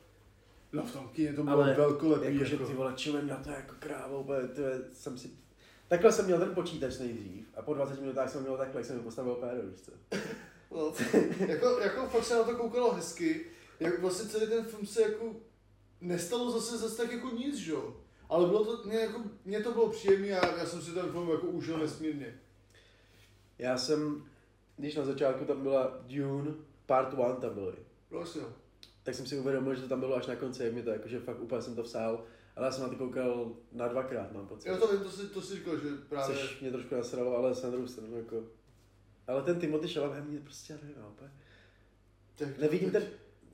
No 0.72 0.82
v 0.82 0.92
tom 0.92 1.09
kyně 1.09 1.32
to 1.32 1.42
bylo 1.42 1.57
Ale 1.57 1.74
velkolepý. 1.74 2.34
Jakože 2.34 2.54
jako. 2.54 2.66
ty 2.66 2.74
vole, 2.74 2.92
čumem 2.96 3.26
na 3.26 3.36
to 3.36 3.50
jako 3.50 3.74
kráva, 3.78 4.18
úplně, 4.18 4.48
ty 4.48 4.61
vole, 4.61 4.80
jsem 4.92 5.18
si... 5.18 5.30
Takhle 5.88 6.12
jsem 6.12 6.24
měl 6.24 6.38
ten 6.38 6.54
počítač 6.54 6.98
nejdřív 6.98 7.46
a 7.57 7.62
po 7.62 7.74
20 7.74 8.00
minutách 8.00 8.30
jsem 8.30 8.42
měl 8.42 8.57
takhle, 8.57 8.80
jak 8.80 8.86
jsem 8.86 8.96
mi 8.96 9.02
postavil 9.02 9.34
péro, 9.34 9.62
víš 9.62 9.80
co? 9.80 9.92
No, 10.70 10.92
jako, 11.46 11.80
jako 11.80 12.06
fakt 12.06 12.24
se 12.24 12.34
na 12.34 12.44
to 12.44 12.56
koukalo 12.56 12.94
hezky, 12.94 13.46
jak 13.80 14.00
vlastně 14.00 14.30
celý 14.30 14.46
ten 14.46 14.64
film 14.64 14.86
se 14.86 15.02
jako 15.02 15.36
nestalo 16.00 16.50
zase 16.50 16.78
zase 16.78 16.96
tak 16.96 17.12
jako 17.12 17.30
nic, 17.30 17.56
že 17.56 17.72
jo. 17.72 17.96
Ale 18.28 18.46
bylo 18.46 18.64
to, 18.64 18.88
mě, 18.88 18.98
jako, 18.98 19.22
mě 19.44 19.60
to 19.60 19.72
bylo 19.72 19.88
příjemné 19.88 20.40
a 20.40 20.58
já 20.58 20.66
jsem 20.66 20.82
si 20.82 20.90
ten 20.90 21.12
film 21.12 21.30
jako 21.30 21.46
užil 21.46 21.78
nesmírně. 21.78 22.40
Já 23.58 23.78
jsem, 23.78 24.24
když 24.76 24.96
na 24.96 25.04
začátku 25.04 25.44
tam 25.44 25.62
byla 25.62 25.98
Dune, 26.06 26.54
part 26.86 27.14
one 27.18 27.36
tam 27.40 27.54
byly, 27.54 27.76
Vlastně 28.10 28.42
tak 29.06 29.14
jsem 29.14 29.26
si 29.26 29.38
uvědomil, 29.38 29.74
že 29.74 29.82
to 29.82 29.88
tam 29.88 30.00
bylo 30.00 30.16
až 30.16 30.26
na 30.26 30.36
konci, 30.36 30.64
jak 30.64 30.74
mi 30.74 30.82
to 30.82 30.90
jakože 30.90 31.20
fakt 31.20 31.40
úplně 31.40 31.62
jsem 31.62 31.76
to 31.76 31.82
vsál, 31.82 32.24
ale 32.56 32.66
já 32.66 32.72
jsem 32.72 32.82
na 32.82 32.88
to 32.88 32.96
koukal 32.96 33.52
na 33.72 33.88
dvakrát, 33.88 34.32
mám 34.32 34.46
pocit. 34.46 34.68
Já 34.68 34.76
to 34.76 34.86
vím, 34.86 35.00
to 35.00 35.10
si, 35.10 35.26
to 35.26 35.42
si 35.42 35.54
říkal, 35.54 35.78
že 35.78 35.88
právě... 36.08 36.36
Což 36.36 36.60
mě 36.60 36.70
trošku 36.70 36.94
nasralo, 36.94 37.36
ale 37.36 37.54
na 37.62 37.70
druhou 37.70 37.86
stranu 37.86 38.16
jako... 38.16 38.44
Ale 39.26 39.42
ten 39.42 39.60
Timothy 39.60 39.88
Chalamet 39.88 40.24
mě 40.24 40.40
prostě, 40.40 40.72
já 40.72 40.78
nevím, 40.82 40.96
úplně. 41.12 41.30
Tak, 42.36 42.58
Nevidím 42.58 42.90
ten, 42.90 43.02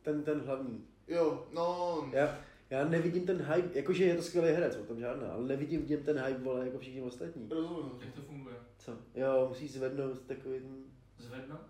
ten, 0.03 0.23
ten 0.23 0.41
hlavní. 0.41 0.87
Jo, 1.09 1.47
no... 1.53 2.11
Já, 2.13 2.39
já 2.71 2.85
nevidím 2.89 3.27
ten 3.27 3.43
hype, 3.43 3.79
jakože 3.79 4.05
je 4.05 4.17
to 4.17 4.23
skvělý 4.23 4.49
herec, 4.49 4.77
o 4.77 4.85
tom 4.85 5.01
žádná, 5.01 5.33
ale 5.33 5.45
nevidím 5.47 5.83
v 5.83 5.91
něm 5.91 6.03
ten 6.03 6.19
hype, 6.19 6.43
vole, 6.43 6.67
jako 6.67 6.79
všichni 6.79 7.03
ostatní. 7.03 7.49
Rozumím. 7.51 7.93
Jak 8.05 8.15
to 8.15 8.23
funguje? 8.23 8.57
Co? 8.79 8.99
Jo, 9.15 9.47
musíš 9.49 9.73
zvednout 9.73 10.21
takový 10.27 10.61
ten... 10.61 10.85
Zvednout? 11.19 11.61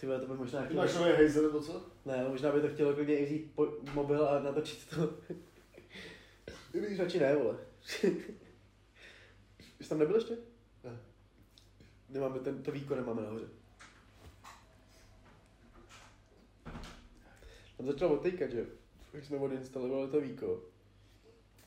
Ty 0.00 0.06
to 0.06 0.26
by 0.26 0.34
možná 0.34 0.60
Ty 0.60 0.66
chtělo... 0.66 0.82
máš 0.82 0.94
nové 0.94 1.12
hejze 1.12 1.42
nebo 1.42 1.60
co? 1.60 1.86
Ne, 2.04 2.26
možná 2.28 2.52
by 2.52 2.60
to 2.60 2.68
chtělo 2.68 2.94
klidně 2.94 3.18
i 3.18 3.24
vzít 3.24 3.52
po, 3.54 3.68
mobil 3.94 4.28
a 4.28 4.40
natočit 4.42 4.90
to. 4.90 5.14
I 6.74 6.80
když 6.80 6.98
radši 6.98 7.20
ne, 7.20 7.36
vole. 7.36 7.56
Jsi 9.80 9.88
tam 9.88 9.98
nebyl 9.98 10.14
ještě? 10.14 10.36
Ne. 12.08 12.14
Nemáme 12.20 12.38
ten, 12.40 12.62
to 12.62 12.72
víko 12.72 12.94
nemáme 12.96 13.22
nahoře. 13.22 13.46
Tam 17.76 17.86
začalo 17.86 18.14
odtejkat, 18.14 18.50
že? 18.50 18.66
Jak 19.12 19.24
jsme 19.24 19.36
odinstalovali 19.36 20.10
to 20.10 20.20
víko. 20.20 20.62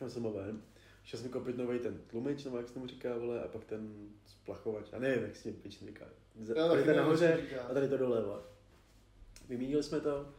Já 0.01 0.09
jsem 0.09 0.23
ven. 0.23 0.61
Šel 1.03 1.19
jsem 1.19 1.29
koupit 1.29 1.57
nový 1.57 1.79
ten 1.79 2.01
tlumič, 2.07 2.43
nebo 2.43 2.57
jak 2.57 2.67
se 2.67 2.73
tomu 2.73 2.87
říká, 2.87 3.17
vole, 3.17 3.43
a 3.43 3.47
pak 3.47 3.63
ten 3.65 4.09
splachovač. 4.25 4.85
A 4.93 4.99
nevím, 4.99 5.23
jak 5.23 5.35
se 5.35 5.43
tím 5.43 5.53
pič 5.53 5.79
říká. 5.85 6.05
Z- 6.41 6.53
Tady 6.55 6.85
nevím, 6.85 6.95
nahoře 6.95 7.41
a 7.69 7.73
tady 7.73 7.87
to 7.89 7.97
dole, 7.97 8.21
vole. 8.23 8.39
Vyměnili 9.49 9.83
jsme 9.83 9.99
to 9.99 10.29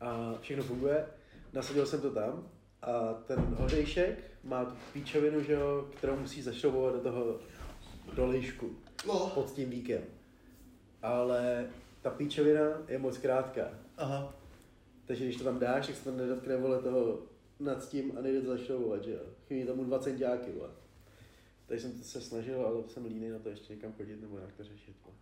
a 0.00 0.34
všechno 0.40 0.62
funguje. 0.64 1.06
Nasadil 1.52 1.86
jsem 1.86 2.00
to 2.00 2.10
tam 2.10 2.48
a 2.82 3.12
ten 3.14 3.38
hořejšek 3.40 4.18
má 4.44 4.64
tu 4.64 4.74
píčovinu, 4.92 5.42
že 5.42 5.52
jo, 5.52 5.88
kterou 5.96 6.16
musí 6.16 6.42
zašroubovat 6.42 6.94
do 6.94 7.00
toho 7.00 7.40
dolejšku 8.14 8.76
No, 9.06 9.30
pod 9.34 9.52
tím 9.52 9.70
víkem. 9.70 10.02
ale 11.02 11.70
ta 12.02 12.10
píčovina 12.10 12.60
je 12.88 12.98
moc 12.98 13.18
krátká. 13.18 13.70
Aha. 13.96 14.34
Takže 15.06 15.24
když 15.24 15.36
to 15.36 15.44
tam 15.44 15.58
dáš, 15.58 15.86
tak 15.86 15.96
se 15.96 16.04
tam 16.04 16.16
nedotkne 16.16 16.56
vole 16.56 16.82
toho 16.82 17.18
nad 17.60 17.88
tím 17.88 18.12
a 18.18 18.20
nejde 18.20 18.40
to 18.40 18.46
zašroubovat, 18.46 19.04
že 19.04 19.10
jo. 19.10 19.20
Chybí 19.48 19.66
tomu 19.66 19.84
dva 19.84 19.98
centiáky, 19.98 20.52
vole. 20.52 20.70
Takže 21.66 21.82
jsem 21.82 21.98
se 22.02 22.20
snažil, 22.20 22.66
ale 22.66 22.82
jsem 22.88 23.04
líný 23.04 23.28
na 23.28 23.38
to 23.38 23.48
ještě 23.48 23.74
někam 23.74 23.92
chodit 23.92 24.20
nebo 24.20 24.38
jak 24.38 24.52
to 24.52 24.64
řešit. 24.64 24.96
Vole. 25.04 25.16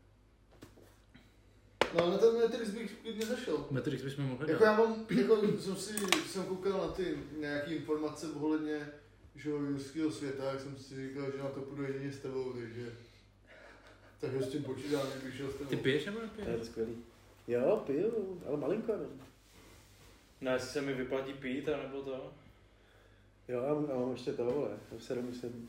No 1.95 2.11
na 2.11 2.19
ten 2.19 2.35
Matrix 2.35 2.71
bych 2.71 2.99
klidně 3.03 3.27
zašel. 3.27 3.67
Matrix 3.71 4.03
bychom 4.03 4.25
mohli 4.25 4.51
Jako 4.51 4.65
já 4.65 4.77
mám, 4.77 5.07
jako 5.19 5.59
jsem 5.59 5.77
si, 5.77 5.95
jsem 6.29 6.45
koukal 6.45 6.73
na 6.73 6.89
ty 6.89 7.19
nějaký 7.41 7.75
informace 7.75 8.27
ohledně 8.29 8.89
že 9.37 9.51
jo, 9.51 10.11
světa, 10.11 10.45
jak 10.45 10.61
jsem 10.61 10.77
si 10.79 11.09
říkal, 11.09 11.31
že 11.33 11.39
na 11.39 11.49
to 11.49 11.61
půjdu 11.61 11.83
jedině 11.83 12.13
s 12.13 12.19
tebou, 12.19 12.53
takže 12.53 12.93
takže 14.25 14.43
s 14.43 14.49
tím 14.53 14.63
počítám, 14.65 15.07
že 15.15 15.19
bych 15.27 15.37
šel 15.37 15.51
s 15.51 15.55
tebou. 15.55 15.71
Ty 15.71 15.77
piješ 15.77 16.05
nebo 16.07 16.19
A 16.19 16.23
je 16.23 16.27
nepiješ? 16.29 16.59
to 16.59 16.65
skvělý. 16.65 16.97
Jo, 17.49 17.83
piju, 17.87 18.43
ale 18.49 18.57
malinko, 18.57 18.93
ne? 18.97 19.05
Ne, 20.41 20.53
jestli 20.53 20.69
se 20.69 20.81
mi 20.81 20.95
vyplatí 20.95 21.33
pít, 21.33 21.69
anebo 21.69 22.03
to. 22.03 22.33
Jo, 23.49 23.63
já 23.63 23.75
mám, 23.75 23.87
já 23.91 23.97
mám 23.97 24.13
ještě 24.13 24.33
to, 24.33 24.45
vole, 24.45 24.71
v 24.99 25.03
sedm 25.03 25.35
jsem 25.35 25.69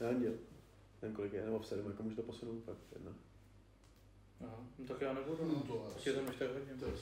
na 0.00 0.08
anděl. 0.08 0.32
Nevím 1.02 1.16
kolik 1.16 1.32
je, 1.32 1.44
nebo 1.44 1.58
v 1.58 1.66
sedm, 1.66 1.86
jako 1.86 2.02
můžu 2.02 2.16
to 2.16 2.22
posunout, 2.22 2.64
pak 2.64 2.76
jedno. 2.92 3.10
Aha, 4.44 4.56
no 4.78 4.84
tak 4.88 5.00
já 5.00 5.12
nebudu. 5.12 5.44
No 5.44 5.54
No, 5.54 5.60
to 5.60 5.74
tak 5.88 5.96
asi. 5.96 6.08
je 6.08 6.12
to 6.14 6.22
než 6.24 6.36
tak 6.36 6.48
hodně. 6.48 6.72
To 6.80 6.84
je. 6.86 6.92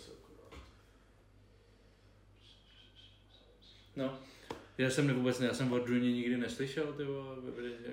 No. 3.97 4.19
Já 4.79 4.91
jsem 4.91 5.15
vůbec 5.15 5.39
ne, 5.39 5.47
já 5.47 5.55
jsem 5.55 5.73
o 5.73 5.79
Druně 5.79 6.13
nikdy 6.13 6.37
neslyšel, 6.37 6.93
ty 6.93 7.05
vole. 7.05 7.37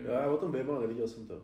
Jo, 0.06 0.12
já 0.12 0.32
o 0.32 0.38
tom 0.38 0.52
vím, 0.52 0.70
ale 0.72 0.82
neviděl 0.82 1.08
jsem 1.08 1.28
to. 1.28 1.42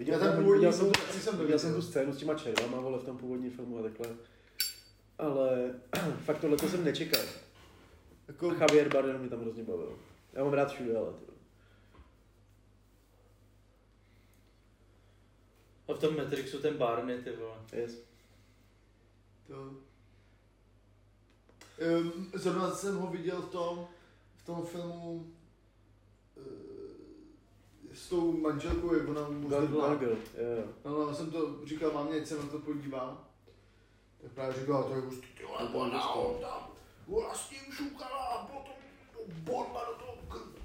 Viděl, 0.00 0.14
Já 0.14 0.20
jsem, 0.20 0.36
původní 0.36 0.66
viděl, 0.66 0.72
jsem, 0.72 0.88
akci 0.88 1.20
jsem 1.20 1.38
viděl 1.38 1.58
jsem 1.58 1.74
tu 1.74 1.82
scénu 1.82 2.12
s 2.12 2.16
těma 2.16 2.34
červama, 2.34 2.80
vole, 2.80 2.98
v 2.98 3.04
tom 3.04 3.18
původním 3.18 3.50
filmu 3.50 3.78
a 3.78 3.82
takhle. 3.82 4.06
Ale 5.18 5.74
fakt 6.24 6.40
tohle 6.40 6.56
to 6.56 6.68
jsem 6.68 6.84
nečekal. 6.84 7.22
Jako, 8.28 8.54
Javier 8.54 8.88
Bardem 8.88 9.20
mě 9.20 9.28
tam 9.28 9.40
hrozně 9.40 9.64
bavil. 9.64 9.98
Já 10.32 10.44
mám 10.44 10.52
rád 10.52 10.72
všude, 10.72 10.96
ale 10.96 11.12
ty. 11.12 11.24
A 15.88 15.94
v 15.94 15.98
tom 15.98 16.16
Matrixu 16.16 16.58
ten 16.58 16.76
Barney, 16.76 17.22
ty 17.22 17.30
vole. 17.30 17.56
Yes. 17.72 17.98
to... 19.46 19.54
Um, 22.00 22.30
zrovna 22.34 22.70
jsem 22.70 22.96
ho 22.96 23.06
viděl 23.06 23.42
v 23.42 23.50
tom, 23.50 23.88
v 24.36 24.46
tom 24.46 24.66
filmu 24.66 25.32
s 27.92 28.08
tou 28.08 28.32
manželkou, 28.32 28.94
jak 28.94 29.08
ona 29.08 29.28
mu 29.28 29.50
jo, 29.50 30.16
jo. 30.36 30.64
No, 30.84 30.98
no, 30.98 31.14
jsem 31.14 31.30
to 31.30 31.66
říkal 31.66 31.92
mámě, 31.92 32.20
ať 32.20 32.26
se 32.26 32.36
na 32.36 32.46
to 32.46 32.58
podívám. 32.58 33.24
Tak 34.22 34.32
právě 34.32 34.60
říkala, 34.60 34.82
to 34.82 34.94
je 34.94 35.00
hustý, 35.00 35.26
ty 35.26 35.44
vole, 35.44 35.68
ona 35.72 35.98
ho 35.98 36.38
tam, 36.40 36.70
ona 37.06 37.34
s 37.34 37.48
tím 37.48 37.72
šukala 37.72 38.26
a 38.26 38.46
potom 38.46 38.74
to 39.12 39.18
bodla 39.26 39.84
do 39.84 39.94
toho 40.04 40.16
krku. 40.28 40.60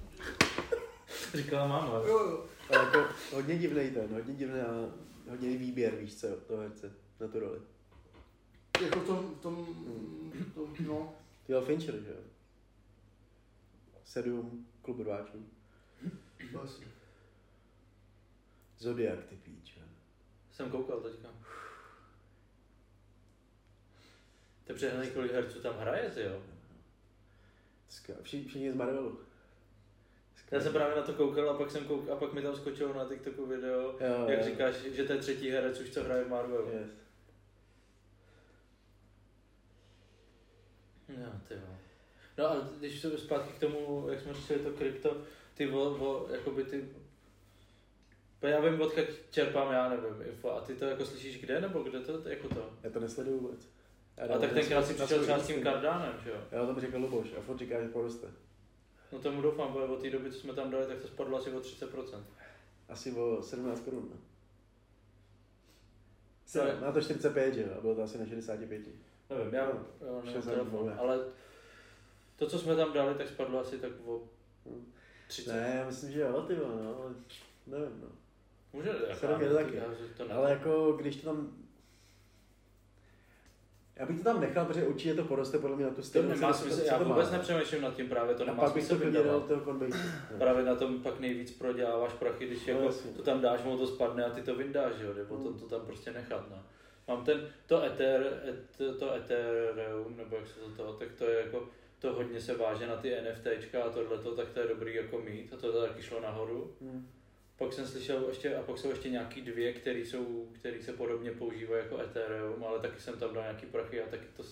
Říkala 1.34 1.66
máma. 1.66 1.94
Jo, 1.94 2.18
jo. 2.18 2.44
Ale 2.70 2.84
jako 2.84 3.04
hodně 3.34 3.58
divný 3.58 3.90
ten, 3.90 4.14
hodně 4.14 4.34
divný 4.34 4.60
a 4.60 4.90
hodně 5.30 5.56
výběr, 5.56 5.94
víš 5.94 6.16
co, 6.16 6.28
toho 6.46 6.60
herce 6.62 6.92
na 7.20 7.28
tu 7.28 7.40
roli. 7.40 7.58
Jako 8.82 9.00
v 9.00 9.06
tom, 9.06 9.34
v 9.34 9.40
tom, 9.40 9.66
v 10.50 10.54
tom 10.54 10.74
no. 10.86 11.14
Ty 11.46 11.52
byl 11.52 11.62
Fincher, 11.62 11.94
že 11.94 12.10
jo? 12.10 12.20
Sedm 14.04 14.66
klub 14.82 15.00
rváčů. 15.00 15.46
Vlastně. 16.52 16.86
Zodiak, 18.78 19.24
ty 19.24 19.36
píče. 19.36 19.80
Jsem 20.52 20.70
koukal 20.70 21.00
teďka. 21.00 21.28
To 24.64 24.72
je 24.72 24.76
přehnaný, 24.76 25.10
kolik 25.10 25.32
herců 25.32 25.60
tam 25.60 25.76
hraje, 25.76 26.12
jo. 26.16 26.42
Všichni, 28.22 28.72
z 28.72 28.74
Marvelu. 28.74 29.20
Já 30.50 30.60
jsem 30.60 30.72
právě 30.72 30.96
na 30.96 31.02
to 31.02 31.12
koukal 31.12 31.50
a 31.50 31.58
pak, 31.58 31.70
jsem 31.70 31.84
kouk, 31.84 32.08
a 32.08 32.16
pak 32.16 32.32
mi 32.32 32.42
tam 32.42 32.56
skočilo 32.56 32.94
na 32.94 33.08
TikToku 33.08 33.46
video, 33.46 33.80
Jo, 34.00 34.26
jak 34.28 34.38
jo. 34.38 34.44
říkáš, 34.44 34.74
že 34.74 35.04
to 35.04 35.12
je 35.12 35.18
třetí 35.18 35.50
herec 35.50 35.80
už, 35.80 35.90
co 35.90 36.04
hraje 36.04 36.24
v 36.24 36.28
Marvelu. 36.28 36.70
Yes. 36.70 36.90
No, 41.08 41.40
ty 41.48 41.54
jo. 41.54 41.76
No 42.38 42.50
a 42.50 42.68
když 42.78 43.00
se 43.00 43.18
zpátky 43.18 43.52
k 43.52 43.60
tomu, 43.60 44.08
jak 44.10 44.20
jsme 44.20 44.34
řešili 44.34 44.58
to 44.58 44.70
krypto, 44.70 45.22
ty 45.54 45.66
vo, 45.66 45.94
vo 45.94 46.28
jakoby 46.30 46.64
ty... 46.64 46.88
Já 48.42 48.60
vím, 48.60 48.80
odkud 48.80 49.04
čerpám, 49.30 49.72
já 49.72 49.88
nevím, 49.88 50.22
info. 50.28 50.50
A 50.50 50.60
ty 50.60 50.74
to 50.74 50.84
jako 50.84 51.04
slyšíš 51.06 51.40
kde, 51.40 51.60
nebo 51.60 51.82
kde 51.82 52.00
to, 52.00 52.28
jako 52.28 52.48
to? 52.48 52.70
Já 52.82 52.90
to 52.90 53.00
nesleduju 53.00 53.40
vůbec. 53.40 53.68
Já 54.16 54.34
A 54.34 54.38
tak 54.38 54.52
tenkrát 54.52 54.86
si 54.86 54.94
přišel 54.94 55.22
třeba 55.22 55.38
s 55.38 55.46
tím 55.46 55.62
kardánem, 55.62 56.14
že 56.24 56.30
jo? 56.30 56.36
Já 56.50 56.66
tam 56.66 56.80
říkal 56.80 57.00
Luboš 57.00 57.28
a 57.38 57.40
furt 57.40 57.58
říká, 57.58 57.82
že 57.82 57.88
poroste. 57.88 58.26
No 59.12 59.18
tomu 59.18 59.42
doufám, 59.42 59.72
protože 59.72 59.84
od 59.84 60.02
té 60.02 60.10
doby, 60.10 60.32
co 60.32 60.38
jsme 60.38 60.52
tam 60.52 60.70
dali, 60.70 60.86
tak 60.86 60.98
to 60.98 61.08
spadlo 61.08 61.38
asi 61.38 61.50
o 61.50 61.60
30%. 61.60 62.22
Asi 62.88 63.12
o 63.12 63.42
17 63.42 63.80
korun. 63.80 64.12
Se, 66.46 66.80
má 66.80 66.92
to 66.92 67.00
45, 67.00 67.54
že 67.54 67.62
jo? 67.62 67.68
A 67.78 67.80
bylo 67.80 67.94
to 67.94 68.02
asi 68.02 68.18
na 68.18 68.26
65. 68.26 68.82
Nevím, 69.30 69.54
já 69.54 69.66
No, 69.66 69.72
jo, 69.72 70.06
nemám 70.06 70.26
60 70.26 70.50
telefon, 70.50 70.94
ale 70.98 71.18
to, 72.36 72.46
co 72.46 72.58
jsme 72.58 72.76
tam 72.76 72.92
dali, 72.92 73.14
tak 73.14 73.28
spadlo 73.28 73.60
asi 73.60 73.78
tak 73.78 73.92
o 74.06 74.20
Hm. 74.66 74.92
30. 75.28 75.52
Ne, 75.52 75.74
já 75.78 75.86
myslím, 75.86 76.12
že 76.12 76.20
jo, 76.20 76.42
ty 76.42 76.56
no, 76.56 76.64
ale 76.98 77.14
nevím, 77.66 78.00
no. 78.00 78.08
Může, 78.76 78.88
jako, 79.08 79.20
Sedm 79.20 79.40
je 79.40 79.46
já- 79.46 79.54
taky. 79.54 79.76
já- 79.76 79.84
to 80.16 80.24
ne. 80.28 80.34
Ale 80.34 80.50
jako, 80.50 80.92
když 80.92 81.16
to 81.16 81.26
tam... 81.26 81.52
Já 83.96 84.06
bych 84.06 84.18
to 84.18 84.24
tam 84.24 84.40
nechal, 84.40 84.64
protože 84.64 84.86
určitě 84.86 85.14
to 85.14 85.24
poroste 85.24 85.58
podle 85.58 85.76
mě 85.76 85.84
na 85.84 85.90
tu 85.90 85.96
to 85.96 86.02
stejnou 86.02 86.28
nemá 86.28 86.52
cenu, 86.52 86.70
co 86.70 86.74
smysl, 86.76 86.92
já 86.92 86.98
to 86.98 87.04
vůbec 87.04 87.30
nepřemýšlím 87.30 87.82
nad 87.82 87.94
tím 87.96 88.08
právě, 88.08 88.34
to 88.34 88.42
A 88.42 88.46
nemá 88.46 88.60
pak 88.64 88.74
bych 88.74 88.88
to 88.88 88.96
smysl 88.96 89.10
dal 89.12 89.40
toho. 89.40 89.72
No. 89.72 89.88
Právě 90.38 90.64
na 90.64 90.74
tom 90.74 91.02
pak 91.02 91.20
nejvíc 91.20 91.50
proděláváš 91.50 92.12
prachy, 92.12 92.46
když 92.46 92.66
No, 92.66 92.72
jako 92.72 92.94
to 93.16 93.22
tam 93.22 93.40
dáš, 93.40 93.60
ono 93.64 93.78
to 93.78 93.86
spadne 93.86 94.24
a 94.24 94.30
ty 94.30 94.42
to 94.42 94.54
vyndáš, 94.54 94.92
jo, 95.00 95.14
nebo 95.14 95.36
to, 95.36 95.50
Mm. 95.50 95.58
to 95.58 95.66
tam 95.68 95.80
prostě 95.86 96.12
nechat, 96.12 96.50
no. 96.50 96.62
Mám 97.08 97.24
ten, 97.24 97.48
to 97.66 97.82
Ether, 97.82 98.40
et, 98.48 98.98
to 98.98 99.14
Ethereum, 99.14 100.16
nebo 100.16 100.36
jak 100.36 100.46
se 100.48 100.54
to 100.60 100.68
to, 100.70 100.92
tak 100.92 101.08
to 101.12 101.24
je 101.24 101.40
jako, 101.40 101.68
to 101.98 102.12
hodně 102.12 102.40
se 102.40 102.56
váže 102.56 102.86
na 102.86 102.96
ty 102.96 103.14
NFTčka 103.22 103.82
a 103.84 103.90
tohleto, 103.90 104.36
tak 104.36 104.48
to 104.50 104.60
je 104.60 104.68
dobrý 104.68 104.94
jako 104.94 105.18
mít 105.18 105.52
a 105.52 105.56
to 105.56 105.86
taky 105.86 106.02
šlo 106.02 106.20
nahoru. 106.20 106.74
Hm. 106.80 107.06
Pak 107.58 107.72
jsem 107.72 107.86
slyšel 107.86 108.24
ještě, 108.28 108.56
a 108.56 108.62
pak 108.62 108.78
jsou 108.78 108.90
ještě 108.90 109.10
nějaký 109.10 109.40
dvě, 109.40 109.72
které 109.72 109.98
jsou, 109.98 110.48
které 110.52 110.82
se 110.82 110.92
podobně 110.92 111.30
používají 111.30 111.82
jako 111.84 112.00
Ethereum, 112.00 112.64
ale 112.64 112.80
taky 112.80 113.00
jsem 113.00 113.18
tam 113.18 113.34
dal 113.34 113.42
nějaký 113.42 113.66
prachy 113.66 114.02
a 114.02 114.06
taky 114.06 114.26
to, 114.36 114.42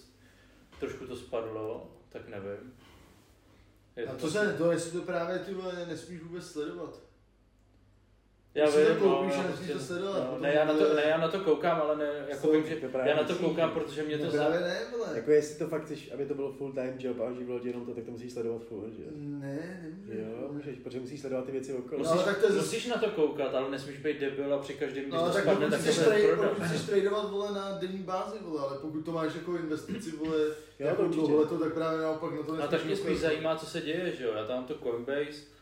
trošku 0.80 1.06
to 1.06 1.16
spadlo, 1.16 1.92
tak 2.08 2.28
nevím. 2.28 2.74
Je 3.96 4.06
A 4.06 4.16
to 4.16 4.30
se, 4.30 4.54
to 4.58 4.72
jestli 4.72 4.90
to 4.90 5.06
právě 5.06 5.38
ty 5.38 5.54
nesmíš 5.88 6.20
vůbec 6.20 6.46
sledovat. 6.46 7.00
Já 8.54 8.64
Když 8.64 8.74
si 8.74 8.86
to 8.86 8.92
vím, 8.94 9.02
koupíš 9.02 9.34
no, 9.36 9.40
a 9.40 9.42
já 9.42 9.50
nesmíš 9.50 9.68
to 9.68 9.72
prostě- 9.72 9.92
sledovat, 9.92 10.18
no, 10.18 10.24
potom 10.26 10.42
ne, 10.42 10.54
já 10.54 10.64
na 10.64 10.74
to, 10.74 10.94
ne, 10.94 11.02
já 11.08 11.18
na 11.18 11.28
to 11.28 11.40
koukám, 11.40 11.80
ale 11.80 11.96
ne, 11.96 12.10
jako 12.28 12.50
vím, 12.52 12.66
že 12.66 12.76
já 13.04 13.16
na 13.16 13.22
to 13.22 13.32
musíš, 13.32 13.46
koukám, 13.46 13.68
no. 13.68 13.80
protože 13.80 14.02
mě 14.02 14.16
No 14.18 14.24
to 14.26 14.30
právě 14.36 14.60
ne, 14.60 14.78
vole. 14.92 15.08
Jako 15.14 15.30
jestli 15.30 15.58
to 15.58 15.68
fakt 15.68 15.84
chceš, 15.84 16.10
aby 16.14 16.26
to 16.26 16.34
bylo 16.34 16.52
full 16.52 16.72
time 16.72 16.94
job 16.98 17.20
a 17.20 17.32
živilo 17.32 17.58
tě 17.58 17.68
jenom 17.68 17.86
to, 17.86 17.94
tak 17.94 18.04
to 18.04 18.10
musíš 18.10 18.32
sledovat 18.32 18.62
full, 18.64 18.90
že 18.96 19.02
jo? 19.02 19.08
Ne, 19.14 19.80
nemůžeš. 19.82 20.18
Jo, 20.18 20.48
můžeš, 20.52 20.78
protože 20.78 21.00
musíš 21.00 21.20
sledovat 21.20 21.44
ty 21.44 21.52
věci 21.52 21.72
okolo. 21.74 22.02
No, 22.02 22.10
Musíš, 22.10 22.24
tak 22.24 22.38
to 22.38 22.46
je 22.46 22.52
musíš 22.52 22.86
na 22.86 22.96
to 22.96 23.10
koukat, 23.10 23.54
ale 23.54 23.70
nesmíš 23.70 23.98
být 23.98 24.20
debil 24.20 24.54
a 24.54 24.58
při 24.58 24.74
každém, 24.74 25.04
když 25.04 25.14
No, 25.14 25.26
to 25.26 25.32
tak 25.32 25.42
spadne, 25.42 25.70
tak 25.70 25.80
to 25.84 25.90
chceš 26.64 26.80
tradovat, 26.86 27.30
vole, 27.30 27.52
na 27.52 27.78
denní 27.80 27.98
bázi, 27.98 28.38
vole, 28.42 28.60
ale 28.60 28.78
pokud 28.78 29.00
to 29.00 29.12
máš 29.12 29.34
jako 29.34 29.56
investici, 29.56 30.10
vole, 30.10 30.38
jako 30.78 31.02
to 31.02 31.08
dlouholetou, 31.08 31.58
tak 31.58 31.74
právě 31.74 32.00
naopak 32.00 32.32
na 32.32 32.42
to 32.42 32.52
No 32.52 32.56
nesmíš 32.56 32.70
tak 32.70 32.84
mě 32.84 32.96
spíš 32.96 33.20
zajímá, 33.20 33.56
co 33.56 33.66
se 33.66 33.80
děje, 33.80 34.12
že 34.18 34.24
jo, 34.24 34.32
já 34.36 34.44
tam 34.46 34.64
to 34.64 34.74
Coinbase, 34.74 35.53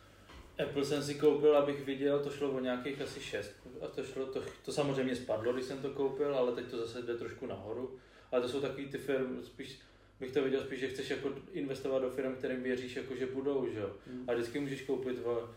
Apple 0.59 0.85
jsem 0.85 1.03
si 1.03 1.15
koupil, 1.15 1.57
abych 1.57 1.85
viděl, 1.85 2.21
to 2.21 2.31
šlo 2.31 2.51
o 2.51 2.61
nějakých 2.61 3.01
asi 3.01 3.21
6. 3.21 3.51
A 3.81 3.87
to, 3.87 4.05
šlo, 4.05 4.27
to, 4.27 4.43
to 4.65 4.73
samozřejmě 4.73 5.17
spadlo, 5.17 5.53
když 5.53 5.65
jsem 5.65 5.83
to 5.83 5.91
koupil, 5.91 6.37
ale 6.37 6.53
teď 6.53 6.67
to 6.67 6.79
zase 6.79 7.03
jde 7.03 7.15
trošku 7.15 7.47
nahoru. 7.47 7.99
Ale 8.33 8.43
to 8.43 8.49
jsou 8.49 8.61
takový 8.61 8.89
ty 8.89 8.99
firmy, 8.99 9.45
spíš 9.45 9.79
bych 10.23 10.33
to 10.33 10.43
viděl 10.43 10.61
spíš, 10.61 10.81
že 10.81 10.89
chceš 10.89 11.11
jako 11.11 11.31
investovat 11.53 11.99
do 11.99 12.11
firm, 12.11 12.35
kterým 12.35 12.63
věříš, 12.63 12.97
jako 12.97 13.15
že 13.15 13.27
budou, 13.27 13.69
že 13.73 13.81
jo. 13.81 13.91
Hm. 14.07 14.25
A 14.29 14.33
vždycky 14.33 14.61
můžeš 14.61 14.83
koupit, 14.83 15.19
v, 15.19 15.49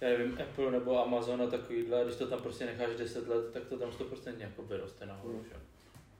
já 0.00 0.08
nevím, 0.08 0.38
Apple 0.42 0.70
nebo 0.70 1.02
Amazon 1.02 1.42
a 1.42 1.46
takovýhle, 1.46 2.00
a 2.00 2.04
když 2.04 2.16
to 2.16 2.26
tam 2.26 2.42
prostě 2.42 2.66
necháš 2.66 2.96
10 2.96 3.28
let, 3.28 3.52
tak 3.52 3.64
to 3.64 3.78
tam 3.78 3.90
100% 3.90 4.34
jako 4.38 4.62
vyroste 4.62 5.06
nahoru, 5.06 5.44
že 5.48 5.54
jo. 5.54 5.60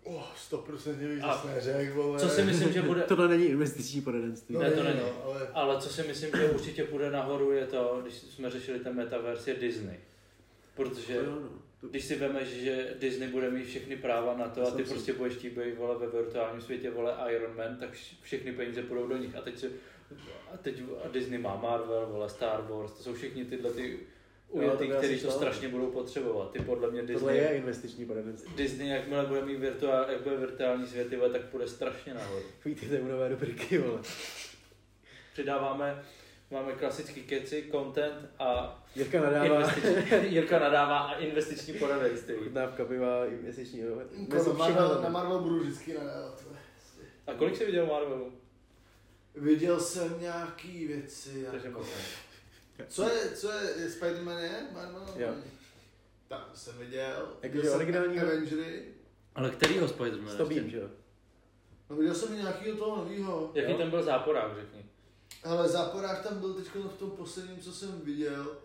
Oh, 0.05 0.23
100% 0.51 0.95
víš, 0.95 1.21
A 1.23 1.35
že 1.37 1.41
jsi 1.41 1.55
neřekl, 1.73 1.95
vole. 2.03 2.21
Co 2.21 2.29
si 2.29 2.43
myslím, 2.43 2.73
že 2.73 2.83
bude, 2.83 3.01
Tohle 3.09 3.29
není 3.29 3.45
investiční 3.45 4.01
poradenství. 4.01 4.55
No, 4.55 4.61
Ne, 4.63 4.71
to 4.71 4.83
ne, 4.83 4.89
není. 4.89 5.01
no, 5.01 5.25
ale... 5.25 5.49
Ale 5.55 5.81
co 5.81 5.89
si 5.89 6.03
myslím, 6.03 6.31
že 6.37 6.51
určitě 6.51 6.85
půjde 6.85 7.11
nahoru, 7.11 7.53
je 7.53 7.67
to, 7.67 7.99
když 8.03 8.15
jsme 8.15 8.51
řešili 8.51 8.79
ten 8.79 8.97
metaverse, 8.97 9.51
je 9.51 9.57
Disney. 9.57 9.97
Protože 10.77 11.15
Jo, 11.15 11.23
no. 11.27 11.49
To- 11.81 11.89
když 11.91 12.05
si 12.05 12.17
vemeš, 12.17 12.49
že 12.49 12.95
Disney 13.01 13.29
bude 13.29 13.51
mít 13.51 13.65
všechny 13.67 13.97
práva 13.97 14.37
na 14.37 14.49
to 14.49 14.67
a 14.69 14.71
ty 14.71 14.83
prostě 14.85 15.13
budeš 15.13 15.37
být 15.37 15.59
vole, 15.79 15.99
ve 15.99 16.07
virtuálním 16.07 16.63
světě 16.63 16.91
vole 16.91 17.15
Iron 17.31 17.57
Man, 17.57 17.77
tak 17.81 17.93
vš- 17.95 18.15
všechny 18.23 18.53
peníze 18.53 18.83
půjdou 18.83 19.07
do 19.07 19.17
nich. 19.17 19.37
A 19.37 19.41
teď, 19.41 19.59
si, 19.59 19.71
a 20.55 20.57
teď 20.57 20.83
a 21.05 21.09
Disney 21.09 21.39
má 21.39 21.57
Marvel, 21.57 22.07
vole 22.13 22.29
Star 22.29 22.63
Wars, 22.71 22.93
to 22.93 23.03
jsou 23.03 23.15
všichni 23.15 23.45
tyhle 23.45 23.71
ty 23.73 23.99
u 24.55 24.63
Jo, 24.63 24.71
to 24.71 24.77
těch, 24.77 24.89
by 24.89 24.97
asi 24.97 25.07
kteří 25.07 25.23
to 25.23 25.31
strašně 25.31 25.69
budou 25.69 25.87
potřebovat. 25.91 26.51
Ty 26.51 26.59
podle 26.59 26.91
mě 26.91 27.03
Tohle 27.03 27.33
Disney, 27.33 27.37
je 27.37 27.57
investiční 27.57 28.07
poradenství. 28.07 28.53
Disney 28.57 28.89
jakmile 28.89 29.27
bude 29.27 29.45
mít 29.45 29.57
virtuál, 29.57 30.11
jak 30.11 30.21
bude 30.21 30.37
virtuální 30.37 30.87
svět, 30.87 31.09
ty 31.09 31.17
vole, 31.17 31.31
tak 31.31 31.45
půjde 31.45 31.69
strašně 31.69 32.15
nahoru. 32.15 32.43
Víte, 32.65 32.87
to 32.87 32.95
je 32.95 33.03
nové 33.03 33.29
rubriky, 33.29 33.79
vole. 33.79 34.01
Přidáváme, 35.33 36.03
máme 36.51 36.73
klasický 36.73 37.23
keci, 37.23 37.65
content 37.71 38.31
a 38.39 38.83
Jirka 38.95 39.21
nadává. 39.21 39.45
investiční, 39.47 39.93
Jirka 40.35 40.59
nadává 40.59 40.99
a 40.99 41.19
investiční 41.19 41.75
poradenství. 41.75 42.35
Dávka 42.49 42.85
piva, 42.85 43.27
investiční. 43.27 43.83
všema 44.41 44.53
Marvel, 44.53 45.03
na 45.03 45.09
Marvel 45.09 45.39
budu 45.39 45.61
vždycky 45.61 45.95
nadávat. 45.95 46.43
vole. 46.43 46.59
A 47.27 47.35
kolik 47.35 47.57
jsi 47.57 47.67
viděl 47.67 47.87
Marvelu? 47.87 48.33
Viděl 49.35 49.81
jsem 49.81 50.21
nějaký 50.21 50.87
věci. 50.87 51.47
Takže 51.51 51.67
Jako... 51.67 51.85
Co 52.89 53.03
je, 53.09 53.31
co 53.37 53.51
je, 53.53 53.71
je 53.81 53.89
Spider-Man 53.89 54.39
je? 54.39 54.67
Marvel? 54.75 55.03
Jo. 55.17 55.29
Tak 56.29 56.49
to 56.53 56.57
jsem 56.57 56.79
viděl. 56.79 57.29
Jakože 57.43 57.49
Viděl 57.61 57.71
jsem 57.73 57.81
originálního? 57.81 58.27
Avengery. 58.27 58.85
Ale 59.35 59.51
kterýho 59.51 59.87
Spider-Man? 59.87 60.29
S 60.29 60.35
Tobím, 60.35 60.71
že 60.71 60.79
jo? 60.79 60.89
No 61.91 61.97
viděl 61.97 62.15
jsem 62.15 62.37
nějakýho 62.37 62.77
toho 62.77 62.97
novýho. 62.97 63.51
Jaký 63.55 63.73
Jo. 63.73 63.79
ten 63.79 63.91
byl 63.91 64.03
záporák, 64.03 64.55
řekni. 64.57 64.85
Ale 65.45 65.69
záporák 65.69 66.23
tam 66.29 66.41
byl 66.41 66.55
teď 66.55 66.67
v 66.67 66.99
tom 66.99 67.11
posledním, 67.11 67.59
co 67.61 67.73
jsem 67.73 68.01
viděl, 68.01 68.57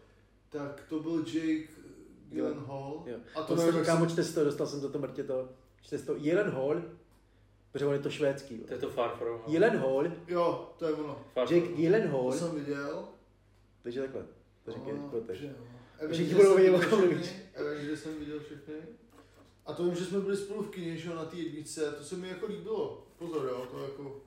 tak 0.49 0.81
to 0.89 0.99
byl 0.99 1.25
Jake 1.33 1.67
Gyllenhaal. 2.29 3.03
Jo. 3.05 3.17
A 3.35 3.41
To 3.41 3.55
to 3.55 3.61
jsem, 3.61 3.65
nevím, 3.71 3.85
kámo, 3.85 4.05
čte 4.05 4.23
si 4.23 4.33
to, 4.35 4.43
dostal 4.43 4.67
jsem 4.67 4.79
za 4.79 4.89
to 4.89 4.99
mrtě 4.99 5.23
to. 5.23 5.49
Čte 5.81 5.97
si 5.97 6.05
to 6.05 6.15
Jelen 6.17 6.49
Hall, 6.49 6.81
protože 7.71 7.85
on 7.85 7.93
je 7.93 7.99
to 7.99 8.09
švédský. 8.09 8.57
To 8.59 8.73
je 8.73 8.79
to 8.79 8.89
Far 8.89 9.15
From 9.17 9.29
Home. 9.39 9.53
Jelen 9.53 9.77
Hall, 9.77 10.03
se- 10.03 10.33
Jo, 10.33 10.73
to 10.77 10.85
je 10.85 10.93
ono. 10.93 11.25
Far 11.33 11.53
Jake. 11.53 11.67
Gyllenhaal, 11.67 12.31
To 12.31 12.37
jsem 12.37 12.55
viděl. 12.55 13.07
Takže 13.83 14.01
takhle. 14.01 14.25
To 14.65 14.71
říkej, 14.71 14.93
No, 14.93 15.09
pojď 15.09 15.25
teď. 15.25 15.39
že 15.39 15.55
Avengers 16.05 16.33
budou 16.33 16.55
vědět, 16.55 16.71
viděl 16.71 16.87
o 16.87 16.89
kom 16.89 16.99
mluvíš. 16.99 17.29
Avengers 17.59 18.03
jsem 18.03 18.19
viděl 18.19 18.39
všechny. 18.39 18.73
A 19.65 19.73
to 19.73 19.83
vím, 19.83 19.95
že 19.95 20.05
jsme 20.05 20.19
byli 20.19 20.37
spolu 20.37 20.63
v 20.63 20.69
kině, 20.69 20.97
že 20.97 21.09
jo, 21.09 21.15
na 21.15 21.25
té 21.25 21.37
jedničce, 21.37 21.91
to 21.91 22.03
se 22.03 22.15
mi 22.15 22.29
jako 22.29 22.45
líbilo. 22.45 23.07
Pozor, 23.17 23.45
jo, 23.45 23.67
to 23.71 23.83
jako 23.83 24.21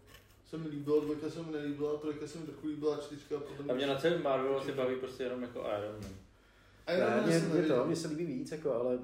se 0.50 0.58
mi 0.58 0.68
líbilo, 0.68 1.00
dvojka 1.00 1.30
se 1.30 1.42
mi 1.42 1.52
nelíbila, 1.52 1.96
trojka 1.98 2.26
se 2.26 2.38
mi 2.38 2.46
trochu 2.46 2.66
líbila, 2.66 2.98
čtyřka 2.98 3.38
potom... 3.38 3.70
A 3.70 3.74
mě 3.74 3.86
na 3.86 3.96
celém 3.98 4.22
Marvelu 4.22 4.60
se 4.60 4.72
baví 4.72 4.96
prostě 4.96 5.22
jenom 5.22 5.42
jako 5.42 5.58
Iron 5.58 6.00
Man. 6.02 6.12
A 6.86 6.92
ne, 6.92 7.22
mě, 7.26 7.38
mě, 7.38 7.62
to, 7.62 7.84
mně 7.86 7.96
se 7.96 8.08
líbí 8.08 8.26
víc, 8.26 8.52
jako, 8.52 8.74
ale 8.74 8.94
uh, 8.96 9.02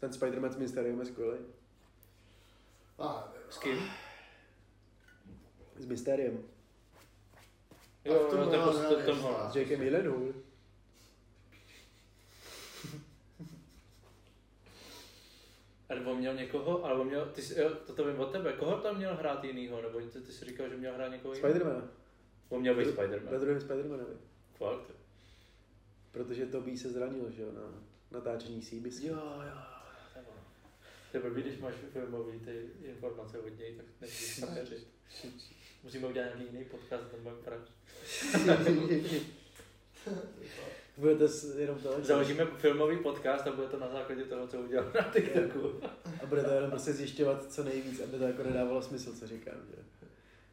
ten 0.00 0.10
Spider-Man 0.10 0.50
s 0.52 0.56
Mysteriem 0.56 1.00
je 1.00 1.06
skvělý. 1.06 1.38
A, 2.98 3.32
S 3.50 3.58
kým? 3.58 3.78
S 5.78 5.86
Mysteriem. 5.86 6.38
Jo, 8.04 8.14
A 8.14 8.26
v 8.26 8.30
tom 8.30 8.40
no, 8.40 8.50
to 8.50 8.62
prostě? 8.62 9.12
Holland. 9.12 9.52
S 9.52 9.56
Jakem 9.56 9.80
Gyllenhaal. 9.80 10.32
Ale 15.88 16.04
on 16.04 16.18
měl 16.18 16.34
někoho, 16.34 16.84
ale 16.84 17.00
on 17.00 17.06
měl, 17.06 17.26
ty 17.26 17.42
jsi, 17.42 17.60
jo, 17.60 17.70
to, 17.86 17.94
to 17.94 18.04
vím 18.04 18.20
od 18.20 18.32
tebe, 18.32 18.52
koho 18.52 18.76
tam 18.80 18.96
měl 18.96 19.14
hrát 19.16 19.44
jinýho, 19.44 19.82
nebo 19.82 20.00
ty, 20.00 20.20
ty 20.20 20.32
jsi 20.32 20.44
říkal, 20.44 20.68
že 20.68 20.76
měl 20.76 20.94
hrát 20.94 21.08
někoho 21.08 21.34
jiného? 21.34 21.54
Spider-Man. 21.54 21.82
On 22.48 22.60
měl 22.60 22.74
být 22.74 22.84
Ve 22.86 22.92
Spider-Man. 22.92 23.40
druhém 23.40 23.58
Spider-Manovi. 23.58 24.16
Fakt. 24.54 24.90
Protože 26.12 26.46
Tobí 26.46 26.78
se 26.78 26.88
zranil, 26.90 27.30
že 27.30 27.42
jo, 27.42 27.52
na 27.52 27.82
natáčení 28.10 28.62
Seabisky. 28.62 29.06
Jo, 29.06 29.14
jo. 29.16 29.58
to. 30.14 30.20
To 31.10 31.16
je 31.16 31.22
blbý, 31.22 31.42
když 31.42 31.58
máš 31.58 31.74
filmový 31.92 32.40
ty 32.40 32.70
informace 32.82 33.38
od 33.38 33.58
něj, 33.58 33.74
tak 33.76 34.08
frajeřit. 34.38 34.88
Musíme 35.84 36.06
udělat 36.08 36.26
nějaký 36.26 36.44
jiný 36.52 36.64
podcast, 36.64 37.04
tam 37.10 37.20
budeme 37.22 37.40
frajeřit. 37.42 37.72
Budete 40.96 41.24
jenom 41.58 41.78
to. 41.78 41.96
Založíme 42.02 42.46
filmový 42.46 42.96
podcast 42.96 43.46
a 43.46 43.52
bude 43.52 43.68
to 43.68 43.78
na 43.78 43.88
základě 43.88 44.24
toho, 44.24 44.46
co 44.46 44.58
udělal 44.60 44.92
na 44.94 45.02
TikToku. 45.12 45.72
A 46.22 46.26
budete 46.26 46.54
jenom 46.54 46.70
prostě 46.70 46.92
zjišťovat 46.92 47.52
co 47.52 47.64
nejvíc, 47.64 48.00
aby 48.00 48.18
to 48.18 48.24
jako 48.24 48.42
nedávalo 48.42 48.82
smysl, 48.82 49.12
co 49.12 49.26
říkám, 49.26 49.54
že? 49.70 49.76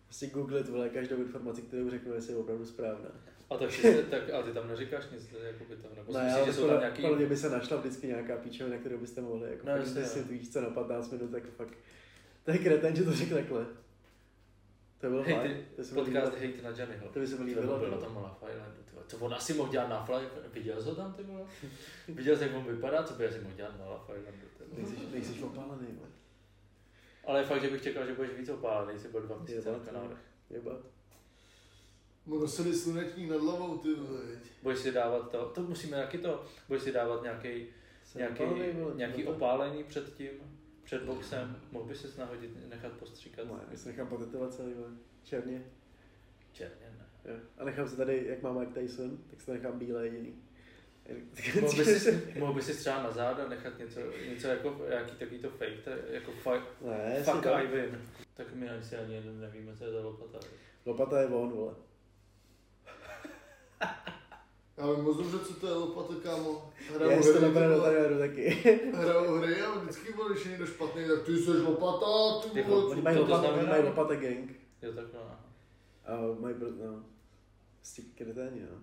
Prostě 0.06 0.28
googlit, 0.28 0.70
vole, 0.70 0.90
každou 0.90 1.16
informaci, 1.16 1.62
kterou 1.62 1.90
řeknu, 1.90 2.14
jestli 2.14 2.34
je 2.34 2.38
opravdu 2.38 2.66
správná. 2.66 3.10
A 3.50 3.58
tak, 3.58 3.70
tak 4.10 4.30
a 4.34 4.42
ty 4.42 4.52
tam 4.52 4.68
neříkáš 4.68 5.04
nic, 5.14 5.28
to 5.28 5.38
jako 5.38 5.64
by 5.70 5.76
tam, 5.76 5.92
nebo 5.96 6.14
Ne, 6.14 6.34
ale 6.34 6.46
že 6.46 6.54
jsou 6.54 6.68
tam 6.68 6.80
nějaký... 6.80 7.02
podle 7.02 7.26
by 7.26 7.38
se 7.38 7.50
našla 7.50 7.78
vždycky 7.78 8.08
nějaká 8.08 8.38
píčovina, 8.38 8.78
kterou 8.78 8.98
byste 8.98 9.22
mohli 9.22 9.50
jako 9.50 9.68
No, 9.68 9.72
jasně, 9.76 10.06
si 10.06 10.20
no. 10.20 10.26
víš 10.30 10.50
co 10.50 10.62
na 10.62 10.70
15 10.70 11.12
minut, 11.12 11.32
tak 11.32 11.44
fakt. 11.58 11.74
To 12.46 12.52
je 12.52 12.58
kreten, 12.58 12.96
že 12.96 13.04
to 13.04 13.14
řekl 13.14 13.36
takhle. 13.36 13.66
To 15.02 15.08
bylo 15.10 15.24
Hej, 15.24 15.36
fajn. 15.36 15.52
ty, 15.76 15.84
To 15.84 15.96
podcast 15.96 16.34
líbilo. 16.34 16.54
Hate 16.58 16.62
na 16.64 16.70
Johnnyho. 16.70 17.08
To 17.14 17.20
by 17.20 17.28
se 17.28 17.36
mi 17.36 17.54
To 17.54 17.60
líbilo. 17.60 17.80
byl 17.80 17.92
na 17.92 17.98
tom 17.98 18.16
Love 18.16 18.54
Islandu, 18.54 18.78
ty 18.86 18.92
vole. 18.94 19.06
Co 19.08 19.18
on 19.18 19.34
asi 19.34 19.54
mohl 19.54 19.72
dělat 19.72 19.88
na 19.90 20.06
Fly? 20.06 20.28
Viděl 20.54 20.82
jsi 20.82 20.88
ho 20.90 20.96
tam, 20.96 21.14
ty 21.14 21.24
vole? 21.24 21.42
Viděl 22.08 22.38
jsi, 22.38 22.44
jak 22.44 22.56
on 22.56 22.64
vypadá? 22.64 23.04
Co 23.04 23.14
by 23.14 23.28
asi 23.28 23.40
mohl 23.42 23.56
dělat 23.56 23.80
na 23.80 23.86
vole? 23.86 24.00
Nejsi, 24.78 24.96
nejsi 25.14 25.44
opálený, 25.44 25.88
vole. 25.92 26.10
Ale 27.26 27.46
fakt, 27.46 27.62
že 27.62 27.70
bych 27.70 27.82
čekal, 27.84 28.06
že 28.06 28.14
budeš 28.14 28.32
víc 28.38 28.50
opálený, 28.50 29.00
jsi 29.00 29.08
byl 29.08 29.22
dva 29.22 29.38
měsíce 29.38 29.66
na 29.70 29.72
Jebat, 29.74 29.86
kanálech. 29.86 30.18
Jebat. 30.50 30.78
Mu 32.26 32.40
nosili 32.40 32.74
sluneční 32.74 33.28
nad 33.30 33.42
hlavou, 33.42 33.78
ty 33.78 33.94
vole. 33.94 34.20
Budeš 34.64 34.80
si 34.80 34.92
dávat 34.92 35.32
to, 35.32 35.46
to 35.46 35.62
musíme 35.62 35.98
taky 35.98 36.18
to, 36.18 36.46
budeš 36.68 36.84
si 36.84 36.92
dávat 36.92 37.24
nějaký, 37.24 37.66
nějaký, 38.16 38.44
opálený, 38.44 38.74
nějaký 38.96 39.24
to- 39.24 39.30
opálení 39.32 39.84
před 40.88 41.04
boxem. 41.04 41.62
Mohl 41.72 41.86
bys 41.86 42.02
se 42.02 42.20
nahodit, 42.20 42.70
nechat 42.70 42.92
postříkat? 42.92 43.46
Ne, 43.46 43.60
já 43.72 43.78
se 43.78 43.90
nechám 43.90 44.08
potetovat 44.08 44.54
celý. 44.54 44.74
Černě. 45.24 45.64
Černě 46.52 46.96
ne. 46.98 47.32
Jo. 47.32 47.40
A 47.58 47.64
nechám 47.64 47.90
se 47.90 47.98
tady, 47.98 48.26
jak 48.28 48.42
má 48.42 48.54
Mike 48.54 48.80
Tyson, 48.80 49.18
tak 49.30 49.42
se 49.42 49.54
nechám 49.54 49.80
bílé 49.80 50.06
jediný. 50.06 50.36
Mohl 51.62 51.78
bys, 51.78 52.04
si, 52.04 52.34
mohl 52.40 52.54
bys 52.54 52.66
si 52.66 52.74
třeba 52.74 53.04
na 53.04 53.12
záda 53.12 53.48
nechat 53.48 53.78
něco, 53.78 54.00
něco 54.30 54.48
jako, 54.48 54.86
jaký 54.90 55.12
takový 55.12 55.40
to 55.40 55.50
fake, 55.50 55.84
to 55.84 55.90
jako 55.90 56.32
fuck, 56.32 56.82
Ne, 56.82 57.24
fuck 57.24 57.46
I 57.46 57.68
win. 57.68 58.02
Tak 58.34 58.54
my 58.54 58.70
asi 58.70 58.98
ani 58.98 59.22
nevíme, 59.40 59.76
co 59.76 59.86
je 59.86 59.92
za 59.92 60.02
lopata. 60.02 60.40
Lopata 60.86 61.22
je 61.22 61.28
von, 61.28 61.52
vole. 61.52 61.76
Já 64.78 64.92
vím 64.92 65.04
moc 65.04 65.18
dobře, 65.18 65.40
co 65.40 65.54
to 65.54 65.68
je 65.68 65.74
lopata, 65.74 66.14
kámo. 66.24 66.72
Hrajou 66.96 67.12
Já 67.12 67.18
to 67.22 67.24
hry, 67.32 67.42
do 67.42 67.52
vole. 67.78 67.90
trenéru 67.92 68.20
taky. 68.20 68.50
Hrajou 68.94 69.36
hry 69.36 69.62
a 69.62 69.80
vždycky 69.80 70.14
byl, 70.14 70.30
když 70.30 70.46
je 70.46 70.52
někdo 70.52 70.66
špatný, 70.66 71.08
tak 71.08 71.24
ty 71.26 71.38
jsi 71.38 71.52
lopata, 71.52 72.48
ty 72.54 72.62
vole. 72.64 72.86
Oni 72.86 73.02
mají 73.02 73.18
To 73.18 73.26
to 73.26 73.32
lopata, 73.32 73.48
oni 73.54 73.54
znamená? 73.64 73.70
mají 73.78 73.84
lopata 73.84 74.16
gang. 74.16 74.52
Jo, 74.82 74.94
takhle. 74.94 75.20
aha. 75.22 75.40
A 76.06 76.18
mají, 76.40 76.56
no, 76.60 77.04
prostě 77.76 78.02
kreténi, 78.16 78.62
no. 78.72 78.78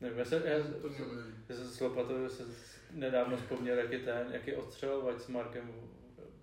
Nevím, 0.00 0.18
já 0.18 0.24
se, 0.24 0.34
já, 0.44 0.58
To 0.62 0.88
já 1.48 1.56
se 1.58 1.64
s 1.64 1.80
lopatou 1.80 2.28
se 2.28 2.42
nedávno 2.90 3.36
vzpomněl, 3.36 3.78
jak 3.78 3.92
je 3.92 3.98
ten, 3.98 4.26
jak 4.32 4.46
je 4.46 4.56
ostřelovač 4.56 5.20
s 5.20 5.28
Markem, 5.28 5.72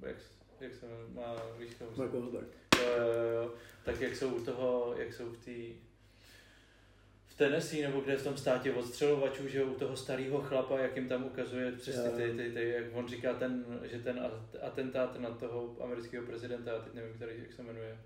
jak, 0.02 0.16
jak 0.60 0.76
se 0.76 0.86
má, 1.14 1.36
víš, 1.60 1.70
koho 2.12 2.28
tak. 2.32 2.44
Jo, 2.82 2.90
jo, 2.98 3.42
jo. 3.44 3.54
Tak 3.86 4.02
jak 4.02 4.16
jsou 4.16 4.30
u 4.30 4.46
toho, 4.46 4.94
jak 4.98 5.14
jsou 5.14 5.26
v 5.30 5.38
té 5.38 5.52
v 7.36 7.38
Tennessee, 7.38 7.88
nebo 7.88 8.02
kde 8.02 8.18
v 8.18 8.24
tom 8.24 8.38
státě 8.38 8.74
odstřelovačů, 8.74 9.48
že 9.48 9.64
u 9.64 9.74
toho 9.74 9.98
starého 9.98 10.42
chlapa, 10.42 10.80
jak 10.80 10.96
jim 10.96 11.08
tam 11.08 11.24
ukazuje 11.24 11.72
přes 11.72 12.04
ty, 12.04 12.10
ty, 12.10 12.38
ty, 12.38 12.52
ty, 12.52 12.70
jak 12.70 12.86
on 12.94 13.08
říká 13.08 13.34
ten, 13.34 13.66
že 13.84 14.00
ten 14.00 14.20
at- 14.20 14.56
atentát 14.62 15.20
na 15.20 15.30
toho 15.30 15.76
amerického 15.84 16.26
prezidenta, 16.26 16.72
já 16.72 16.80
teď 16.80 16.94
nevím, 16.94 17.14
který, 17.14 17.32
jak 17.40 17.54
se 17.54 17.64
jmenuje, 17.64 17.98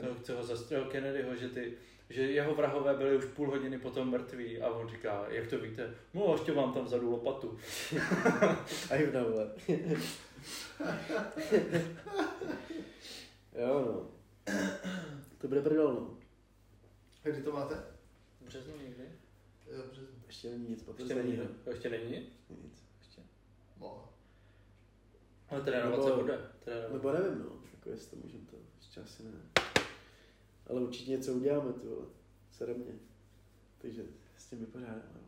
toho, 0.00 0.14
co 0.22 0.36
ho 0.36 0.44
zastřelil 0.44 0.84
Kennedyho, 0.84 1.36
že 1.36 1.48
ty, 1.48 1.72
že 2.10 2.22
jeho 2.22 2.54
vrahové 2.54 2.94
byli 2.94 3.16
už 3.16 3.24
půl 3.24 3.50
hodiny 3.50 3.78
potom 3.78 4.10
mrtví 4.10 4.60
a 4.60 4.68
on 4.68 4.88
říká, 4.88 5.26
jak 5.28 5.46
to 5.46 5.58
víte, 5.58 5.94
no 6.14 6.32
ještě 6.32 6.52
mám 6.52 6.72
tam 6.72 6.84
vzadu 6.84 7.10
lopatu. 7.10 7.58
A 8.90 8.94
jim 8.94 9.10
vole. 9.12 9.50
jo, 13.58 13.84
no. 13.86 14.10
To 15.38 15.48
bude 15.48 15.62
prdel, 15.62 15.94
no. 15.94 16.16
Kdy 17.22 17.42
to 17.42 17.52
máte? 17.52 17.93
V 18.44 18.46
březnu 18.46 18.76
někdy? 18.76 19.04
Jo, 19.70 19.82
březnu. 19.90 20.14
Ještě 20.26 20.50
není 20.50 20.62
nic 20.62 20.70
Ještě 20.70 20.84
potvrzeného. 20.84 21.26
není. 21.26 21.48
Ještě 21.66 21.90
není 21.90 22.10
nic? 22.10 22.24
Nic. 22.50 22.84
Ještě. 22.98 23.22
No. 23.80 24.08
Ale 25.48 25.60
trénovat 25.62 25.98
Nebo- 25.98 26.08
se 26.10 26.22
bude. 26.22 26.50
Trénovat. 26.64 26.92
Nebo 26.92 27.12
nevím, 27.12 27.38
no. 27.38 27.60
Jako 27.74 27.90
jestli 27.90 28.10
to 28.10 28.26
můžeme 28.26 28.44
to, 28.50 28.56
ještě 28.76 29.00
asi 29.00 29.22
ne. 29.22 29.30
Ale 30.66 30.80
určitě 30.80 31.10
něco 31.10 31.32
uděláme, 31.34 31.72
ty 31.72 31.86
vole. 31.86 32.06
Sere 32.50 32.74
mě. 32.74 32.94
Takže 33.78 34.04
s 34.36 34.46
tím 34.46 34.58
vypořádáme. 34.58 35.02
no. 35.14 35.20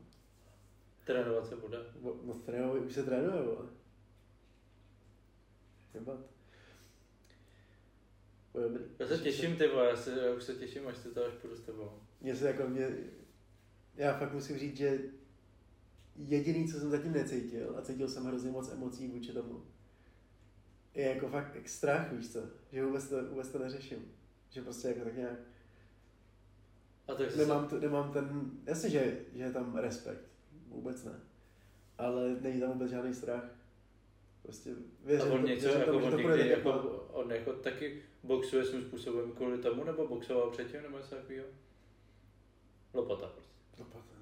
Trénovat 1.04 1.46
se 1.46 1.56
bude. 1.56 1.78
Bo- 2.00 2.20
No 2.24 2.34
trénuje, 2.34 2.80
už 2.80 2.92
se 2.94 3.02
trénuje, 3.02 3.42
vole. 3.42 3.68
Je 5.94 6.00
dobrý. 8.62 8.84
Já 8.98 9.06
se 9.08 9.18
těším, 9.18 9.56
ty 9.56 9.68
vole, 9.68 9.88
já, 9.88 9.96
se, 9.96 10.20
já 10.20 10.32
už 10.34 10.42
se 10.42 10.54
těším, 10.54 10.88
až 10.88 10.96
se 10.96 11.10
to 11.10 11.24
až 11.26 11.34
půjdu 11.34 11.56
s 11.56 11.60
tebou. 11.60 12.02
Mně 12.20 12.36
se 12.36 12.46
jako 12.46 12.68
mě, 12.68 12.88
já 13.94 14.18
fakt 14.18 14.32
musím 14.32 14.58
říct, 14.58 14.76
že 14.76 14.98
jediný, 16.16 16.68
co 16.68 16.78
jsem 16.80 16.90
zatím 16.90 17.12
necítil, 17.12 17.74
a 17.78 17.82
cítil 17.82 18.08
jsem 18.08 18.24
hrozně 18.24 18.50
moc 18.50 18.72
emocí 18.72 19.08
vůči 19.08 19.32
tomu, 19.32 19.64
je 20.94 21.06
jako 21.08 21.28
fakt 21.28 21.68
strach, 21.68 22.12
víš 22.12 22.32
co, 22.32 22.40
že 22.72 22.84
vůbec 22.84 23.08
to, 23.08 23.24
vůbec 23.24 23.48
to 23.50 23.58
neřeším. 23.58 24.12
Že 24.50 24.62
prostě 24.62 24.88
jako 24.88 25.00
tak 25.04 25.16
nějak, 25.16 25.38
A 27.08 27.14
tak 27.14 27.36
Nemám, 27.36 27.68
t- 27.68 27.80
nemám 27.80 28.12
ten, 28.12 28.50
jasně, 28.66 28.90
že, 28.90 29.18
že 29.34 29.42
je 29.42 29.52
tam 29.52 29.76
respekt, 29.76 30.20
vůbec 30.68 31.04
ne. 31.04 31.12
Ale 31.98 32.36
není 32.40 32.60
tam 32.60 32.72
vůbec 32.72 32.90
žádný 32.90 33.14
strach. 33.14 33.44
Prostě 34.42 34.70
A 34.70 34.74
věřím, 35.06 35.32
on 35.32 35.40
to- 35.40 35.46
něco, 35.46 35.62
věřím 35.62 35.80
jako 35.80 35.92
tomu, 35.92 36.00
že 36.00 36.16
on 36.16 36.22
to 36.22 36.28
někdy, 36.28 36.48
jako, 36.48 36.70
on 37.12 37.30
jako 37.32 37.52
taky 37.52 38.02
boxuje 38.22 38.64
svým 38.64 38.82
způsobem 38.82 39.32
kvůli 39.32 39.58
tomu, 39.58 39.84
nebo 39.84 40.08
boxoval 40.08 40.50
předtím, 40.50 40.82
nebo 40.82 40.98
něco 40.98 41.14
takového? 41.14 41.46
Lopata 42.96 43.26
prostě. 43.26 43.62
Lopata. 43.78 44.14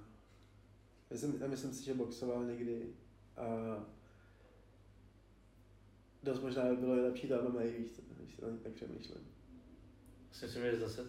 Myslím, 1.11 1.37
já 1.41 1.47
myslím 1.47 1.73
si, 1.73 1.85
že 1.85 1.95
boxoval 1.95 2.45
někdy 2.45 2.87
a 3.37 3.47
dost 6.23 6.41
možná 6.41 6.65
by 6.65 6.77
bylo 6.77 7.03
lepší 7.03 7.29
to 7.29 7.43
MMA, 7.43 7.61
víš 7.61 7.91
když 8.17 8.37
to 8.37 8.47
tak 8.63 8.73
přemýšlím. 8.73 9.29
Si 10.33 10.45
myslím, 10.47 10.63
že 10.63 10.77
zase, 10.77 11.07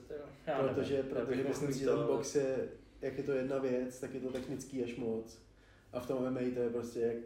já 0.48 0.68
Protože, 0.68 0.94
nevím. 0.94 1.16
Já 1.16 1.26
protože 1.26 1.44
myslím 1.44 1.74
si, 1.74 1.80
že 1.80 1.86
ten 1.86 1.96
to, 1.96 2.08
box 2.08 2.36
je, 2.36 2.70
jak 3.02 3.18
je 3.18 3.24
to 3.24 3.32
jedna 3.32 3.58
věc, 3.58 4.00
tak 4.00 4.14
je 4.14 4.22
to 4.22 4.32
technický 4.32 4.84
až 4.84 4.96
moc. 4.96 5.38
A 5.94 6.00
v 6.00 6.08
tom 6.08 6.18
MMA 6.32 6.40
to 6.54 6.60
je 6.60 6.70
prostě 6.70 7.00
jak 7.00 7.18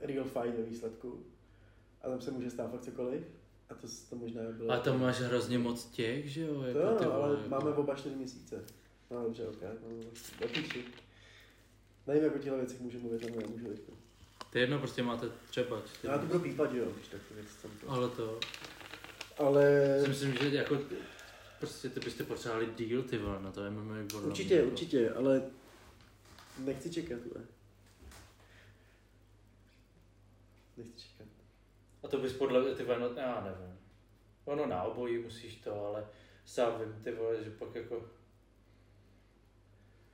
real 0.00 0.24
fight 0.24 0.58
ve 0.58 0.62
výsledku. 0.62 1.24
A 2.02 2.08
tam 2.08 2.20
se 2.20 2.30
může 2.30 2.50
stát 2.50 2.70
fakt 2.70 2.82
cokoliv. 2.82 3.22
A 3.68 3.74
to, 3.74 3.86
to 4.10 4.16
možná 4.16 4.42
by 4.42 4.52
bylo... 4.52 4.70
A 4.70 4.78
tam 4.78 5.00
máš 5.00 5.20
hrozně 5.20 5.58
moc 5.58 5.84
těch, 5.84 6.30
že 6.30 6.42
jo? 6.42 6.54
To 6.54 6.66
Jako 6.66 6.78
jo, 6.78 6.96
ty 6.98 7.04
no, 7.04 7.12
ale 7.12 7.36
jako- 7.36 7.48
máme 7.48 7.70
oba 7.70 7.94
čtyři 7.94 8.16
měsíce. 8.16 8.64
No 9.10 9.22
dobře, 9.22 9.46
ok. 9.48 9.62
No, 9.62 10.10
do 10.40 10.48
píči. 10.48 10.84
Nevím, 12.06 12.24
jak 12.24 12.34
o 12.34 12.38
těchto 12.38 12.56
věcech 12.56 12.80
můžu 12.80 13.00
mluvit, 13.00 13.24
nebo 13.24 13.40
nemůžu 13.40 13.66
teďka. 13.66 13.92
To 14.52 14.58
je 14.58 14.62
jedno, 14.62 14.78
prostě 14.78 15.02
máte 15.02 15.26
třeba 15.50 15.80
čtyři. 15.80 16.06
Já 16.06 16.18
to 16.18 16.26
budu 16.26 16.40
pípat, 16.40 16.72
že 16.72 16.78
jo, 16.78 16.86
když 16.96 17.08
tak 17.08 17.20
to 17.28 17.34
věc 17.34 17.46
tam 17.62 17.70
to. 17.80 17.90
Ale 17.90 18.08
to, 18.08 18.40
Ale 19.38 20.00
si 20.02 20.08
myslím, 20.08 20.34
že 20.34 20.56
jako, 20.56 20.78
prostě 21.58 21.88
ty 21.88 22.00
byste 22.00 22.24
potřebovali 22.24 22.66
díl, 22.76 23.02
ty 23.02 23.18
vole, 23.18 23.42
na 23.42 23.52
to 23.52 23.70
MMA. 23.70 23.94
podle 24.06 24.20
mě, 24.20 24.30
určitě, 24.30 24.54
jako. 24.54 24.68
určitě, 24.68 25.10
ale 25.10 25.42
nechci 26.58 26.90
čekat, 26.90 27.18
ne. 27.36 27.44
Nechci 30.76 30.92
čekat. 30.92 31.28
A 32.02 32.08
to 32.08 32.18
bys 32.18 32.32
podle, 32.32 32.74
ty 32.74 32.84
vole, 32.84 32.98
no, 32.98 33.10
já 33.16 33.40
nevím. 33.44 33.78
Ono 34.44 34.66
na 34.66 34.82
obojí 34.82 35.18
musíš 35.18 35.56
to, 35.56 35.86
ale 35.86 36.06
sám 36.44 36.80
vím, 36.80 37.00
ty 37.04 37.12
vole, 37.12 37.44
že 37.44 37.50
pak 37.50 37.74
jako... 37.74 38.17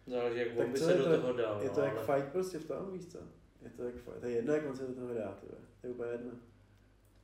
Záleží, 0.07 0.39
jak 0.39 0.49
Tak 0.49 0.67
on 0.67 0.73
by 0.73 0.79
se 0.79 0.95
do 0.95 1.05
to? 1.05 1.21
toho 1.21 1.33
dal, 1.33 1.63
Je 1.63 1.69
no, 1.69 1.75
to 1.75 1.81
jak 1.81 1.97
ale... 1.97 2.07
fight 2.07 2.33
prostě 2.33 2.59
v 2.59 2.65
tom, 2.65 2.93
víš 2.93 3.07
co? 3.07 3.19
Je 3.63 3.71
to 3.71 3.83
jak 3.83 3.95
fight. 3.95 4.21
To 4.21 4.27
je 4.27 4.33
jedno, 4.33 4.55
jak 4.55 4.67
on 4.67 4.77
se 4.77 4.87
do 4.87 4.95
toho 4.95 5.15
dá. 5.15 5.39
To 5.81 5.87
je 5.87 5.93
úplně 5.93 6.11
jedno. 6.13 6.31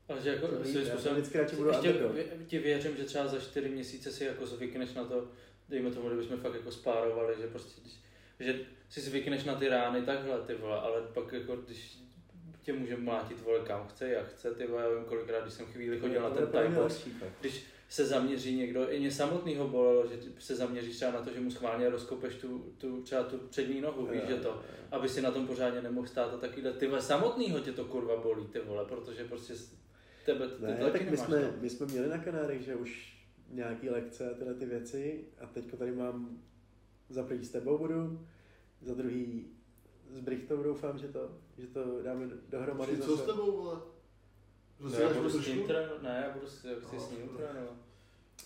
Ale 0.08 0.20
že 0.20 0.30
jako 0.30 0.46
svým 0.64 0.86
způsobem... 0.86 1.14
vždycky 1.14 1.38
radši 1.38 1.56
budu 1.56 1.68
Ještě 1.70 1.94
ti 2.46 2.58
věřím, 2.58 2.96
že 2.96 3.04
třeba 3.04 3.26
za 3.26 3.40
čtyři 3.40 3.68
měsíce 3.68 4.12
si 4.12 4.24
jako 4.24 4.46
zvykneš 4.46 4.94
na 4.94 5.04
to, 5.04 5.28
dejme 5.68 5.90
tomu, 5.90 6.08
kdybychom 6.08 6.36
fakt 6.40 6.54
jako 6.54 6.70
spárovali, 6.70 7.34
že 7.40 7.46
prostě, 7.46 7.80
že 8.40 8.60
si 8.88 9.00
zvykneš 9.00 9.44
na 9.44 9.54
ty 9.54 9.68
rány 9.68 10.02
takhle, 10.02 10.40
ty 10.40 10.54
vole, 10.54 10.80
ale 10.80 11.02
pak 11.14 11.32
jako, 11.32 11.56
když 11.56 11.98
tě 12.62 12.72
může 12.72 12.96
mlátit, 12.96 13.40
vole, 13.40 13.60
kam 13.60 13.88
chce, 13.88 14.08
jak 14.08 14.28
chce, 14.28 14.54
ty 14.54 14.66
vole, 14.66 14.82
já 14.82 14.88
vím 14.88 15.04
kolikrát, 15.04 15.40
když 15.42 15.54
jsem 15.54 15.66
chvíli 15.66 16.00
chodil 16.00 16.22
na 16.22 16.28
To 16.30 16.34
ten 16.34 16.44
je 16.44 16.50
pro 16.50 16.60
mě 16.60 16.68
Thai 16.68 16.82
box, 16.82 16.94
lepší, 16.94 17.10
fakt. 17.10 17.32
když 17.40 17.64
se 17.90 18.06
zaměří 18.06 18.56
někdo, 18.56 18.90
i 18.90 19.00
mě 19.00 19.10
samotného 19.10 19.68
bolelo, 19.68 20.06
že 20.06 20.18
se 20.38 20.56
zaměříš 20.56 20.96
třeba 20.96 21.12
na 21.12 21.22
to, 21.22 21.32
že 21.32 21.40
mu 21.40 21.50
schválně 21.50 21.90
rozkopeš 21.90 22.34
tu, 22.34 22.74
tu, 22.78 23.02
třeba 23.02 23.22
tu 23.22 23.38
přední 23.38 23.80
nohu, 23.80 24.06
víš, 24.06 24.22
že 24.28 24.36
to, 24.36 24.62
aby 24.90 25.08
si 25.08 25.22
na 25.22 25.30
tom 25.30 25.46
pořádně 25.46 25.82
nemohl 25.82 26.06
stát 26.06 26.34
a 26.34 26.36
takovýhle, 26.36 26.72
ty 26.72 26.86
vole, 26.86 27.02
samotnýho 27.02 27.60
tě 27.60 27.72
to 27.72 27.84
kurva 27.84 28.16
bolí, 28.16 28.46
ty 28.46 28.60
vole, 28.60 28.84
protože 28.84 29.24
prostě 29.24 29.54
tebe, 30.26 30.48
ty 30.48 30.62
Ne, 30.62 30.76
to 30.76 30.84
taky 30.84 30.98
tak 30.98 31.10
my 31.10 31.16
jsme, 31.16 31.40
to. 31.40 31.52
my 31.60 31.70
jsme 31.70 31.86
měli 31.86 32.08
na 32.08 32.18
Kanárech, 32.18 32.62
že 32.62 32.76
už 32.76 33.20
nějaký 33.48 33.90
lekce 33.90 34.30
a 34.30 34.34
tyhle 34.34 34.54
ty 34.54 34.66
věci 34.66 35.24
a 35.40 35.46
teďko 35.46 35.76
tady 35.76 35.92
mám 35.92 36.42
za 37.08 37.22
první 37.22 37.44
s 37.44 37.50
tebou 37.50 37.78
budu, 37.78 38.26
za 38.82 38.94
druhý 38.94 39.46
s 40.12 40.20
Brichtou 40.20 40.62
doufám, 40.62 40.98
že 40.98 41.08
to, 41.08 41.30
že 41.58 41.66
to 41.66 42.02
dáme 42.02 42.28
dohromady 42.48 42.98
co 42.98 43.16
s 43.16 43.22
tebou, 43.22 43.52
vole? 43.52 43.80
Že 44.80 44.84
No, 44.86 44.90
si 44.90 45.02
já 45.02 45.08
budu 45.08 45.30
s 45.30 45.46
ním 45.46 45.66
trénovat, 45.66 46.02
ne, 46.02 46.22
já 46.26 46.32
budu 46.34 46.46
s, 46.46 46.64
jak 46.64 46.78
chci 46.78 46.96
No, 46.96 47.02
s 47.02 47.10
ním 47.10 47.28
trénovat. 47.28 47.76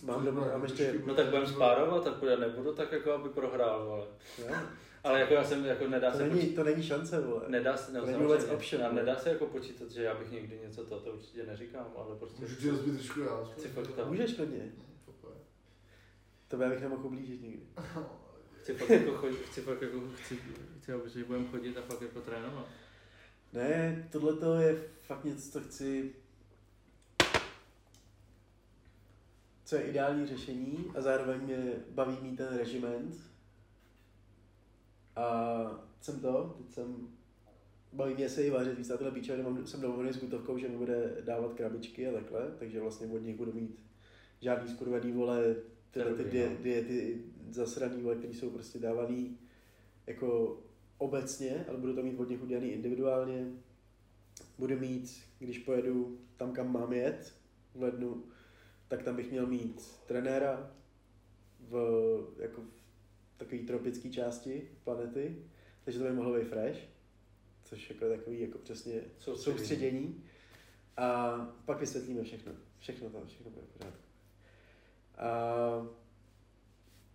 Mám, 0.03 0.25
doma, 0.25 0.47
mám 0.51 0.63
ještě, 0.63 0.95
No 1.05 1.15
tak 1.15 1.25
budeme 1.25 1.47
spárovat, 1.47 2.03
tak 2.03 2.13
já 2.29 2.35
nebudu 2.37 2.73
tak 2.73 2.91
jako 2.91 3.11
aby 3.11 3.29
prohrál, 3.29 4.07
jo, 4.37 4.55
Ale 5.03 5.19
jako 5.19 5.33
já 5.33 5.43
jsem, 5.43 5.65
jako 5.65 5.87
nedá 5.87 6.11
to 6.11 6.17
se 6.17 6.23
není, 6.23 6.39
počítat, 6.39 6.63
to 6.63 6.69
není 6.69 6.83
šance, 6.83 7.21
vole. 7.21 7.41
nedá 7.47 7.77
se, 7.77 7.91
no, 7.93 7.99
to 7.99 8.05
není 8.05 8.23
vůbec 8.23 8.49
option, 8.49 8.83
a 8.83 8.89
vole. 8.89 9.01
nedá 9.01 9.19
se 9.19 9.29
jako 9.29 9.45
počítat, 9.45 9.91
že 9.91 10.03
já 10.03 10.15
bych 10.15 10.31
někdy 10.31 10.59
něco 10.65 10.85
to, 10.85 10.99
to 10.99 11.11
určitě 11.11 11.45
neříkám, 11.45 11.87
ale 11.97 12.15
prostě 12.15 12.41
Můžu 12.41 12.55
ti 12.55 12.69
rozbít 12.69 12.93
trošku 12.93 13.19
já. 13.19 13.43
Chci 13.57 13.67
fakt 13.67 13.87
tam. 13.95 14.07
Můžeš 14.07 14.33
klidně, 14.33 14.71
to 16.47 16.57
bych 16.57 16.81
nemohl 16.81 17.05
ublížit 17.05 17.41
nikdy. 17.41 17.63
chci 18.61 18.73
fakt 18.73 18.89
jako 18.89 19.11
chodit, 19.11 19.37
chci 19.45 19.61
fakt 19.61 19.81
jako, 19.81 19.97
chci, 20.15 20.39
chci, 20.81 20.93
aby 20.93 21.09
že 21.09 21.23
budeme 21.23 21.45
chodit 21.47 21.77
a 21.77 21.81
fakt 21.81 22.01
jako 22.01 22.21
trénovat. 22.21 22.67
Ne, 23.53 24.07
tohle 24.11 24.33
to 24.33 24.55
je 24.55 24.83
fakt 25.01 25.23
něco, 25.23 25.51
co 25.51 25.61
chci... 25.61 26.15
Co 29.65 29.75
je 29.75 29.81
ideální 29.81 30.27
řešení 30.27 30.85
a 30.95 31.01
zároveň 31.01 31.41
mě 31.41 31.73
baví 31.89 32.17
mít 32.21 32.35
ten 32.35 32.57
regiment. 32.57 33.17
A 35.15 35.57
jsem 36.01 36.19
to, 36.19 36.55
teď 36.57 36.71
jsem... 36.71 37.07
Baví 37.93 38.13
mě 38.13 38.29
se 38.29 38.43
i 38.43 38.49
vařit 38.49 38.77
víc 38.77 38.89
na 38.89 38.97
tyhle 38.97 39.11
píče, 39.11 39.43
mám, 39.43 39.67
jsem 39.67 39.81
domluvený 39.81 40.13
s 40.13 40.19
Gutovkou, 40.19 40.57
že 40.57 40.67
mi 40.67 40.77
bude 40.77 41.17
dávat 41.21 41.53
krabičky 41.53 42.07
a 42.07 42.13
takhle, 42.13 42.51
takže 42.59 42.81
vlastně 42.81 43.07
od 43.07 43.17
nich 43.17 43.35
budu 43.35 43.53
mít 43.53 43.79
žádný 44.41 44.69
skurvený 44.69 45.11
vole, 45.11 45.55
tyhle 45.91 46.13
ty 46.13 46.23
die, 46.23 46.49
no. 46.49 46.55
diety 46.63 47.23
zasraný 47.49 48.01
vole, 48.01 48.15
které 48.15 48.33
jsou 48.33 48.49
prostě 48.49 48.79
dávaný 48.79 49.37
jako 50.07 50.59
obecně, 50.97 51.65
ale 51.69 51.77
budu 51.77 51.95
to 51.95 52.03
mít 52.03 52.19
od 52.19 52.29
nich 52.29 52.43
udělaný 52.43 52.69
individuálně. 52.69 53.47
Budu 54.59 54.79
mít, 54.79 55.23
když 55.39 55.59
pojedu 55.59 56.17
tam, 56.37 56.51
kam 56.51 56.73
mám 56.73 56.93
jet 56.93 57.33
v 57.75 57.81
lednu, 57.81 58.23
tak 58.87 59.03
tam 59.03 59.15
bych 59.15 59.31
měl 59.31 59.47
mít 59.47 59.99
trenéra 60.05 60.71
v, 61.59 61.75
jako 62.39 62.61
v 62.61 63.37
takové 63.37 63.57
tropické 63.57 64.09
části 64.09 64.69
planety, 64.83 65.37
takže 65.83 65.99
to 65.99 66.05
by 66.05 66.11
mohlo 66.11 66.39
být 66.39 66.47
fresh, 66.47 66.79
což 67.63 67.89
jako 67.89 68.05
je 68.05 68.17
takový 68.17 68.39
jako 68.41 68.57
přesně 68.57 69.01
Soustředění. 69.19 69.57
soustředění. 69.57 70.23
A 70.97 71.37
pak 71.65 71.79
vysvětlíme 71.79 72.23
všechno. 72.23 72.51
Všechno 72.79 73.09
tam, 73.09 73.27
všechno 73.27 73.51
bude 73.51 73.65
v 73.65 73.77
pořádku. 73.77 74.03
A 75.17 75.87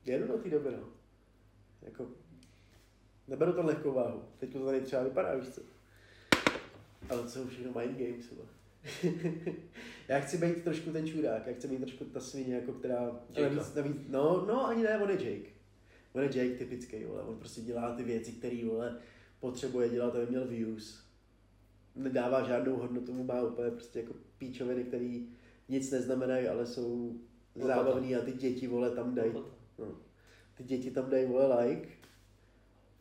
jedu 0.04 0.26
do 0.26 0.38
té 0.38 0.50
doby, 0.50 0.70
no. 0.70 0.88
Jako, 1.82 2.06
neberu 3.28 3.52
to 3.52 3.62
lehkou 3.62 3.92
váhu. 3.92 4.22
Teď 4.38 4.52
to 4.52 4.64
tady 4.64 4.80
třeba 4.80 5.02
vypadá, 5.02 5.34
víš 5.34 5.48
co. 5.48 5.60
Ale 7.08 7.22
to 7.22 7.28
jsou 7.28 7.46
všechno 7.46 7.80
mind 7.80 7.98
games. 7.98 8.26
já 10.08 10.20
chci 10.20 10.38
být 10.38 10.64
trošku 10.64 10.90
ten 10.90 11.06
čurák, 11.06 11.46
já 11.46 11.52
chci 11.52 11.68
být 11.68 11.80
trošku 11.80 12.04
ta 12.04 12.20
svině, 12.20 12.54
jako 12.54 12.72
která... 12.72 13.20
Navíc, 13.42 13.74
navíc, 13.74 13.96
no, 14.08 14.46
no, 14.46 14.66
ani 14.66 14.82
ne, 14.82 14.98
on 14.98 15.10
je 15.10 15.30
Jake. 15.30 15.50
On 16.12 16.22
je 16.22 16.28
Jake 16.28 16.58
typický, 16.58 17.04
vole. 17.04 17.22
On 17.22 17.36
prostě 17.36 17.60
dělá 17.60 17.96
ty 17.96 18.02
věci, 18.02 18.32
které, 18.32 18.64
vole, 18.64 18.98
potřebuje 19.40 19.88
dělat, 19.88 20.14
aby 20.14 20.26
měl 20.26 20.48
views. 20.48 21.04
Nedává 21.96 22.42
žádnou 22.42 22.76
hodnotu, 22.76 23.12
mu 23.12 23.24
má 23.24 23.42
úplně 23.42 23.70
prostě 23.70 24.00
jako 24.00 24.14
píčoviny, 24.38 24.84
který 24.84 25.28
nic 25.68 25.90
neznamenají, 25.90 26.48
ale 26.48 26.66
jsou 26.66 27.20
Lopata. 27.54 27.74
zábavný 27.76 28.16
a 28.16 28.20
ty 28.20 28.32
děti, 28.32 28.66
vole, 28.66 28.90
tam 28.90 29.14
dají, 29.14 29.32
no, 29.78 29.98
ty 30.54 30.64
děti 30.64 30.90
tam 30.90 31.10
dají, 31.10 31.26
vole, 31.26 31.64
like. 31.64 31.99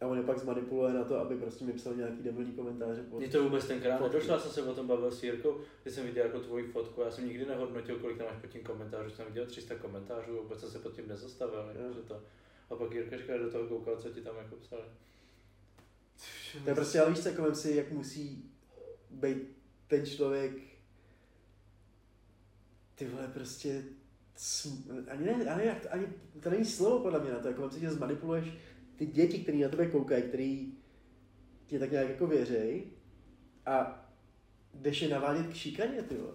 A 0.01 0.07
on 0.07 0.17
je 0.17 0.23
pak 0.23 0.39
zmanipuluje 0.39 0.93
na 0.93 1.03
to, 1.03 1.17
aby 1.19 1.35
prostě 1.37 1.65
mi 1.65 1.73
psal 1.73 1.93
nějaký 1.95 2.23
debilní 2.23 2.51
komentáře. 2.51 3.03
pod- 3.03 3.17
Mně 3.19 3.27
to 3.27 3.43
vůbec 3.43 3.67
tenkrát 3.67 4.01
nedošlo, 4.01 4.33
já 4.33 4.39
jsem 4.39 4.51
se 4.51 4.63
o 4.63 4.73
tom 4.75 4.87
bavil 4.87 5.11
s 5.11 5.23
Jirkou, 5.23 5.57
když 5.83 5.95
jsem 5.95 6.05
viděl 6.05 6.25
jako 6.25 6.39
tvoji 6.39 6.63
fotku, 6.71 7.01
já 7.01 7.11
jsem 7.11 7.27
nikdy 7.27 7.45
nehodnotil, 7.45 7.99
kolik 7.99 8.17
tam 8.17 8.27
máš 8.27 8.37
pod 8.41 8.47
tím 8.47 8.63
komentářů, 8.63 9.09
jsem 9.09 9.25
viděl 9.25 9.45
300 9.45 9.75
komentářů, 9.75 10.37
vůbec 10.41 10.59
jsem 10.59 10.69
se 10.69 10.79
pod 10.79 10.95
tím 10.95 11.07
nezastavil, 11.07 11.59
Jo. 11.59 11.81
jako, 11.81 11.93
že 11.93 11.99
to. 12.01 12.21
A 12.69 12.75
pak 12.75 12.91
Jirka 12.93 13.17
říkal, 13.17 13.39
do 13.39 13.51
toho 13.51 13.67
koukal, 13.67 13.97
co 13.97 14.09
ti 14.09 14.21
tam 14.21 14.35
jako 14.37 14.55
psali. 14.55 14.81
To 16.63 16.69
je 16.69 16.75
prostě, 16.75 17.01
ale 17.01 17.09
víš 17.09 17.19
co, 17.19 17.29
jako 17.29 17.55
si, 17.55 17.75
jak 17.75 17.91
musí 17.91 18.51
být 19.09 19.37
ten 19.87 20.05
člověk, 20.05 20.51
ty 22.95 23.05
vole, 23.05 23.27
prostě, 23.33 23.83
sm- 24.37 25.03
ani 25.07 25.25
ne, 25.25 25.33
ani, 25.51 25.69
ani, 25.71 26.07
to 26.43 26.49
není 26.49 26.65
slovo 26.65 26.99
podle 26.99 27.19
mě 27.19 27.31
na 27.31 27.39
to, 27.39 27.47
jako 27.47 27.69
si, 27.69 27.79
že 27.79 27.91
zmanipuluješ 27.91 28.45
ty 28.99 29.05
děti, 29.05 29.39
které 29.39 29.57
na 29.57 29.69
tebe 29.69 29.85
koukají, 29.85 30.23
který 30.23 30.73
ti 31.65 31.79
tak 31.79 31.91
nějak 31.91 32.09
jako 32.09 32.27
věřej 32.27 32.83
a 33.65 34.05
jdeš 34.73 35.01
je 35.01 35.09
navádět 35.09 35.47
k 35.47 35.53
šikaně, 35.53 36.01
ty 36.01 36.15
vole. 36.15 36.33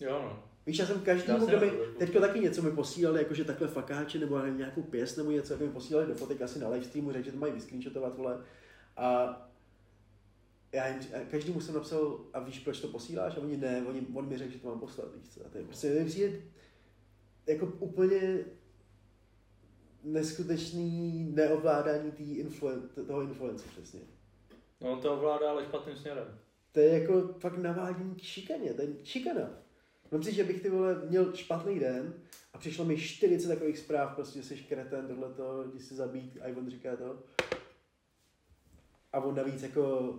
Jo 0.00 0.22
no. 0.22 0.42
Víš, 0.66 0.78
já 0.78 0.86
jsem 0.86 1.00
každý, 1.00 1.32
kdo 1.46 1.60
mi, 1.60 1.70
teďko 1.98 2.20
taky 2.20 2.40
něco 2.40 2.62
mi 2.62 2.70
posílali, 2.70 3.18
jakože 3.18 3.44
takhle 3.44 3.68
fakáče, 3.68 4.18
nebo 4.18 4.38
nevím, 4.38 4.58
nějakou 4.58 4.82
pěst 4.82 5.16
nebo 5.16 5.30
něco, 5.30 5.52
jako 5.52 5.64
mi 5.64 5.70
posílali 5.70 6.06
do 6.06 6.14
fotek 6.14 6.42
asi 6.42 6.58
na 6.58 6.68
live 6.68 6.84
streamu, 6.84 7.12
řekl, 7.12 7.24
že 7.24 7.32
to 7.32 7.38
mají 7.38 7.52
vyscreenshotovat, 7.52 8.16
vole. 8.16 8.44
A 8.96 9.36
já 10.72 10.88
jim, 10.88 10.98
každému 11.30 11.60
jsem 11.60 11.74
napsal, 11.74 12.20
a 12.32 12.40
víš, 12.40 12.58
proč 12.58 12.80
to 12.80 12.88
posíláš? 12.88 13.36
A 13.36 13.40
oni 13.40 13.56
ne, 13.56 13.84
oni, 13.88 14.06
on 14.14 14.28
mi 14.28 14.38
řekl, 14.38 14.52
že 14.52 14.58
to 14.58 14.68
mám 14.68 14.80
poslat, 14.80 15.08
víš 15.14 15.28
co. 15.28 15.46
A 15.46 15.48
to 15.48 15.58
je 15.58 15.64
prostě, 15.64 15.90
mi 15.90 16.04
přijde 16.04 16.40
jako 17.46 17.66
úplně 17.66 18.44
neskutečný 20.06 21.24
neovládání 21.34 22.10
tý 22.10 22.34
influen, 22.34 22.88
toho 23.06 23.22
influence 23.22 23.68
přesně. 23.68 24.00
No 24.80 24.92
on 24.92 25.00
to 25.00 25.12
ovládá, 25.12 25.50
ale 25.50 25.64
špatným 25.64 25.96
směrem. 25.96 26.38
To 26.72 26.80
je 26.80 27.00
jako 27.00 27.34
fakt 27.38 27.58
navádění 27.58 28.14
k 28.14 28.22
šikaně, 28.22 28.74
to 28.74 28.82
je 28.82 28.88
šikana. 29.04 29.50
Mám 30.12 30.22
si, 30.22 30.32
že 30.32 30.44
bych 30.44 30.62
ty 30.62 30.70
vole 30.70 31.02
měl 31.08 31.36
špatný 31.36 31.78
den 31.78 32.14
a 32.52 32.58
přišlo 32.58 32.84
mi 32.84 32.96
40 32.96 33.48
takových 33.48 33.78
zpráv, 33.78 34.14
prostě 34.14 34.42
jsi 34.42 34.56
kreten, 34.56 35.08
tohleto, 35.08 35.64
jdi 35.64 35.80
si 35.80 35.94
zabít, 35.94 36.38
a 36.42 36.58
on 36.58 36.70
říká 36.70 36.96
to. 36.96 37.18
A 39.12 39.20
on 39.20 39.34
navíc 39.34 39.62
jako 39.62 40.14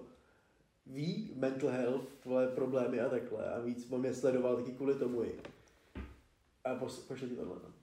ví 0.85 1.33
mental 1.35 1.69
health, 1.69 2.25
vole, 2.25 2.47
problémy 2.47 3.01
a 3.01 3.09
takhle 3.09 3.53
a 3.53 3.59
víc 3.59 3.91
on 3.91 3.99
mě 3.99 4.13
sledoval 4.13 4.55
taky 4.55 4.71
kvůli 4.71 4.95
tomu 4.95 5.23
i. 5.23 5.39
A 6.63 6.75
pošle 7.07 7.29
ti 7.29 7.35
tohle. 7.35 7.55
no. 7.63 7.73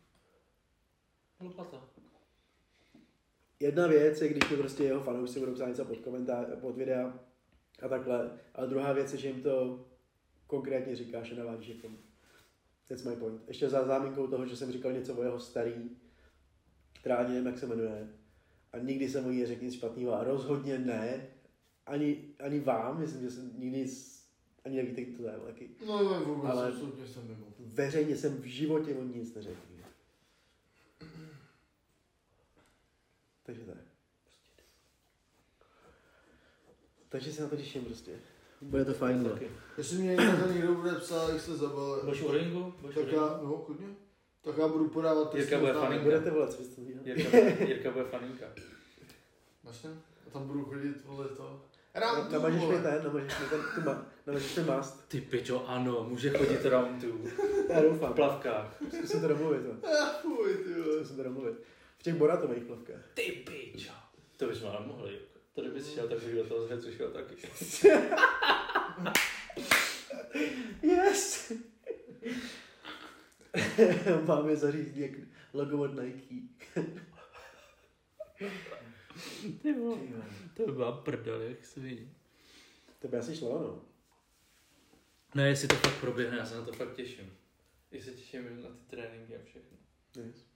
Jedna 3.65 3.87
věc 3.87 4.23
je, 4.23 4.29
když 4.29 4.51
mi 4.51 4.57
prostě 4.57 4.85
jeho 4.85 5.01
fanoušci 5.01 5.41
budou 5.41 5.55
psát 5.55 5.69
něco 5.69 5.85
pod, 5.85 5.99
komentář, 5.99 6.47
pod 6.61 6.77
videa 6.77 7.21
a 7.83 7.89
takhle. 7.89 8.31
A 8.55 8.67
druhá 8.67 8.93
věc 8.93 9.13
je, 9.13 9.19
že 9.19 9.29
jim 9.29 9.43
to 9.43 9.85
konkrétně 10.47 10.97
říkáš 10.97 11.33
a 11.33 11.35
navádíš 11.35 11.77
k 11.77 11.83
tomu. 11.83 11.99
That's 12.89 13.05
my 13.05 13.17
point. 13.17 13.43
Ještě 13.49 13.69
za 13.69 13.85
záminkou 13.85 14.27
toho, 14.27 14.47
že 14.47 14.57
jsem 14.57 14.73
říkal 14.73 14.93
něco 14.93 15.15
o 15.15 15.23
jeho 15.23 15.41
starý, 15.41 15.91
která 17.01 17.17
ani 17.17 17.29
nevím, 17.29 17.47
jak 17.47 17.59
se 17.59 17.67
jmenuje. 17.67 18.09
A 18.73 18.79
nikdy 18.79 19.09
jsem 19.09 19.27
o 19.27 19.31
ní 19.31 19.41
neřekl 19.41 19.65
nic 19.65 19.75
špatného. 19.75 20.13
A 20.13 20.25
rozhodně 20.25 20.79
ne. 20.79 21.27
Ani, 21.87 22.25
ani 22.39 22.61
vám, 22.61 23.01
myslím, 23.01 23.23
že 23.23 23.31
jsem 23.31 23.51
nikdy 23.59 23.91
ani 24.65 24.77
nevíte, 24.77 25.05
kdo 25.05 25.23
to 25.23 25.29
je 25.29 25.39
taky. 25.47 25.71
No 25.87 26.03
jo, 26.03 26.25
vůbec, 26.25 26.51
Ale- 26.51 26.63
Ale... 26.63 26.77
Veřejně 27.59 28.17
jsem 28.17 28.37
v 28.37 28.45
životě 28.45 28.95
o 28.95 29.03
ní 29.03 29.19
nic 29.19 29.35
neřekl. 29.35 29.75
Takže 33.45 33.65
tak. 33.65 33.77
Takže 37.15 37.33
se 37.33 37.43
na 37.43 37.49
to 37.49 37.57
těším 37.57 37.85
prostě. 37.85 38.11
Bude 38.61 38.85
to 38.85 38.93
fajn. 38.95 39.23
no. 39.23 39.31
Jestli 39.79 39.97
mě 39.97 40.09
někdo, 40.11 40.53
někdo 40.53 40.75
bude 40.75 40.95
psát, 40.95 41.29
jak 41.33 41.41
se 41.41 41.57
zabal, 41.57 42.01
Budeš 42.05 42.23
u 42.23 42.31
ringu? 42.33 42.75
Tak 42.95 43.13
já, 43.13 43.21
no, 43.43 43.53
klidně. 43.67 43.87
Tak 44.43 44.59
já 44.59 44.69
budu 44.69 44.89
podávat 44.89 45.35
Jirka 45.35 45.59
bude 45.59 45.73
faninka. 45.73 46.05
Budete 46.05 46.31
volat, 46.31 46.53
co 46.53 46.59
byste? 46.59 46.81
Jirka, 47.05 47.39
Jirka 47.65 47.91
bude 47.91 48.05
faninka. 48.05 48.47
Jasně. 49.65 49.91
A 50.27 50.31
tam 50.31 50.47
budu 50.47 50.65
chodit, 50.65 51.05
vole, 51.05 51.29
to. 51.29 51.43
Na- 51.95 52.01
Rád 52.01 52.31
Namažeš 52.33 52.63
mi 52.63 52.79
ten, 52.83 53.05
namažeš 53.05 53.41
mi 53.41 53.47
ten, 53.51 53.61
tu 53.75 53.81
ma, 53.81 54.07
namažeš 54.27 54.57
mi 54.57 54.63
mast. 54.65 55.09
Ty 55.09 55.21
pičo, 55.21 55.69
ano, 55.69 56.07
může 56.09 56.31
chodit 56.31 56.65
roundu. 56.65 57.25
Já 57.69 57.81
V 57.81 57.83
doufám. 57.83 58.13
plavkách. 58.15 58.77
Zkusím 58.99 59.21
to 59.21 59.29
domluvit. 59.29 59.61
no. 59.65 59.91
Fuj, 60.23 60.55
ty 60.55 60.73
vole. 60.83 60.95
Zkusím 60.97 61.17
to 61.17 61.23
domluvit. 61.23 61.55
V 61.99 62.03
těch 62.03 62.15
boratových 62.15 62.65
plavkách. 62.65 63.01
Ty 63.15 63.23
pičo. 63.23 63.93
To 64.37 64.47
bychom 64.47 64.69
ale 64.69 64.87
mohli. 64.87 65.19
To 65.55 65.61
kdyby 65.61 65.83
si 65.83 65.95
šel, 65.95 66.09
tak 66.09 66.23
bych 66.23 66.35
do 66.35 66.45
toho 66.45 66.67
zhecu 66.67 66.93
šel 66.93 67.11
taky. 67.11 67.37
Yes! 70.83 71.53
Máme 74.27 74.57
zařízení 74.57 75.01
jak 75.01 75.11
logo 75.53 75.83
od 75.83 75.95
Nike. 76.03 76.35
Ty 79.63 79.73
vole, 79.73 79.99
to 80.57 80.67
by 80.67 80.73
byla 80.73 80.93
prdel, 80.93 81.43
jak 81.43 81.65
se 81.65 81.81
vidí. 81.81 82.11
To 82.99 83.09
by 83.09 83.17
asi 83.17 83.37
šlo, 83.37 83.63
no. 83.63 83.83
Ne, 85.35 85.49
jestli 85.49 85.69
to 85.69 85.75
fakt 85.75 86.01
proběhne, 86.01 86.37
já 86.37 86.47
se 86.47 86.55
na 86.55 86.65
to 86.65 86.73
fakt 86.73 86.95
těším. 86.95 87.33
I 87.91 88.03
se 88.03 88.11
těším 88.11 88.63
na 88.63 88.69
ty 88.69 88.79
tréninky 88.87 89.37
a 89.37 89.45
všechno. 89.45 89.79
Yes. 90.17 90.47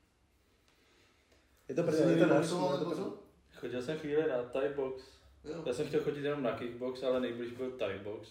Je 1.68 1.74
to 1.74 1.82
první, 1.82 2.00
je 2.20 2.26
to 2.26 2.78
nebo 2.78 2.94
co? 2.94 3.27
Chodil 3.60 3.82
jsem 3.82 3.98
chvíli 3.98 4.28
na 4.28 4.42
Thai 4.42 4.68
box. 4.68 5.02
Jo. 5.44 5.62
Já 5.66 5.72
jsem 5.72 5.86
chtěl 5.86 6.00
chodit 6.00 6.24
jenom 6.24 6.42
na 6.42 6.52
kickbox, 6.52 7.02
ale 7.02 7.20
nejblíž 7.20 7.52
byl 7.52 7.70
Thai 7.70 7.98
box. 7.98 8.28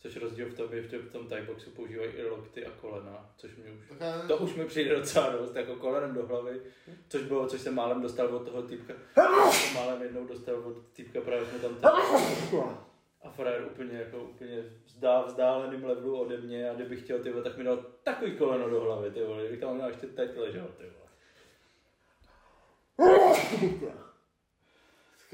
Což 0.00 0.16
rozdíl 0.16 0.48
v 0.48 0.54
tom 0.54 0.72
je, 0.72 0.82
že 0.82 0.98
v 0.98 1.12
tom 1.12 1.28
Thai 1.28 1.42
boxu 1.42 1.70
používají 1.70 2.10
i 2.10 2.24
lokty 2.24 2.66
a 2.66 2.70
kolena, 2.70 3.30
což 3.36 3.56
mě 3.56 3.72
už... 3.72 3.98
To 4.28 4.36
už 4.36 4.54
mi 4.54 4.64
přijde 4.64 4.96
docela 4.96 5.30
dost, 5.30 5.56
jako 5.56 5.76
kolenem 5.76 6.14
do 6.14 6.26
hlavy, 6.26 6.60
což 7.08 7.22
bylo, 7.22 7.46
což 7.46 7.60
jsem 7.60 7.74
málem 7.74 8.02
dostal 8.02 8.26
od 8.36 8.38
toho. 8.38 8.68
Jsem 8.68 9.74
málem 9.74 10.02
jednou 10.02 10.26
dostal 10.26 10.54
od 10.54 10.76
týpka, 10.92 11.20
právě 11.20 11.46
jsme 11.46 11.58
tam 11.58 11.74
tam. 11.74 12.00
A 13.22 13.30
frajer 13.30 13.68
úplně, 13.72 13.98
jako 13.98 14.24
úplně 14.24 14.64
vzdá, 14.84 15.22
vzdáleným 15.22 15.84
levelu 15.84 16.20
ode 16.20 16.36
mě 16.36 16.70
a 16.70 16.74
kdybych 16.74 17.02
chtěl, 17.02 17.18
ty 17.18 17.30
vole, 17.30 17.44
tak 17.44 17.56
mi 17.56 17.64
dal 17.64 17.76
takový 18.02 18.36
koleno 18.36 18.70
do 18.70 18.80
hlavy, 18.80 19.10
ty 19.10 19.24
vole, 19.24 19.42
kdybych 19.42 19.60
tam 19.60 19.74
měl 19.74 19.88
ještě 19.88 20.06
teď 20.06 20.36
ležel, 20.36 20.66
ty 20.78 20.84
vole. 20.84 21.04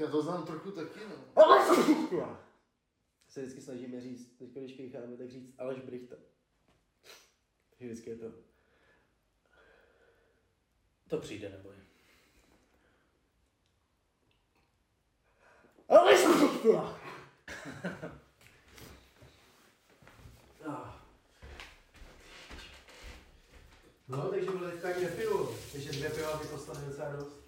Já 0.01 0.07
to 0.07 0.21
znám 0.21 0.45
trochu 0.45 0.71
taky, 0.71 0.99
no. 1.09 2.37
Se 3.27 3.41
vždycky 3.41 3.61
snažíme 3.61 4.01
říct, 4.01 4.37
teď 4.37 4.49
když 4.49 4.73
kýcháme, 4.73 5.17
tak 5.17 5.31
říct 5.31 5.53
Aleš 5.57 5.79
Brichta. 5.79 6.15
Takže 7.69 7.93
vždycky 7.93 8.09
je 8.09 8.15
to. 8.15 8.31
To 11.09 11.17
přijde, 11.17 11.49
neboj. 11.49 11.75
Aleš 15.89 16.27
Brichta! 16.27 16.99
No, 24.07 24.29
takže 24.29 24.51
byly 24.51 24.81
tak 24.81 24.95
dvě 24.95 25.09
pivo. 25.09 25.55
Takže 25.71 25.91
dvě 25.91 26.09
piva 26.09 26.37
by 26.37 26.47
postane 26.47 26.85
docela 26.87 27.11
dost. 27.11 27.40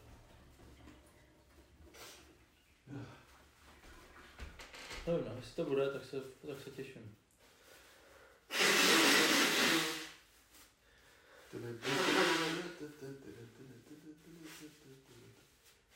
Nevím, 5.08 5.26
no, 5.26 5.36
jestli 5.36 5.56
to 5.56 5.66
bude, 5.66 5.90
tak 5.90 6.06
se, 6.06 6.22
tak 6.48 6.62
se 6.64 6.70
těším. 6.70 7.16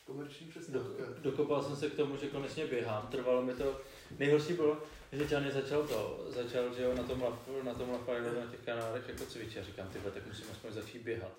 Komerční 0.05 0.45
Do, 0.45 0.51
přestávka. 0.51 1.03
dokopal 1.21 1.63
jsem 1.63 1.75
se 1.75 1.89
k 1.89 1.95
tomu, 1.95 2.17
že 2.17 2.27
konečně 2.27 2.65
běhám. 2.67 3.07
Trvalo 3.07 3.41
mi 3.43 3.53
to. 3.53 3.81
Nejhorší 4.19 4.53
bylo, 4.53 4.83
že 5.11 5.27
Johnny 5.31 5.51
začal 5.51 5.87
to, 5.87 6.25
začal, 6.29 6.73
že 6.75 6.83
jo, 6.83 6.93
na 6.95 7.03
tom, 7.03 7.19
laf- 7.21 7.63
na 7.63 7.73
tom 7.73 7.89
lafajdu, 7.89 8.25
na 8.39 8.45
těch 8.51 8.59
kanálech 8.65 9.07
jako 9.09 9.25
cvičit. 9.25 9.65
Říkám, 9.65 9.89
ty 9.89 9.99
vole, 9.99 10.11
tak 10.11 10.25
musím 10.27 10.45
aspoň 10.51 10.71
začít 10.71 11.01
běhat. 11.01 11.31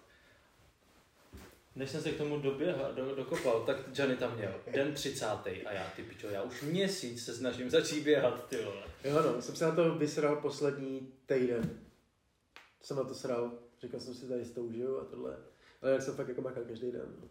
Než 1.78 1.90
jsem 1.90 2.02
se 2.02 2.10
k 2.10 2.18
tomu 2.18 2.38
doběhal, 2.38 2.92
do, 2.94 3.14
dokopal, 3.14 3.62
tak 3.66 3.76
Johnny 3.94 4.16
tam 4.16 4.36
měl 4.36 4.54
den 4.72 4.94
30. 4.94 5.26
a 5.26 5.72
já, 5.72 5.92
ty 5.96 6.02
pičo, 6.02 6.28
já 6.28 6.42
už 6.42 6.62
měsíc 6.62 7.24
se 7.24 7.34
snažím 7.34 7.70
začít 7.70 8.04
běhat, 8.04 8.48
ty 8.48 8.56
vole. 8.56 8.82
Jo, 9.04 9.22
no, 9.22 9.42
jsem 9.42 9.56
se 9.56 9.64
na 9.64 9.74
to 9.74 9.94
vysral 9.94 10.36
poslední 10.36 11.12
týden. 11.26 11.80
Jsem 12.82 12.96
na 12.96 13.04
to 13.04 13.14
sral, 13.14 13.52
říkal 13.80 14.00
jsem 14.00 14.14
si 14.14 14.28
tady 14.28 14.44
s 14.44 14.50
tou 14.50 14.72
žiju 14.72 15.00
a 15.00 15.04
tohle. 15.04 15.36
Ale 15.82 15.92
jak 15.92 16.02
jsem 16.02 16.14
fakt 16.14 16.28
jako 16.28 16.42
makal 16.42 16.64
každý 16.64 16.92
den. 16.92 17.16
No. 17.20 17.28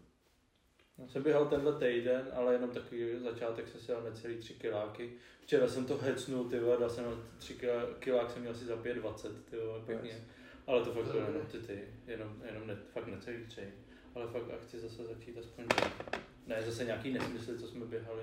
Já 0.98 1.08
jsem 1.08 1.22
běhal 1.22 1.46
tenhle 1.46 1.72
týden, 1.72 2.28
ale 2.32 2.52
jenom 2.52 2.70
takový 2.70 3.18
začátek 3.18 3.68
jsem 3.68 3.80
si 3.80 3.92
dal 3.92 4.02
necelý 4.02 4.36
3 4.36 4.54
kiláky. 4.54 5.12
Včera 5.40 5.68
jsem 5.68 5.84
to 5.84 5.98
hecnul, 5.98 6.44
ty 6.44 6.58
vole, 6.58 6.76
dal 6.76 6.90
jsem 6.90 7.04
na 7.04 7.10
3 7.38 7.58
kilák, 7.98 8.30
jsem 8.30 8.40
měl 8.40 8.52
asi 8.52 8.64
za 8.64 8.76
5,20, 8.76 9.30
ty 9.50 9.56
vole, 9.56 9.80
pěkně. 9.86 10.24
Ale 10.66 10.84
to 10.84 10.92
fakt 10.92 11.04
bylo 11.04 11.26
jenom 11.26 11.46
ty, 11.46 11.58
ty, 11.58 11.84
jenom, 12.06 12.42
jenom 12.46 12.66
ne, 12.66 12.76
fakt 12.92 13.06
necelý 13.06 13.46
3. 13.46 13.72
Ale 14.18 14.26
fakt 14.26 14.50
a 14.50 14.56
chci 14.66 14.78
zase 14.78 15.04
začít 15.04 15.38
aspoň. 15.38 15.64
Ne, 16.46 16.62
zase 16.62 16.84
nějaký 16.84 17.12
nesmysl, 17.12 17.58
co 17.58 17.68
jsme 17.68 17.86
běhali, 17.86 18.22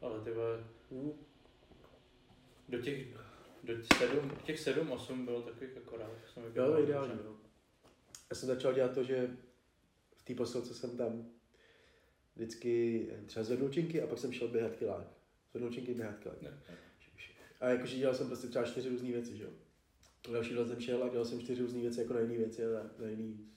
ale 0.00 0.20
ty 0.20 0.30
vole, 0.30 0.64
do 2.68 2.78
těch, 2.78 3.06
do 3.64 3.74
sedm, 3.98 4.30
těch 4.44 4.60
7, 4.60 4.90
8 4.90 5.24
bylo 5.24 5.42
takových 5.42 5.76
akorát. 5.76 6.10
Jsem 6.32 6.42
Jo, 6.54 6.78
ideální. 6.78 7.12
No. 7.24 7.36
Já 8.30 8.36
jsem 8.36 8.46
začal 8.46 8.74
dělat 8.74 8.94
to, 8.94 9.04
že 9.04 9.36
v 10.16 10.22
té 10.22 10.34
posilce 10.34 10.74
jsem 10.74 10.96
tam 10.96 11.30
vždycky 12.36 13.06
třeba 13.26 13.44
zvednul 13.44 13.68
činky 13.68 14.02
a 14.02 14.06
pak 14.06 14.18
jsem 14.18 14.32
šel 14.32 14.48
běhat 14.48 14.76
kilák. 14.76 15.06
Zvednul 15.50 15.72
činky, 15.72 15.94
běhat 15.94 16.18
kilák. 16.18 16.42
Ne, 16.42 16.60
A 17.60 17.68
jakože 17.68 17.96
dělal 17.96 18.14
jsem 18.14 18.26
prostě 18.26 18.48
třeba 18.48 18.64
čtyři 18.64 18.88
různé 18.88 19.08
věci, 19.08 19.36
že 19.36 19.44
jo. 19.44 19.50
Další 20.32 20.54
let 20.54 20.68
jsem 20.68 20.80
šel 20.80 21.04
a 21.04 21.08
dělal 21.08 21.24
jsem 21.24 21.40
čtyři 21.40 21.62
různé 21.62 21.80
věci 21.80 22.00
jako 22.00 22.14
na 22.14 22.20
jiné 22.20 22.36
věci 22.36 22.64
a 22.64 22.68
na, 22.68 22.90
na 22.98 23.08
jiné 23.08 23.52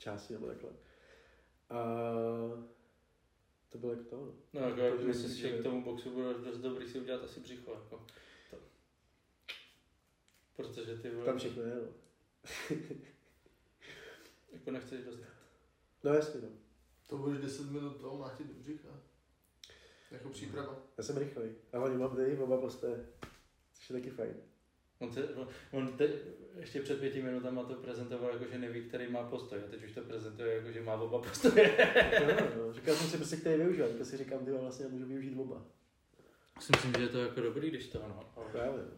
části 0.00 0.32
nebo 0.32 0.46
takhle. 0.46 0.70
A 1.70 1.84
to 3.68 3.78
bylo 3.78 3.92
jako 3.92 4.04
to, 4.04 4.16
no. 4.16 4.32
No, 4.52 4.60
jako, 4.60 4.80
jak 4.80 4.92
Takže 4.94 5.08
myslím 5.08 5.30
si, 5.30 5.38
že 5.38 5.58
k 5.58 5.62
tomu 5.62 5.84
boxu 5.84 6.10
bude 6.10 6.34
dost 6.34 6.58
dobrý 6.58 6.88
si 6.88 7.00
udělat 7.00 7.24
asi 7.24 7.40
břicho, 7.40 7.72
jako. 7.72 8.06
To. 8.50 8.56
Protože 10.56 10.98
ty 10.98 11.10
vole, 11.10 11.26
Tam 11.26 11.38
všechno 11.38 11.62
je, 11.62 11.74
no. 11.74 11.92
jako 14.52 14.70
nechceš 14.70 15.04
dostat. 15.04 15.28
No 16.04 16.14
jasně, 16.14 16.40
no. 16.40 16.48
To 17.06 17.18
budeš 17.18 17.38
10 17.38 17.70
minut 17.70 18.00
toho 18.00 18.16
mlátit 18.16 18.46
do 18.46 18.54
břicha. 18.54 18.88
Jako 20.10 20.28
příprava. 20.28 20.82
Já 20.98 21.04
jsem 21.04 21.16
rychlej. 21.16 21.54
A 21.72 21.78
hlavně 21.78 21.98
mám 21.98 22.16
tady 22.16 22.38
oba 22.38 22.60
posté, 22.60 23.06
což 23.72 23.90
je 23.90 23.96
taky 23.96 24.10
fajn. 24.10 24.34
On, 25.00 25.12
se, 25.12 25.28
on 25.72 25.88
te, 25.96 26.08
ještě 26.60 26.80
před 26.82 27.00
pěti 27.00 27.22
minutama 27.22 27.62
to 27.64 27.74
prezentoval 27.74 28.30
jako, 28.32 28.44
že 28.52 28.58
neví, 28.58 28.82
který 28.82 29.10
má 29.12 29.22
postoj. 29.22 29.58
A 29.66 29.70
teď 29.70 29.84
už 29.84 29.92
to 29.92 30.00
prezentuje 30.00 30.54
jako, 30.54 30.72
že 30.72 30.82
má 30.82 30.94
oba 30.94 31.18
postoje. 31.22 31.76
No, 32.56 32.66
no, 32.66 32.72
říkal 32.72 32.94
jsem 32.94 33.08
si 33.10 33.16
prostě, 33.16 33.36
který 33.36 33.56
využívat, 33.62 33.88
teďka 33.88 34.04
si 34.04 34.16
říkám, 34.16 34.44
ty 34.44 34.50
vlastně 34.52 34.86
můžu 34.88 35.06
využít 35.06 35.36
oba. 35.38 35.62
Si 36.60 36.72
myslím, 36.76 36.92
že 36.96 37.02
je 37.02 37.08
to 37.08 37.18
jako 37.18 37.40
dobrý, 37.40 37.70
když 37.70 37.88
to 37.88 38.00
ono. 38.00 38.20
ale- 38.36 38.46
Právě. 38.52 38.78
no. 38.78 38.92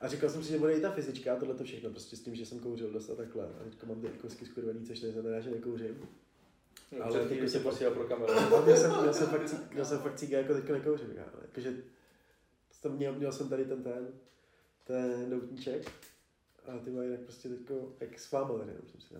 A 0.00 0.08
říkal 0.08 0.30
jsem 0.30 0.42
si, 0.44 0.50
že 0.52 0.58
bude 0.58 0.72
i 0.74 0.80
ta 0.80 0.90
fyzička 0.90 1.32
a 1.32 1.36
tohle 1.36 1.54
to 1.54 1.64
všechno, 1.64 1.90
prostě 1.90 2.16
s 2.16 2.20
tím, 2.20 2.34
že 2.34 2.46
jsem 2.46 2.58
kouřil 2.60 2.90
dost 2.90 3.10
a 3.10 3.14
takhle. 3.14 3.44
A 3.60 3.64
teďka 3.64 3.86
mám 3.86 4.00
ty 4.00 4.08
kousky 4.08 4.46
skurvený, 4.46 4.86
což 4.86 5.00
neznamená, 5.00 5.40
že 5.40 5.50
nekouřím. 5.50 6.08
No, 6.98 7.04
Ale 7.04 7.26
chvíli 7.26 7.48
se 7.48 7.60
posílal 7.60 7.94
pro 7.94 8.04
kameru. 8.04 8.32
Měl 8.64 8.76
jsem, 8.76 9.00
měl 9.00 9.14
jsem 9.14 9.26
fakt, 9.26 9.72
měl 9.72 9.84
jsem 9.84 9.98
fakt 9.98 10.14
cíka, 10.16 10.36
jako 10.36 10.54
teďka 10.54 10.72
nekouřím, 10.72 11.06
kámo. 11.14 11.42
Jakože, 11.42 11.74
jsem 12.72 12.92
měl, 12.92 13.12
měl 13.14 13.32
jsem 13.32 13.48
tady 13.48 13.64
ten 13.64 13.82
ten, 13.82 14.08
ten 14.88 15.30
doutníček. 15.30 15.92
A 16.66 16.78
ty 16.78 16.90
mají 16.90 17.10
tak 17.10 17.20
prostě 17.20 17.48
teďko, 17.48 17.92
váma 18.32 18.58
tady, 18.58 18.72
už 18.72 18.90
jsem 18.90 19.00
si. 19.00 19.14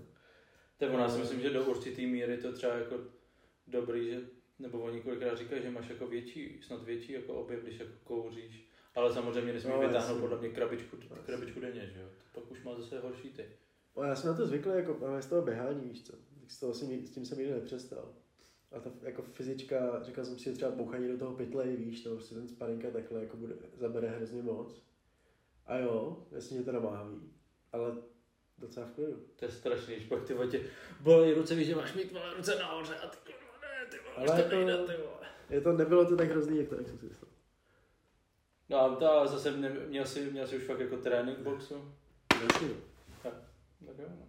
Tak 0.77 0.95
ona 0.95 1.09
si 1.09 1.19
myslím, 1.19 1.41
že 1.41 1.51
do 1.51 1.65
určitý 1.65 2.07
míry 2.07 2.37
to 2.39 2.53
třeba 2.53 2.75
jako 2.75 2.97
dobrý, 3.67 4.11
že, 4.11 4.21
nebo 4.59 4.79
oni 4.81 5.01
kolikrát 5.01 5.39
říkají, 5.39 5.63
že 5.63 5.71
máš 5.71 5.89
jako 5.89 6.07
větší, 6.07 6.61
snad 6.67 6.83
větší 6.85 7.13
jako 7.13 7.35
objev, 7.35 7.63
když 7.63 7.79
jako 7.81 7.93
kouříš. 8.05 8.65
Ale 8.95 9.15
samozřejmě 9.15 9.53
nesmí 9.53 9.71
No, 9.71 9.79
vytáhnout 9.81 10.09
jasně. 10.09 10.21
podle 10.21 10.39
mě 10.39 10.49
krabičku, 10.49 10.97
Jasně. 10.97 11.17
krabičku 11.27 11.61
denně, 11.61 11.91
že 11.95 12.01
jo? 12.01 12.09
To 12.35 12.41
pak 12.41 12.51
už 12.51 12.63
má 12.63 12.75
zase 12.75 13.01
horší 13.01 13.31
ty. 13.31 13.45
No, 13.97 14.03
já 14.03 14.17
jsem 14.17 14.31
na 14.31 14.37
to 14.37 14.47
zvyklý, 14.47 14.73
jako 14.75 15.07
ale 15.07 15.23
z 15.23 15.27
toho 15.27 15.43
běhání, 15.43 15.89
víš 15.89 16.03
co. 16.07 16.13
Tak 16.13 16.51
z 16.51 16.61
toho 16.61 16.75
jsem, 16.75 17.07
s 17.07 17.11
tím 17.11 17.25
jsem 17.27 17.39
nikdy 17.39 17.53
nepřestal. 17.55 18.15
A 18.73 18.81
ta 18.81 18.91
jako 19.03 19.23
fyzička, 19.23 20.03
říkal 20.03 20.25
jsem 20.25 20.39
si, 20.39 20.45
že 20.45 20.53
třeba 20.53 20.71
bouchaní 20.71 21.09
do 21.09 21.19
toho 21.19 21.37
pytle, 21.37 21.67
víš, 21.67 22.01
to 22.03 22.15
prostě 22.15 22.35
ten 22.35 22.49
sparinka 22.49 22.91
takhle 22.91 23.21
jako 23.21 23.37
bude, 23.37 23.55
zabere 23.77 24.09
hrozně 24.09 24.43
moc. 24.43 24.83
A 25.69 25.77
jo, 25.77 26.17
jasně, 26.31 26.57
že 26.59 26.65
to 26.65 26.73
namáhavý, 26.73 27.21
ale 27.73 27.97
docela 28.59 28.87
v 28.87 28.91
klidu. 28.93 29.23
To 29.37 29.45
je 29.45 29.51
strašný, 29.51 29.95
pak 30.01 30.25
ty 30.25 30.35
vole 30.35 30.47
tě 30.49 30.61
bolí 31.01 31.35
ruce, 31.35 31.55
víš, 31.55 31.67
že 31.67 31.75
máš 31.77 31.95
mít 31.95 32.13
vole 32.13 32.35
ruce 32.37 32.59
nahoře 32.59 32.97
a 32.97 33.07
ty 33.09 33.17
kurva, 33.33 33.59
ne, 33.61 33.87
ty 33.91 33.97
vole, 34.05 34.17
Ale 34.17 34.27
to 34.27 34.33
jako- 34.43 34.57
nejde, 34.57 34.77
ty 34.87 35.03
vole. 35.03 35.27
Je 35.51 35.61
to, 35.61 35.73
nebylo 35.73 36.05
to 36.07 36.17
tak 36.17 36.29
hrozný, 36.31 36.59
jak 36.59 36.69
to, 36.69 36.75
jak 36.75 36.87
jsem 36.89 36.99
si 36.99 37.07
myslel. 37.07 37.31
No 38.69 38.79
a 38.81 38.97
to 38.97 39.11
ale 39.13 39.29
zase 39.29 39.57
ne, 39.57 39.69
měl, 39.71 40.07
jsi, 40.07 40.31
měl 40.31 40.47
jsi 40.47 40.57
už 40.57 40.65
fakt 40.65 40.81
jako 40.81 40.97
trénink 40.97 41.39
boxu? 41.39 41.95
Jasně. 42.43 42.69
Tak 43.23 43.35
jo, 43.99 44.07
no. 44.09 44.28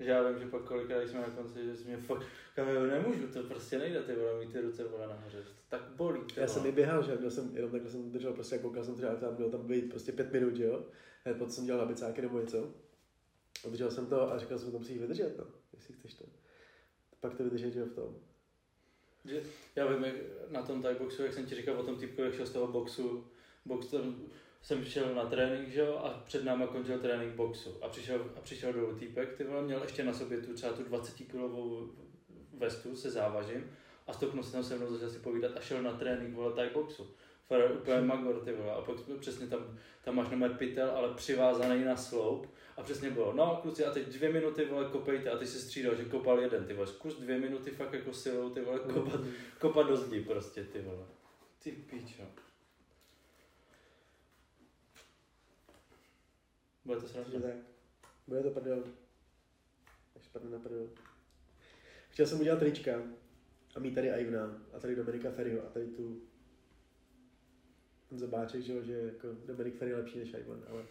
Že 0.00 0.10
já 0.10 0.28
vím, 0.28 0.38
že 0.38 0.46
pak 0.46 0.62
kolikrát 0.62 1.08
jsme 1.08 1.20
na 1.20 1.30
konci, 1.30 1.64
že 1.64 1.76
jsi 1.76 1.84
mě 1.84 1.96
fakt, 1.96 2.26
kameru 2.54 2.86
nemůžu, 2.86 3.26
to 3.26 3.42
prostě 3.42 3.78
nejde, 3.78 4.02
ty 4.02 4.14
vole, 4.14 4.38
mít 4.38 4.52
ty 4.52 4.60
ruce 4.60 4.84
vole 4.84 5.06
nahoře, 5.06 5.42
to 5.42 5.50
tak 5.68 5.82
bolí, 5.82 6.20
ty 6.34 6.40
Já 6.40 6.48
jsem 6.48 6.66
i 6.66 6.72
běhal, 6.72 7.02
že 7.02 7.16
měl 7.16 7.30
jsem, 7.30 7.56
jenom 7.56 7.70
takhle 7.70 7.90
jsem 7.90 8.12
držel, 8.12 8.32
prostě 8.32 8.58
koukal 8.58 8.84
jsem 8.84 8.94
třeba, 8.94 9.14
tam 9.14 9.34
měl 9.34 9.50
tam 9.50 9.66
být 9.66 9.90
prostě 9.90 10.12
pět 10.12 10.32
minut, 10.32 10.56
že 10.56 10.64
jo. 10.64 10.84
Hned 11.24 11.38
potom 11.38 11.52
jsem 11.52 11.64
dělal 11.64 11.80
na 11.80 11.86
bicáky 11.86 12.22
nebo 12.22 12.40
něco. 12.40 12.74
A 13.64 13.68
držel 13.68 13.90
jsem 13.90 14.06
to 14.06 14.32
a 14.32 14.38
říkal 14.38 14.58
jsem, 14.58 14.72
to 14.72 14.78
musíš 14.78 14.98
vydržet, 14.98 15.38
no, 15.38 15.44
jestli 15.72 15.94
chceš 15.94 16.14
to. 16.14 16.24
Pak 17.20 17.34
to 17.34 17.44
vydržet, 17.44 17.70
že 17.70 17.80
jo, 17.80 17.86
v 17.86 17.94
tom. 17.94 18.16
Že, 19.24 19.42
já 19.76 19.86
vím, 19.86 20.04
jak 20.04 20.14
na 20.50 20.62
tom 20.62 20.82
Thai 20.82 20.94
boxu, 20.94 21.22
jak 21.22 21.34
jsem 21.34 21.46
ti 21.46 21.54
říkal 21.54 21.80
o 21.80 21.84
tom 21.84 21.96
typku, 21.96 22.22
jak 22.22 22.34
šel 22.34 22.46
z 22.46 22.52
toho 22.52 22.66
boxu, 22.66 23.26
box 23.64 23.86
tam 23.86 24.16
jsem 24.62 24.84
šel 24.84 25.14
na 25.14 25.26
trénink, 25.26 25.68
že 25.68 25.80
jo, 25.80 25.96
a 25.96 26.22
před 26.24 26.44
náma 26.44 26.66
končil 26.66 26.98
trénink 26.98 27.34
boxu. 27.34 27.84
A 27.84 27.88
přišel, 27.88 28.30
a 28.36 28.40
přišel 28.40 28.72
dolů 28.72 28.94
týpek, 28.94 29.36
ty 29.36 29.44
vole, 29.44 29.62
měl 29.62 29.82
ještě 29.82 30.04
na 30.04 30.12
sobě 30.12 30.38
tu 30.38 30.54
třeba 30.54 30.72
tu 30.72 30.84
20 30.84 31.14
kilovou 31.14 31.90
vestu 32.58 32.96
se 32.96 33.10
závažím 33.10 33.70
a 34.06 34.12
stopnul 34.12 34.42
se 34.42 34.52
tam 34.52 34.64
se 34.64 34.76
mnou 34.76 34.92
začal 34.92 35.10
si 35.10 35.18
povídat 35.18 35.56
a 35.56 35.60
šel 35.60 35.82
na 35.82 35.92
trénink, 35.92 36.34
vole, 36.34 36.52
Thai 36.52 36.70
boxu. 36.70 37.06
Fakt 37.48 37.70
úplně 37.74 38.00
magor, 38.00 38.40
ty 38.44 38.52
vole. 38.52 38.72
A 38.72 38.80
pak 38.80 38.96
přesně 39.20 39.46
tam, 39.46 39.78
tam 40.04 40.14
máš 40.14 40.28
na 40.30 40.48
pytel, 40.48 40.90
ale 40.90 41.14
přivázaný 41.14 41.84
na 41.84 41.96
sloup. 41.96 42.46
A 42.76 42.82
přesně 42.82 43.10
bylo, 43.10 43.32
no 43.32 43.58
kluci, 43.62 43.84
a 43.84 43.90
teď 43.90 44.06
dvě 44.06 44.32
minuty, 44.32 44.64
vole, 44.64 44.88
kopejte. 44.92 45.30
A 45.30 45.38
ty 45.38 45.46
se 45.46 45.58
střídal, 45.58 45.94
že 45.94 46.04
kopal 46.04 46.40
jeden, 46.40 46.64
ty 46.64 46.74
vole. 46.74 46.86
Zkus 46.86 47.18
dvě 47.18 47.38
minuty 47.38 47.70
fakt 47.70 47.92
jako 47.92 48.12
silou, 48.12 48.50
ty 48.50 48.60
vole, 48.60 48.78
kopat, 48.78 49.20
kopat 49.60 49.86
do 49.86 49.96
zdi 49.96 50.20
prostě, 50.20 50.64
ty 50.64 50.80
vole. 50.80 51.04
Ty 51.62 51.72
píčo. 51.72 52.22
Bude 56.86 57.00
to 57.00 57.08
sranda. 57.08 57.40
tak. 57.40 57.56
Bude 58.26 58.42
to 58.42 58.50
prdel. 58.50 58.84
Až 60.16 60.24
spadne 60.24 60.50
na 60.50 60.58
prdel. 60.58 60.88
Chtěl 62.10 62.26
jsem 62.26 62.40
udělat 62.40 62.58
trička 62.58 63.02
a 63.74 63.80
mít 63.80 63.94
tady 63.94 64.08
Ivna 64.08 64.62
a 64.72 64.78
tady 64.78 64.96
Dominika 64.96 65.30
Ferryho 65.30 65.62
a 65.66 65.70
tady 65.70 65.86
tu 65.86 66.22
Honza 68.10 68.26
Báček, 68.26 68.62
že, 68.62 68.72
jo, 68.72 68.82
že 68.82 68.92
jako 68.92 69.28
Dominik 69.46 69.76
Ferry 69.76 69.90
je 69.90 69.96
lepší 69.96 70.18
než 70.18 70.28
Ivan, 70.28 70.64
ale 70.70 70.84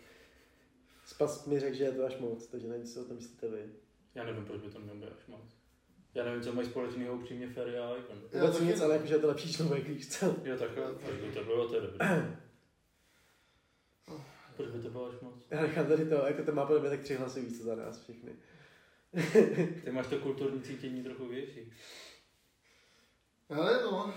Spas 1.05 1.45
mi 1.45 1.59
řekl, 1.59 1.76
že 1.76 1.84
je 1.84 1.91
to 1.91 2.05
až 2.05 2.17
moc, 2.17 2.47
takže 2.47 2.67
nevím, 2.67 2.85
co 2.85 3.01
o 3.01 3.05
tom 3.05 3.15
myslíte 3.15 3.47
vy. 3.49 3.69
Já 4.15 4.23
nevím, 4.23 4.45
proč 4.45 4.61
by 4.61 4.69
to 4.69 4.80
mělo 4.80 4.97
být 4.97 5.05
až 5.05 5.27
moc. 5.27 5.41
Já 6.15 6.26
nevím, 6.26 6.41
co 6.41 6.53
mají 6.53 6.67
společného 6.67 7.15
upřímně 7.15 7.49
Ferry 7.49 7.77
a. 7.77 7.95
Já 8.31 8.45
Vůbec 8.45 8.59
nic, 8.59 8.81
ale 8.81 8.93
jakože 8.93 9.13
je 9.13 9.19
to 9.19 9.27
lepší 9.27 9.53
člověk, 9.53 9.88
víš 9.88 10.09
co? 10.09 10.35
Jo, 10.43 10.57
takhle, 10.57 10.93
proč 10.93 11.19
by 11.22 11.31
to 11.31 11.43
bylo, 11.43 11.67
to 11.67 11.76
je 11.76 11.81
dobré. 11.81 12.38
Proč 14.57 14.69
by 14.69 14.80
to 14.80 14.90
bylo 14.90 15.06
až 15.06 15.15
moc? 15.22 15.36
Já 15.52 15.61
nechám 15.61 15.86
tady 15.86 16.06
to, 16.06 16.15
jako 16.15 16.44
to 16.44 16.52
má 16.52 16.65
podle 16.65 16.82
mě 16.82 16.90
tak 16.90 16.99
tři 16.99 17.15
hlasy 17.15 17.41
víc 17.41 17.61
za 17.61 17.76
nás 17.76 17.99
všechny. 17.99 18.32
Ty 19.84 19.91
máš 19.91 20.07
to 20.07 20.19
kulturní 20.19 20.61
cítění 20.61 21.03
trochu 21.03 21.27
větší. 21.27 21.73
Ale 23.49 23.84
no. 23.84 24.14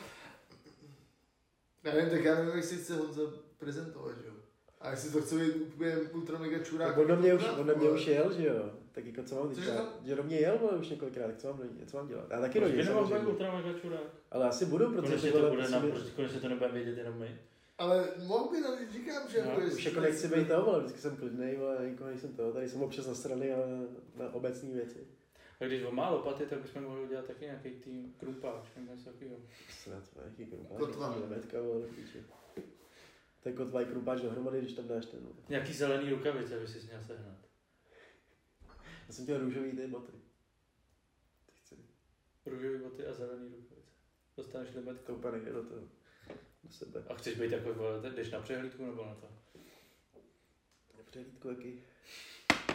Já 1.85 1.95
nevím, 1.95 2.11
tak 2.11 2.25
já 2.25 2.35
nevím, 2.35 2.55
jak 2.55 2.65
si 2.65 2.77
chce 2.77 2.97
Honza 2.97 3.23
prezentovat, 3.59 4.19
že 4.19 4.27
jo. 4.27 4.33
A 4.81 4.91
jestli 4.91 5.11
to 5.11 5.23
chce 5.23 5.35
být 5.35 5.55
úplně 5.57 5.97
ultra 5.97 6.39
mega 6.39 6.59
čurák. 6.59 6.89
Tak 6.89 6.99
on 6.99 7.07
do 7.07 7.17
mě 7.17 7.35
už, 7.35 7.45
on 7.59 7.67
do 7.67 7.77
mě 7.77 7.91
už 7.91 8.07
jel, 8.07 8.33
že 8.33 8.47
jo? 8.47 8.71
Tak 8.93 9.07
jako 9.07 9.23
co 9.23 9.35
mám 9.35 9.55
teďka? 9.55 9.77
to? 9.77 9.93
Že 10.05 10.15
do 10.15 10.23
mě 10.23 10.37
jel, 10.37 10.59
vole, 10.59 10.73
už 10.73 10.89
několikrát, 10.89 11.27
tak 11.27 11.37
co 11.37 11.49
mám, 11.49 11.61
co 11.87 11.97
mám 11.97 12.09
dělat? 12.09 12.27
Já 12.31 12.41
taky 12.41 12.61
do 12.61 12.69
Proč 12.69 12.87
samozřejmě. 12.87 13.27
ultra 13.27 13.55
mega 13.55 13.79
čurák? 13.79 14.01
Ale 14.31 14.49
asi 14.49 14.67
budu, 14.67 14.87
protože 14.87 15.01
Konečně 15.01 15.33
to 15.33 15.51
bude 15.51 15.69
proč 15.91 16.11
konečně 16.17 16.41
to 16.41 16.49
nebudeme 16.49 16.75
vědět 16.75 16.99
jenom 16.99 17.19
my. 17.19 17.39
Ale 17.79 18.09
mohl 18.27 18.51
by, 18.51 18.61
no, 18.61 18.77
říkám, 18.93 19.29
že 19.31 19.45
No, 19.45 19.51
jako 19.51 19.75
Už 19.75 19.85
jako 19.85 20.01
nechci 20.01 20.29
být 20.29 20.49
to, 20.49 20.69
ale 20.69 20.81
vždycky 20.81 21.01
jsem 21.01 21.17
klidnej, 21.17 21.59
ale 21.59 21.91
nikoho 21.91 22.11
nejsem 22.11 22.37
to. 22.37 22.53
Tady 22.53 22.69
jsem 22.69 22.83
občas 22.83 23.07
na 23.07 23.15
strany, 23.15 23.53
ale 23.55 23.67
na 24.15 24.35
obecní 24.35 24.73
věci. 24.73 25.07
A 25.61 25.65
když 25.65 25.83
on 25.83 25.95
má 25.95 26.11
lopaty, 26.11 26.47
tak 26.47 26.61
bychom 26.63 26.83
mohli 26.83 27.03
udělat 27.03 27.25
taky 27.27 27.45
nějaký 27.45 27.71
tým 27.71 28.15
krumpáč, 28.21 28.65
nebo 28.77 28.95
něco 28.95 29.11
takového. 29.13 29.37
Snad, 29.71 30.03
jaký 30.25 30.47
krumpáč, 30.47 30.79
Kotva. 30.79 31.09
jaký 31.09 31.21
lemetka, 31.21 31.61
vole. 31.61 31.87
To 33.43 33.49
je 33.49 33.55
kotva 33.55 33.83
i 33.83 33.85
krumpáč 33.85 34.21
dohromady, 34.21 34.61
když 34.61 34.73
tam 34.73 34.89
dáš 34.89 35.07
ten. 35.07 35.21
no. 35.25 35.31
Nějaký 35.49 35.73
zelený 35.73 36.11
rukavice 36.11 36.61
by 36.61 36.69
si 36.69 36.87
měl 36.87 37.03
sehnat. 37.05 37.37
Já 39.09 39.15
jsem 39.15 39.25
chtěl 39.25 39.39
růžový 39.39 39.73
ty 39.73 39.87
boty. 39.87 40.13
Ty 41.47 41.53
chci. 41.55 41.77
Růžový 42.47 42.79
boty 42.79 43.07
a 43.07 43.13
zelený 43.13 43.49
rukavice. 43.57 43.93
Dostaneš 44.37 44.75
limetku. 44.75 45.05
To 45.07 45.15
úplně 45.15 45.33
nejde 45.33 45.53
do 45.53 45.63
toho. 45.63 45.81
Do 46.65 46.73
sebe. 46.73 47.03
A 47.09 47.15
chceš 47.15 47.35
být 47.39 47.51
teď 48.03 48.13
jdeš 48.15 48.31
na 48.31 48.41
přehlídku 48.41 48.87
nebo 48.87 49.05
na 49.07 49.15
to? 49.15 49.29
Přehlídku 51.11 51.49
jaký. 51.49 51.83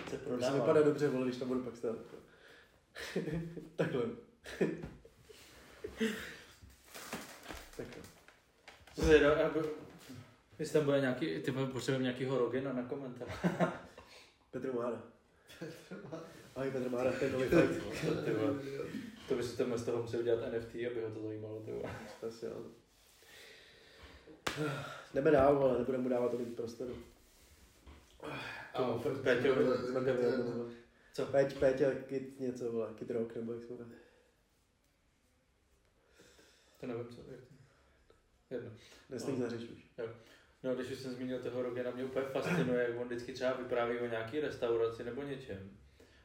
Se 0.10 0.18
To 0.18 0.26
prodává. 0.30 0.54
se 0.54 0.60
vypadá 0.60 0.82
dobře, 0.82 1.08
vole, 1.08 1.26
když 1.28 1.38
tam 1.40 1.48
budu 1.48 1.64
pak 1.64 1.76
stát. 1.78 1.96
Takhle. 3.76 4.04
Takhle. 7.78 8.04
Zde, 8.96 9.20
no, 9.22 9.30
já 9.30 9.50
bu- 9.50 9.70
Jestli 10.60 10.74
tam 10.74 10.86
bude 10.86 11.00
nějaký, 11.02 11.40
ty 11.40 11.52
vole, 11.52 11.68
potřebujeme 11.68 12.04
nějakýho 12.04 12.38
Rogena 12.38 12.74
na 12.74 12.84
komentář. 12.84 13.30
Petr 14.52 14.74
Mára. 14.74 15.04
Ahoj 16.56 16.72
Petr 16.72 16.90
Mára, 16.90 17.12
to 17.12 17.26
je 17.26 17.32
nový 17.32 17.46
fight. 17.46 18.26
Ty 18.26 18.32
vole. 18.34 18.54
To 19.28 19.36
by 19.36 19.44
si 19.44 19.58
tam 19.58 19.78
z 19.78 19.84
toho 19.86 20.02
musel 20.02 20.20
udělat 20.20 20.52
NFT, 20.54 20.76
aby 20.76 21.02
ho 21.04 21.12
to 21.12 21.22
zajímalo. 21.24 21.60
Ty 21.60 21.72
vole. 21.72 21.96
Asi 22.28 22.46
jo. 22.46 22.66
Jdeme 25.14 25.32
dál, 25.32 25.58
ale 25.58 25.80
nebudeme 25.80 26.04
mu 26.04 26.10
dávat 26.10 26.32
tolik 26.32 26.56
prostoru. 26.56 26.98
A, 28.74 29.00
Peťo, 29.24 29.56
Co? 31.14 31.26
Peť, 31.26 31.60
Peťa, 31.60 31.92
Kit 32.08 32.40
něco, 32.40 32.72
vole, 32.72 32.94
Kit 32.96 33.12
Rock, 33.12 33.36
nebo 33.36 33.54
jak 33.54 33.64
se 33.64 33.74
jmenuje. 33.74 34.00
To 36.80 36.88
nevím, 36.88 37.06
co 37.06 37.22
jak 37.32 37.42
to. 37.42 37.54
Jedno. 38.50 38.72
Za 39.38 39.50
řeč 39.50 39.62
už. 39.62 39.90
No, 40.64 40.76
když 40.76 40.92
už 40.92 41.00
jsem 41.00 41.14
zmínil 41.14 41.40
toho 41.40 41.62
Rogena, 41.62 41.92
mě 41.92 42.06
úplně 42.06 42.26
fascinuje, 42.26 42.88
jak 42.88 43.00
on 43.00 43.08
vždycky 43.08 43.34
třeba 43.34 43.54
vypráví 43.54 44.00
o 44.00 44.08
nějaký 44.08 44.40
restauraci 44.40 45.04
nebo 45.04 45.24
něčem. 45.24 45.78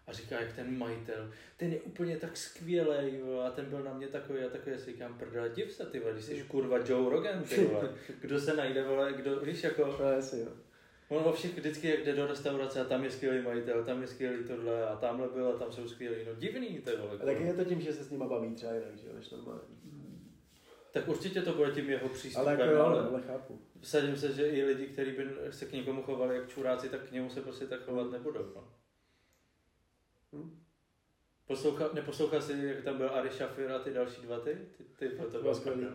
A 0.08 0.12
říká, 0.12 0.40
jak 0.40 0.52
ten 0.52 0.78
majitel, 0.78 1.30
ten 1.56 1.72
je 1.72 1.80
úplně 1.80 2.16
tak 2.16 2.36
skvělý, 2.36 3.20
a 3.46 3.50
ten 3.50 3.64
byl 3.64 3.82
na 3.82 3.92
mě 3.94 4.08
takový, 4.08 4.38
a 4.40 4.48
takový, 4.48 4.72
já 4.72 4.78
si 4.78 4.90
říkám, 4.92 5.18
prdele, 5.18 5.48
div 5.50 5.72
se, 5.72 5.86
ty 5.86 6.00
vole, 6.00 6.12
když 6.12 6.24
jsi 6.24 6.42
kurva 6.42 6.78
Joe 6.78 7.10
Rogan, 7.10 7.42
ty 7.42 7.64
vole. 7.64 7.88
Kdo 8.20 8.40
se 8.40 8.56
najde, 8.56 8.84
vole, 8.84 9.12
kdo, 9.12 9.40
víš, 9.40 9.64
jako, 9.64 9.86
No, 9.86 10.38
jo. 10.38 10.48
on 11.08 11.22
o 11.24 11.32
všech 11.32 11.54
vždycky, 11.58 11.88
jak 11.88 12.04
jde 12.04 12.14
do 12.14 12.26
restaurace 12.26 12.80
a 12.80 12.84
tam 12.84 13.04
je 13.04 13.10
skvělý 13.10 13.42
majitel, 13.42 13.84
tam 13.84 14.02
je 14.02 14.08
skvělý 14.08 14.44
tohle 14.44 14.88
a 14.88 14.96
tamhle 14.96 15.28
byl 15.28 15.48
a 15.48 15.58
tam 15.58 15.72
jsou 15.72 15.88
skvělý, 15.88 16.16
no 16.26 16.34
divný, 16.34 16.68
ty 16.68 16.96
vole. 16.96 17.18
A 17.22 17.24
taky 17.24 17.42
je 17.42 17.54
to 17.54 17.64
tím, 17.64 17.80
že 17.80 17.92
se 17.92 18.04
s 18.04 18.10
nima 18.10 18.26
baví 18.26 18.54
třeba 18.54 18.72
jinak, 18.72 18.96
že 18.98 19.06
jo, 19.06 19.12
než 19.14 19.30
normálně. 19.30 19.62
Tak 20.92 21.08
určitě 21.08 21.42
to 21.42 21.52
bude 21.52 21.70
tím 21.70 21.90
jeho 21.90 22.08
přístupem, 22.08 22.48
Ale 22.48 22.60
jako 22.60 22.74
jo, 22.74 22.80
ale, 22.82 23.00
ale 23.08 23.22
chápu. 23.22 23.60
vsadím 23.80 24.16
se, 24.16 24.32
že 24.32 24.48
i 24.48 24.64
lidi, 24.64 24.86
kteří 24.86 25.10
by 25.12 25.26
se 25.50 25.66
k 25.66 25.72
někomu 25.72 26.02
chovali 26.02 26.36
jak 26.36 26.48
čuráci, 26.48 26.88
tak 26.88 27.00
k 27.08 27.12
němu 27.12 27.30
se 27.30 27.40
prostě 27.40 27.66
tak 27.66 27.80
chovat 27.84 28.10
nebudou. 28.10 28.52
No. 28.56 28.68
Hm. 30.32 30.62
Posloucha, 31.46 31.88
neposlouchal 31.92 32.42
jsi, 32.42 32.66
jak 32.66 32.84
tam 32.84 32.96
byl 32.98 33.10
Ari 33.10 33.30
Shafir 33.30 33.72
a 33.72 33.78
ty 33.78 33.92
další 33.92 34.22
dva 34.22 34.40
ty? 34.40 34.58
Ty, 34.76 34.84
ty 34.84 35.08
to, 35.08 35.22
to 35.22 35.30
bylo 35.30 35.42
bylo 35.42 35.54
skvělý. 35.54 35.86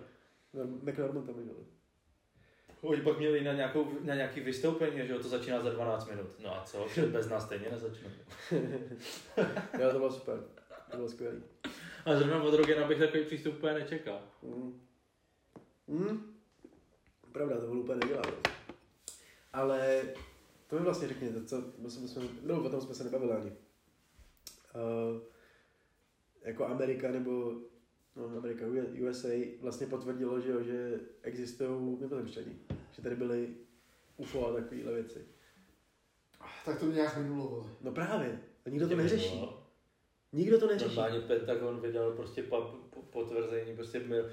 McNorman 0.82 1.26
tam 1.26 1.36
viděl. 1.36 1.56
Oni 2.82 3.02
pak 3.02 3.18
měli 3.18 3.44
na, 3.44 3.54
nějakou, 3.54 3.92
na 4.02 4.16
nějaký 4.16 4.40
vystoupení, 4.40 5.08
že 5.08 5.14
jo, 5.14 5.20
to 5.20 5.28
začíná 5.28 5.62
za 5.62 5.70
12 5.70 6.10
minut. 6.10 6.30
No 6.40 6.56
a 6.56 6.64
co, 6.66 6.86
před 6.86 7.10
bez 7.10 7.30
nás 7.30 7.46
stejně 7.46 7.70
nezačne. 7.70 8.12
Jo, 9.80 9.92
to 9.92 9.98
bylo 9.98 10.12
super. 10.12 10.44
To 10.92 10.98
bylo 10.98 11.10
skvělý. 11.10 11.44
A 12.06 12.16
zrovna 12.16 12.44
od 12.44 12.54
Rogena 12.54 12.88
bych 12.88 13.00
takový 13.00 13.24
přístup 13.26 13.56
úplně 13.58 13.74
nečekal. 13.74 14.22
Mm. 14.42 14.82
Mm. 15.88 16.36
Pravda, 17.32 17.60
to 17.60 17.66
úplně 17.66 18.00
nedělá. 18.00 18.22
no. 18.26 18.54
Ale 19.54 20.04
to 20.68 20.76
mi 20.76 20.82
vlastně 20.82 21.08
řekněte, 21.08 21.46
co, 21.46 21.64
my 21.78 21.92
jsme, 21.92 22.24
no, 22.42 22.64
o 22.64 22.70
tom 22.70 22.82
jsme 22.82 22.96
se 22.96 23.04
nebavili 23.04 23.32
ani. 23.32 23.52
Uh, 24.76 25.22
jako 26.42 26.66
Amerika 26.66 27.12
nebo 27.12 27.54
no, 28.16 28.38
Amerika, 28.38 28.66
USA 29.02 29.28
vlastně 29.62 29.88
potvrdilo, 29.88 30.40
že, 30.40 30.52
jo, 30.52 30.64
že 30.64 31.00
existují 31.22 31.70
mimozemštění. 32.00 32.60
Že 32.92 33.02
tady 33.02 33.16
byly 33.16 33.56
UFO 34.18 34.48
a 34.48 34.54
takovéhle 34.54 34.94
věci. 34.94 35.26
Tak 36.66 36.80
to 36.80 36.86
mě 36.86 36.96
nějak 36.96 37.18
minulo, 37.18 37.48
vole. 37.48 37.70
No 37.82 37.92
právě, 37.92 38.40
a 38.66 38.70
nikdo 38.70 38.88
to 38.88 38.96
neřeší. 38.96 39.42
Nikdo 40.34 40.60
to 40.60 40.68
neřeší. 40.68 40.96
Normálně 40.96 41.20
Pentagon 41.20 41.80
vydal 41.80 42.12
prostě 42.12 42.44
pap, 42.44 42.64
po- 42.90 43.02
potvrzení, 43.02 43.76
prostě 43.76 44.00
měl 44.00 44.30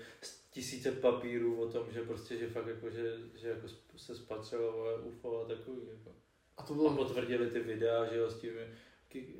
tisíce 0.50 0.92
papírů 0.92 1.60
o 1.60 1.68
tom, 1.68 1.86
že 1.92 2.02
prostě, 2.02 2.36
že 2.36 2.50
fakt 2.50 2.66
jako, 2.66 2.90
že, 2.90 3.16
že 3.34 3.48
jako 3.48 3.68
se 3.96 4.16
spatřilo 4.16 4.98
UFO 5.04 5.40
a 5.40 5.48
takový. 5.48 5.80
Jako. 5.90 6.16
A 6.56 6.62
to 6.62 6.72
A 6.72 6.76
bylo... 6.76 6.96
potvrdili 6.96 7.50
ty 7.50 7.60
videa, 7.60 8.04
že 8.12 8.16
jo, 8.16 8.30
s 8.30 8.40
tím 8.40 8.52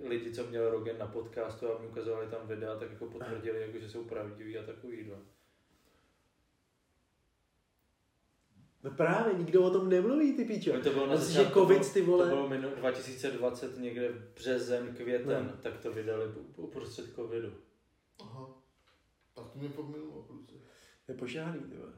lidi, 0.09 0.33
co 0.33 0.47
měl 0.47 0.71
Rogen 0.71 0.99
na 0.99 1.07
podcastu 1.07 1.73
a 1.73 1.79
mi 1.79 1.87
ukazovali 1.87 2.27
tam 2.27 2.47
videa, 2.49 2.77
tak 2.79 2.91
jako 2.91 3.07
potvrdili, 3.07 3.61
jako, 3.63 3.79
že 3.79 3.89
jsou 3.91 4.05
pravdiví 4.05 4.59
a 4.59 4.63
takový. 4.67 5.05
No. 5.09 5.17
No 8.85 8.91
právě, 8.91 9.35
nikdo 9.35 9.63
o 9.63 9.71
tom 9.71 9.89
nemluví, 9.89 10.33
ty 10.33 10.45
píčo. 10.45 10.73
To 10.83 10.91
bylo 10.91 11.07
na 11.07 11.13
Myslíš, 11.15 11.33
že 11.33 11.39
začátku, 11.39 11.61
covid, 11.61 11.93
ty 11.93 12.03
vole... 12.03 12.25
To 12.25 12.31
bylo 12.35 12.49
minu, 12.49 12.69
2020, 12.75 13.79
někde 13.79 14.09
v 14.09 14.35
březen, 14.35 14.95
květen, 14.95 15.47
No. 15.47 15.63
tak 15.63 15.79
to 15.81 15.93
vydali 15.93 16.25
uprostřed 16.57 17.15
covidu. 17.15 17.53
Aha. 18.21 18.47
Tak 19.35 19.51
to 19.51 19.59
mě 19.59 19.69
pak 19.69 19.85
minulo, 19.85 20.23
kluci. 20.23 20.55
Je 21.09 21.15
pošáhlý, 21.15 21.61
ty 21.61 21.77
vole. 21.77 21.93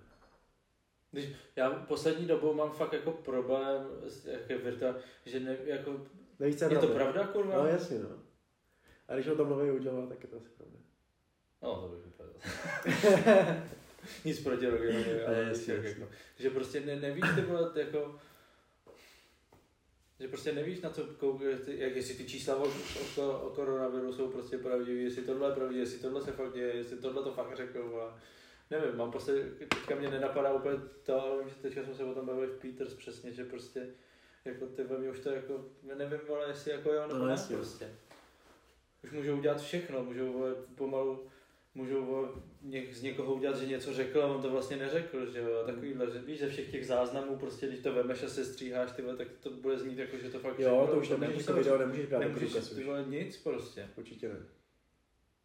Když 1.10 1.28
já 1.56 1.70
poslední 1.70 2.26
dobou 2.26 2.54
mám 2.54 2.70
fakt 2.70 2.92
jako 2.92 3.10
problém, 3.12 3.86
s- 4.06 4.26
jak 4.26 4.50
je 4.50 4.58
že 5.26 5.40
ne, 5.40 5.56
jako, 5.64 6.06
Nevíš, 6.42 6.56
co 6.56 6.64
je 6.64 6.72
je 6.72 6.78
to 6.78 6.86
pravda? 6.86 7.04
pravda, 7.04 7.32
kurva? 7.32 7.56
No 7.56 7.66
jasně, 7.66 7.98
no. 7.98 8.08
A 9.08 9.14
když 9.14 9.26
o 9.26 9.36
tom 9.36 9.48
mluví 9.48 9.70
udělal, 9.70 10.06
tak 10.06 10.22
je 10.22 10.28
to 10.28 10.36
asi 10.36 10.48
pravda. 10.48 10.78
No, 11.62 11.80
to 11.80 11.88
bych 11.88 12.04
vypadal. 12.04 12.34
Nic 14.24 14.40
proti 14.40 14.66
Rogenovi, 14.66 15.24
ale 15.26 15.36
jasně, 15.38 15.74
jak 15.74 15.84
jasně. 15.84 16.02
jako, 16.02 16.12
že 16.38 16.50
prostě 16.50 16.80
ne, 16.80 16.96
nevíš, 16.96 17.24
ty 17.34 17.40
vole, 17.40 17.70
jako, 17.74 18.18
že 20.20 20.28
prostě 20.28 20.52
nevíš, 20.52 20.80
na 20.80 20.90
co 20.90 21.04
koukeš, 21.04 21.58
ty, 21.64 21.78
jak 21.78 21.96
jestli 21.96 22.14
ty 22.14 22.24
čísla 22.24 22.56
o, 22.56 22.68
o, 23.16 23.40
o 23.40 23.50
koronaviru 23.50 24.12
jsou 24.12 24.28
prostě 24.28 24.58
pravdivé, 24.58 25.00
jestli 25.00 25.22
tohle 25.22 25.48
je 25.48 25.54
pravdivé, 25.54 25.80
jestli 25.80 25.98
tohle 25.98 26.22
se 26.22 26.32
fakt 26.32 26.52
děje, 26.52 26.76
jestli 26.76 26.96
tohle 26.96 27.22
to 27.22 27.32
fakt 27.32 27.56
řekl, 27.56 27.88
vole. 27.88 28.12
Nevím, 28.70 28.96
mám 28.96 29.10
prostě, 29.10 29.32
teďka 29.58 29.94
mě 29.94 30.10
nenapadá 30.10 30.52
úplně 30.52 30.78
to, 31.02 31.22
ale 31.22 31.38
vím, 31.38 31.48
že 31.48 31.54
teďka 31.54 31.82
jsme 31.82 31.94
se 31.94 32.04
o 32.04 32.14
tom 32.14 32.26
bavili 32.26 32.46
v 32.46 32.60
Peters 32.60 32.94
přesně, 32.94 33.32
že 33.32 33.44
prostě, 33.44 33.94
jako 34.44 34.66
ty 34.66 34.84
ve 34.84 34.98
mě 34.98 35.10
už 35.10 35.20
to 35.20 35.30
jako, 35.30 35.64
já 35.82 35.94
nevím, 35.94 36.18
vole, 36.28 36.48
jestli 36.48 36.70
jako 36.70 36.92
jo 36.92 37.02
nebo 37.06 37.18
No, 37.18 37.26
ne, 37.26 37.32
jasně. 37.32 37.56
prostě. 37.56 37.88
Už 39.04 39.10
můžou 39.10 39.38
udělat 39.38 39.60
všechno, 39.60 40.04
můžou 40.04 40.44
pomalu, 40.74 41.26
můžou 41.74 42.28
něk, 42.62 42.94
z 42.94 43.02
někoho 43.02 43.34
udělat, 43.34 43.56
že 43.56 43.66
něco 43.66 43.94
řekl 43.94 44.22
a 44.22 44.26
on 44.26 44.42
to 44.42 44.50
vlastně 44.50 44.76
neřekl, 44.76 45.32
že 45.32 45.38
jo, 45.38 45.60
a 45.60 45.66
takovýhle, 45.66 46.10
že 46.10 46.18
víš, 46.18 46.40
ze 46.40 46.48
všech 46.48 46.70
těch 46.70 46.86
záznamů, 46.86 47.36
prostě 47.36 47.66
když 47.68 47.80
to 47.80 47.92
vemeš 47.92 48.22
a 48.22 48.28
se 48.28 48.44
stříháš, 48.44 48.92
ty 48.92 49.02
vole, 49.02 49.16
tak 49.16 49.28
to 49.40 49.50
bude 49.50 49.78
znít 49.78 49.98
jako, 49.98 50.16
že 50.18 50.30
to 50.30 50.38
fakt 50.38 50.58
Jo, 50.58 50.80
řekl, 50.80 50.92
to 50.92 51.00
už 51.00 51.08
nemůžeš, 51.08 51.46
to 51.46 51.54
video 51.54 51.78
nemůžeš 51.78 52.06
brát 52.06 52.22
jako 52.22 52.34
Nemůžeš 52.34 52.68
ty 52.68 52.84
vole 52.84 53.04
nic 53.08 53.36
prostě. 53.36 53.88
Určitě 53.96 54.28
ne. 54.28 54.36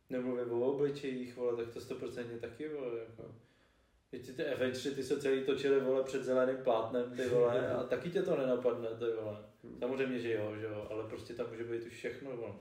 Nemluvím 0.09 0.51
o 0.51 0.73
obličejích, 0.73 1.35
vole, 1.35 1.63
tak 1.63 1.73
to 1.73 1.81
stoprocentně 1.81 2.37
taky, 2.37 2.69
vole, 2.69 2.99
jako. 2.99 3.35
Teď 4.11 4.25
ty, 4.25 4.33
ty 4.33 4.45
Avengers, 4.45 4.83
ty 4.95 5.03
se 5.03 5.21
celý 5.21 5.43
točili, 5.43 5.79
vole, 5.79 6.03
před 6.03 6.23
zeleným 6.23 6.57
plátnem, 6.57 7.11
ty 7.15 7.25
vole, 7.27 7.69
a 7.69 7.83
taky 7.89 8.09
tě 8.09 8.21
to 8.21 8.37
nenapadne, 8.37 8.89
ty 8.89 9.05
vole. 9.21 9.37
Samozřejmě, 9.79 10.19
že 10.19 10.33
jo, 10.33 10.55
že 10.59 10.65
jo, 10.65 10.87
ale 10.91 11.03
prostě 11.03 11.33
tam 11.33 11.49
může 11.49 11.63
být 11.63 11.85
už 11.85 11.93
všechno, 11.93 12.37
vole. 12.37 12.53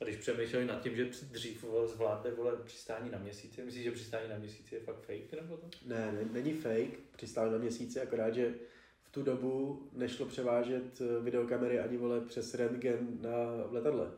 A 0.00 0.04
když 0.04 0.16
přemýšleli 0.16 0.66
nad 0.66 0.82
tím, 0.82 0.96
že 0.96 1.04
dřív 1.04 1.62
vole, 1.62 1.88
zvládli 1.88 2.30
vole, 2.30 2.52
přistání 2.64 3.10
na 3.10 3.18
měsíci, 3.18 3.62
myslíš, 3.62 3.84
že 3.84 3.92
přistání 3.92 4.28
na 4.28 4.38
měsíci 4.38 4.74
je 4.74 4.80
fakt 4.80 5.00
fake, 5.00 5.32
nebo 5.32 5.56
to? 5.56 5.70
Ne, 5.86 6.12
ne, 6.12 6.24
není 6.32 6.52
fake, 6.52 6.98
přistál 7.16 7.50
na 7.50 7.58
měsíci, 7.58 8.00
akorát, 8.00 8.34
že 8.34 8.54
v 9.02 9.10
tu 9.10 9.22
dobu 9.22 9.82
nešlo 9.92 10.26
převážet 10.26 11.00
eh, 11.00 11.20
videokamery 11.20 11.80
ani 11.80 11.96
vole 11.96 12.20
přes 12.20 12.54
rentgen 12.54 13.18
na 13.20 13.66
v 13.66 13.72
letadle. 13.72 14.10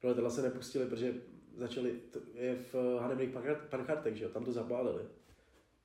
Pro 0.00 0.08
letadla 0.08 0.30
se 0.30 0.42
nepustili, 0.42 0.86
protože 0.86 1.14
začali, 1.56 1.92
to 2.10 2.20
je 2.34 2.56
v 2.72 2.74
eh, 2.74 3.00
Hanemrich 3.00 3.30
Panchartek, 3.70 4.16
že 4.16 4.24
jo, 4.24 4.30
tam 4.30 4.44
to 4.44 4.52
zapálili. 4.52 5.02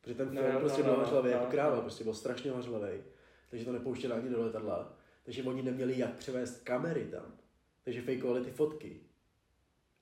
Protože 0.01 0.15
ten 0.15 0.33
No, 0.35 0.41
film 0.41 0.53
no, 0.53 0.59
prostě 0.59 0.81
no, 0.81 0.85
byl 0.87 0.97
no, 0.97 1.03
hořlavý 1.03 1.27
no, 1.27 1.31
jako 1.31 1.45
no. 1.45 1.51
kráva, 1.51 1.81
prostě 1.81 2.03
byl 2.03 2.13
strašně 2.13 2.51
hořlavý. 2.51 3.03
Takže 3.49 3.65
to 3.65 3.71
nepouštěli 3.71 4.13
ani 4.13 4.29
do 4.29 4.43
letadla. 4.43 4.97
Takže 5.23 5.43
oni 5.43 5.61
neměli 5.63 5.99
jak 5.99 6.15
převést 6.15 6.63
kamery 6.63 7.07
tam. 7.07 7.37
Takže 7.83 8.01
fejkovali 8.01 8.45
ty 8.45 8.51
fotky. 8.51 9.01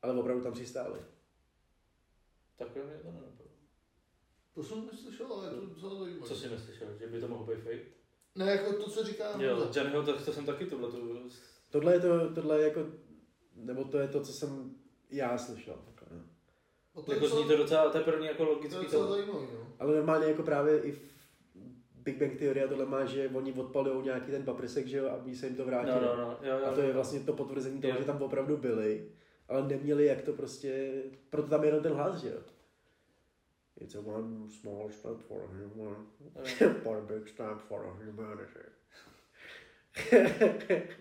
Ale 0.01 0.13
opravdu 0.13 0.43
tam 0.43 0.53
přistáli. 0.53 0.99
Takhle 2.55 2.84
mě 2.84 2.93
to 2.95 3.07
nenapadlo. 3.11 3.45
To 4.53 4.63
jsem 4.63 4.85
neslyšel, 4.91 5.34
ale 5.34 5.49
to 5.49 5.65
docela 5.65 5.99
zajímavé. 5.99 6.27
Co 6.27 6.35
jsi 6.35 6.49
neslyšel, 6.49 6.88
že 6.99 7.07
by 7.07 7.19
to 7.21 7.27
mohlo 7.27 7.45
být 7.45 7.63
fake? 7.63 7.88
Ne, 8.35 8.45
jako 8.45 8.73
to, 8.73 8.89
co 8.89 9.03
říká 9.03 9.41
Jo. 9.41 9.71
Johnnyho, 9.76 10.03
to, 10.03 10.26
to 10.26 10.34
jsem 10.34 10.45
taky 10.45 10.65
tohle, 10.65 10.91
to, 10.91 10.97
Tohle 11.69 11.93
je 11.93 11.99
to, 11.99 12.34
tohle 12.34 12.59
je 12.59 12.67
jako, 12.67 12.85
nebo 13.55 13.84
to 13.84 13.97
je 13.97 14.07
to, 14.07 14.21
co 14.21 14.34
jsem 14.34 14.76
já 15.09 15.38
slyšel. 15.38 15.76
A 16.99 17.05
to 17.05 17.11
je 17.11 17.15
jako 17.15 17.26
docela- 17.26 17.41
zní 17.41 17.49
to 17.49 17.57
docela, 17.57 17.89
to 17.89 17.97
je 17.97 18.03
první 18.03 18.26
jako 18.26 18.38
to 18.45 18.49
je 18.49 18.55
logický 18.55 18.84
docela 18.84 19.05
to. 19.05 19.11
zajímavý, 19.11 19.47
no. 19.53 19.67
Ale 19.80 19.95
normálně 19.95 20.27
jako 20.27 20.43
právě 20.43 20.80
i 20.81 20.91
v 20.91 21.01
Big 21.95 22.17
Bang 22.19 22.35
Theory 22.39 22.63
a 22.63 22.67
tohle 22.67 22.85
má, 22.85 23.05
že 23.05 23.30
oni 23.34 23.53
odpalují 23.53 24.05
nějaký 24.05 24.31
ten 24.31 24.43
paprsek, 24.43 24.88
že 24.88 24.97
jo, 24.97 25.09
aby 25.09 25.35
se 25.35 25.47
jim 25.47 25.55
to 25.55 25.65
vrátilo. 25.65 26.01
No, 26.01 26.15
no, 26.15 26.15
no, 26.17 26.38
jo, 26.49 26.57
jo, 26.59 26.65
A 26.65 26.71
to 26.73 26.81
je 26.81 26.88
jo. 26.88 26.93
vlastně 26.93 27.19
to 27.19 27.34
potvrzení 27.34 27.81
toho, 27.81 27.93
Jo. 27.93 27.99
že 27.99 28.05
tam 28.05 28.21
opravdu 28.21 28.57
byli, 28.57 29.11
ale 29.47 29.67
neměli 29.67 30.05
jak 30.05 30.21
to 30.21 30.34
prostě, 30.34 31.01
proto 31.30 31.47
tam 31.49 31.63
je 31.63 31.67
jenom 31.67 31.84
ten 31.84 31.93
hlas, 31.93 32.15
že 32.21 32.30
jo. 32.30 32.38
It's 33.81 33.95
a 33.95 33.99
one 33.99 34.49
small 34.61 34.89
step 34.89 35.17
for 35.27 35.41
a 35.41 35.47
human, 35.47 36.07
for 36.84 36.97
a 36.97 37.01
big 37.01 37.27
step 37.30 37.57
for 37.67 37.85
a 37.85 38.05
humanity. 38.05 38.59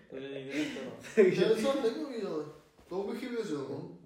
To 0.09 0.15
nikdy 0.19 0.59
nebylo. 0.59 0.91
To 1.15 1.21
je 1.21 1.25
Takže 1.25 1.45
docela 1.45 1.75
zajímavý, 1.81 2.23
ale 2.23 2.45
to 2.89 3.03
bych 3.11 3.23
jim 3.23 3.35
věřil, 3.35 3.65
no. 3.69 3.97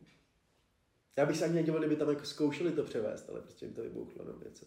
Já 1.17 1.25
bych 1.25 1.37
se 1.37 1.45
ani 1.45 1.53
nedíval, 1.53 1.79
kdyby 1.79 1.95
tam 1.95 2.09
jako 2.09 2.25
zkoušeli 2.25 2.71
to 2.71 2.83
převést, 2.83 3.29
ale 3.29 3.41
prostě 3.41 3.65
jim 3.65 3.73
to 3.73 3.81
vybuchlo 3.81 4.25
na 4.25 4.31
věce. 4.31 4.65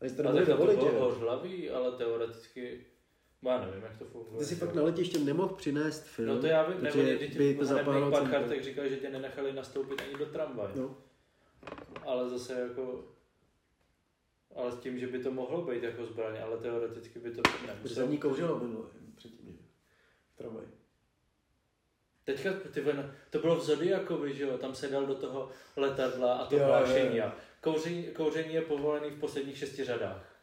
Ale 0.00 0.10
to 0.10 0.22
nemohli 0.22 0.46
to 0.46 0.56
bylo 0.56 0.92
jo. 0.92 1.00
hořlavý, 1.00 1.70
ale 1.70 1.92
teoreticky, 1.92 2.86
já 3.42 3.66
nevím, 3.66 3.82
jak 3.82 3.98
to 3.98 4.04
funguje. 4.04 4.38
Ty 4.38 4.44
si 4.44 4.54
fakt 4.54 4.68
jo. 4.68 4.74
na 4.76 4.82
letiště 4.82 5.18
nemohl 5.18 5.54
přinést 5.54 6.04
film, 6.04 6.28
No 6.28 6.40
to 6.40 6.46
já 6.46 6.68
vím, 6.68 6.78
protože 6.78 7.18
nebo 7.18 7.38
by 7.38 7.54
to 7.54 7.64
zapálilo 7.64 8.10
pár 8.10 8.20
celý 8.20 8.32
kartek 8.32 8.64
říkal, 8.64 8.88
že 8.88 8.96
tě 8.96 9.10
nenechali 9.10 9.52
nastoupit 9.52 10.02
ani 10.02 10.18
do 10.18 10.26
tramvaje. 10.26 10.70
No. 10.76 10.96
Ale 12.06 12.28
zase 12.28 12.60
jako, 12.60 13.04
ale 14.54 14.72
s 14.72 14.76
tím, 14.76 14.98
že 14.98 15.06
by 15.06 15.18
to 15.18 15.32
mohlo 15.32 15.62
být 15.62 15.82
jako 15.82 16.06
zbraň, 16.06 16.42
ale 16.42 16.56
teoreticky 16.58 17.18
by 17.18 17.30
to 17.30 17.42
Protože 17.42 17.66
nemuselo. 17.66 18.06
tam 18.06 18.12
ní 18.12 18.18
kouřilo 18.18 18.58
minule, 18.58 18.86
předtím, 19.16 19.46
že? 19.52 19.58
v 20.34 20.36
tramvaji. 20.36 20.68
Teďka, 22.28 22.50
ty 22.72 22.80
vole, 22.80 23.14
to 23.30 23.38
bylo 23.38 23.56
v 23.56 23.64
Zodiakovi, 23.64 24.34
že 24.34 24.42
jo, 24.42 24.58
tam 24.58 24.74
se 24.74 24.88
dal 24.88 25.06
do 25.06 25.14
toho 25.14 25.50
letadla 25.76 26.32
a 26.34 26.46
to 26.46 26.56
Jo, 26.56 26.64
hlášení. 26.66 27.16
jo, 27.16 27.24
jo. 27.24 27.32
Kouření, 27.60 28.04
kouření 28.04 28.54
je 28.54 28.60
povolený 28.60 29.10
v 29.10 29.20
posledních 29.20 29.58
šesti 29.58 29.84
řadách. 29.84 30.36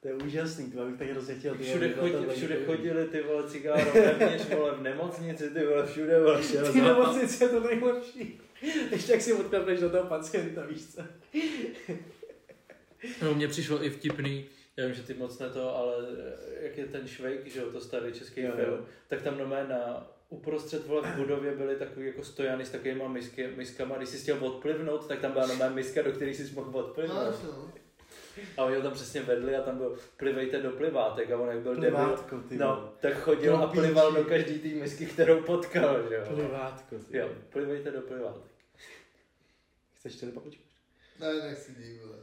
To 0.00 0.08
je 0.08 0.14
úžasný, 0.14 0.72
to 0.72 0.84
bych 0.86 0.98
tak 0.98 1.08
hrozně 1.08 1.34
chtěl. 1.34 1.54
Všude, 1.54 1.88
vole, 1.88 2.10
chodí, 2.10 2.26
všude 2.36 2.64
chodili 2.66 3.08
ty 3.08 3.22
vole 3.22 3.48
cigáro 3.50 3.92
vevnitř, 3.94 4.48
vole 4.54 4.74
v 4.74 4.82
nemocnici, 4.82 5.50
ty 5.50 5.66
vole 5.66 5.86
všude 5.86 6.20
vole 6.20 6.42
šel 6.42 6.72
Ty 6.72 6.80
nemocnice 6.80 7.44
je 7.44 7.48
to 7.48 7.60
nejlepší. 7.60 8.40
Ještě 8.90 9.12
jak 9.12 9.20
si 9.20 9.32
odklepneš 9.32 9.80
do 9.80 9.90
toho 9.90 10.04
pacienta, 10.04 10.66
víš 10.66 10.86
co? 10.86 11.02
No, 13.22 13.34
mně 13.34 13.48
přišlo 13.48 13.84
i 13.84 13.90
vtipný, 13.90 14.46
já 14.76 14.86
vím, 14.86 14.94
že 14.94 15.02
ty 15.02 15.14
moc 15.14 15.38
ne 15.38 15.50
to, 15.50 15.76
ale 15.76 15.94
jak 16.60 16.78
je 16.78 16.86
ten 16.86 17.08
Švejk, 17.08 17.46
že 17.46 17.60
jo, 17.60 17.72
to 17.72 17.80
starý 17.80 18.12
český 18.12 18.40
Jo, 18.40 18.52
film, 18.56 18.70
jo. 18.70 18.84
tak 19.08 19.22
tam 19.22 19.38
nomé 19.38 19.66
na 19.68 20.10
uprostřed 20.28 20.86
vole 20.86 21.02
v 21.12 21.16
budově 21.16 21.56
byly 21.56 21.76
takový 21.76 22.06
jako 22.06 22.24
stojany 22.24 22.64
s 22.64 22.70
takovýma 22.70 23.08
misky, 23.08 23.46
miskama, 23.56 23.96
když 23.96 24.08
jsi 24.08 24.18
chtěl 24.18 24.44
odplivnout, 24.46 25.06
tak 25.06 25.18
tam 25.20 25.32
byla 25.32 25.46
nomé 25.46 25.70
miska, 25.70 26.02
do 26.02 26.12
které 26.12 26.30
jsi 26.30 26.54
mohl 26.54 26.70
No, 26.72 26.78
odplivnout. 26.78 27.26
jasně, 27.26 27.48
no. 27.48 27.72
A 28.56 28.64
oni 28.64 28.76
ho 28.76 28.82
tam 28.82 28.92
přesně 28.92 29.22
vedli 29.22 29.56
a 29.56 29.62
tam 29.62 29.78
byl 29.78 29.96
plivejte 30.16 30.62
do 30.62 30.70
plivátek 30.70 31.30
a 31.30 31.38
on 31.38 31.48
jak 31.48 31.58
byl 31.58 31.74
debil. 31.74 31.90
Plivátko, 31.90 32.36
ty 32.48 32.56
vole. 32.58 32.70
No, 32.70 32.92
tak 33.00 33.14
chodil 33.20 33.56
a 33.56 33.66
plival 33.66 34.12
do 34.12 34.24
každý 34.24 34.58
té 34.58 34.68
misky, 34.68 35.06
kterou 35.06 35.42
potkal, 35.42 36.08
že 36.08 36.14
jo. 36.14 36.22
Plivátko, 36.34 36.96
ty 37.10 37.16
Jo, 37.18 37.28
plivejte 37.52 37.90
do 37.90 38.00
plivátek. 38.00 38.42
Chceš 39.98 40.18
čili 40.18 40.32
papričku? 40.32 40.62
Ne, 41.20 41.34
nechci 41.34 42.00
vole. 42.04 42.16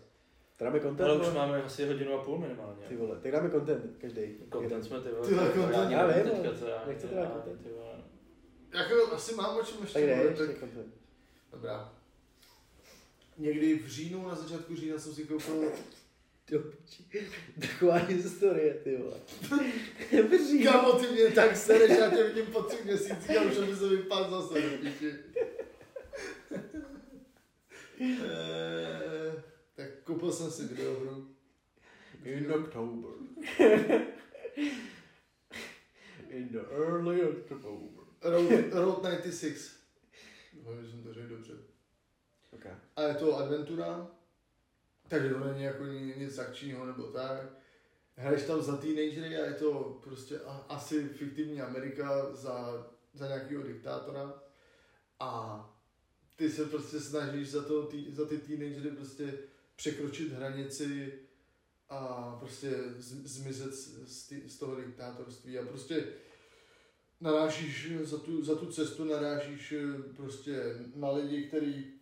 To 0.58 0.64
dáme 0.66 0.80
content, 0.80 1.10
Ale 1.10 1.20
už 1.20 1.22
vole? 1.28 1.34
máme 1.34 1.64
asi 1.64 1.86
hodinu 1.88 2.14
a 2.20 2.24
půl 2.24 2.38
minimálně. 2.38 2.82
Ty 2.88 2.96
vole, 2.96 3.20
tak 3.24 3.32
dáme 3.32 3.50
content, 3.52 3.98
každý. 4.02 4.22
Content 4.54 4.86
jsme 4.86 5.02
ty 5.02 5.10
vole. 5.10 5.28
Ty 5.28 5.34
vole, 5.34 5.52
content. 5.54 5.92
Já 5.92 6.08
nevím 6.08 6.24
vím, 6.24 6.42
teďka, 6.44 6.58
co 6.60 6.66
já. 6.68 6.76
já- 6.76 6.86
dát 7.24 7.34
content? 7.34 7.64
ty 7.64 7.70
vole. 7.70 7.95
Jako, 8.76 9.14
asi 9.14 9.36
mám 9.36 9.58
o 9.58 9.64
čem 9.64 9.78
Tak 9.78 9.84
ještě 9.84 10.06
dej, 10.06 10.16
mluvit, 10.16 10.40
ještě 10.40 10.54
tak. 10.54 10.70
Dobrá. 11.52 11.94
Někdy 13.38 13.80
v 13.80 13.88
říjnu, 13.88 14.28
na 14.28 14.36
začátku 14.36 14.76
října 14.76 15.00
jsem 15.00 15.14
si 15.14 15.24
koupil 15.24 15.72
Do 16.50 16.60
piči. 16.60 17.28
Taková 17.62 17.96
historie, 17.96 18.74
ty 18.74 18.98
vole. 18.98 19.18
Kámo, 20.64 20.94
ty 20.94 21.08
mě 21.08 21.32
tak 21.32 21.58
sereš, 21.58 21.98
já 22.00 22.10
tě 22.10 22.24
vidím 22.24 22.46
po 22.46 22.62
tři 22.62 22.78
měsících 22.84 23.38
a 23.38 23.42
už 23.42 23.58
aby 23.58 23.76
se 23.76 23.90
vypadl 23.90 24.42
zase 24.42 24.62
do 24.62 24.78
píči. 24.78 25.14
Eh, 28.02 29.44
tak 29.76 29.90
koupil 30.04 30.32
jsem 30.32 30.52
si 30.52 30.64
videohru. 30.64 31.28
In 32.24 32.52
October. 32.52 33.12
In 36.30 36.50
the 36.50 36.60
early 36.72 37.24
October. 37.24 38.05
Road, 38.26 38.52
Road 38.72 39.04
96. 39.04 39.72
Doufám, 40.54 40.84
že 40.84 40.92
jsem 40.92 41.04
to 41.04 41.14
řekl 41.14 41.28
dobře. 41.28 41.54
Okay. 42.52 42.72
A 42.96 43.02
je 43.02 43.16
to 43.16 43.38
adventura, 43.38 44.08
takže 45.08 45.30
to 45.30 45.40
není 45.40 45.64
jako 45.64 45.86
ni- 45.86 46.14
nic 46.18 46.38
akčního 46.38 46.86
nebo 46.86 47.04
tak. 47.04 47.42
Hraješ 48.16 48.44
tam 48.44 48.62
za 48.62 48.78
teenagery 48.78 49.38
a 49.38 49.46
je 49.46 49.54
to 49.54 50.00
prostě 50.04 50.40
asi 50.70 51.10
fiktivní 51.10 51.62
Amerika 51.62 52.36
za, 52.36 52.88
za 53.14 53.28
nějakého 53.28 53.64
diktátora. 53.64 54.34
A 55.20 55.60
ty 56.36 56.50
se 56.50 56.66
prostě 56.66 57.00
snažíš 57.00 57.52
za, 57.52 57.64
to, 57.64 57.86
tý, 57.86 58.12
za 58.12 58.26
ty 58.26 58.38
teenagery 58.38 58.92
prostě 58.92 59.34
překročit 59.76 60.34
hranici 60.34 61.20
a 61.90 62.32
prostě 62.40 62.72
z, 62.98 63.28
zmizet 63.28 63.74
z, 63.74 64.08
z, 64.08 64.28
ty, 64.28 64.50
z 64.50 64.60
toho 64.60 64.76
diktátorství 64.76 65.60
a 65.60 65.66
prostě 65.66 66.08
narážíš 67.22 67.92
za 68.04 68.18
tu, 68.18 68.44
za 68.44 68.56
tu 68.56 68.66
cestu, 68.66 69.04
narážíš 69.04 69.72
eh, 69.72 70.14
prostě 70.16 70.76
na 70.96 71.12
lidi, 71.12 71.44
který 71.44 71.94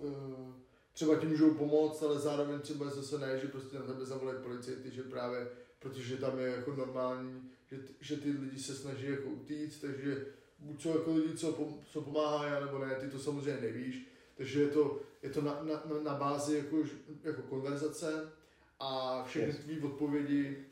eh, 0.00 0.52
třeba 0.92 1.16
ti 1.16 1.26
můžou 1.26 1.54
pomoct, 1.54 2.02
ale 2.02 2.18
zároveň 2.18 2.60
třeba 2.60 2.90
zase 2.90 3.18
ne, 3.18 3.38
že 3.38 3.48
prostě 3.48 3.78
na 3.78 3.84
tebe 3.84 4.04
zavolají 4.04 4.38
policajty, 4.42 4.90
že 4.90 5.02
právě, 5.02 5.48
protože 5.78 6.16
tam 6.16 6.38
je 6.38 6.46
jako 6.46 6.76
normální, 6.76 7.50
že, 7.70 7.78
že 8.00 8.16
ty 8.16 8.30
lidi 8.30 8.58
se 8.62 8.74
snaží 8.74 9.06
jako 9.06 9.28
utíct, 9.28 9.80
takže 9.80 10.26
buď 10.58 10.82
jsou 10.82 10.88
jako 10.88 11.14
lidi, 11.14 11.36
co, 11.36 11.52
pom, 11.52 11.78
co 11.92 12.00
pomáhají, 12.00 12.64
nebo 12.64 12.78
ne, 12.78 12.94
ty 12.94 13.08
to 13.08 13.18
samozřejmě 13.18 13.60
nevíš, 13.60 14.06
takže 14.36 14.60
je 14.60 14.68
to, 14.68 15.00
je 15.22 15.30
to 15.30 15.42
na, 15.42 15.62
na, 15.62 15.82
na, 15.84 16.02
na 16.02 16.14
bázi 16.14 16.56
jako, 16.56 16.76
jako 17.22 17.42
konverzace 17.42 18.32
a 18.80 19.22
všechny 19.24 19.48
Yes. 19.48 19.56
tvý 19.58 19.80
odpovědi 19.80 20.64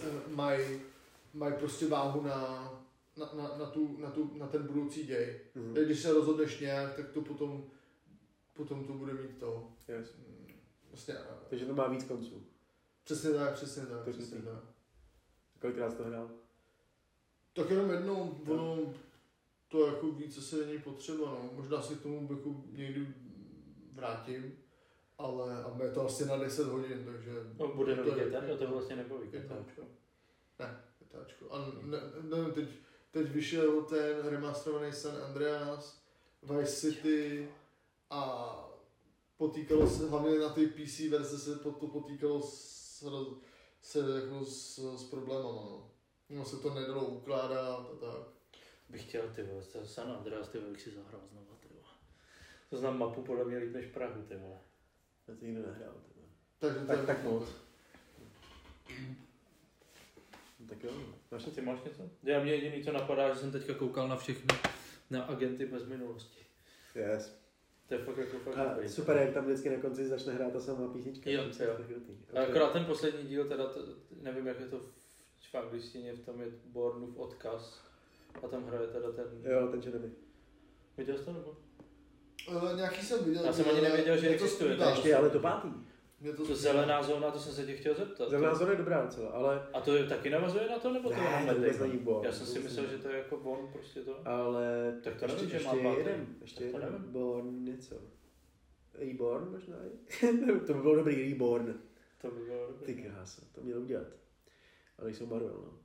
eh, 0.00 0.06
mají 0.28 0.80
mají 1.34 1.54
prostě 1.54 1.86
váhu 1.86 2.22
na, 2.22 2.70
na, 3.18 3.30
na, 3.34 3.56
na, 3.58 3.66
tu, 3.66 3.96
na, 3.98 4.10
tu, 4.10 4.30
na 4.38 4.46
ten 4.46 4.66
budoucí 4.66 5.06
děj. 5.06 5.40
Mhm. 5.54 5.74
Takže 5.74 5.86
Když 5.86 6.02
se 6.02 6.12
rozhodneš 6.12 6.60
nějak, 6.60 6.94
tak 6.96 7.10
to 7.10 7.20
potom, 7.20 7.64
potom 8.52 8.84
to 8.84 8.92
bude 8.92 9.12
mít 9.14 9.38
to. 9.38 9.72
Yes. 9.88 10.16
mm, 10.16 10.46
Vlastně, 10.90 11.14
eh, 11.14 11.24
Takže 11.50 11.66
to 11.66 11.74
má 11.74 11.88
víc 11.88 12.04
konců. 12.04 12.42
přesně 13.04 13.30
tak, 13.30 13.54
přesně 13.54 13.86
tak, 13.86 14.04
To 14.04 14.10
přesně 14.10 14.38
tak. 14.42 14.62
Kolikrát 15.60 15.90
jsi 15.90 15.96
to 15.96 16.04
hrál? 16.04 16.30
Tak 17.52 17.70
jenom 17.70 17.90
jednou, 17.90 18.38
ono, 18.48 18.94
to 19.68 19.86
jako 19.86 20.06
víc 20.12 20.38
asi 20.38 20.66
není 20.66 20.78
potřeba, 20.78 21.24
no. 21.30 21.50
Možná 21.52 21.82
se 21.82 21.94
k 21.94 22.02
tomu 22.02 22.28
jako 22.36 22.54
někdy 22.72 23.14
vrátím, 23.92 24.58
ale 25.18 25.64
a 25.64 25.82
je 25.84 25.90
to 25.90 26.06
asi 26.06 26.26
na 26.26 26.36
10 26.36 26.66
hodin, 26.66 27.04
takže... 27.04 27.32
No, 27.58 27.68
bude 27.74 27.96
nový 27.96 28.10
to 28.10 28.18
je- 28.18 28.26
GTA, 28.30 28.56
to 28.58 28.66
vlastně 28.66 28.96
nebaví 28.96 29.28
Ketáčko. 29.28 29.82
GTA. 29.82 30.64
Ne, 30.66 30.80
ketáčko. 30.98 31.52
A 31.52 31.58
ne, 31.82 31.98
nevím, 32.22 32.54
teď, 32.54 32.68
teď 33.10 33.28
vyšel 33.28 33.82
ten 33.84 34.26
remasterovaný 34.26 34.92
San 34.92 35.16
Andreas, 35.22 36.02
Vice 36.42 36.72
City 36.72 37.48
a 38.10 38.54
potýkalo 39.36 39.90
se, 39.90 40.08
hlavně 40.08 40.38
na 40.38 40.48
té 40.48 40.66
PC 40.66 41.00
verze 41.00 41.38
se 41.38 41.58
to, 41.58 41.72
to 41.72 41.86
potýkalo 41.86 42.42
s, 42.42 43.04
se 43.82 43.98
jako 43.98 44.44
s, 44.44 44.78
s 44.96 45.04
problémama, 45.04 45.62
no. 45.62 45.90
No 46.30 46.44
se 46.44 46.56
to 46.56 46.74
nedalo 46.74 47.04
ukládat 47.04 47.90
a 47.92 47.96
tak. 48.00 48.28
Bych 48.88 49.08
chtěl, 49.08 49.28
ty 49.34 49.42
vole, 49.42 49.62
San 49.84 50.12
Andreas, 50.12 50.48
ty 50.48 50.58
vole, 50.58 50.70
bych 50.70 50.82
si 50.82 50.90
zahrál 50.90 51.20
znova, 51.30 51.56
ty 51.60 51.68
vole. 51.68 51.94
To 52.70 52.76
znám 52.76 52.98
mapu 52.98 53.22
podle 53.22 53.44
mě 53.44 53.58
líp 53.58 53.72
než 53.74 53.86
Prahu, 53.86 54.22
ty 54.22 54.36
vole. 54.36 54.58
Já 55.28 55.34
to 55.34 55.44
nikdy 55.44 55.62
nehrál. 55.62 55.94
ty 55.94 56.12
vole. 56.16 56.28
Takže 56.58 56.80
to 56.80 56.86
Tak, 56.86 56.98
je 56.98 57.06
tak 57.06 57.24
moc. 57.24 57.48
Tak 60.68 60.84
jo, 60.84 60.90
máš 61.30 61.44
Ty 61.54 61.60
máš 61.60 61.78
něco? 61.84 62.02
Já 62.22 62.42
mě 62.42 62.54
jediný, 62.54 62.84
co 62.84 62.92
napadá, 62.92 63.34
že 63.34 63.40
jsem 63.40 63.52
teďka 63.52 63.74
koukal 63.74 64.08
na 64.08 64.16
všechny, 64.16 64.58
na 65.10 65.22
agenty 65.22 65.66
bez 65.66 65.86
minulosti. 65.86 66.44
Yes. 66.94 67.38
To 67.88 67.94
je 67.94 68.00
fakt 68.00 68.16
jako 68.18 68.38
fakt 68.38 68.56
A 68.56 68.64
dobrý. 68.74 68.88
super, 68.88 69.16
jak 69.16 69.34
tam 69.34 69.44
vždycky 69.44 69.70
na 69.70 69.80
konci 69.80 70.08
začne 70.08 70.32
hrát 70.32 70.52
ta 70.52 70.60
samá 70.60 70.88
písnička. 70.88 71.30
Jo, 71.30 71.42
jo. 71.42 71.50
tak 71.76 71.86
krutý. 71.86 72.12
A 72.34 72.42
akorát 72.42 72.72
ten 72.72 72.84
poslední 72.84 73.28
díl, 73.28 73.48
teda 73.48 73.66
to, 73.66 73.80
nevím, 74.22 74.46
jak 74.46 74.60
je 74.60 74.66
to 74.66 74.78
v, 74.78 74.92
v 75.50 75.54
angličtině, 75.54 76.12
v 76.12 76.24
tom 76.24 76.40
je 76.40 76.46
Bornův 76.64 77.16
odkaz. 77.16 77.84
A 78.44 78.48
tam 78.48 78.66
hraje 78.66 78.86
teda 78.86 79.12
ten... 79.12 79.24
Jo, 79.44 79.68
ten 79.68 79.82
Jeremy. 79.82 80.10
Viděl 80.96 81.18
jsi 81.18 81.24
to 81.24 81.32
nebo? 81.32 81.56
Uh, 82.48 82.76
nějaký 82.76 83.06
jsem 83.06 83.24
viděl. 83.24 83.44
Já 83.44 83.52
jsem 83.52 83.68
ani 83.68 83.80
nevěděl, 83.80 84.16
že 84.16 84.26
to 84.26 84.32
existuje. 84.32 84.78
Ještě 84.90 85.16
ale 85.16 85.30
to 85.30 85.38
pátý. 85.38 85.68
Mě 86.20 86.32
to 86.32 86.46
To 86.46 86.54
zelená 86.56 87.02
zóna, 87.02 87.30
to 87.30 87.38
jsem 87.38 87.52
se 87.52 87.66
tě 87.66 87.76
chtěl 87.76 87.94
zeptat. 87.94 88.30
Zelená 88.30 88.54
zóna 88.54 88.70
je 88.70 88.76
dobrá 88.76 89.04
docela, 89.04 89.30
ale... 89.30 89.68
A 89.72 89.80
to 89.80 89.96
je, 89.96 90.06
taky 90.06 90.30
navazuje 90.30 90.68
na 90.68 90.78
to, 90.78 90.92
nebo 90.92 91.08
to 91.08 91.14
je 91.14 91.20
Ne, 91.20 91.46
to 91.46 91.54
vůbec 91.54 91.66
Matt 91.66 91.78
Damon? 91.78 91.90
není 91.90 92.04
Bourne. 92.04 92.26
Já 92.28 92.32
jsem 92.34 92.46
si 92.46 92.58
myslel, 92.60 92.86
že 92.86 92.98
to 92.98 93.08
je 93.08 93.16
jako 93.18 93.36
Bond, 93.36 93.70
prostě 93.72 94.00
to. 94.00 94.28
Ale 94.28 94.94
Tak 95.04 95.16
to 95.18 95.24
ještě, 95.24 95.36
nevím, 95.36 95.50
že 95.50 95.56
ještě 95.56 95.68
má 95.76 95.82
pátý. 95.82 95.98
jeden, 95.98 96.26
ještě 96.40 96.58
to 96.58 96.64
jeden. 96.78 96.92
nevím. 96.92 97.12
Born 97.12 97.64
něco. 97.64 97.94
Reborn 98.94 99.50
možná? 99.50 99.76
to 100.66 100.74
by 100.74 100.80
bylo 100.80 100.96
dobrý, 100.96 101.30
Reborn. 101.32 101.74
To 102.20 102.30
by 102.30 102.40
bylo 102.44 102.66
Ty 102.72 102.94
dobré. 102.94 103.10
krása, 103.10 103.42
to 103.52 103.60
měl 103.60 103.78
udělat. 103.82 104.06
Ale 104.98 105.10
jsou 105.14 105.26
Marvel, 105.26 105.62
no. 105.64 105.78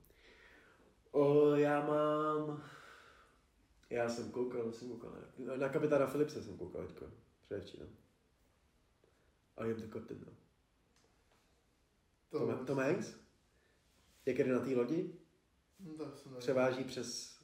O, 1.12 1.56
já 1.56 1.86
mám... 1.88 2.64
Já 3.90 4.10
jsem 4.10 4.32
koukal, 4.32 4.72
jsem 4.72 4.90
koukal. 4.90 5.12
Na 5.58 5.70
kapitána 5.70 6.08
Philipse 6.08 6.44
jsem 6.44 6.58
koukal 6.58 6.82
teďko, 6.88 7.06
předevčírem. 7.46 7.88
A 9.58 9.66
jem 9.66 9.82
to 9.82 9.88
kotem, 9.88 10.24
no. 10.26 10.34
To, 12.30 12.40
Tom, 12.40 12.66
Tom 12.66 12.78
Hanks? 12.78 13.16
Jak 14.26 14.38
jde 14.38 14.54
na 14.54 14.60
té 14.60 14.76
lodi, 14.76 15.16
Hm, 15.80 15.98
tak 15.98 16.18
jsem 16.18 16.36
převáží 16.36 16.84
přes... 16.84 17.40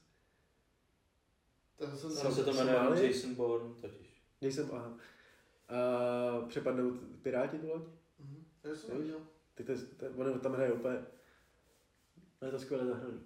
Tak 1.75 1.95
jsem 1.97 2.11
Ono 2.17 2.31
se 2.31 2.43
to 2.43 2.53
jmenuje? 2.53 3.07
Jason 3.07 3.35
Bourne 3.35 3.81
totiž. 3.81 4.23
Nejsem, 4.41 4.69
aha. 4.73 4.97
A 5.69 6.45
přepadnou 6.47 6.97
piráti 7.21 7.59
tu 7.59 7.67
loď? 7.69 7.83
Mhm. 8.19 8.45
Já 8.63 8.75
jsem 8.75 8.97
viděl. 9.01 9.19
Tak 9.55 9.65
to, 9.65 9.71
je- 9.71 9.77
to, 9.77 10.05
ono 10.17 10.39
tam 10.39 10.53
hraje 10.53 10.73
úplně... 10.73 11.05
No 12.41 12.45
je 12.47 12.51
to 12.51 12.59
skvěle 12.59 12.85
zahraný. 12.85 13.23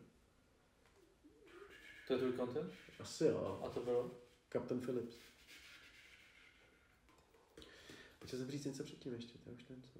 To 2.07 2.13
je 2.13 2.19
tvůj 2.19 2.33
content? 2.33 2.73
Asi 2.99 3.25
jo. 3.25 3.61
A 3.65 3.69
to 3.69 3.79
bylo? 3.79 4.11
Captain 4.53 4.81
Phillips. 4.81 5.15
Počkej 8.23 8.39
jsem 8.39 8.51
říct 8.51 8.65
něco 8.65 8.83
předtím 8.83 9.13
ještě, 9.13 9.37
to 9.37 9.49
už 9.51 9.67
nevím 9.69 9.83
co. 9.83 9.99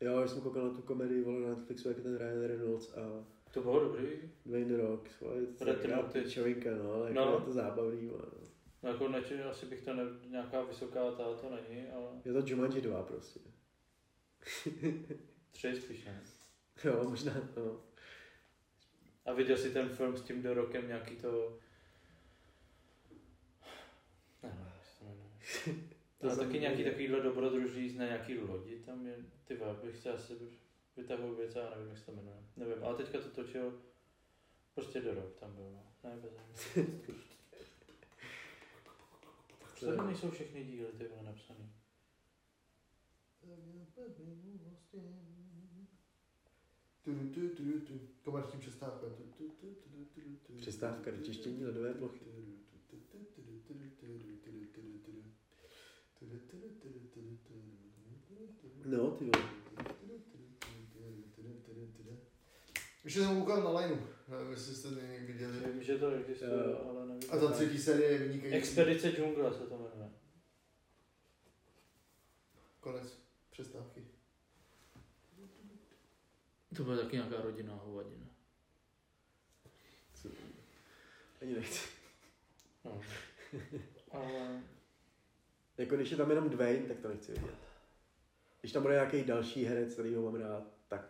Jo, 0.00 0.20
já 0.20 0.28
jsem 0.28 0.40
koukal 0.40 0.68
na 0.68 0.74
tu 0.74 0.82
komedii, 0.82 1.22
vole, 1.22 1.40
na 1.40 1.48
Netflixu, 1.54 1.88
jak 1.88 1.96
je 1.96 2.02
ten 2.02 2.18
Ryan 2.18 2.44
Reynolds 2.46 2.92
a 2.92 3.24
To 3.50 3.60
bylo 3.62 3.80
dobrý. 3.80 4.06
Dwayne 4.46 4.76
The 4.76 4.82
Rock, 4.82 5.08
vole, 5.20 5.40
pičovinka, 6.12 6.70
no, 6.76 6.92
ale 6.92 7.12
No. 7.12 7.20
jako 7.20 7.34
je 7.38 7.44
to 7.44 7.52
zábavný, 7.52 8.06
vole, 8.06 8.22
no. 8.32 8.48
No 8.82 8.88
jako 8.90 9.08
neči, 9.08 9.42
asi 9.42 9.66
bych 9.66 9.82
to 9.82 9.94
ne, 9.94 10.02
nějaká 10.28 10.62
vysoká 10.62 11.10
ta 11.10 11.34
to 11.34 11.50
není, 11.50 11.88
ale 11.90 12.08
Je 12.24 12.32
to 12.32 12.42
Jumanji 12.46 12.80
2 12.80 13.02
prostě. 13.02 13.40
tři 15.50 15.76
spíš 15.76 16.04
ne. 16.04 16.22
Jo, 16.84 17.04
možná, 17.08 17.32
no. 17.56 17.80
A 19.24 19.32
viděl 19.32 19.56
jsi 19.56 19.70
ten 19.70 19.88
film 19.88 20.16
s 20.16 20.22
tím 20.22 20.42
The 20.42 20.48
Rockem 20.54 20.88
nějaký 20.88 21.16
to... 21.16 21.58
Ne, 24.42 24.48
ne, 24.48 24.72
to 24.98 25.04
jmenuje. 25.04 25.30
To 26.20 26.26
Ale 26.26 26.36
taky 26.36 26.58
nějaký 26.58 26.84
takovýhle 26.84 27.20
dobrodruží 27.20 27.98
na 27.98 28.04
nějaký 28.04 28.38
lodi, 28.38 28.78
tam 28.78 29.06
je, 29.06 29.16
ty 29.44 29.58
bych 29.82 29.96
se 29.96 30.12
asi 30.12 30.34
vytahoval 30.96 31.34
věc, 31.34 31.54
já 31.54 31.70
nevím, 31.70 31.88
jak 31.88 31.98
se 31.98 32.06
to 32.06 32.12
jmenuje. 32.12 32.36
Nevím, 32.56 32.84
ale 32.84 32.96
teďka 32.96 33.18
to 33.18 33.28
točil 33.28 33.80
prostě 34.74 35.00
The 35.00 35.14
Rock 35.14 35.40
tam 35.40 35.54
byl, 35.54 35.70
no. 35.70 35.92
Ne, 36.04 36.16
bez 36.16 36.32
Co 39.76 39.86
tady 39.86 40.06
nejsou 40.06 40.30
všechny 40.30 40.64
díly, 40.64 40.92
ty 40.98 41.08
vole, 41.08 41.22
napsaný? 41.22 41.72
Komerční 48.22 48.60
přestávka. 48.60 49.06
Přestávka 50.56 51.10
do 51.10 51.22
čištění 51.22 51.64
ledové 51.64 51.94
plochy. 51.94 52.24
No, 58.84 59.10
ty 59.10 59.24
vole. 59.24 59.50
Ještě 63.04 63.20
jsem 63.20 63.40
koukal 63.40 63.62
na 63.62 63.80
lineu, 63.80 64.06
nevím, 64.28 64.50
jestli 64.50 64.74
jste 64.74 64.88
někdy 64.88 65.32
viděli. 65.32 65.72
Vím, 65.72 65.82
že 65.82 65.98
to 65.98 66.10
existuje, 66.10 66.50
Jo. 66.50 66.86
ale 66.88 67.06
nevím. 67.06 67.30
A 67.30 67.36
ta 67.38 67.52
třetí 67.52 67.78
série 67.78 68.10
je 68.12 68.18
vynikající. 68.18 68.56
Expedice 68.56 69.12
džungle 69.12 69.52
se 69.54 69.66
to 69.66 69.78
jmenuje. 69.78 70.10
Konec 72.80 73.18
přestávky. 73.50 74.04
To 76.76 76.84
bude 76.84 76.96
taky 76.96 77.16
nějaká 77.16 77.40
rodinná 77.42 77.74
hovadina. 77.74 78.26
Co? 80.14 80.28
Ani 81.42 81.54
nechci. 81.54 81.88
No. 82.84 83.00
Ale 84.10 84.62
Jako 85.80 85.96
když 85.96 86.10
je 86.10 86.16
tam 86.16 86.30
jenom 86.30 86.48
Dwayne, 86.50 86.86
tak 86.88 86.98
to 87.00 87.08
nechci 87.08 87.32
vidět. 87.32 87.54
Když 88.60 88.72
tam 88.72 88.82
bude 88.82 88.94
nějaký 88.94 89.24
další 89.24 89.64
herec, 89.64 89.92
který 89.92 90.14
ho 90.14 90.22
mám 90.22 90.34
rád, 90.40 90.62
tak 90.88 91.06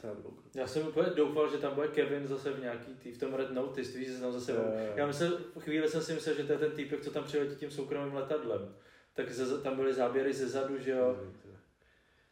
se 0.00 0.06
na 0.06 0.14
to 0.14 0.22
kouknu. 0.22 0.50
já 0.54 0.66
jsem 0.66 0.86
úplně 0.86 1.10
doufal, 1.10 1.50
že 1.50 1.58
tam 1.58 1.74
bude 1.74 1.88
Kevin 1.88 2.26
zase 2.26 2.52
v 2.52 2.60
nějaký 2.60 2.94
tý, 2.94 3.12
v 3.12 3.18
tom 3.18 3.34
Red 3.34 3.50
Notice, 3.50 3.98
víš, 3.98 4.08
že 4.08 4.18
tam 4.18 4.32
zase... 4.32 4.52
Jo. 4.52 4.58
Já 4.96 5.06
myslel, 5.06 5.38
v 5.58 5.62
chvíli 5.62 5.88
jsem 5.88 6.02
si 6.02 6.12
myslel, 6.14 6.34
že 6.34 6.44
to 6.44 6.52
je 6.52 6.58
ten 6.58 6.72
týpek, 6.72 7.00
co 7.00 7.10
tam 7.10 7.24
přiletí 7.24 7.56
tím 7.56 7.70
soukromým 7.70 8.14
letadlem. 8.14 8.74
Tak 9.14 9.32
ze, 9.32 9.60
tam 9.60 9.76
byly 9.76 9.94
záběry 9.94 10.32
ze 10.34 10.48
zadu, 10.48 10.78
že 10.78 10.90
jo. 10.90 11.16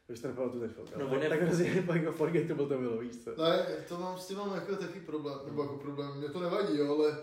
Už 0.09 0.21
to 0.21 0.29
nepamatuju 0.29 0.61
ten 0.61 0.71
film. 0.71 0.87
No, 0.99 1.09
No, 1.09 1.23
je- 1.23 1.29
tak 1.29 1.43
hrozně 1.43 1.85
jako 1.95 2.13
forgettable 2.13 2.67
to 2.69 2.79
bylo, 2.79 2.99
víš 2.99 3.17
co? 3.25 3.31
Ne, 3.43 3.67
to 3.89 3.99
mám, 3.99 4.19
s 4.19 4.27
tím 4.27 4.37
mám 4.39 4.55
jako 4.55 4.77
taky 4.77 5.01
problém, 5.01 5.39
nebo 5.47 5.63
jako 5.63 5.77
problém, 5.77 6.17
mě 6.19 6.29
to 6.29 6.41
nevadí, 6.41 6.79
jo, 6.79 6.95
ale 6.99 7.19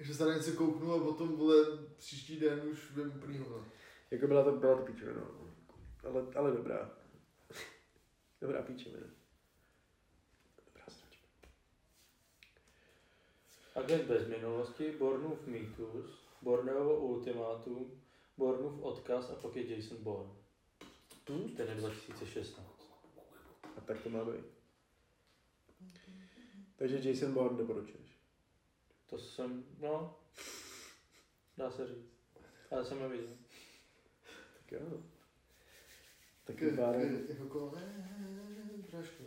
že 0.00 0.14
se 0.14 0.24
na 0.24 0.34
něco 0.34 0.52
kouknu 0.52 0.92
a 0.94 0.98
potom, 0.98 1.36
vole, 1.36 1.54
příští 1.96 2.40
den 2.40 2.60
už 2.72 2.78
vím 2.96 3.12
úplný 3.16 3.38
hovno. 3.38 3.64
Jako 4.10 4.26
byla 4.26 4.44
to, 4.44 4.52
byla 4.52 4.76
to 4.76 4.82
píčovina, 4.82 5.20
no. 5.20 5.54
Ale, 6.04 6.26
ale 6.36 6.52
dobrá. 6.52 6.90
Dobrá 8.40 8.62
píčovina. 8.62 9.06
Dobrá 10.66 10.84
sračka. 10.88 11.26
Agent 13.74 14.04
bez 14.04 14.28
minulosti, 14.28 14.92
Bornův 14.98 15.46
mýtus, 15.46 16.26
Borneovo 16.42 17.00
ultimátum, 17.00 18.02
Bornův 18.36 18.82
odkaz 18.82 19.30
a 19.30 19.34
pak 19.34 19.56
je 19.56 19.76
Jason 19.76 20.02
Bourne. 20.02 20.32
Ten 21.56 21.68
je 21.68 21.74
2016. 21.74 22.66
A 23.76 23.80
tak 23.80 24.02
to 24.02 24.10
má 24.10 24.24
být. 24.24 24.44
Takže 26.76 27.08
Jason 27.08 27.32
Bourne 27.32 27.58
doporučuješ. 27.58 28.18
To 29.06 29.18
jsem, 29.18 29.64
no, 29.78 30.16
dá 31.56 31.70
se 31.70 31.86
říct. 31.86 32.10
Ale 32.70 32.84
jsem 32.84 33.00
neviděl. 33.00 33.36
Tak 34.70 34.80
jo. 34.80 34.98
Tak 36.44 36.56
K- 36.56 36.76
pádem 36.76 37.26
k- 37.26 37.38
Jako 37.38 37.72
Braško, 38.92 39.22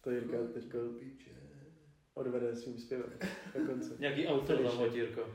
to 0.00 0.10
Jirka 0.10 0.36
teď 0.54 0.64
odvede 2.14 2.56
svým 2.56 2.78
zpěvem 2.78 3.12
do 3.54 3.66
konce. 3.66 3.96
Nějaký 3.98 4.26
autor 4.26 4.56
tam 4.56 4.76
hoď, 4.76 4.94
Jirko. 4.94 5.30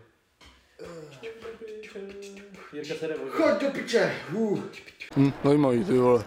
Jirka 2.74 2.94
se 2.96 3.08
jde 3.08 3.16
vodit. 3.18 3.34
Choď 3.34 3.62
do 3.62 3.70
piče! 3.72 4.16
Uh. 4.36 4.60
Hm, 5.18 5.32
zajímavý, 5.44 5.86
ty 5.86 5.98
vole. 5.98 6.26